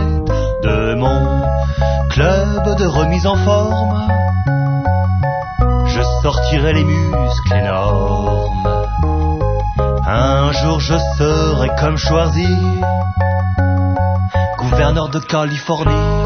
de 0.63 0.95
mon 0.95 1.41
club 2.09 2.77
de 2.77 2.85
remise 2.85 3.25
en 3.25 3.35
forme. 3.35 4.07
Je 5.87 6.01
sortirai 6.21 6.73
les 6.73 6.83
muscles 6.83 7.53
énormes. 7.53 8.51
Un 10.07 10.51
jour 10.51 10.79
je 10.79 10.95
serai 11.17 11.69
comme 11.79 11.97
Schwarzy, 11.97 12.47
gouverneur 14.71 15.09
de 15.09 15.19
Californie. 15.19 16.21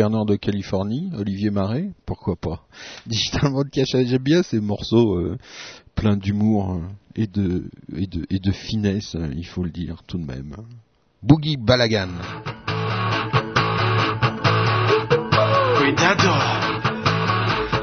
gouverneur 0.00 0.24
de 0.24 0.36
Californie, 0.36 1.10
Olivier 1.18 1.50
Marais, 1.50 1.90
pourquoi 2.06 2.34
pas? 2.36 2.64
Digital 3.06 3.50
Broadcast, 3.50 3.96
j'aime 4.06 4.22
bien 4.22 4.42
ces 4.42 4.60
morceaux 4.60 5.16
euh, 5.16 5.36
pleins 6.00 6.16
d'humour 6.16 6.72
euh, 6.72 6.78
et 7.14 7.26
de, 7.26 7.68
et, 7.94 8.06
de, 8.06 8.26
et 8.30 8.38
de 8.38 8.52
finesse, 8.52 9.16
euh, 9.16 9.28
il 9.36 9.46
faut 9.46 9.62
le 9.62 9.68
dire 9.68 10.02
tout 10.06 10.16
de 10.16 10.24
même. 10.24 10.56
Boogie 11.22 11.58
Balagan. 11.58 12.08
Cuidado. 15.76 16.32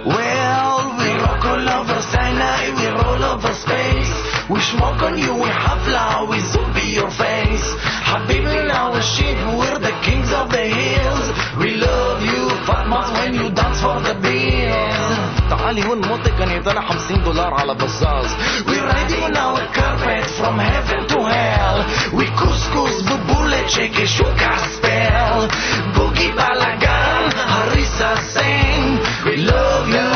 Well, 0.08 0.98
we 0.98 1.10
rock 1.22 1.46
all 1.46 1.70
over 1.70 2.02
Sinai, 2.02 2.74
we 2.74 2.88
roll 2.98 3.24
over 3.24 3.54
space. 3.54 4.12
We 4.50 4.60
smoke 4.62 5.00
on 5.04 5.16
you, 5.20 5.34
we 5.36 5.50
hafla, 5.50 6.28
we 6.28 6.40
zombie 6.40 6.96
your 6.96 7.12
face. 7.12 7.68
Habibi, 8.10 8.66
we 8.96 9.02
shit, 9.14 9.38
we're 9.60 9.78
the 9.78 9.94
kings 10.02 10.34
of 10.34 10.50
the 10.50 10.66
hills. 10.66 11.28
We 11.60 11.76
love 11.76 12.24
you, 12.24 12.50
Fatmas, 12.66 13.14
when 13.14 13.36
you 13.36 13.54
dance 13.54 13.80
for 13.80 14.02
the 14.02 14.18
bills. 14.20 14.97
We're 15.50 15.56
riding 15.56 15.88
50 17.08 17.24
دولار 17.24 17.54
على 17.54 17.74
بزاز. 17.74 18.36
We 18.68 18.80
riding 18.80 19.38
our 19.38 19.68
carpet 19.74 20.26
from 20.40 20.60
heaven 20.60 21.08
to 21.08 21.20
hell. 21.24 21.86
We 22.14 22.26
couscous 22.26 23.02
ببولeček 23.08 24.00
i 24.00 24.08
šuka 24.08 24.54
spell. 24.74 25.48
Boogie 25.96 26.34
balagan, 26.36 27.32
harisa 27.52 28.12
sing. 28.34 29.00
We 29.26 29.36
love 29.38 29.88
you 29.96 30.07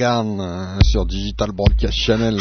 Euh, 0.00 0.78
sur 0.82 1.04
Digital 1.04 1.52
Broadcast 1.52 1.92
Channel. 1.92 2.38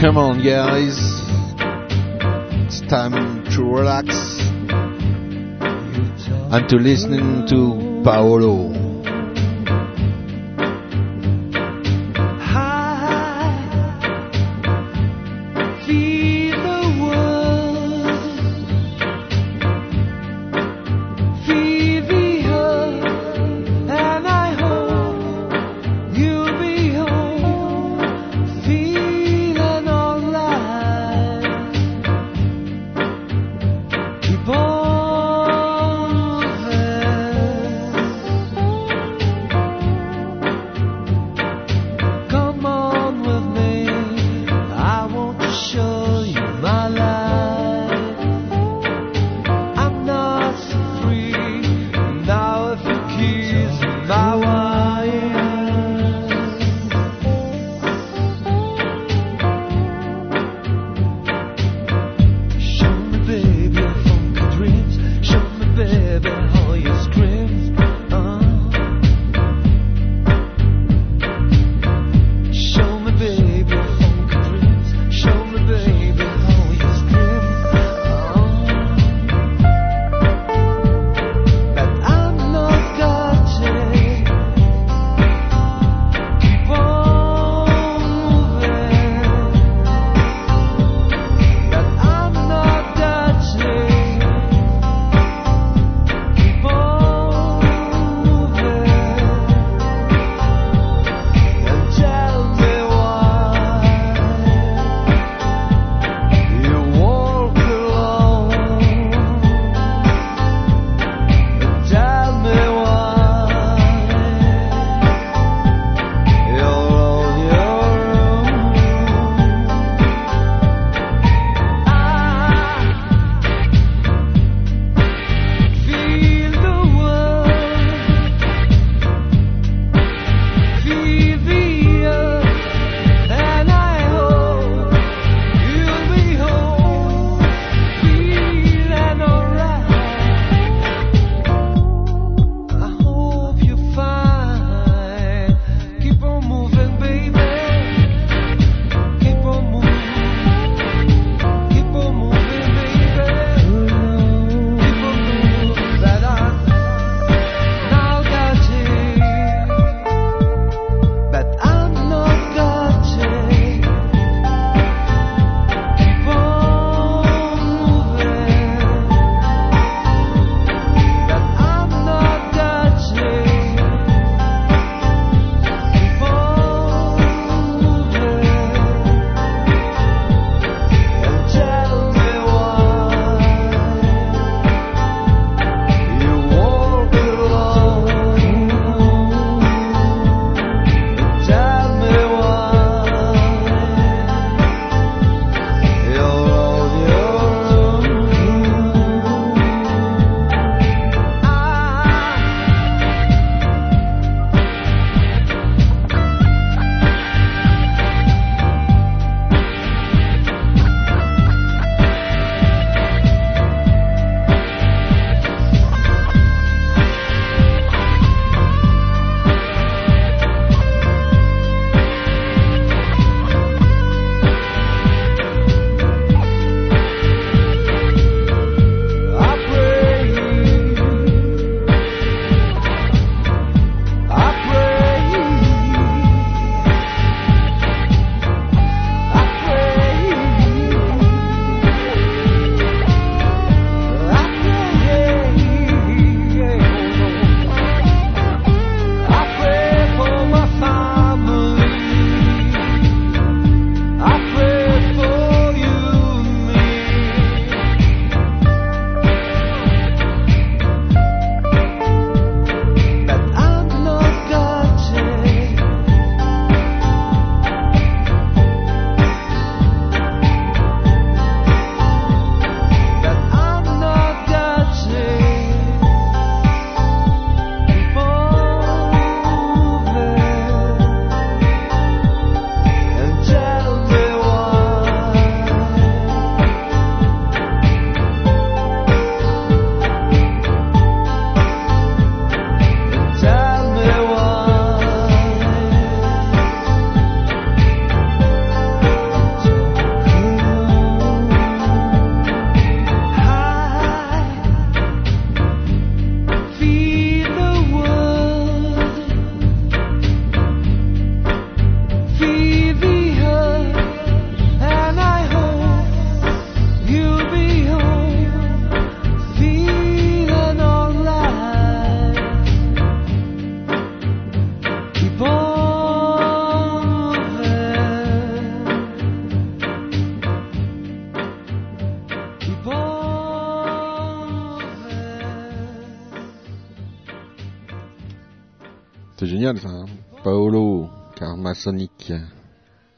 Come 0.00 0.18
on 0.18 0.38
guys, 0.38 0.98
it's 2.64 2.80
time 2.82 3.42
to 3.50 3.62
relax 3.62 4.38
and 6.52 6.68
to 6.68 6.76
listening 6.76 7.46
to 7.48 8.02
Paolo. 8.04 8.73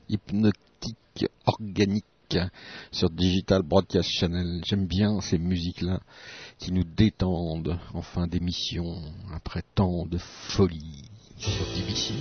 Hypnotique 0.08 1.26
organique 1.44 2.04
sur 2.90 3.10
Digital 3.10 3.62
Broadcast 3.62 4.10
Channel. 4.10 4.60
J'aime 4.64 4.86
bien 4.86 5.20
ces 5.20 5.38
musiques-là 5.38 6.00
qui 6.58 6.72
nous 6.72 6.82
détendent 6.84 7.78
en 7.94 8.02
fin 8.02 8.26
d'émission 8.26 9.00
après 9.32 9.62
tant 9.74 10.04
de 10.06 10.18
folie 10.18 11.04
sur 11.38 11.64
DBC. 11.76 12.14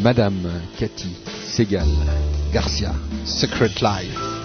Madame 0.00 0.60
Cathy 0.78 1.16
Segal 1.46 1.88
Garcia, 2.52 2.94
Secret 3.24 3.70
Life. 3.80 4.35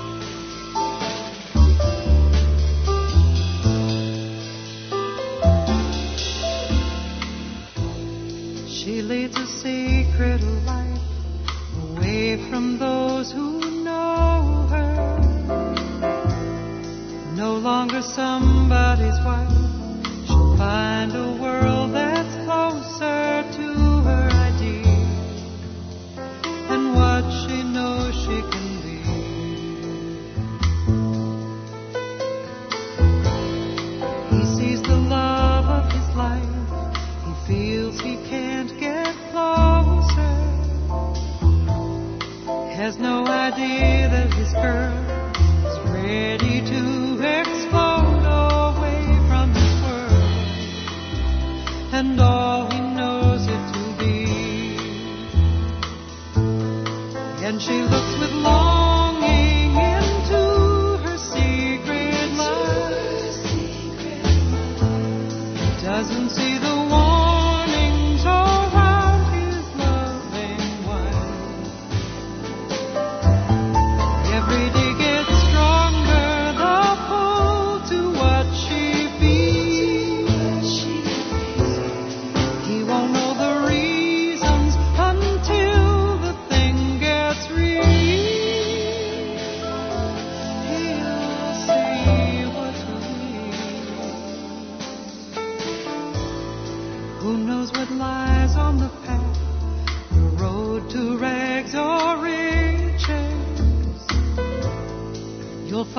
From 12.62 12.78
those 12.78 13.32
who 13.32 13.60
know 13.84 14.68
her. 14.70 14.94
No 17.36 17.56
longer 17.56 18.04
somebody's 18.04 19.20
wife. 19.26 19.50
She'll 20.28 20.58
find 20.58 21.12
a 21.16 21.32
world 21.42 21.90
that's 21.96 22.36
closer 22.46 23.44
to 23.58 23.68
her 24.08 24.26
idea 24.50 24.94
and 26.74 26.84
what 26.94 27.24
she 27.42 27.64
knows 27.64 28.14
she 28.26 28.38
can 28.52 28.61
that 43.58 44.34
his 44.34 44.54
girl 44.54 44.96
is 45.68 45.78
ready 45.92 46.62
to 46.62 47.20
explode 47.20 48.24
away 48.24 49.04
from 49.28 49.54
his 49.54 49.82
world 49.84 50.24
and 51.94 52.20
all 52.22 52.70
he 52.72 52.80
knows 52.80 53.48
it 53.48 53.74
to 53.74 53.96
be. 54.00 54.26
And 57.46 57.62
she 57.62 57.82
looks 57.82 58.20
with 58.20 58.32
longing 58.32 59.76
into 59.76 60.98
her 61.04 61.18
secret 61.18 62.32
life. 62.38 63.36
Doesn't 65.84 66.30
see 66.30 66.58
the 66.58 66.81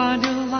I 0.02 0.16
do 0.16 0.51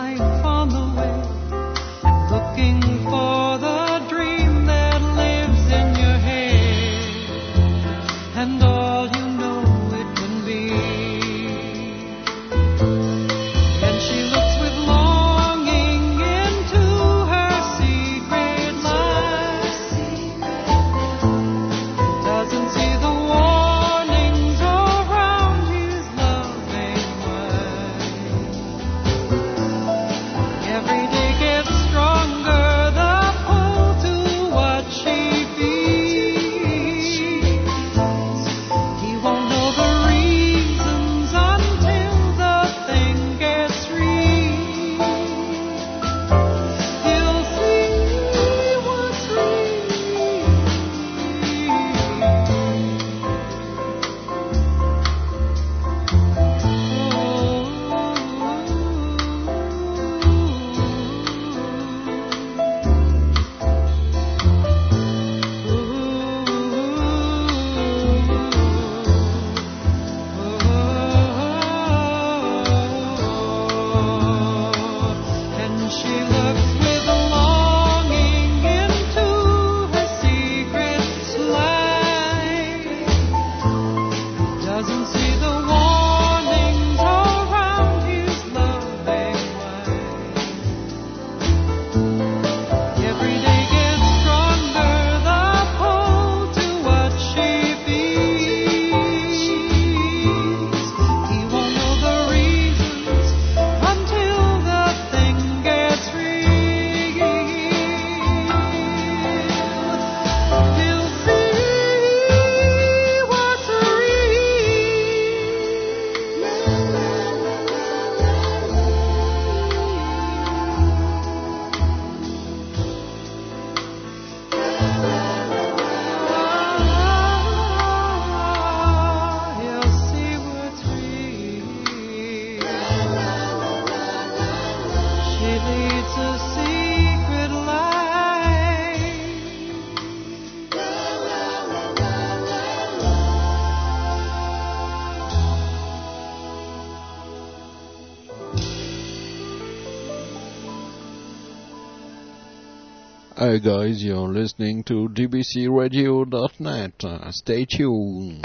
Hi 153.43 153.57
guys, 153.57 154.01
you're 154.01 154.29
listening 154.29 154.83
to 154.83 155.09
dbcradio.net. 155.09 157.03
Uh, 157.03 157.29
Stay 157.29 157.65
tuned. 157.65 158.41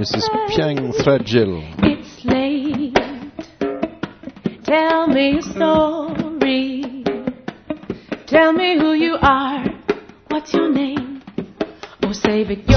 Mrs. 0.00 0.24
Piang 0.48 0.94
Fragile. 1.04 1.60
It's 1.82 2.24
late. 2.24 2.96
Tell 4.64 5.08
me 5.08 5.36
a 5.36 5.42
story. 5.42 7.04
Tell 8.26 8.54
me 8.54 8.78
who 8.78 8.94
you 8.94 9.18
are. 9.20 9.66
What's 10.28 10.54
your 10.54 10.72
name? 10.72 11.22
Oh, 12.02 12.12
save 12.12 12.50
it. 12.50 12.75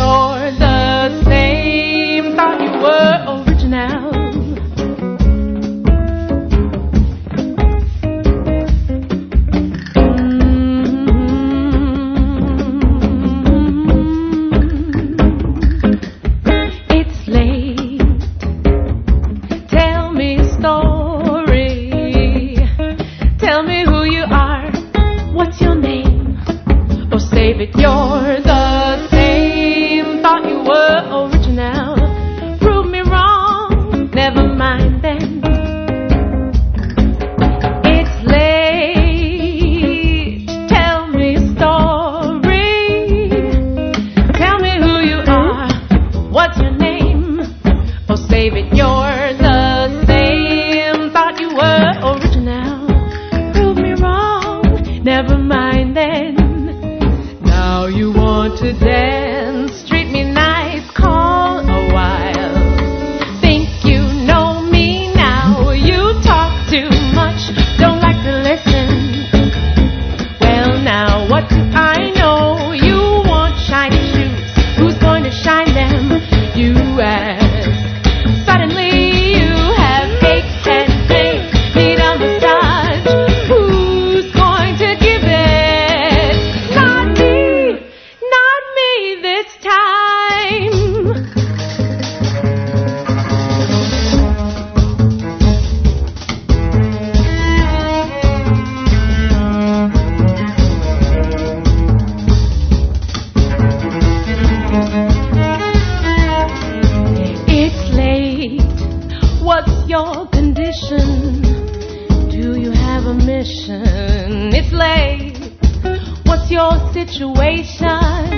Situation? 117.12 118.30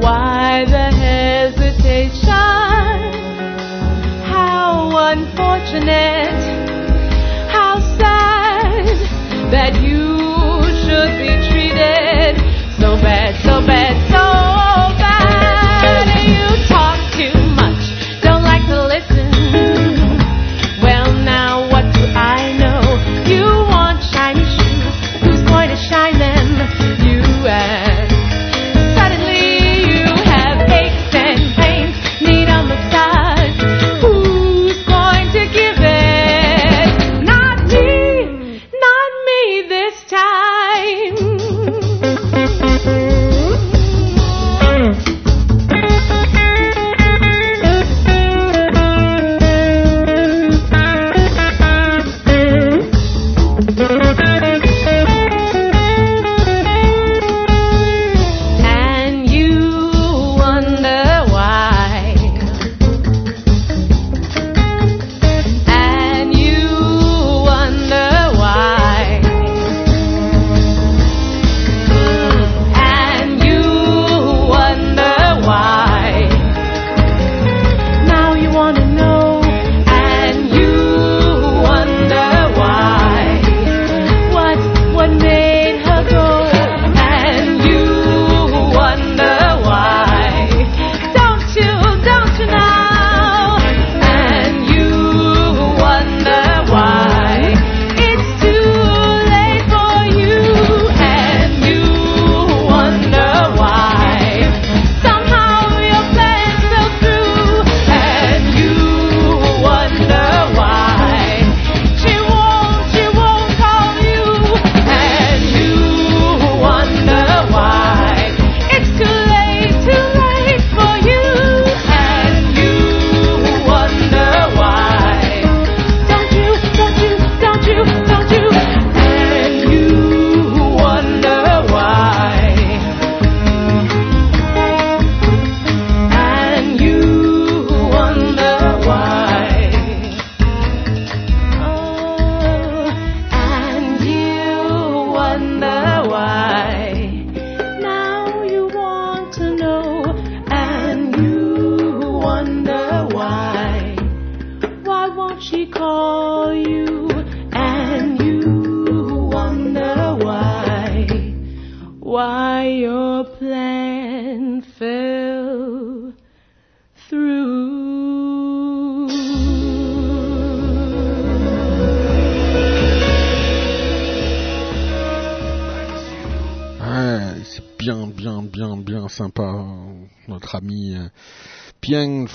Why 0.00 0.64
the 0.64 0.90
hesitation? 0.96 2.26
How 4.24 5.12
unfortunate. 5.12 6.25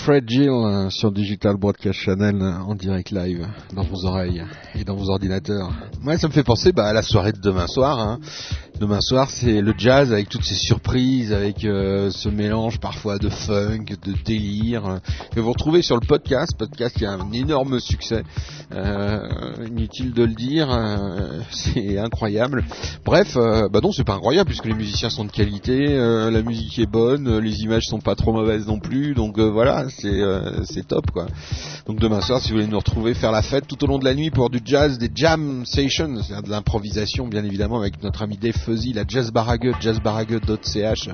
Pian 0.02 0.14
Fragile 0.14 0.49
euh, 0.49 0.90
sur 0.90 1.11
Digital 1.11 1.57
Broadcast 1.57 1.99
Channel 1.99 2.36
euh, 2.41 2.60
en 2.60 2.76
direct 2.76 3.11
live 3.11 3.48
dans 3.73 3.84
vos 3.84 4.06
oreilles 4.06 4.44
et 4.76 4.84
dans 4.84 4.95
vos 4.95 5.10
ordinateurs. 5.10 5.72
Ouais, 6.06 6.18
ça 6.18 6.28
me 6.28 6.34
fait 6.34 6.44
penser 6.44 6.72
bah, 6.72 6.88
à 6.88 6.94
la 6.94 7.02
soirée 7.02 7.32
de 7.32 7.40
demain 7.40 7.68
soir. 7.68 7.99
hein. 7.99 8.19
Demain 8.81 8.99
soir, 8.99 9.29
c'est 9.29 9.61
le 9.61 9.75
jazz 9.77 10.11
avec 10.11 10.27
toutes 10.27 10.43
ces 10.43 10.55
surprises, 10.55 11.33
avec 11.33 11.65
euh, 11.65 12.09
ce 12.09 12.29
mélange 12.29 12.79
parfois 12.79 13.19
de 13.19 13.29
funk, 13.29 13.85
de 14.03 14.13
délire, 14.25 14.87
euh, 14.87 14.97
que 15.35 15.39
vous 15.39 15.51
retrouvez 15.51 15.83
sur 15.83 15.97
le 15.97 16.07
podcast. 16.07 16.57
Podcast 16.57 16.97
qui 16.97 17.05
a 17.05 17.11
un 17.11 17.31
énorme 17.31 17.79
succès. 17.79 18.23
Euh, 18.73 19.27
inutile 19.67 20.13
de 20.13 20.23
le 20.23 20.33
dire, 20.33 20.71
euh, 20.71 21.41
c'est 21.51 21.97
incroyable. 21.97 22.63
Bref, 23.03 23.35
euh, 23.35 23.67
bah 23.69 23.81
non, 23.83 23.91
c'est 23.91 24.05
pas 24.05 24.13
incroyable 24.13 24.47
puisque 24.47 24.65
les 24.65 24.73
musiciens 24.73 25.09
sont 25.09 25.25
de 25.25 25.31
qualité, 25.31 25.89
euh, 25.89 26.31
la 26.31 26.41
musique 26.41 26.79
est 26.79 26.89
bonne, 26.89 27.37
les 27.39 27.61
images 27.63 27.83
sont 27.85 27.99
pas 27.99 28.15
trop 28.15 28.31
mauvaises 28.31 28.65
non 28.67 28.79
plus, 28.79 29.13
donc 29.13 29.39
voilà, 29.39 29.85
c'est 29.89 30.21
c'est 30.63 30.87
top 30.87 31.11
quoi. 31.11 31.27
Donc 31.85 31.99
demain 31.99 32.21
soir, 32.21 32.39
si 32.39 32.49
vous 32.49 32.55
voulez 32.55 32.67
nous 32.67 32.77
retrouver 32.77 33.13
faire 33.13 33.31
la 33.31 33.41
fête 33.41 33.67
tout 33.67 33.83
au 33.83 33.87
long 33.87 33.99
de 33.99 34.05
la 34.05 34.13
nuit 34.13 34.31
pour 34.31 34.49
du 34.49 34.59
jazz, 34.63 34.97
des 34.97 35.11
jam 35.13 35.65
sessions, 35.65 36.15
c'est-à-dire 36.23 36.43
de 36.43 36.49
l'improvisation 36.49 37.27
bien 37.27 37.43
évidemment 37.43 37.77
avec 37.77 38.01
notre 38.01 38.21
ami 38.21 38.37
Dave 38.37 38.57
Fuzzy, 38.72 38.93
la 38.93 39.03
Jazz 39.06 39.31
Barague, 39.31 39.76
jazzbarague.ch, 39.81 41.10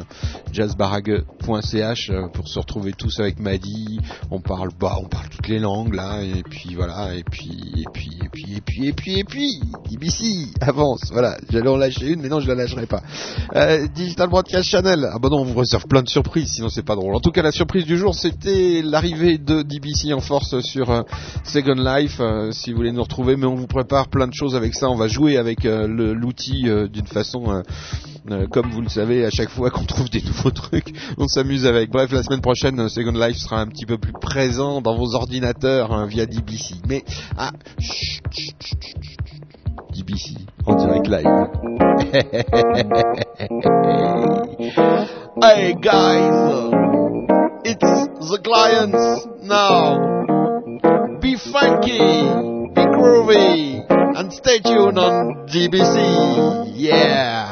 jazzbarague.ch 0.51 2.09
euh, 2.11 2.27
pour 2.27 2.47
se 2.47 2.59
retrouver 2.59 2.93
tous 2.93 3.19
avec 3.19 3.39
Maddy. 3.39 3.99
On 4.29 4.39
parle 4.39 4.69
bah, 4.79 4.97
on 5.01 5.07
parle 5.07 5.27
toutes 5.29 5.47
les 5.47 5.57
langues 5.57 5.95
là, 5.95 6.21
et 6.21 6.43
puis 6.43 6.75
voilà, 6.75 7.15
et 7.15 7.23
puis 7.23 7.73
et 7.77 7.85
puis 7.91 8.19
et 8.23 8.29
puis 8.29 8.57
et 8.57 8.61
puis 8.61 8.87
et 8.87 8.93
puis 8.93 9.19
et 9.19 9.23
puis, 9.23 9.59
DBC 9.89 10.51
avance, 10.61 11.01
voilà. 11.11 11.37
J'allais 11.49 11.69
en 11.69 11.77
lâcher 11.77 12.11
une, 12.11 12.21
mais 12.21 12.29
non, 12.29 12.39
je 12.41 12.47
la 12.47 12.53
lâcherai 12.53 12.85
pas. 12.85 13.01
Euh, 13.55 13.87
Digital 13.87 14.29
Broadcast 14.29 14.69
Channel. 14.69 15.09
Ah 15.11 15.17
bah 15.19 15.29
non, 15.29 15.39
on 15.39 15.45
vous 15.45 15.57
réserve 15.57 15.87
plein 15.87 16.03
de 16.03 16.09
surprises, 16.09 16.51
sinon 16.51 16.69
c'est 16.69 16.85
pas 16.85 16.95
drôle. 16.95 17.15
En 17.15 17.19
tout 17.19 17.31
cas, 17.31 17.41
la 17.41 17.51
surprise 17.51 17.85
du 17.85 17.97
jour, 17.97 18.13
c'était 18.13 18.83
l'arrivée 18.83 19.39
de 19.39 19.63
DBC 19.63 20.13
en 20.13 20.19
force 20.19 20.59
sur 20.59 20.91
euh, 20.91 21.01
Second 21.43 21.73
Life. 21.73 22.19
euh, 22.19 22.51
si 22.51 22.71
vous 22.71 22.77
voulez 22.77 22.91
nous 22.91 23.01
retrouver, 23.01 23.35
mais 23.35 23.47
on 23.47 23.55
vous 23.55 23.67
prépare 23.67 24.09
plein 24.09 24.27
de 24.27 24.33
choses 24.33 24.55
avec 24.55 24.75
ça. 24.75 24.89
On 24.89 24.95
va 24.95 25.07
jouer 25.07 25.37
avec 25.37 25.63
l'outil 25.63 26.69
d'une 26.91 27.07
façon, 27.07 27.46
euh, 27.49 27.63
euh, 28.31 28.47
comme 28.47 28.71
vous 28.71 28.81
le 28.81 28.89
savez, 28.89 29.23
à 29.25 29.29
chaque 29.29 29.49
fois 29.49 29.69
qu'on 29.71 29.85
trouve 29.85 30.09
des 30.09 30.21
nouveaux 30.21 30.51
trucs, 30.51 30.93
on 31.17 31.27
s'amuse 31.27 31.65
avec. 31.65 31.89
Bref, 31.89 32.11
la 32.11 32.23
semaine 32.23 32.41
prochaine, 32.41 32.79
euh, 32.79 32.89
Second 32.89 33.13
Life 33.13 33.37
sera 33.37 33.61
un 33.61 33.67
petit 33.67 33.85
peu 33.85 33.97
plus 33.97 34.11
présent 34.13 34.81
dans 34.81 34.95
vos 34.95 35.15
ordinateurs 35.15 35.91
hein, 35.91 36.05
via 36.07 36.25
DBC. 36.25 36.75
Mais 36.87 37.03
ah, 37.37 37.51
chut, 37.79 38.23
chut, 38.31 38.55
chut. 38.61 38.77
DBC 39.93 40.35
en 40.65 40.75
direct 40.75 41.07
live. 41.07 41.25
hey 45.41 45.73
guys, 45.73 46.69
it's 47.65 48.29
the 48.29 48.37
clients 48.43 49.25
now. 49.41 49.97
Be 51.19 51.35
funky, 51.35 51.97
be 51.97 52.85
groovy, 52.93 53.66
and 54.17 54.33
stay 54.33 54.59
tuned 54.59 54.97
on 54.97 55.47
DBC. 55.47 56.71
Yeah. 56.73 57.46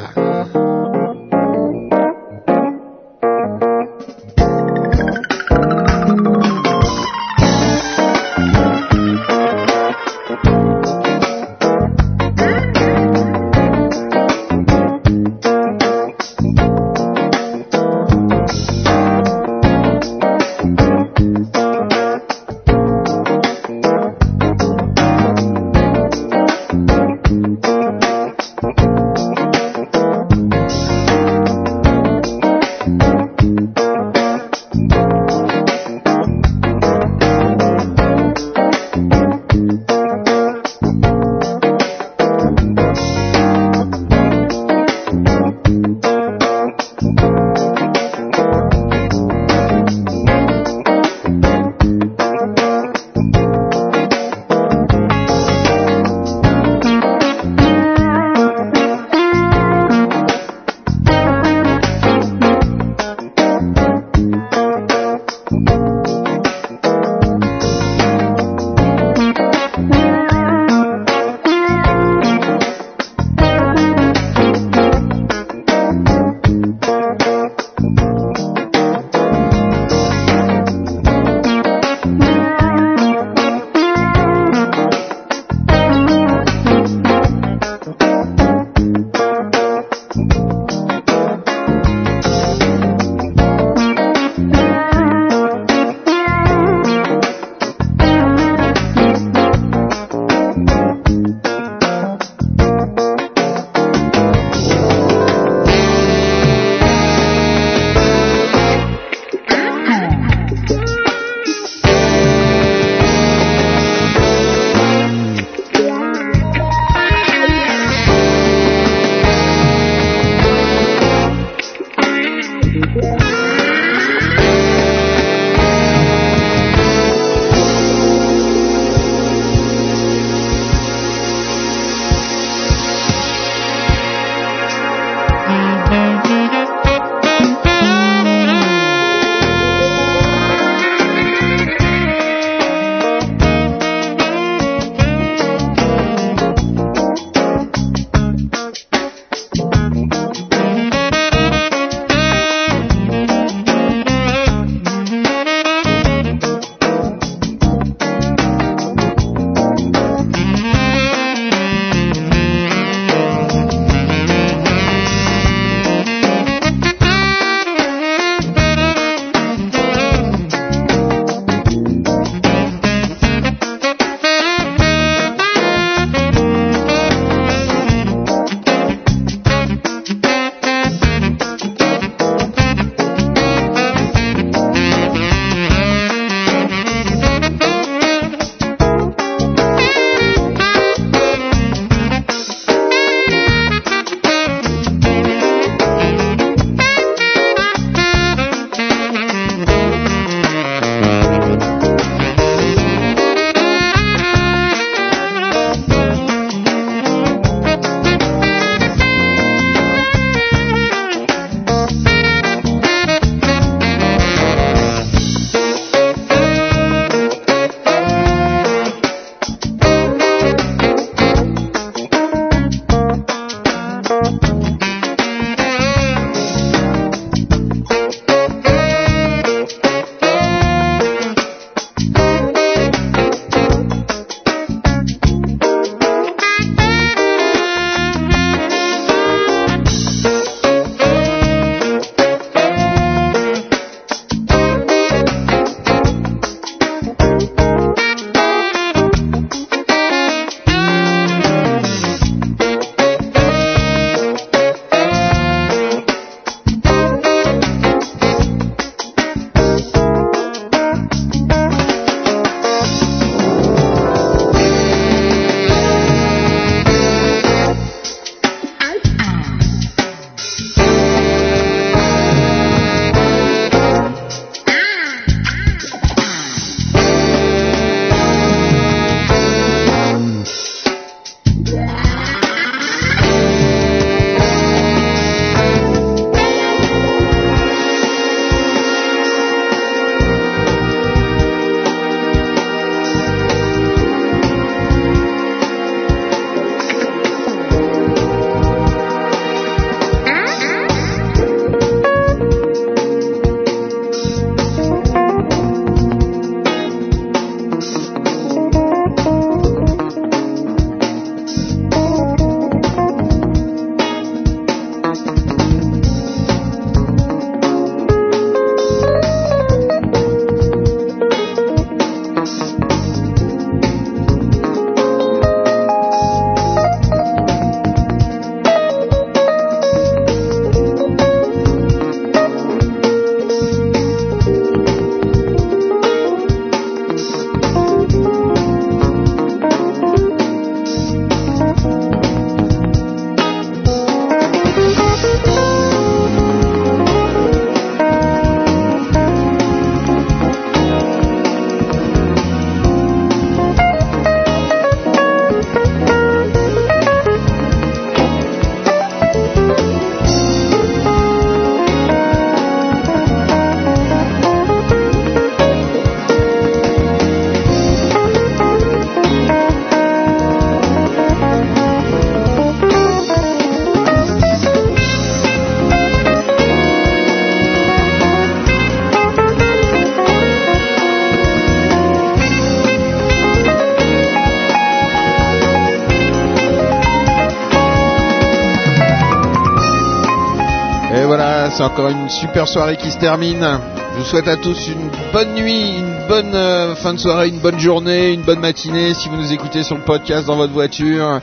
Encore 391.96 392.10
une 392.10 392.30
super 392.30 392.68
soirée 392.68 392.98
qui 392.98 393.10
se 393.10 393.18
termine. 393.18 393.66
Je 394.14 394.20
vous 394.20 394.26
souhaite 394.26 394.50
à 394.50 394.58
tous 394.58 394.90
une 394.90 395.10
bonne 395.32 395.54
nuit, 395.54 395.96
une 395.98 396.28
bonne 396.28 396.54
euh, 396.54 396.94
fin 396.94 397.14
de 397.14 397.20
soirée, 397.20 397.48
une 397.48 397.60
bonne 397.60 397.80
journée, 397.80 398.34
une 398.34 398.42
bonne 398.42 398.60
matinée 398.60 399.14
si 399.14 399.30
vous 399.30 399.38
nous 399.38 399.54
écoutez 399.54 399.82
sur 399.82 399.96
le 399.96 400.04
podcast 400.04 400.46
dans 400.46 400.58
votre 400.58 400.74
voiture. 400.74 401.40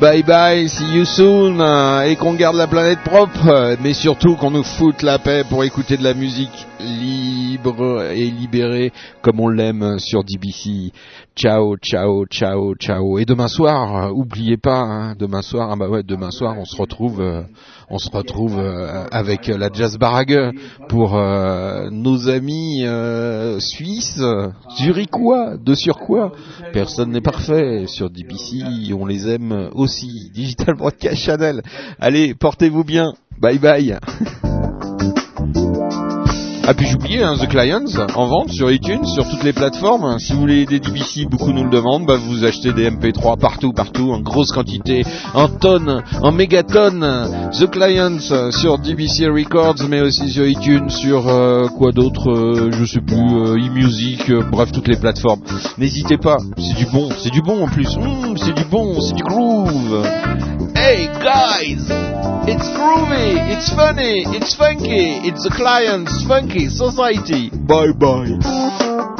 Bye 0.00 0.22
bye, 0.22 0.68
see 0.68 0.84
you 0.94 1.04
soon 1.04 1.58
euh, 1.58 2.02
et 2.02 2.14
qu'on 2.14 2.34
garde 2.34 2.54
la 2.54 2.68
planète 2.68 3.00
propre, 3.00 3.48
euh, 3.48 3.76
mais 3.82 3.94
surtout 3.94 4.36
qu'on 4.36 4.52
nous 4.52 4.62
foute 4.62 5.02
la 5.02 5.18
paix 5.18 5.42
pour 5.50 5.64
écouter 5.64 5.96
de 5.96 6.04
la 6.04 6.14
musique 6.14 6.66
libre 6.78 8.04
et 8.12 8.30
libérée 8.30 8.92
comme 9.22 9.40
on 9.40 9.48
l'aime 9.48 9.98
sur 9.98 10.22
DBC. 10.22 10.92
Ciao, 11.34 11.76
ciao, 11.78 12.26
ciao, 12.26 12.76
ciao. 12.76 13.18
Et 13.18 13.24
demain 13.24 13.48
soir, 13.48 14.14
oubliez 14.14 14.56
pas, 14.56 14.78
hein, 14.78 15.14
demain 15.18 15.42
soir, 15.42 15.70
ah 15.72 15.76
bah 15.76 15.88
ouais, 15.88 16.04
demain 16.04 16.30
soir, 16.30 16.54
on 16.56 16.64
se 16.64 16.76
retrouve, 16.76 17.44
on 17.88 17.98
se 17.98 18.10
retrouve 18.10 18.58
euh, 18.58 19.06
avec 19.10 19.46
la 19.46 19.70
Jazz 19.72 19.96
Barague 19.98 20.52
pour 20.88 21.16
euh, 21.16 21.88
nos 21.90 22.28
amis 22.28 22.84
euh, 22.84 23.60
suisses, 23.60 24.20
zurichois, 24.78 25.56
de 25.56 25.74
surcroît. 25.74 26.32
Personne 26.72 27.12
n'est 27.12 27.20
parfait 27.20 27.84
sur 27.86 28.10
DBC, 28.10 28.92
on 28.92 29.06
les 29.06 29.28
aime 29.28 29.70
aussi. 29.74 30.30
Digital 30.34 30.74
Broadcast 30.74 31.16
Channel. 31.16 31.62
Allez, 32.00 32.34
portez-vous 32.34 32.84
bien. 32.84 33.14
Bye 33.38 33.58
bye. 33.58 33.98
Ah 36.68 36.74
puis 36.74 36.88
j'oubliais 36.88 37.22
hein, 37.22 37.36
The 37.40 37.46
Clients 37.48 37.84
en 38.16 38.26
vente 38.26 38.50
sur 38.50 38.72
iTunes, 38.72 39.06
sur 39.06 39.28
toutes 39.28 39.44
les 39.44 39.52
plateformes. 39.52 40.18
Si 40.18 40.32
vous 40.32 40.40
voulez 40.40 40.66
des 40.66 40.80
DBC, 40.80 41.26
beaucoup 41.30 41.52
nous 41.52 41.62
le 41.62 41.70
demandent, 41.70 42.06
bah 42.06 42.16
vous 42.16 42.44
achetez 42.44 42.72
des 42.72 42.90
MP3 42.90 43.38
partout, 43.38 43.72
partout, 43.72 44.10
en 44.10 44.18
grosse 44.18 44.50
quantité, 44.50 45.04
en 45.32 45.46
tonnes, 45.46 46.02
en 46.22 46.32
mégatonnes. 46.32 47.50
The 47.52 47.70
Clients 47.70 48.18
euh, 48.32 48.50
sur 48.50 48.78
DBC 48.78 49.28
Records, 49.28 49.86
mais 49.88 50.00
aussi 50.00 50.28
sur 50.28 50.44
iTunes, 50.44 50.90
sur 50.90 51.28
euh, 51.28 51.68
quoi 51.68 51.92
d'autre, 51.92 52.32
euh, 52.32 52.72
je 52.72 52.84
sais 52.84 53.00
plus, 53.00 53.14
euh, 53.16 53.64
eMusic, 53.64 54.28
euh, 54.30 54.42
bref 54.50 54.72
toutes 54.72 54.88
les 54.88 54.96
plateformes. 54.96 55.42
N'hésitez 55.78 56.18
pas, 56.18 56.38
c'est 56.58 56.74
du 56.74 56.86
bon, 56.86 57.08
c'est 57.22 57.30
du 57.30 57.42
bon 57.42 57.62
en 57.62 57.68
plus. 57.68 57.96
Mmh, 57.96 58.38
c'est 58.38 58.54
du 58.54 58.64
bon, 58.64 59.00
c'est 59.00 59.14
du 59.14 59.22
groove. 59.22 60.04
Hey 60.74 61.08
guys, 61.22 61.80
it's 62.48 62.68
groovy, 62.74 63.52
it's 63.52 63.70
funny, 63.70 64.24
it's 64.36 64.54
funky, 64.54 65.20
it's 65.24 65.42
the 65.44 65.50
Clients 65.50 66.26
Funky 66.26 66.55
Society. 66.64 67.50
Bye 67.50 67.92
bye. 67.92 69.12